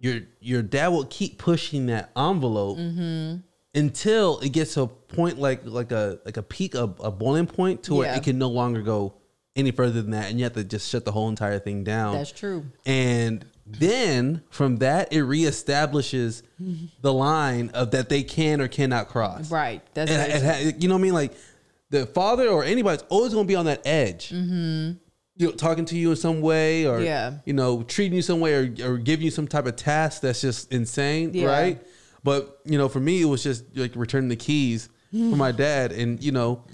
your 0.00 0.20
your 0.40 0.60
dad 0.60 0.88
will 0.88 1.06
keep 1.06 1.38
pushing 1.38 1.86
that 1.86 2.10
envelope 2.14 2.76
mm-hmm. 2.76 3.36
until 3.74 4.38
it 4.40 4.50
gets 4.50 4.74
to 4.74 4.82
a 4.82 4.86
point 4.86 5.38
like 5.38 5.62
like 5.64 5.90
a 5.90 6.18
like 6.26 6.36
a 6.36 6.42
peak 6.42 6.74
of 6.74 7.00
a 7.02 7.10
boiling 7.10 7.46
point 7.46 7.84
to 7.84 7.94
where 7.94 8.06
Yeah. 8.08 8.16
it 8.18 8.22
can 8.22 8.36
no 8.36 8.50
longer 8.50 8.82
go 8.82 9.14
any 9.56 9.70
further 9.70 10.02
than 10.02 10.10
that, 10.10 10.28
and 10.28 10.38
you 10.38 10.44
have 10.44 10.52
to 10.52 10.64
just 10.64 10.90
shut 10.90 11.06
the 11.06 11.12
whole 11.12 11.30
entire 11.30 11.58
thing 11.58 11.84
down. 11.84 12.16
That's 12.16 12.32
true. 12.32 12.66
And 12.84 13.46
then 13.66 14.42
from 14.50 14.76
that, 14.78 15.12
it 15.12 15.20
reestablishes 15.20 16.42
the 17.00 17.12
line 17.12 17.70
of 17.74 17.90
that 17.92 18.08
they 18.08 18.22
can 18.22 18.60
or 18.60 18.68
cannot 18.68 19.08
cross. 19.08 19.50
Right. 19.50 19.82
That's 19.94 20.10
And 20.10 20.32
true. 20.42 20.48
ha- 20.50 20.72
you 20.78 20.88
know 20.88 20.94
what 20.94 21.00
I 21.00 21.02
mean? 21.02 21.14
Like 21.14 21.32
the 21.90 22.06
father 22.06 22.48
or 22.48 22.64
anybody's 22.64 23.02
always 23.08 23.32
going 23.34 23.46
to 23.46 23.48
be 23.48 23.56
on 23.56 23.66
that 23.66 23.82
edge. 23.86 24.30
Mm-hmm. 24.30 24.92
You 25.36 25.46
know, 25.46 25.52
talking 25.52 25.84
to 25.86 25.96
you 25.96 26.10
in 26.10 26.16
some 26.16 26.40
way, 26.42 26.86
or 26.86 27.00
Yeah. 27.00 27.34
you 27.46 27.52
know, 27.54 27.82
treating 27.82 28.14
you 28.14 28.22
some 28.22 28.40
way, 28.40 28.54
or, 28.54 28.74
or 28.92 28.98
giving 28.98 29.24
you 29.24 29.30
some 29.30 29.48
type 29.48 29.66
of 29.66 29.76
task 29.76 30.20
that's 30.22 30.40
just 30.42 30.70
insane, 30.72 31.32
Yeah. 31.32 31.46
right? 31.46 31.82
But 32.22 32.60
you 32.64 32.76
know, 32.78 32.88
for 32.88 33.00
me, 33.00 33.22
it 33.22 33.24
was 33.24 33.42
just 33.42 33.64
like 33.76 33.92
returning 33.96 34.28
the 34.28 34.36
keys 34.36 34.88
for 35.10 35.16
my 35.36 35.50
dad, 35.52 35.92
and 35.92 36.22
you 36.22 36.32
know, 36.32 36.64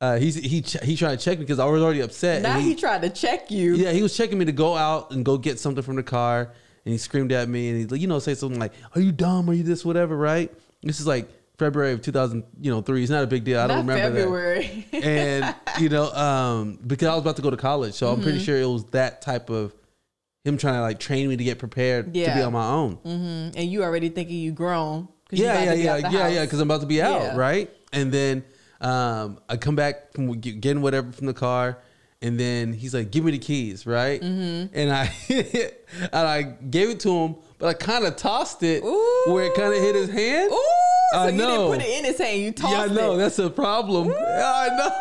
uh, 0.00 0.16
he's 0.18 0.34
he 0.34 0.64
he 0.82 0.96
tried 0.96 1.18
to 1.18 1.24
check 1.24 1.38
me 1.38 1.44
because 1.44 1.58
I 1.58 1.64
was 1.66 1.82
already 1.82 2.00
upset. 2.00 2.42
now 2.42 2.56
and 2.56 2.64
he, 2.64 2.74
tried 2.74 3.02
to 3.02 3.10
check 3.10 3.50
you. 3.50 3.74
yeah, 3.74 3.92
he 3.92 4.02
was 4.02 4.16
checking 4.16 4.38
me 4.38 4.44
to 4.46 4.52
go 4.52 4.76
out 4.76 5.10
and 5.10 5.24
go 5.24 5.36
get 5.38 5.58
something 5.58 5.82
from 5.82 5.96
the 5.96 6.02
car, 6.02 6.52
and 6.84 6.92
he 6.92 6.98
screamed 6.98 7.32
at 7.32 7.48
me 7.48 7.68
and 7.68 7.78
he, 7.80 7.86
like, 7.86 8.00
you 8.00 8.06
know, 8.06 8.18
say 8.18 8.34
something 8.34 8.58
like, 8.58 8.72
"Are 8.94 9.00
you 9.00 9.12
dumb? 9.12 9.48
Are 9.50 9.52
you 9.54 9.62
this? 9.62 9.84
Whatever." 9.84 10.16
Right? 10.16 10.50
This 10.82 11.00
is 11.00 11.06
like 11.06 11.28
February 11.58 11.92
of 11.92 12.00
two 12.00 12.12
thousand, 12.12 12.44
you 12.60 12.70
know, 12.70 12.80
three. 12.80 13.02
It's 13.02 13.10
not 13.10 13.24
a 13.24 13.26
big 13.26 13.44
deal. 13.44 13.60
I 13.60 13.66
don't 13.66 13.84
Not 13.84 13.92
remember 13.94 14.18
February. 14.20 14.86
that. 14.92 15.04
And 15.04 15.54
you 15.78 15.88
know, 15.90 16.10
um, 16.12 16.78
because 16.86 17.08
I 17.08 17.12
was 17.14 17.20
about 17.22 17.36
to 17.36 17.42
go 17.42 17.50
to 17.50 17.56
college, 17.58 17.94
so 17.94 18.08
I'm 18.08 18.14
Mm-hmm. 18.14 18.22
pretty 18.22 18.38
sure 18.38 18.58
it 18.58 18.66
was 18.66 18.84
that 18.86 19.20
type 19.22 19.50
of 19.50 19.74
him 20.44 20.56
trying 20.56 20.76
to 20.76 20.80
like 20.80 20.98
train 20.98 21.28
me 21.28 21.36
to 21.36 21.44
get 21.44 21.58
prepared 21.58 22.06
to 22.06 22.10
be 22.12 22.40
on 22.40 22.54
my 22.54 22.66
own. 22.66 22.98
and 23.04 23.70
you 23.70 23.82
already 23.82 24.08
thinking 24.08 24.36
you 24.38 24.52
grown. 24.52 25.08
Yeah, 25.30 25.62
yeah, 25.62 25.74
yeah, 25.74 25.96
yeah, 26.10 26.28
yeah. 26.28 26.44
Because 26.46 26.58
I'm 26.60 26.68
about 26.68 26.80
to 26.80 26.86
be 26.86 27.02
out, 27.02 27.20
Yeah. 27.20 27.36
right? 27.36 27.70
And 27.92 28.10
then 28.10 28.42
um, 28.80 29.38
I 29.48 29.56
come 29.56 29.76
back 29.76 30.12
from 30.14 30.32
getting 30.40 30.82
whatever 30.82 31.12
from 31.12 31.26
the 31.26 31.34
car, 31.34 31.78
and 32.22 32.38
then 32.38 32.72
he's 32.72 32.94
like, 32.94 33.10
"Give 33.10 33.24
me 33.24 33.32
the 33.32 33.38
keys," 33.38 33.86
right? 33.86 34.20
Mm-hmm. 34.20 34.74
And 34.74 34.92
I 34.92 35.12
and 36.12 36.14
I 36.28 36.42
gave 36.42 36.90
it 36.90 37.00
to 37.00 37.10
him, 37.12 37.36
but 37.58 37.66
I 37.68 37.74
kind 37.74 38.04
of 38.06 38.16
tossed 38.16 38.62
it 38.62 38.82
Ooh. 38.82 39.24
where 39.26 39.44
it 39.44 39.54
kind 39.54 39.72
of 39.74 39.80
hit 39.80 39.94
his 39.94 40.08
hand. 40.10 40.50
Ooh. 40.52 40.64
I 41.12 41.26
so 41.26 41.32
you 41.32 41.38
know. 41.38 41.46
didn't 41.48 41.66
put 41.80 41.82
it 41.88 41.98
in 41.98 42.04
his 42.04 42.18
hand. 42.18 42.40
You 42.40 42.52
tossed 42.52 42.72
Yeah, 42.72 42.82
I 42.82 42.86
know. 42.86 43.14
it. 43.14 43.18
That's 43.18 43.38
a 43.40 43.50
problem. 43.50 44.10
Yeah, 44.10 44.16
I 44.70 44.76
know. 44.76 44.96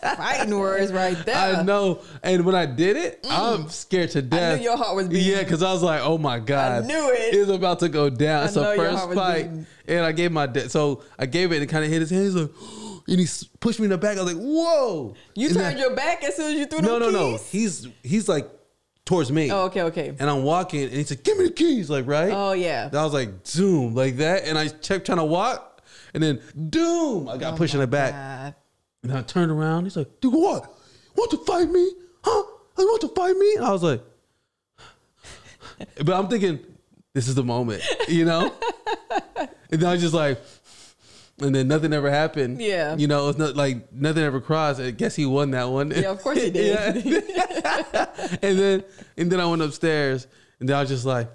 Fighting 0.00 0.58
words 0.58 0.92
right 0.92 1.16
there. 1.24 1.34
I 1.36 1.62
know. 1.62 2.00
And 2.22 2.44
when 2.44 2.54
I 2.54 2.66
did 2.66 2.96
it, 2.96 3.26
I'm 3.28 3.68
scared 3.68 4.10
to 4.12 4.22
death. 4.22 4.60
Mm. 4.60 4.64
your 4.64 4.76
heart 4.76 4.96
was 4.96 5.08
beating. 5.08 5.32
Yeah, 5.32 5.42
because 5.42 5.62
I 5.62 5.72
was 5.72 5.82
like, 5.82 6.00
oh 6.02 6.18
my 6.18 6.38
God. 6.38 6.84
I 6.84 6.86
knew 6.86 7.10
it. 7.12 7.34
It's 7.34 7.50
about 7.50 7.80
to 7.80 7.88
go 7.88 8.08
down. 8.10 8.42
I 8.42 8.44
It's 8.46 8.54
the 8.54 8.62
know 8.62 8.72
your 8.72 8.90
first 8.92 9.14
fight. 9.14 9.42
beating. 9.44 9.66
And 9.86 10.04
I 10.04 10.12
gave 10.12 10.32
my 10.32 10.46
dad. 10.46 10.70
So 10.70 11.02
I 11.18 11.26
gave 11.26 11.52
it 11.52 11.60
and 11.60 11.68
kind 11.70 11.84
of 11.84 11.90
hit 11.90 12.00
his 12.00 12.10
hand. 12.10 12.24
He's 12.24 12.34
like, 12.34 12.50
and 13.08 13.20
he 13.20 13.26
pushed 13.60 13.80
me 13.80 13.84
in 13.84 13.90
the 13.90 13.98
back. 13.98 14.16
I 14.18 14.22
was 14.22 14.32
like, 14.34 14.42
whoa. 14.42 15.14
You 15.34 15.48
And 15.48 15.56
turned 15.56 15.66
then- 15.66 15.78
your 15.78 15.94
back 15.94 16.24
as 16.24 16.36
soon 16.36 16.52
as 16.52 16.58
you 16.58 16.66
threw 16.66 16.80
No, 16.80 16.98
them 16.98 17.12
no, 17.12 17.30
no. 17.32 17.38
keys? 17.38 17.50
He's 17.50 17.88
he's 18.02 18.28
like 18.28 18.48
towards 19.04 19.30
me. 19.30 19.50
Oh, 19.52 19.64
okay, 19.66 19.82
okay. 19.82 20.14
And 20.18 20.30
I'm 20.30 20.44
walking 20.44 20.84
and 20.84 20.92
he 20.92 21.04
said, 21.04 21.22
give 21.22 21.36
me 21.36 21.44
the 21.46 21.52
keys. 21.52 21.90
Like, 21.90 22.06
right? 22.06 22.30
Oh, 22.32 22.52
yeah. 22.52 22.86
And 22.86 22.94
I 22.94 23.04
was 23.04 23.12
like, 23.12 23.46
zoom, 23.46 23.94
like 23.94 24.16
that. 24.16 24.44
And 24.44 24.56
I 24.56 24.68
kept 24.68 25.04
trying 25.06 25.18
to 25.18 25.24
walk. 25.24 25.82
And 26.14 26.22
then, 26.22 26.40
doom, 26.70 27.28
I 27.28 27.36
got 27.36 27.56
pushed 27.56 27.74
in 27.74 27.80
the 27.80 27.86
back. 27.88 28.12
God. 28.12 28.54
And 29.04 29.12
I 29.12 29.22
turned 29.22 29.52
around. 29.52 29.84
He's 29.84 29.96
like, 29.96 30.08
dude, 30.20 30.32
what? 30.32 30.74
Want 31.14 31.30
to 31.30 31.36
fight 31.38 31.70
me? 31.70 31.92
Huh? 32.24 32.42
Oh, 32.42 32.60
you 32.78 32.86
want 32.86 33.00
to 33.02 33.08
fight 33.08 33.36
me? 33.36 33.54
And 33.56 33.64
I 33.64 33.70
was 33.70 33.82
like, 33.82 34.02
but 36.04 36.14
I'm 36.14 36.26
thinking, 36.28 36.58
this 37.12 37.28
is 37.28 37.34
the 37.34 37.44
moment, 37.44 37.82
you 38.08 38.24
know? 38.24 38.52
and 39.38 39.48
then 39.80 39.84
I 39.84 39.92
was 39.92 40.00
just 40.00 40.14
like, 40.14 40.40
and 41.40 41.54
then 41.54 41.68
nothing 41.68 41.92
ever 41.92 42.10
happened. 42.10 42.62
Yeah. 42.62 42.96
You 42.96 43.06
know, 43.06 43.28
it's 43.28 43.38
not 43.38 43.56
like 43.56 43.92
nothing 43.92 44.22
ever 44.22 44.40
crossed. 44.40 44.80
I 44.80 44.90
guess 44.90 45.14
he 45.14 45.26
won 45.26 45.50
that 45.50 45.68
one. 45.68 45.90
Yeah, 45.90 46.10
of 46.10 46.22
course 46.22 46.40
he 46.40 46.50
did. 46.50 46.96
And 48.42 48.58
then 48.58 48.84
and 49.16 49.30
then 49.30 49.40
I 49.40 49.46
went 49.46 49.60
upstairs 49.60 50.26
and 50.60 50.68
then 50.68 50.76
I 50.76 50.80
was 50.80 50.88
just 50.88 51.04
like, 51.04 51.28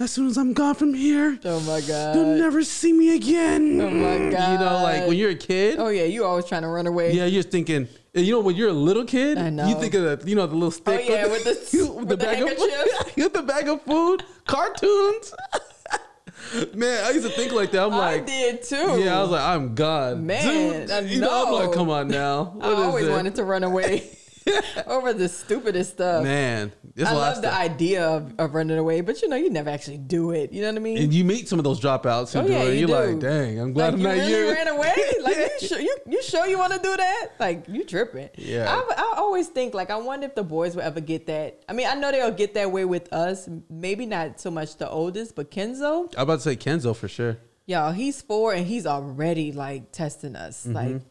as 0.00 0.10
soon 0.10 0.26
as 0.26 0.36
I'm 0.36 0.52
gone 0.52 0.74
from 0.74 0.94
here, 0.94 1.38
Oh 1.44 1.60
my 1.60 1.80
God. 1.80 2.14
you'll 2.16 2.36
never 2.36 2.62
see 2.64 2.92
me 2.92 3.14
again. 3.14 3.80
Oh 3.80 3.90
my 3.90 4.30
god, 4.30 4.52
You 4.52 4.58
know, 4.64 4.82
like 4.82 5.06
when 5.06 5.16
you're 5.16 5.30
a 5.30 5.34
kid. 5.34 5.78
Oh 5.78 5.88
yeah, 5.88 6.04
you 6.04 6.24
always 6.24 6.46
trying 6.46 6.62
to 6.62 6.68
run 6.68 6.86
away. 6.86 7.12
Yeah, 7.12 7.26
you're 7.26 7.42
thinking. 7.42 7.88
You 8.14 8.32
know, 8.32 8.40
when 8.40 8.56
you're 8.56 8.68
a 8.68 8.72
little 8.74 9.04
kid, 9.06 9.38
I 9.38 9.48
know. 9.48 9.66
you 9.68 9.74
think 9.76 9.94
of 9.94 10.02
the, 10.20 10.28
you 10.28 10.34
know, 10.36 10.46
the 10.46 10.52
little 10.54 10.66
oh, 10.66 10.70
stick. 10.70 11.06
Oh 11.08 11.12
yeah, 11.12 11.26
with 11.28 11.44
the- 11.44 11.92
with 11.94 12.08
the 12.08 12.16
bag 12.16 12.42
of 12.42 12.48
handkerchief. 12.48 13.06
food, 13.06 13.16
with 13.24 13.32
the 13.32 13.42
bag 13.42 13.68
of 13.68 13.82
food, 13.82 14.24
cartoons. 14.46 15.32
Man, 16.74 17.04
I 17.04 17.10
used 17.10 17.24
to 17.26 17.32
think 17.32 17.52
like 17.52 17.70
that. 17.70 17.84
I'm 17.84 17.94
I 17.94 17.96
like, 17.98 18.22
I 18.22 18.24
did 18.26 18.62
too. 18.64 19.00
yeah, 19.00 19.18
I 19.18 19.22
was 19.22 19.30
like, 19.30 19.42
I'm 19.42 19.74
gone, 19.74 20.26
Man, 20.26 20.80
Dude, 20.82 20.90
I 20.90 21.00
you 21.00 21.20
know, 21.20 21.46
I'm 21.46 21.52
like, 21.66 21.72
come 21.72 21.88
on 21.88 22.08
now. 22.08 22.56
I 22.60 22.68
What 22.68 22.72
is 22.72 22.84
always 22.84 23.06
it? 23.06 23.10
wanted 23.10 23.34
to 23.36 23.44
run 23.44 23.62
away 23.64 24.10
over 24.86 25.12
the 25.12 25.28
stupidest 25.28 25.92
stuff. 25.92 26.24
Man, 26.24 26.72
I 27.04 27.12
love 27.12 27.42
the 27.42 27.52
idea 27.52 28.04
of, 28.06 28.32
of 28.38 28.54
running 28.54 28.78
away, 28.78 29.00
but 29.00 29.20
you 29.22 29.28
know, 29.28 29.36
you 29.36 29.50
never 29.50 29.70
actually 29.70 29.98
do 29.98 30.30
it. 30.32 30.52
You 30.52 30.62
know 30.62 30.68
what 30.68 30.76
I 30.76 30.80
mean? 30.80 30.98
And 30.98 31.12
you 31.14 31.24
meet 31.24 31.48
some 31.48 31.58
of 31.58 31.64
those 31.64 31.80
dropouts 31.80 32.32
who 32.32 32.40
Oh, 32.40 32.46
do 32.46 32.52
yeah, 32.52 32.62
it. 32.62 32.74
you 32.74 32.86
You're 32.86 33.06
do. 33.06 33.12
like, 33.12 33.18
dang, 33.20 33.58
I'm 33.60 33.72
glad 33.72 33.84
like 33.84 33.92
I'm 33.94 34.00
you 34.00 34.06
not 34.06 34.12
really 34.14 34.30
you. 34.48 34.52
ran 34.52 34.68
away? 34.68 34.94
Like 35.22 35.36
you 35.60 35.68
sure 35.68 35.80
you, 35.80 35.96
you 36.08 36.22
sure 36.22 36.46
you 36.46 36.58
want 36.58 36.72
to 36.72 36.78
do 36.80 36.96
that? 36.96 37.28
Like 37.38 37.68
you 37.68 37.84
tripping? 37.84 38.28
Yeah. 38.36 38.66
I, 38.68 38.94
I 38.96 39.14
always 39.18 39.48
think 39.48 39.72
like 39.74 39.90
I 39.90 39.96
wonder 39.96 40.26
if 40.26 40.34
the 40.34 40.42
boys 40.42 40.74
will 40.74 40.82
ever 40.82 41.00
get 41.00 41.26
that. 41.26 41.62
I 41.68 41.72
mean, 41.72 41.86
I 41.88 41.94
know 41.94 42.10
they'll 42.10 42.30
get 42.32 42.54
that 42.54 42.72
way 42.72 42.84
with 42.84 43.12
us. 43.12 43.48
Maybe 43.70 44.04
not 44.06 44.40
so 44.40 44.50
much 44.50 44.76
the 44.76 44.88
oldest, 44.90 45.36
but 45.36 45.50
Kenzo, 45.50 46.12
I'm 46.16 46.22
about 46.22 46.36
to 46.36 46.40
say 46.40 46.56
Kenzo 46.56 46.94
for 46.96 47.06
sure. 47.08 47.38
y'all, 47.66 47.92
he's 47.92 48.20
four 48.20 48.52
and 48.52 48.66
he's 48.66 48.86
already 48.86 49.52
like 49.52 49.92
testing 49.92 50.34
us. 50.34 50.64
Mm-hmm. 50.66 50.72
Like, 50.74 51.02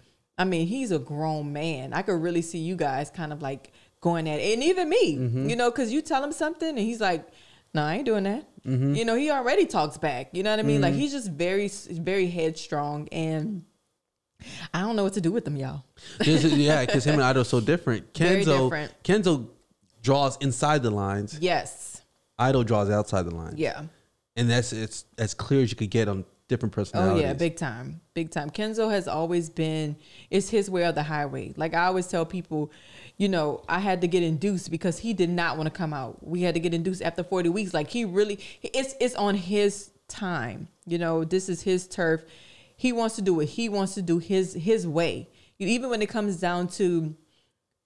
I 0.41 0.45
mean, 0.45 0.67
he's 0.67 0.91
a 0.91 0.99
grown 0.99 1.53
man. 1.53 1.93
I 1.93 2.01
could 2.01 2.21
really 2.21 2.41
see 2.41 2.59
you 2.59 2.75
guys 2.75 3.09
kind 3.09 3.31
of 3.33 3.41
like 3.41 3.71
going 4.01 4.27
at 4.27 4.39
it, 4.39 4.53
and 4.53 4.63
even 4.63 4.89
me, 4.89 5.15
Mm-hmm. 5.17 5.49
you 5.49 5.55
know, 5.55 5.69
because 5.71 5.91
you 5.93 6.01
tell 6.01 6.23
him 6.23 6.31
something 6.31 6.69
and 6.69 6.79
he's 6.79 7.01
like. 7.01 7.27
No, 7.73 7.83
I 7.83 7.95
ain't 7.95 8.05
doing 8.05 8.25
that. 8.25 8.43
Mm-hmm. 8.65 8.95
You 8.95 9.05
know, 9.05 9.15
he 9.15 9.31
already 9.31 9.65
talks 9.65 9.97
back. 9.97 10.31
You 10.33 10.43
know 10.43 10.49
what 10.51 10.59
I 10.59 10.63
mean? 10.63 10.81
Like 10.81 10.93
he's 10.93 11.13
just 11.13 11.31
very, 11.31 11.69
very 11.89 12.27
headstrong, 12.27 13.07
and 13.13 13.63
I 14.73 14.81
don't 14.81 14.97
know 14.97 15.03
what 15.03 15.13
to 15.13 15.21
do 15.21 15.31
with 15.31 15.45
them, 15.45 15.55
y'all. 15.55 15.85
This 16.19 16.43
is- 16.43 16.57
yeah, 16.57 16.85
because 16.85 17.05
him 17.05 17.17
and 17.19 17.29
Ido 17.31 17.41
are 17.45 17.45
so 17.45 17.61
different. 17.61 18.13
Very 18.17 18.43
Kenzo, 18.43 18.63
different. 18.65 19.03
Kenzo 19.05 19.47
draws 20.03 20.35
inside 20.41 20.83
the 20.83 20.91
lines. 20.91 21.37
Yes. 21.39 22.01
Ido 22.45 22.63
draws 22.63 22.89
outside 22.89 23.21
the 23.23 23.33
lines. 23.35 23.57
Yeah. 23.57 23.83
and 24.35 24.49
that's 24.49 24.73
it's 24.73 25.05
as 25.17 25.33
clear 25.33 25.61
as 25.63 25.69
you 25.71 25.77
could 25.77 25.91
get 25.91 26.09
on 26.09 26.25
different 26.51 26.91
Oh 26.93 27.15
yeah, 27.15 27.33
big 27.33 27.55
time, 27.55 28.01
big 28.13 28.29
time. 28.29 28.49
Kenzo 28.49 28.91
has 28.91 29.07
always 29.07 29.49
been 29.49 29.95
it's 30.29 30.49
his 30.49 30.69
way 30.69 30.83
or 30.83 30.91
the 30.91 31.03
highway. 31.03 31.53
Like 31.57 31.73
I 31.73 31.85
always 31.85 32.07
tell 32.07 32.25
people, 32.25 32.71
you 33.17 33.29
know, 33.29 33.63
I 33.67 33.79
had 33.79 34.01
to 34.01 34.07
get 34.07 34.21
induced 34.21 34.69
because 34.69 34.99
he 34.99 35.13
did 35.13 35.29
not 35.29 35.57
want 35.57 35.67
to 35.67 35.75
come 35.75 35.93
out. 35.93 36.25
We 36.25 36.41
had 36.41 36.53
to 36.53 36.59
get 36.59 36.73
induced 36.73 37.01
after 37.01 37.23
forty 37.23 37.49
weeks. 37.49 37.73
Like 37.73 37.89
he 37.89 38.05
really, 38.05 38.39
it's 38.61 38.95
it's 38.99 39.15
on 39.15 39.35
his 39.35 39.91
time. 40.07 40.67
You 40.85 40.97
know, 40.99 41.23
this 41.23 41.49
is 41.49 41.63
his 41.63 41.87
turf. 41.87 42.23
He 42.75 42.91
wants 42.91 43.15
to 43.15 43.21
do 43.21 43.39
it. 43.39 43.45
He 43.45 43.69
wants 43.69 43.95
to 43.95 44.01
do 44.01 44.19
his 44.19 44.53
his 44.53 44.85
way. 44.85 45.29
Even 45.57 45.89
when 45.89 46.01
it 46.01 46.09
comes 46.09 46.37
down 46.37 46.67
to 46.69 47.15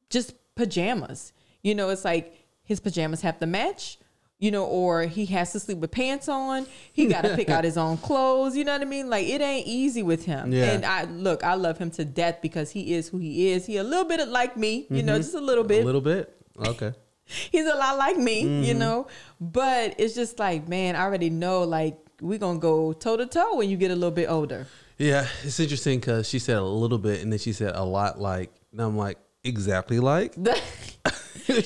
just 0.10 0.34
pajamas. 0.56 1.34
You 1.62 1.76
know, 1.76 1.90
it's 1.90 2.06
like 2.06 2.34
his 2.64 2.80
pajamas 2.80 3.22
have 3.22 3.40
to 3.40 3.46
match, 3.46 3.98
you 4.40 4.52
know, 4.52 4.66
or 4.66 5.04
he 5.04 5.26
has 5.28 5.52
to 5.54 5.60
sleep 5.60 5.78
with 5.78 5.92
pants 5.92 6.28
on. 6.28 6.68
He 6.94 7.08
got 7.08 7.22
to 7.24 7.36
pick 7.36 7.50
out 7.50 7.64
his 7.70 7.78
own 7.78 7.98
clothes. 7.98 8.56
You 8.58 8.66
know 8.66 8.74
what 8.74 8.82
I 8.82 8.86
mean? 8.86 9.10
Like 9.10 9.26
it 9.28 9.42
ain't 9.42 9.66
easy 9.68 10.04
with 10.04 10.26
him. 10.26 10.52
Yeah. 10.52 10.72
And 10.72 10.86
I 10.86 11.04
look, 11.06 11.44
I 11.44 11.54
love 11.56 11.78
him 11.78 11.90
to 11.92 12.06
death 12.06 12.40
because 12.42 12.72
he 12.72 12.94
is 12.94 13.08
who 13.10 13.18
he 13.18 13.50
is. 13.50 13.66
He 13.66 13.78
a 13.78 13.84
little 13.84 14.06
bit 14.06 14.28
like 14.28 14.58
me, 14.58 14.88
you 14.90 15.04
know, 15.04 15.18
just 15.18 15.36
a 15.36 15.40
little 15.40 15.64
bit. 15.64 15.84
a 15.84 15.86
little 15.86 16.02
bit. 16.02 16.36
Okay. 16.60 16.94
He's 17.26 17.66
a 17.66 17.76
lot 17.76 17.98
like 17.98 18.18
me, 18.18 18.42
you 18.42 18.48
Mm-hmm. 18.74 18.80
know. 18.80 19.08
But 19.42 19.96
it's 19.98 20.14
just 20.14 20.38
like, 20.38 20.68
man, 20.68 20.96
I 20.96 21.02
already 21.04 21.30
know 21.30 21.64
like 21.64 21.98
we're 22.22 22.38
gonna 22.40 22.60
go 22.60 22.94
toe 22.94 23.18
to 23.18 23.26
toe 23.26 23.56
when 23.58 23.70
you 23.70 23.78
get 23.78 23.92
a 23.92 23.96
little 23.96 24.12
bit 24.12 24.30
older. 24.30 24.68
Yeah, 24.98 25.28
it's 25.44 25.60
interesting 25.60 26.00
because 26.00 26.30
she 26.30 26.40
said 26.40 26.58
a 26.58 26.64
little 26.64 26.98
bit, 26.98 27.22
and 27.22 27.32
then 27.32 27.40
she 27.40 27.52
said 27.52 27.74
a 27.76 27.84
lot 27.84 28.20
like. 28.20 28.52
And 28.72 28.82
I'm 28.82 28.96
like, 28.96 29.18
exactly 29.44 30.00
like. 30.00 30.36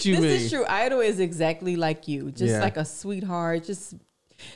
you 0.06 0.16
this 0.16 0.22
mean? 0.22 0.26
is 0.32 0.52
true. 0.52 0.66
Idol 0.68 1.00
is 1.00 1.20
exactly 1.20 1.76
like 1.76 2.08
you, 2.08 2.32
just 2.32 2.54
Yeah. 2.54 2.62
like 2.62 2.78
a 2.78 2.86
sweetheart, 2.86 3.64
just 3.66 3.96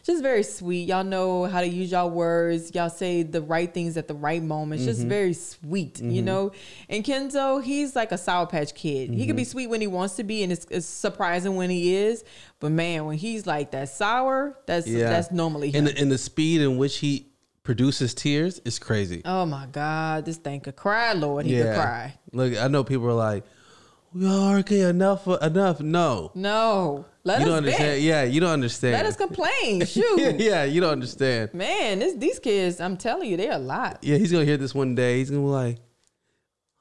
just 0.04 0.24
very 0.24 0.44
sweet. 0.44 0.88
Y'all 0.88 1.04
know 1.04 1.44
how 1.44 1.60
to 1.60 1.68
use 1.68 1.92
y'all 1.92 2.10
words. 2.10 2.74
Y'all 2.74 2.90
say 2.90 3.22
the 3.22 3.42
right 3.42 3.74
things 3.74 3.98
at 3.98 4.08
the 4.08 4.14
right 4.14 4.42
moments. 4.42 4.84
Mm-hmm. 4.84 4.92
Just 4.94 5.06
very 5.08 5.34
sweet, 5.34 6.00
you 6.00 6.22
know. 6.22 6.54
And 6.88 7.04
Kenzo, 7.04 7.62
he's 7.62 7.94
like 7.94 8.14
a 8.14 8.18
sour 8.18 8.46
patch 8.48 8.74
kid. 8.76 9.10
He 9.10 9.16
Mm-hmm. 9.18 9.28
can 9.28 9.36
be 9.36 9.44
sweet 9.44 9.68
when 9.68 9.82
he 9.82 9.88
wants 9.88 10.16
to 10.16 10.24
be, 10.24 10.42
and 10.42 10.54
it's, 10.54 10.66
it's 10.70 10.86
surprising 10.86 11.58
when 11.58 11.70
he 11.70 11.96
is. 11.98 12.24
But 12.62 12.72
man, 12.72 13.04
when 13.06 13.18
he's 13.18 13.46
like 13.46 13.72
that 13.72 13.90
sour, 13.90 14.58
that's 14.68 14.88
Yeah, 14.88 15.10
that's 15.10 15.32
normally 15.32 15.72
him. 15.72 15.86
And 15.86 15.88
the, 15.88 16.02
and 16.02 16.10
the 16.10 16.18
speed 16.18 16.62
in 16.62 16.78
which 16.78 17.00
he 17.00 17.28
produces 17.64 18.14
tears 18.14 18.60
is 18.64 18.80
crazy. 18.80 19.22
oh 19.26 19.46
my 19.46 19.66
God, 19.70 20.24
this 20.24 20.38
thing 20.38 20.62
could 20.62 20.78
cry, 20.78 21.12
Lord. 21.12 21.46
He 21.46 21.58
could 21.58 21.76
cry. 21.76 22.14
Look, 22.32 22.58
I 22.58 22.70
know 22.70 22.86
people 22.86 23.08
are 23.08 23.14
like, 23.14 23.44
"We 24.14 24.28
are 24.28 24.58
okay 24.60 24.82
enough, 24.82 25.28
enough." 25.28 25.80
No, 25.82 26.32
No, 26.36 27.06
let 27.24 27.40
you 27.40 27.44
us 27.46 27.50
don't 27.50 27.58
understand. 27.58 27.90
vent. 27.92 28.02
Yeah, 28.02 28.24
you 28.24 28.40
don't 28.42 28.52
understand. 28.52 28.94
Let 28.94 29.06
us 29.06 29.16
complain. 29.16 29.86
Shoot. 29.86 30.20
yeah, 30.20 30.30
yeah, 30.38 30.64
you 30.66 30.82
don't 30.82 30.92
understand. 30.92 31.54
Man, 31.54 32.00
this, 32.00 32.14
these 32.16 32.40
kids, 32.40 32.80
I'm 32.82 32.98
telling 32.98 33.30
you, 33.30 33.38
they're 33.38 33.54
a 33.54 33.58
lot. 33.58 34.00
Yeah, 34.02 34.18
he's 34.18 34.32
gonna 34.32 34.46
hear 34.46 34.58
this 34.58 34.74
one 34.76 34.96
day. 34.96 35.18
He's 35.20 35.30
gonna 35.30 35.42
be 35.42 35.48
like, 35.48 35.78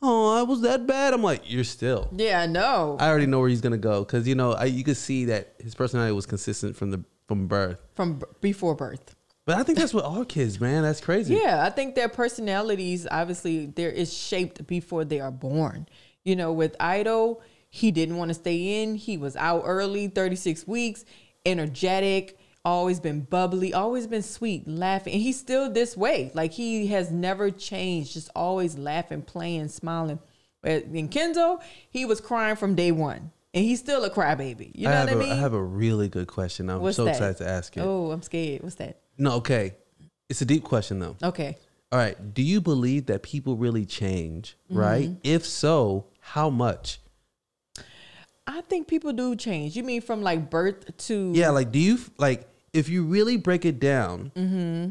"Oh, 0.01 0.39
I 0.39 0.43
was 0.43 0.61
that 0.63 0.87
bad." 0.87 1.15
I'm 1.15 1.23
like, 1.23 1.43
"You're 1.51 1.65
still." 1.65 2.09
Yeah, 2.17 2.41
I 2.41 2.47
know. 2.47 2.97
I 3.01 3.09
already 3.09 3.27
know 3.27 3.41
where 3.41 3.49
he's 3.49 3.61
gonna 3.61 3.79
go 3.79 4.01
because 4.05 4.27
you 4.27 4.35
know 4.35 4.53
I, 4.53 4.65
you 4.65 4.85
could 4.85 4.97
see 4.97 5.27
that 5.27 5.55
his 5.61 5.75
personality 5.75 6.13
was 6.13 6.27
consistent 6.27 6.77
from 6.77 6.91
the 6.91 7.05
from 7.29 7.47
birth. 7.47 7.79
From 7.95 8.19
b- 8.19 8.27
before 8.41 8.75
birth. 8.75 9.15
But 9.45 9.57
I 9.59 9.65
think 9.65 9.77
that's 9.79 9.93
with 9.93 10.05
all 10.05 10.25
kids, 10.25 10.61
man. 10.61 10.83
That's 10.83 11.01
crazy. 11.01 11.35
Yeah, 11.35 11.65
I 11.65 11.71
think 11.71 11.97
their 11.97 12.09
personalities, 12.09 13.09
obviously, 13.11 13.67
there 13.67 13.91
is 13.91 14.13
shaped 14.13 14.65
before 14.69 15.05
they 15.05 15.19
are 15.19 15.33
born. 15.33 15.89
You 16.25 16.37
know, 16.37 16.53
with 16.53 16.77
Idol, 16.79 17.43
he 17.69 17.91
didn't 17.91 18.17
want 18.17 18.29
to 18.29 18.35
stay 18.35 18.83
in. 18.83 18.95
He 18.95 19.17
was 19.17 19.35
out 19.37 19.63
early, 19.65 20.09
36 20.09 20.67
weeks, 20.67 21.05
energetic, 21.45 22.39
always 22.65 23.01
been 23.01 23.23
bubbly, 23.23 23.75
always 23.75 24.07
been 24.07 24.23
sweet, 24.23 24.69
laughing. 24.69 25.15
And 25.15 25.23
he's 25.23 25.39
still 25.39 25.71
this 25.71 25.97
way. 25.97 26.31
Like 26.35 26.53
he 26.53 26.89
has 26.89 27.11
never 27.11 27.51
changed, 27.51 28.13
just 28.13 28.31
always 28.37 28.79
laughing, 28.79 29.23
playing, 29.23 29.69
smiling. 29.69 30.19
But 30.63 30.85
in 30.85 31.09
Kenzo, 31.09 31.61
he 31.91 32.05
was 32.05 32.21
crying 32.21 32.57
from 32.57 32.75
day 32.75 32.93
one. 32.93 33.33
And 33.55 33.65
he's 33.65 33.81
still 33.81 34.05
a 34.05 34.11
crybaby. 34.11 34.71
You 34.75 34.89
know 34.89 34.95
I 34.95 35.05
what 35.05 35.13
I 35.13 35.15
mean? 35.15 35.33
I 35.33 35.35
have 35.35 35.53
a 35.53 35.63
really 35.63 36.09
good 36.09 36.27
question. 36.27 36.71
I'm 36.71 36.81
What's 36.81 36.97
so 36.97 37.05
that? 37.05 37.11
excited 37.11 37.37
to 37.39 37.49
ask 37.49 37.77
it. 37.77 37.81
Oh, 37.81 38.11
I'm 38.11 38.23
scared. 38.23 38.63
What's 38.63 38.77
that? 38.77 39.01
No, 39.19 39.33
okay. 39.35 39.75
It's 40.31 40.41
a 40.41 40.47
deep 40.47 40.65
question 40.65 41.01
though. 41.01 41.17
Okay. 41.23 41.59
All 41.91 41.99
right. 41.99 42.33
Do 42.33 42.43
you 42.43 42.63
believe 42.63 43.07
that 43.07 43.23
people 43.23 43.57
really 43.57 43.85
change? 43.85 44.57
Mm-hmm. 44.71 44.79
Right. 44.79 45.11
If 45.23 45.45
so, 45.45 46.07
how 46.25 46.49
much? 46.51 47.01
I 48.47 48.61
think 48.63 48.89
people 48.89 49.13
do 49.13 49.37
change. 49.37 49.77
You 49.77 49.83
mean 49.85 50.01
from 50.03 50.23
like 50.23 50.51
birth 50.51 50.97
to 51.07 51.33
Yeah. 51.35 51.51
Like, 51.51 51.71
do 51.73 51.79
you 51.79 51.99
like 52.19 52.49
if 52.73 52.89
you 52.89 53.05
really 53.05 53.37
break 53.37 53.65
it 53.65 53.79
down? 53.79 54.33
Mm-hmm. 54.35 54.91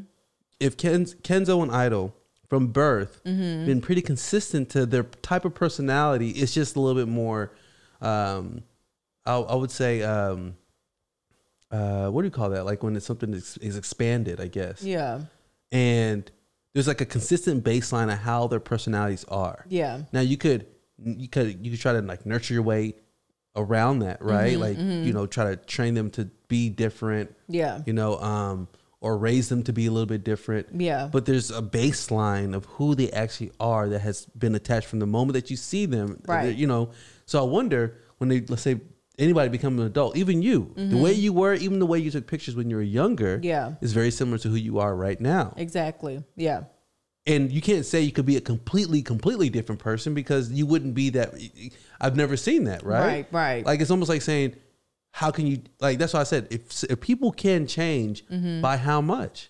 If 0.59 0.77
Ken, 0.77 1.05
Kenzo 1.05 1.61
and 1.63 1.71
Idol 1.71 2.15
from 2.47 2.67
birth 2.67 3.21
Mm-hmm. 3.25 3.65
been 3.65 3.81
pretty 3.81 4.01
consistent 4.01 4.69
to 4.71 4.85
their 4.85 5.03
type 5.03 5.45
of 5.45 5.53
personality, 5.55 6.29
it's 6.31 6.53
just 6.53 6.75
a 6.75 6.79
little 6.79 7.01
bit 7.01 7.09
more. 7.11 7.51
Um, 8.01 8.63
I, 9.25 9.35
I 9.35 9.55
would 9.55 9.71
say, 9.71 10.01
um, 10.03 10.55
uh, 11.71 12.09
what 12.09 12.21
do 12.21 12.27
you 12.27 12.31
call 12.31 12.49
that? 12.51 12.65
Like 12.65 12.83
when 12.83 12.95
it's 12.95 13.05
something 13.05 13.33
is, 13.33 13.57
is 13.61 13.77
expanded, 13.77 14.39
I 14.41 14.47
guess. 14.47 14.83
Yeah. 14.83 15.21
and 15.71 16.29
there's 16.73 16.87
like 16.87 17.01
a 17.01 17.05
consistent 17.05 17.65
baseline 17.65 18.11
of 18.11 18.19
how 18.19 18.47
their 18.47 18.61
personalities 18.61 19.25
are. 19.27 19.65
Yeah. 19.67 20.03
Now 20.13 20.21
you 20.21 20.37
could 20.37 20.67
you 21.03 21.27
could 21.27 21.65
you 21.65 21.71
could 21.71 21.79
try 21.81 21.93
to 21.93 22.01
like 22.01 22.25
nurture 22.25 22.53
your 22.53 22.63
way 22.63 22.95
around 23.55 23.99
that, 23.99 24.21
right? 24.23 24.53
Mm-hmm, 24.57 24.61
like 24.61 24.77
you 25.05 25.13
know, 25.13 25.25
try 25.27 25.45
to 25.51 25.55
train 25.55 25.93
them 25.93 26.09
to 26.11 26.25
be 26.47 26.69
different. 26.69 27.35
Yeah. 27.47 27.81
You 27.85 27.93
know, 27.93 28.17
um, 28.19 28.67
or 29.01 29.17
raise 29.17 29.49
them 29.49 29.63
to 29.63 29.73
be 29.73 29.87
a 29.87 29.91
little 29.91 30.05
bit 30.05 30.23
different. 30.23 30.67
Yeah. 30.79 31.09
But 31.11 31.25
there's 31.25 31.49
a 31.51 31.61
baseline 31.61 32.55
of 32.55 32.65
who 32.65 32.93
they 32.95 33.09
actually 33.11 33.51
are 33.59 33.89
that 33.89 33.99
has 33.99 34.25
been 34.37 34.53
attached 34.55 34.87
from 34.87 34.99
the 34.99 35.07
moment 35.07 35.33
that 35.33 35.49
you 35.49 35.57
see 35.57 35.85
them. 35.87 36.21
Right. 36.27 36.55
You 36.55 36.67
know, 36.67 36.91
so 37.25 37.39
I 37.39 37.43
wonder 37.49 37.97
when 38.19 38.29
they 38.29 38.41
let's 38.41 38.61
say 38.61 38.79
anybody 39.17 39.49
become 39.49 39.77
an 39.79 39.85
adult, 39.85 40.15
even 40.17 40.41
you, 40.41 40.71
the 40.75 40.97
way 40.97 41.13
you 41.13 41.33
were, 41.33 41.53
even 41.53 41.79
the 41.79 41.85
way 41.85 41.99
you 41.99 42.09
took 42.11 42.25
pictures 42.27 42.55
when 42.55 42.69
you 42.69 42.75
were 42.75 42.81
younger, 42.81 43.37
Mm-hmm. 43.37 43.45
Yeah. 43.45 43.73
is 43.81 43.93
very 43.93 44.09
similar 44.11 44.37
to 44.39 44.49
who 44.49 44.55
you 44.55 44.79
are 44.79 44.95
right 44.95 45.19
now 45.19 45.53
Exactly. 45.57 46.23
Yeah. 46.35 46.63
And 47.27 47.51
you 47.51 47.61
can't 47.61 47.85
say 47.85 48.01
you 48.01 48.11
could 48.11 48.25
be 48.25 48.37
a 48.37 48.41
completely 48.41 49.01
completely 49.01 49.49
different 49.49 49.79
person 49.79 50.13
because 50.13 50.51
you 50.51 50.65
wouldn't 50.65 50.93
be 50.95 51.09
that 51.11 51.33
i've 51.99 52.15
never 52.15 52.35
seen 52.35 52.63
that 52.65 52.83
right 52.83 53.05
Right, 53.05 53.27
right. 53.31 53.65
like 53.65 53.79
it's 53.81 53.91
almost 53.91 54.09
like 54.09 54.21
saying 54.21 54.55
how 55.11 55.29
can 55.31 55.45
you 55.45 55.61
like 55.79 55.99
that's 55.99 56.13
why 56.13 56.21
i 56.21 56.23
said 56.23 56.47
if, 56.49 56.83
if 56.85 56.99
people 56.99 57.31
can 57.31 57.67
change 57.67 58.23
by 58.61 58.77
how 58.77 59.01
much 59.01 59.49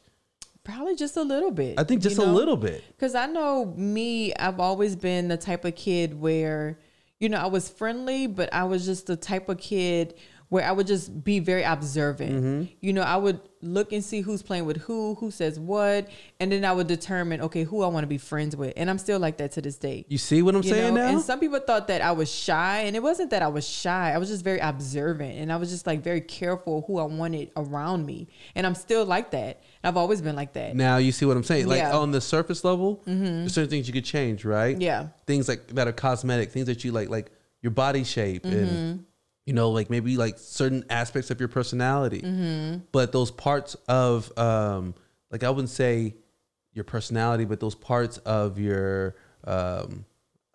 Probably 0.64 0.96
just 0.96 1.18
a 1.18 1.24
little 1.24 1.50
bit. 1.52 1.80
i 1.80 1.84
think 1.84 2.02
just 2.04 2.18
Mm-hmm. 2.18 2.30
you 2.30 2.36
a 2.36 2.38
little 2.38 2.58
bit 2.58 2.84
Because 2.90 3.16
I 3.16 3.26
know 3.26 3.66
me, 3.78 4.32
I've 4.36 4.60
always 4.60 4.96
been 4.96 5.28
the 5.28 5.38
type 5.38 5.66
of 5.66 5.76
kid 5.76 6.14
where, 6.22 6.78
you 7.20 7.30
know, 7.30 7.38
I 7.40 7.48
was 7.48 7.68
friendly, 7.68 8.28
but 8.28 8.54
I 8.54 8.66
was 8.66 8.86
just 8.86 9.08
the 9.08 9.16
type 9.16 9.50
of 9.50 9.58
kid 9.58 10.14
where 10.50 10.64
I 10.64 10.72
would 10.72 10.86
just 10.86 11.24
be 11.24 11.40
very 11.40 11.64
observant. 11.64 12.32
Mm-hmm. 12.44 12.74
You 12.80 12.94
know, 12.94 13.02
I 13.02 13.16
would 13.18 13.40
look 13.62 13.92
and 13.94 14.04
see 14.04 14.22
who's 14.22 14.42
playing 14.42 14.66
with 14.66 14.78
who, 14.78 15.16
who 15.16 15.32
says 15.32 15.60
what, 15.60 16.10
and 16.40 16.52
then 16.52 16.66
I 16.66 16.72
would 16.74 16.88
determine, 16.88 17.42
okay, 17.42 17.64
who 17.64 17.84
I 17.84 17.88
want 17.88 18.04
to 18.04 18.08
be 18.08 18.18
friends 18.18 18.56
with. 18.56 18.74
And 18.78 18.90
I'm 18.90 18.98
still 18.98 19.20
like 19.20 19.38
that 19.38 19.52
to 19.54 19.62
this 19.62 19.78
day. 19.78 20.06
you 20.10 20.18
see 20.18 20.42
what 20.42 20.56
i'm 20.56 20.64
You 20.64 20.70
saying 20.70 20.94
know, 20.94 21.02
now 21.04 21.10
and 21.10 21.22
some 21.22 21.40
people 21.40 21.60
thought 21.60 21.88
that 21.90 22.02
I 22.02 22.12
was 22.12 22.32
shy, 22.32 22.82
and 22.82 22.96
it 22.96 23.04
wasn't 23.04 23.30
that 23.32 23.42
I 23.42 23.48
was 23.48 23.68
shy. 23.68 24.12
I 24.14 24.18
was 24.18 24.30
just 24.30 24.44
very 24.44 24.60
observant, 24.60 25.38
and 25.38 25.52
I 25.52 25.58
was 25.58 25.70
just 25.70 25.86
like 25.88 26.02
very 26.04 26.22
careful 26.22 26.84
who 26.88 26.98
I 27.00 27.04
wanted 27.04 27.52
around 27.56 28.06
me. 28.06 28.28
And 28.56 28.66
I'm 28.68 28.76
still 28.76 29.06
like 29.06 29.32
that. 29.32 29.62
I've 29.84 29.98
always 29.98 30.22
been 30.22 30.36
like 30.36 30.54
that. 30.54 30.76
now 30.76 30.98
you 30.98 31.12
see 31.12 31.26
what 31.26 31.36
i'm 31.38 31.44
saying 31.44 31.66
like 31.68 31.78
Yeah. 31.80 31.90
Mm-hmm. 31.90 31.98
on 31.98 32.12
the 32.12 32.22
surface 32.22 32.64
level 32.64 33.02
there's 33.06 33.54
certain 33.54 33.70
things 33.70 33.88
you 33.88 33.94
could 33.94 34.06
change 34.06 34.46
right 34.46 34.80
Yeah. 34.80 35.08
things 35.26 35.48
like 35.48 35.68
that 35.70 35.88
are 35.88 35.92
cosmetic 35.92 36.52
things 36.52 36.68
that 36.68 36.84
you 36.84 36.92
like 36.92 37.10
like 37.10 37.32
your 37.64 37.72
body 37.72 38.04
shape 38.04 38.44
Mm-hmm. 38.44 38.58
and 38.58 39.06
you 39.46 39.54
know 39.54 39.72
like 39.72 39.90
maybe 39.90 40.18
like 40.18 40.38
certain 40.38 40.86
aspects 40.90 41.32
of 41.32 41.40
your 41.40 41.50
personality 41.50 42.22
Mm-hmm. 42.22 42.80
but 42.92 43.12
those 43.12 43.32
parts 43.32 43.76
of 43.88 44.32
um 44.38 44.94
like 45.32 45.44
i 45.44 45.50
wouldn't 45.50 45.70
say 45.70 46.16
your 46.74 46.84
personality 46.86 47.46
but 47.46 47.60
those 47.60 47.76
parts 47.76 48.18
of 48.20 48.60
your 48.60 49.16
um 49.46 50.06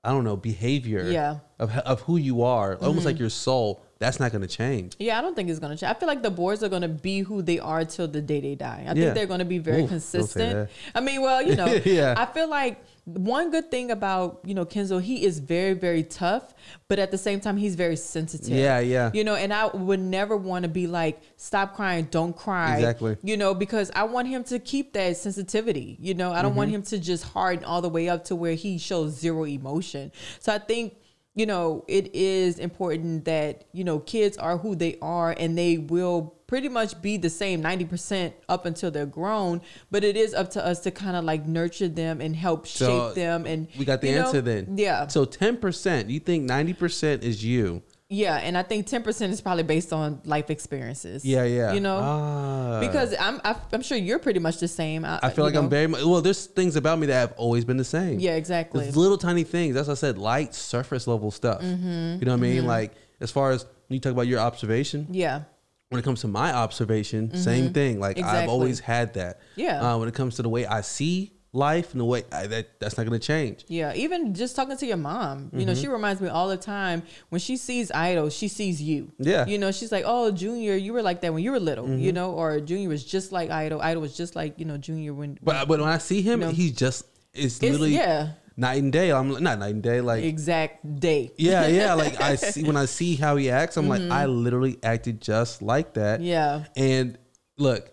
i 0.04 0.10
don't 0.10 0.24
know 0.24 0.36
behavior 0.36 1.10
Yeah. 1.10 1.38
Mm-hmm. 1.58 1.62
of, 1.62 1.78
of 1.78 2.00
who 2.02 2.16
you 2.16 2.42
are 2.42 2.76
almost 2.76 3.06
like 3.06 3.18
your 3.18 3.30
soul 3.30 3.82
that's 3.98 4.20
not 4.20 4.30
going 4.30 4.42
to 4.42 4.48
change 4.48 4.94
Yeah, 4.98 5.18
I 5.18 5.22
don't 5.22 5.34
think 5.34 5.48
it's 5.48 5.58
gonna 5.58 5.74
change. 5.74 5.90
I 5.90 5.98
feel 5.98 6.06
like 6.06 6.22
the 6.22 6.30
boys 6.30 6.62
are 6.62 6.68
gonna 6.68 6.86
be 6.86 7.20
who 7.20 7.40
they 7.40 7.58
are 7.58 7.82
till 7.82 8.06
the 8.06 8.20
day 8.20 8.40
they 8.42 8.54
die. 8.54 8.82
I 8.86 8.88
Yeah. 8.88 8.94
think 8.94 9.14
they're 9.14 9.24
gonna 9.26 9.46
be 9.46 9.56
very 9.56 9.84
Oof, 9.84 9.88
consistent. 9.88 10.68
I 10.94 11.00
mean, 11.00 11.22
well, 11.22 11.40
you 11.40 11.56
know, 11.56 11.64
Yeah. 11.86 12.12
I 12.14 12.26
feel 12.26 12.46
like 12.50 12.84
one 13.06 13.52
good 13.52 13.70
thing 13.70 13.92
about 13.92 14.40
you 14.44 14.52
know 14.52 14.64
Kenzo, 14.64 15.00
he 15.00 15.24
is 15.24 15.38
very 15.38 15.74
very 15.74 16.02
tough, 16.02 16.52
but 16.88 16.98
at 16.98 17.12
the 17.12 17.18
same 17.18 17.38
time 17.40 17.56
he's 17.56 17.76
very 17.76 17.94
sensitive. 17.96 18.48
Yeah, 18.48 18.80
yeah. 18.80 19.10
You 19.14 19.22
know, 19.22 19.36
and 19.36 19.54
I 19.54 19.66
would 19.68 20.00
never 20.00 20.36
want 20.36 20.64
to 20.64 20.68
be 20.68 20.88
like, 20.88 21.20
stop 21.36 21.76
crying, 21.76 22.08
don't 22.10 22.36
cry. 22.36 22.74
Exactly. 22.74 23.16
You 23.22 23.36
know, 23.36 23.54
because 23.54 23.92
I 23.94 24.02
want 24.04 24.26
him 24.26 24.42
to 24.44 24.58
keep 24.58 24.92
that 24.94 25.16
sensitivity. 25.16 25.96
You 26.00 26.14
know, 26.14 26.32
I 26.32 26.42
don't 26.42 26.50
Mm-hmm. 26.50 26.58
want 26.58 26.70
him 26.70 26.82
to 26.82 26.98
just 26.98 27.22
harden 27.24 27.64
all 27.64 27.80
the 27.80 27.88
way 27.88 28.08
up 28.08 28.24
to 28.24 28.34
where 28.36 28.54
he 28.54 28.76
shows 28.78 29.12
zero 29.18 29.44
emotion. 29.44 30.10
So 30.40 30.52
I 30.52 30.58
think 30.58 30.96
you 31.36 31.44
know, 31.46 31.84
it 31.86 32.12
is 32.14 32.58
important 32.58 33.26
that, 33.26 33.64
you 33.72 33.84
know, 33.84 33.98
kids 34.00 34.36
are 34.38 34.56
who 34.56 34.74
they 34.74 34.96
are 35.02 35.34
and 35.38 35.56
they 35.56 35.76
will 35.76 36.34
pretty 36.46 36.68
much 36.68 37.00
be 37.02 37.18
the 37.18 37.28
same 37.28 37.62
90% 37.62 38.32
up 38.48 38.64
until 38.64 38.90
they're 38.90 39.04
grown. 39.04 39.60
But 39.90 40.02
it 40.02 40.16
is 40.16 40.32
up 40.32 40.50
to 40.52 40.64
us 40.64 40.80
to 40.80 40.90
kind 40.90 41.14
of 41.14 41.24
like 41.24 41.46
nurture 41.46 41.88
them 41.88 42.22
and 42.22 42.34
help 42.34 42.66
So, 42.66 43.08
shape 43.08 43.16
them. 43.16 43.44
And 43.46 43.68
we 43.78 43.84
got 43.84 44.00
the 44.00 44.08
you 44.08 44.14
know, 44.14 44.26
answer 44.26 44.40
then 44.40 44.78
Yeah. 44.78 45.08
so 45.08 45.26
10% 45.26 46.08
you 46.08 46.20
think 46.20 46.48
90% 46.48 47.22
is 47.22 47.44
you 47.44 47.82
yeah. 48.08 48.36
And 48.36 48.56
I 48.56 48.62
think 48.62 48.86
10% 48.86 49.30
is 49.30 49.40
probably 49.40 49.62
based 49.64 49.92
on 49.92 50.20
life 50.24 50.50
experiences. 50.50 51.24
yeah 51.24 51.44
yeah 51.44 51.72
You 51.72 51.80
know? 51.80 51.98
Ah. 52.00 52.80
because 52.80 53.14
I'm 53.18 53.40
I, 53.44 53.56
I'm 53.72 53.82
sure 53.82 53.96
you're 53.98 54.18
pretty 54.18 54.40
much 54.40 54.58
the 54.58 54.68
same. 54.68 55.04
I 55.04 55.30
feel 55.30 55.44
like 55.44 55.54
I'm 55.54 55.68
very 55.68 55.86
much, 55.86 56.02
well. 56.04 56.20
There's 56.22 56.46
things 56.46 56.76
about 56.76 56.98
me 56.98 57.06
that 57.08 57.14
have 57.14 57.34
always 57.36 57.64
been 57.64 57.76
the 57.76 57.84
same. 57.84 58.18
Yeah, 58.20 58.36
exactly. 58.36 58.82
There's 58.84 58.96
little 58.96 59.18
tiny 59.18 59.44
things. 59.44 59.74
That's 59.74 59.88
what 59.88 59.94
I 59.94 60.00
said, 60.00 60.18
light 60.18 60.54
surface 60.54 61.06
level 61.06 61.30
stuff. 61.30 61.60
Mm-hmm, 61.62 62.18
you 62.20 62.26
know 62.26 62.32
what 62.32 62.38
I 62.38 62.48
mean? 62.48 62.66
Like 62.66 62.92
as 63.20 63.30
far 63.30 63.50
as 63.50 63.64
when 63.64 63.94
you 63.94 64.00
talk 64.00 64.12
about 64.12 64.26
your 64.26 64.40
observation, 64.40 65.06
yeah. 65.10 65.42
when 65.88 65.98
it 65.98 66.04
comes 66.04 66.20
to 66.22 66.28
my 66.28 66.52
observation, 66.52 67.34
same 67.36 67.72
thing. 67.72 67.98
Like 68.00 68.18
I've 68.18 68.24
Mm-hmm. 68.46 68.50
Always 68.50 68.80
had 68.80 69.14
that. 69.14 69.40
Yeah. 69.56 69.80
Uh, 69.94 69.98
when 69.98 70.08
it 70.08 70.14
comes 70.14 70.36
to 70.36 70.42
the 70.42 70.48
way 70.48 70.66
I 70.66 70.80
see 70.82 71.32
life 71.56 71.92
and 71.92 72.00
the 72.00 72.04
way 72.04 72.22
I, 72.30 72.46
that 72.46 72.78
that's 72.80 72.96
not 72.98 73.06
going 73.06 73.18
to 73.18 73.26
change. 73.26 73.64
Yeah, 73.68 73.94
even 73.94 74.34
just 74.34 74.54
talking 74.54 74.76
to 74.76 74.86
your 74.86 74.96
mom, 74.98 75.50
you 75.52 75.64
know, 75.64 75.72
Mm-hmm. 75.72 75.80
she 75.80 75.88
reminds 75.88 76.20
me 76.20 76.28
all 76.28 76.48
the 76.48 76.56
time 76.56 77.02
when 77.30 77.40
she 77.40 77.56
sees 77.56 77.90
Idol, 77.90 78.28
she 78.30 78.48
sees 78.48 78.80
you. 78.82 79.10
Yeah. 79.18 79.40
Mm-hmm. 79.42 79.50
You 79.50 79.58
know, 79.58 79.72
she's 79.72 79.90
like, 79.90 80.04
oh, 80.06 80.30
Junior, 80.30 80.74
you 80.76 80.92
were 80.92 81.02
like 81.02 81.20
that 81.22 81.32
when 81.32 81.42
you 81.42 81.52
were 81.52 81.60
little, 81.60 81.88
you 81.88 82.12
know, 82.12 82.32
or 82.32 82.60
Junior 82.60 82.88
was 82.88 83.04
just 83.04 83.32
like 83.32 83.50
Idol. 83.50 83.80
Idol 83.80 84.02
was 84.02 84.16
just 84.16 84.36
like, 84.36 84.58
you 84.58 84.64
know, 84.66 84.76
Junior 84.76 85.14
when. 85.14 85.38
But 85.42 85.66
but 85.66 85.80
when 85.80 85.88
I 85.88 85.98
see 85.98 86.20
him, 86.22 86.40
You 86.40 86.46
know? 86.48 86.52
he's 86.52 86.72
just 86.72 87.06
it's, 87.32 87.56
It's- 87.56 87.72
literally 87.72 87.94
yeah. 87.94 88.32
night 88.56 88.82
and 88.82 88.92
day. 88.92 89.10
I'm 89.12 89.28
not 89.42 89.58
night 89.58 89.74
and 89.74 89.82
day. 89.82 90.00
Like 90.00 90.24
exact 90.24 90.84
day. 91.00 91.32
yeah 91.38 91.66
yeah. 91.66 91.94
Like 92.02 92.20
I 92.20 92.36
see 92.36 92.62
when 92.64 92.76
I 92.76 92.84
see 92.86 93.16
how 93.16 93.36
he 93.36 93.50
acts, 93.50 93.76
I'm 93.78 93.88
like 93.88 94.02
I 94.02 94.26
literally 94.26 94.78
acted 94.82 95.20
just 95.20 95.62
like 95.62 95.94
that. 95.94 96.20
Mm-hmm. 96.20 96.28
Yeah. 96.28 96.64
And 96.76 97.18
look, 97.58 97.90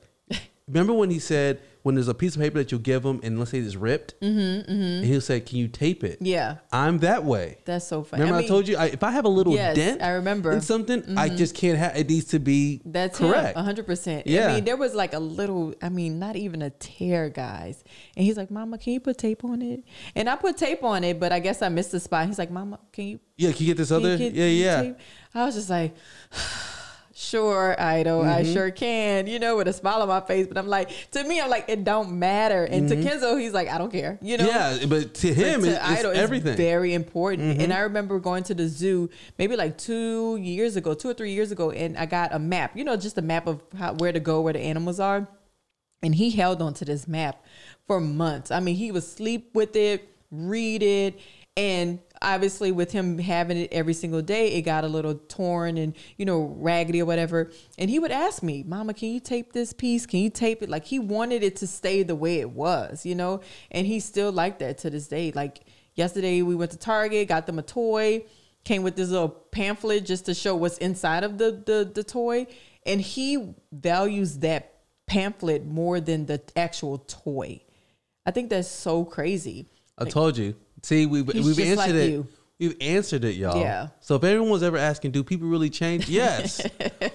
remember 0.68 0.94
when 0.94 1.10
he 1.10 1.19
said 1.19 1.61
when 1.84 1.95
there's 1.95 2.07
a 2.07 2.14
piece 2.14 2.35
of 2.35 2.41
paper 2.41 2.57
that 2.57 2.72
you'll 2.72 2.80
give 2.81 3.03
him 3.05 3.19
and 3.23 3.38
let's 3.38 3.51
say 3.51 3.60
it's 3.60 3.76
ripped, 3.76 4.19
mm-hmm, 4.22 4.69
and 4.69 5.05
he'll 5.05 5.22
say, 5.22 5.39
"Can 5.39 5.57
you 5.57 5.68
tape 5.68 6.03
it?" 6.03 6.18
Yeah. 6.22 6.57
I'm 6.72 6.99
that 6.99 7.23
way. 7.23 7.57
That's 7.65 7.85
so 7.85 8.03
funny. 8.03 8.22
Remember 8.23 8.38
I, 8.38 8.41
mean, 8.41 8.47
told 8.49 8.68
you 8.68 8.77
I, 8.77 8.85
if 8.88 9.03
I 9.03 9.11
have 9.11 9.26
a 9.26 9.30
little 9.30 9.53
Yes, 9.53 9.76
dent, 9.76 10.01
I 10.01 10.11
remember. 10.11 10.51
in 10.51 10.61
something, 10.61 11.18
I 11.18 11.30
just 11.30 11.55
can't 11.55 11.77
have. 11.77 11.95
It 11.95 12.10
needs 12.10 12.26
to 12.27 12.39
be 12.39 12.81
That's 12.85 13.19
correct. 13.19 13.57
hundred 13.57 13.85
percent. 13.85 14.27
Yeah. 14.27 14.47
I 14.47 14.55
mean, 14.55 14.64
there 14.65 14.77
was 14.77 14.95
like 14.95 15.14
a 15.14 15.19
little. 15.19 15.73
I 15.81 15.89
mean, 15.89 16.19
not 16.19 16.35
even 16.35 16.61
a 16.61 16.69
tear, 16.72 17.30
guys. 17.30 17.84
And 18.15 18.26
he's 18.26 18.38
like, 18.38 18.49
"Mama, 18.49 18.77
can 18.77 18.93
you 18.93 18.99
put 18.99 19.18
tape 19.18 19.43
on 19.43 19.61
it?" 19.61 19.84
And 20.15 20.30
I 20.30 20.35
put 20.38 20.57
tape 20.57 20.84
on 20.84 21.03
it, 21.03 21.19
but 21.19 21.31
I 21.31 21.39
guess 21.39 21.61
I 21.61 21.69
missed 21.69 21.91
the 21.91 21.99
spot. 21.99 22.27
He's 22.27 22.39
like, 22.39 22.49
"Mama, 22.51 22.80
can 22.91 23.05
you 23.05 23.19
yeah, 23.35 23.51
can 23.51 23.61
you 23.61 23.68
get 23.68 23.77
this 23.77 23.91
other? 23.91 24.18
get- 24.18 24.34
yeah, 24.34 24.45
yeah. 24.45 24.81
tape? 24.81 24.97
I 25.34 25.45
was 25.45 25.55
just 25.55 25.69
like, 25.69 25.95
sure, 27.23 27.75
Idol, 27.79 28.21
I 28.23 28.43
Mm-hmm. 28.43 28.53
sure 28.53 28.71
can, 28.71 29.27
you 29.27 29.39
know, 29.39 29.57
with 29.57 29.67
a 29.67 29.73
smile 29.73 30.01
on 30.01 30.07
my 30.07 30.21
face. 30.21 30.47
But 30.47 30.57
I'm 30.57 30.67
like, 30.67 30.89
to 31.11 31.23
me, 31.23 31.39
I'm 31.41 31.49
like, 31.49 31.65
it 31.67 31.83
don't 31.83 32.19
matter. 32.19 32.65
And 32.65 32.89
to 32.89 32.95
Kenzo, 32.95 33.39
he's 33.39 33.53
like, 33.53 33.69
I 33.69 33.77
don't 33.77 33.91
care, 33.91 34.19
you 34.21 34.37
know? 34.37 34.47
Mm-hmm. 34.47 34.81
Yeah, 34.81 34.85
but 34.87 35.13
to 35.15 35.27
But 35.29 35.37
him, 35.37 35.61
to 35.61 35.67
it, 35.69 35.71
it's 35.73 35.83
Idol, 35.83 36.11
everything. 36.11 36.53
Mm-hmm. 36.53 36.57
very 36.57 36.93
important. 36.93 37.61
And 37.61 37.71
I 37.73 37.79
remember 37.79 38.19
going 38.19 38.43
to 38.43 38.53
the 38.53 38.67
zoo 38.67 39.09
maybe 39.37 39.55
like 39.55 39.77
two 39.77 40.37
years 40.37 40.75
ago, 40.75 40.93
two 40.93 41.09
or 41.09 41.13
three 41.13 41.31
years 41.33 41.51
ago, 41.51 41.71
and 41.71 41.97
I 41.97 42.05
got 42.05 42.33
a 42.33 42.39
map, 42.39 42.75
you 42.75 42.83
know, 42.83 42.95
just 42.97 43.17
a 43.17 43.21
map 43.21 43.47
of 43.47 43.61
how, 43.77 43.93
where 43.93 44.11
to 44.11 44.19
go, 44.19 44.41
where 44.41 44.53
the 44.53 44.59
animals 44.59 44.99
are. 44.99 45.27
And 46.01 46.13
he 46.13 46.31
held 46.31 46.61
on 46.61 46.73
to 46.75 46.85
this 46.85 47.07
map 47.07 47.43
for 47.87 48.01
months. 48.01 48.51
I 48.51 48.59
mean, 48.59 48.75
he 48.75 48.91
would 48.91 49.03
sleep 49.03 49.51
with 49.55 49.75
it, 49.77 50.13
read 50.31 50.83
it, 50.83 51.19
and 51.55 51.99
obviously 52.23 52.71
with 52.71 52.91
him 52.91 53.19
having 53.19 53.57
it 53.57 53.71
every 53.71 53.93
single 53.93 54.21
day, 54.21 54.53
it 54.53 54.61
got 54.61 54.83
a 54.83 54.87
little 54.87 55.15
torn 55.15 55.77
and 55.77 55.95
you 56.17 56.25
know 56.25 56.55
raggedy 56.57 57.01
or 57.01 57.05
whatever. 57.05 57.51
And 57.77 57.89
he 57.89 57.99
would 57.99 58.11
ask 58.11 58.41
me, 58.41 58.63
"Mama, 58.63 58.93
can 58.93 59.09
you 59.09 59.19
tape 59.19 59.53
this 59.53 59.73
piece? 59.73 60.05
Can 60.05 60.19
you 60.19 60.29
tape 60.29 60.61
it?" 60.63 60.69
Like 60.69 60.85
he 60.85 60.99
wanted 60.99 61.43
it 61.43 61.57
to 61.57 61.67
stay 61.67 62.03
the 62.03 62.15
way 62.15 62.39
it 62.39 62.51
was, 62.51 63.05
you 63.05 63.15
know. 63.15 63.41
And 63.71 63.85
he's 63.85 64.05
still 64.05 64.31
like 64.31 64.59
that 64.59 64.77
to 64.79 64.89
this 64.89 65.07
day. 65.07 65.31
Like 65.33 65.61
yesterday, 65.95 66.41
we 66.41 66.55
went 66.55 66.71
to 66.71 66.77
Target, 66.77 67.27
got 67.27 67.45
them 67.45 67.59
a 67.59 67.63
toy, 67.63 68.25
came 68.63 68.83
with 68.83 68.95
this 68.95 69.09
little 69.09 69.29
pamphlet 69.29 70.05
just 70.05 70.25
to 70.25 70.33
show 70.33 70.55
what's 70.55 70.77
inside 70.77 71.23
of 71.23 71.37
the 71.37 71.51
the, 71.65 71.91
the 71.93 72.03
toy, 72.03 72.47
and 72.85 73.01
he 73.01 73.53
values 73.71 74.39
that 74.39 74.69
pamphlet 75.05 75.65
more 75.65 75.99
than 75.99 76.25
the 76.25 76.41
actual 76.55 76.97
toy. 76.99 77.61
I 78.25 78.31
think 78.31 78.49
that's 78.49 78.69
so 78.69 79.03
crazy. 79.03 79.67
I 79.97 80.05
told 80.05 80.37
you. 80.37 80.55
See, 80.84 81.05
we've 81.05 81.27
He's 81.31 81.45
we've 81.45 81.60
answered 81.60 81.77
like 81.77 81.89
it. 81.95 82.10
you. 82.11 82.27
We've 82.60 82.77
answered 82.81 83.23
it, 83.26 83.35
y'all. 83.35 83.60
Yeah. 83.60 83.88
So 83.99 84.15
if 84.15 84.23
everyone 84.23 84.51
was 84.51 84.64
ever 84.64 84.77
asking, 84.77 85.11
do 85.11 85.23
people 85.23 85.47
really 85.47 85.69
change? 85.69 86.07
Yes, 86.07 86.65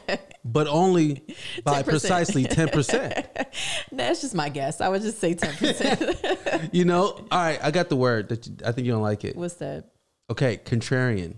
but 0.45 0.67
only 0.67 1.23
by 1.65 1.83
10%. 1.83 1.87
precisely 1.89 2.45
ten 2.45 2.69
percent. 2.69 3.27
That's 3.93 4.21
just 4.21 4.35
my 4.35 4.49
guess. 4.49 4.81
I 4.81 4.89
would 4.89 5.03
just 5.03 5.19
say 5.19 5.35
ten 5.35 5.55
percent. 5.55 6.71
You 6.73 6.85
know. 6.85 7.27
All 7.31 7.39
right, 7.41 7.59
I 7.63 7.71
got 7.71 7.89
the 7.89 7.97
word 7.97 8.29
that 8.31 8.47
you, 8.47 8.55
I 8.65 8.73
think 8.73 8.87
you 8.87 8.93
don't 8.93 9.03
like 9.03 9.25
it. 9.25 9.37
What's 9.37 9.55
that? 9.55 9.91
Okay, 10.31 10.59
contrarian. 10.59 11.37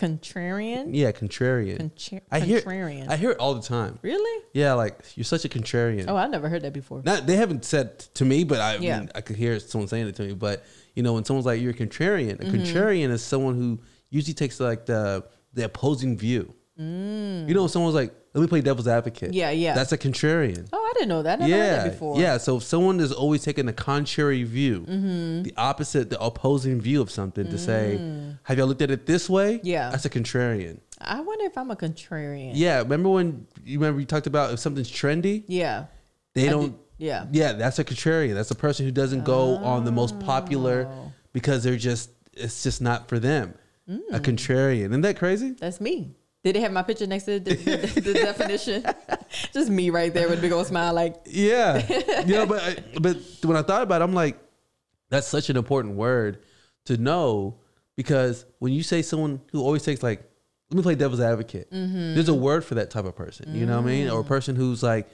Contrarian. 0.00 0.88
Yeah, 0.92 1.10
contrarian. 1.12 1.78
Contra- 1.78 2.20
I 2.30 2.40
hear 2.40 2.60
contrarian. 2.60 3.08
I 3.08 3.16
hear 3.16 3.30
it 3.30 3.38
all 3.38 3.54
the 3.54 3.62
time. 3.62 3.98
really? 4.02 4.44
Yeah, 4.52 4.74
like 4.74 4.98
you're 5.14 5.24
such 5.24 5.44
a 5.46 5.48
contrarian. 5.48 6.04
Oh, 6.08 6.16
I 6.16 6.26
never 6.26 6.48
heard 6.50 6.62
that 6.62 6.74
before. 6.74 7.02
Not 7.04 7.26
they 7.26 7.36
haven't 7.36 7.64
said 7.64 8.00
to 8.14 8.24
me, 8.24 8.44
but 8.44 8.60
I 8.60 8.76
Yeah. 8.76 9.00
mean, 9.00 9.10
I 9.14 9.20
could 9.22 9.36
hear 9.36 9.58
someone 9.58 9.88
saying 9.88 10.06
it 10.08 10.16
to 10.16 10.22
me. 10.24 10.34
But 10.34 10.64
you 10.96 11.02
know, 11.04 11.12
when 11.12 11.24
someone's 11.24 11.46
like 11.46 11.60
you're 11.60 11.70
a 11.70 11.74
contrarian, 11.74 12.40
a 12.40 12.44
Mm-hmm. 12.44 12.56
contrarian 12.56 13.10
is 13.10 13.22
someone 13.22 13.54
who 13.54 13.78
usually 14.10 14.34
takes 14.34 14.58
like 14.58 14.86
the 14.86 15.24
the 15.54 15.64
opposing 15.66 16.16
view. 16.18 16.52
You 16.78 17.54
know, 17.54 17.62
when 17.62 17.68
someone's 17.70 17.94
like, 17.94 18.12
"Let 18.34 18.42
me 18.42 18.46
play 18.48 18.60
devil's 18.60 18.86
advocate." 18.86 19.30
Mm. 19.30 19.34
Yeah, 19.34 19.50
yeah. 19.50 19.74
That's 19.74 19.92
a 19.92 19.98
contrarian. 19.98 20.68
Oh, 20.74 20.78
I 20.90 20.92
didn't 20.92 21.08
know 21.08 21.22
that. 21.22 21.40
I 21.40 21.46
never 21.46 21.52
heard 21.62 21.66
yeah, 21.66 21.76
that 21.84 21.92
before. 21.92 22.14
Mm-hmm. 22.14 22.22
yeah. 22.22 22.36
So 22.36 22.58
if 22.58 22.64
someone 22.64 23.00
is 23.00 23.12
always 23.12 23.42
taking 23.42 23.64
the 23.64 23.72
contrary 23.72 24.42
view, 24.42 24.84
the 24.86 25.54
opposite, 25.56 26.10
the 26.10 26.20
opposing 26.20 26.78
view 26.80 27.00
of 27.00 27.10
something, 27.10 27.46
to 27.48 27.56
say, 27.56 27.98
"Have 28.42 28.58
y'all 28.58 28.66
looked 28.66 28.82
at 28.82 28.90
it 28.90 29.06
this 29.06 29.30
way?" 29.30 29.54
Mm. 29.56 29.60
Yeah. 29.62 29.88
that's 29.90 30.04
a 30.04 30.10
contrarian. 30.10 30.80
I 31.00 31.20
wonder 31.20 31.46
if 31.46 31.56
I'm 31.56 31.70
a 31.70 31.76
contrarian. 31.76 32.52
Yeah, 32.54 32.78
remember 32.80 33.08
when 33.08 33.46
you 33.64 33.78
remember 33.78 34.00
you 34.00 34.06
talked 34.06 34.26
about 34.26 34.52
if 34.52 34.58
something's 34.58 34.90
trendy, 34.90 35.44
Yeah. 35.46 35.86
they 36.34 36.48
I 36.48 36.50
don't. 36.50 36.76
Yeah. 36.98 37.26
Yeah, 37.32 37.52
that's 37.52 37.78
a 37.78 37.84
contrarian. 37.84 38.34
That's 38.34 38.50
a 38.50 38.54
person 38.54 38.86
who 38.86 38.92
doesn't 38.92 39.24
go 39.24 39.56
on 39.56 39.84
the 39.84 39.92
most 39.92 40.18
popular 40.20 40.86
Oh. 40.90 41.12
because 41.32 41.62
they're 41.64 41.76
just 41.76 42.10
it's 42.32 42.62
just 42.62 42.80
not 42.82 43.08
for 43.08 43.18
them. 43.18 43.54
Mm. 43.88 44.00
A 44.12 44.20
contrarian. 44.20 44.86
Isn't 44.90 45.00
that 45.02 45.18
crazy? 45.18 45.52
That's 45.52 45.80
me. 45.80 46.14
Did 46.44 46.54
they 46.56 46.60
have 46.60 46.72
my 46.72 46.82
picture 46.82 47.06
next 47.06 47.24
to 47.24 47.40
the, 47.40 47.54
the, 47.54 48.00
the 48.00 48.12
definition? 48.28 48.84
Just 49.52 49.68
me 49.68 49.90
right 49.90 50.14
there 50.14 50.28
with 50.28 50.38
a 50.38 50.42
big 50.42 50.52
old 50.52 50.66
smile, 50.68 50.94
like, 50.94 51.16
Yeah. 51.26 51.84
you 52.24 52.34
know, 52.34 52.46
but 52.46 52.62
I- 52.62 52.98
but 53.00 53.16
when 53.42 53.56
I 53.56 53.62
thought 53.62 53.82
about 53.82 54.00
it, 54.00 54.04
I'm 54.04 54.12
like, 54.14 54.38
that's 55.08 55.26
such 55.26 55.50
an 55.50 55.56
important 55.56 55.96
word 55.96 56.38
to 56.84 56.96
know 56.98 57.58
because 57.96 58.44
when 58.60 58.72
you 58.72 58.84
say 58.84 59.02
someone 59.02 59.40
who 59.50 59.60
always 59.60 59.82
takes 59.82 60.02
like, 60.04 60.22
let 60.70 60.76
me 60.76 60.82
play 60.82 60.94
devil's 60.94 61.20
advocate. 61.20 61.70
Mm-hmm. 61.72 62.14
There's 62.14 62.28
a 62.28 62.34
word 62.34 62.64
for 62.64 62.76
that 62.76 62.90
type 62.90 63.06
of 63.06 63.16
person. 63.16 63.52
You 63.54 63.66
know 63.66 63.76
what 63.80 63.84
I 63.84 63.92
mean? 63.92 64.06
Mm. 64.08 64.12
Or 64.14 64.20
a 64.20 64.24
person 64.24 64.54
who's 64.56 64.82
like, 64.84 65.08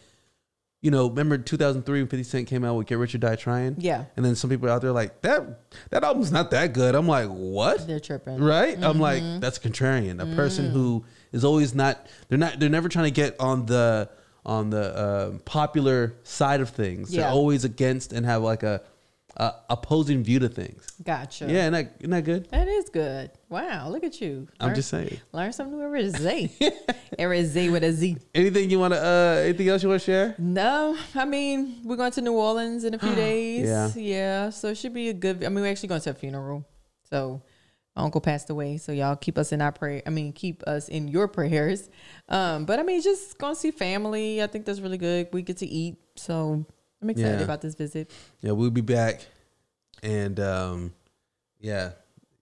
you 0.82 0.90
know, 0.90 1.09
remember 1.09 1.38
2003 1.38 2.00
when 2.02 2.09
50 2.09 2.22
Cent 2.24 2.46
came 2.48 2.64
out 2.64 2.74
with 2.76 2.86
Get 2.88 2.98
Rich 2.98 3.14
or 3.14 3.18
Die 3.18 3.36
Trying? 3.36 3.76
Yeah. 3.78 4.04
And 4.16 4.24
then 4.24 4.34
some 4.34 4.50
people 4.50 4.68
out 4.68 4.82
there 4.82 4.92
like 4.92 5.22
that. 5.22 5.60
That 5.90 6.04
album's 6.04 6.30
not 6.32 6.50
that 6.50 6.72
good. 6.74 6.94
I'm 6.94 7.06
like, 7.06 7.28
what? 7.28 7.86
they're 7.86 8.00
tripping. 8.00 8.38
Right? 8.38 8.76
I'm 8.76 8.94
Mm-hmm. 8.94 9.00
like, 9.00 9.22
that's 9.40 9.56
a 9.59 9.60
contrarian, 9.60 10.20
a 10.20 10.36
person 10.36 10.66
Mm. 10.66 10.72
who 10.72 11.04
is 11.32 11.44
always 11.44 11.74
not. 11.74 12.06
They're 12.28 12.36
not. 12.38 12.59
They're 12.60 12.68
never 12.68 12.88
trying 12.88 13.06
to 13.06 13.10
get 13.12 13.38
on 13.40 13.64
the 13.66 14.10
on 14.44 14.70
the 14.70 14.96
uh, 14.96 15.38
popular 15.44 16.14
side 16.24 16.60
of 16.60 16.68
things. 16.70 17.12
They're 17.12 17.28
always 17.30 17.64
against 17.64 18.12
and 18.12 18.26
have 18.26 18.42
like 18.42 18.64
a, 18.64 18.82
a 19.36 19.52
opposing 19.70 20.22
view 20.22 20.38
to 20.40 20.48
things. 20.48 20.86
Gotcha. 21.02 21.46
Yeah, 21.46 21.68
isn't 21.68 21.72
that, 21.72 21.96
isn't 22.00 22.10
that 22.10 22.24
good? 22.24 22.50
That 22.50 22.68
is 22.68 22.88
good. 22.90 23.30
Wow, 23.48 23.88
look 23.88 24.04
at 24.04 24.20
you. 24.20 24.48
I'm 24.60 24.74
just 24.74 24.90
saying. 24.90 25.20
Learn 25.32 25.52
something 25.52 25.78
new 25.78 25.84
every 25.84 26.09
Z 26.10 27.68
with 27.70 27.84
a 27.84 27.92
Z. 27.92 28.16
Anything 28.34 28.70
you 28.70 28.78
want 28.78 28.94
to? 28.94 29.04
Uh, 29.04 29.42
anything 29.44 29.68
else 29.68 29.82
you 29.82 29.88
want 29.88 30.00
to 30.00 30.04
share? 30.04 30.34
No, 30.38 30.96
I 31.14 31.24
mean, 31.24 31.80
we're 31.84 31.96
going 31.96 32.12
to 32.12 32.20
New 32.20 32.34
Orleans 32.34 32.84
in 32.84 32.94
a 32.94 32.98
few 32.98 33.14
days. 33.14 33.66
Yeah. 33.66 33.90
Yeah. 33.94 34.50
So 34.50 34.68
it 34.68 34.76
should 34.76 34.94
be 34.94 35.09
a 35.09 35.14
good, 35.14 35.44
I 35.44 35.48
mean, 35.48 35.62
we're 35.62 35.70
actually 35.70 35.88
going 35.90 36.00
to 36.02 36.10
a 36.10 36.14
funeral. 36.14 36.66
So 37.10 37.42
my 37.96 38.02
uncle 38.02 38.20
passed 38.20 38.48
away. 38.50 38.78
So 38.78 38.92
y'all 38.92 39.16
keep 39.16 39.36
us 39.38 39.52
in 39.52 39.60
our 39.60 39.72
prayer. 39.72 40.02
I 40.06 40.10
mean, 40.10 40.32
keep 40.32 40.62
us 40.66 40.88
in 40.88 41.09
your 41.09 41.28
prayers. 41.28 41.90
Um, 42.28 42.64
but 42.64 42.78
I 42.78 42.82
mean, 42.82 43.02
just 43.02 43.38
going 43.38 43.54
to 43.54 43.60
see 43.60 43.70
family. 43.70 44.42
I 44.42 44.46
think 44.46 44.64
that's 44.64 44.80
really 44.80 44.98
good. 44.98 45.28
We 45.32 45.42
get 45.42 45.59
to 45.59 45.66
eat. 45.66 45.96
So 46.16 46.66
I'm 47.03 47.11
excited 47.11 47.39
Yeah. 47.39 47.45
about 47.45 47.61
this 47.61 47.74
visit. 47.74 48.11
Yeah, 48.41 48.53
we'll 48.53 48.70
be 48.70 48.81
back, 48.81 49.27
and 50.03 50.39
um, 50.41 50.93
yeah, 51.61 51.91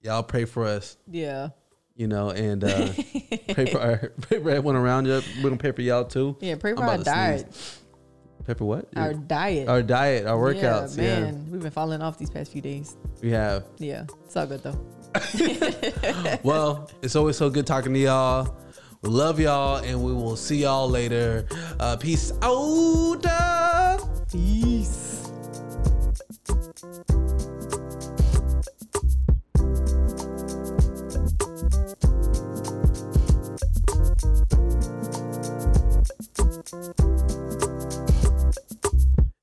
y'all 0.02 0.22
pray 0.22 0.44
for 0.44 0.66
us. 0.66 0.96
Yeah. 1.10 1.48
You 1.96 2.06
know, 2.06 2.30
and 2.30 2.62
uh, 2.64 2.92
pray 3.52 3.66
for 3.66 3.78
our, 3.80 4.12
pray 4.22 4.38
for 4.42 4.50
everyone 4.50 4.76
around 4.76 5.06
you. 5.06 5.20
We're 5.38 5.42
gonna 5.50 5.56
pray 5.56 5.72
for 5.72 5.82
y'all 5.82 6.04
too. 6.04 6.36
Yeah. 6.40 6.54
Pray 6.56 6.74
for 6.74 6.82
I'm 6.84 6.98
our 6.98 7.04
diet. 7.04 7.52
sneeze. 7.52 7.78
Pray 8.44 8.54
for 8.54 8.64
what? 8.64 8.88
Our 8.96 9.12
diet. 9.12 9.68
our 9.68 9.82
diet, 9.82 10.26
our 10.26 10.38
workouts. 10.38 10.96
Yeah, 10.96 11.04
Yeah, 11.04 11.20
man. 11.20 11.46
We've 11.50 11.60
been 11.60 11.70
falling 11.70 12.00
off 12.00 12.16
these 12.18 12.30
past 12.30 12.52
few 12.52 12.62
days. 12.62 12.96
we 13.22 13.30
have. 13.32 13.64
Yeah. 13.78 14.04
It's 14.24 14.34
all 14.36 14.46
good 14.46 14.62
though. 14.62 14.80
Well, 16.42 16.90
it's 17.02 17.16
always 17.16 17.36
so 17.36 17.50
good 17.50 17.66
talking 17.66 17.92
to 17.92 17.98
y'all. 18.00 18.56
We 19.02 19.08
love 19.08 19.40
y'all, 19.40 19.76
and 19.76 20.02
we 20.04 20.12
will 20.12 20.36
see 20.36 20.58
y'all 20.58 20.88
later. 20.88 21.46
Uh, 21.78 21.96
peace 21.96 22.32
out. 22.42 23.24
Peace. 24.30 25.26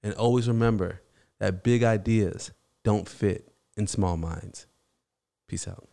And 0.03 0.13
always 0.15 0.47
remember 0.47 1.01
that 1.39 1.63
big 1.63 1.84
ideas 1.84 2.51
don't 2.84 3.09
fit 3.09 3.51
in 3.75 3.88
small 3.88 4.17
minds. 4.17 4.67
Peace 5.47 5.67
out. 5.67 5.88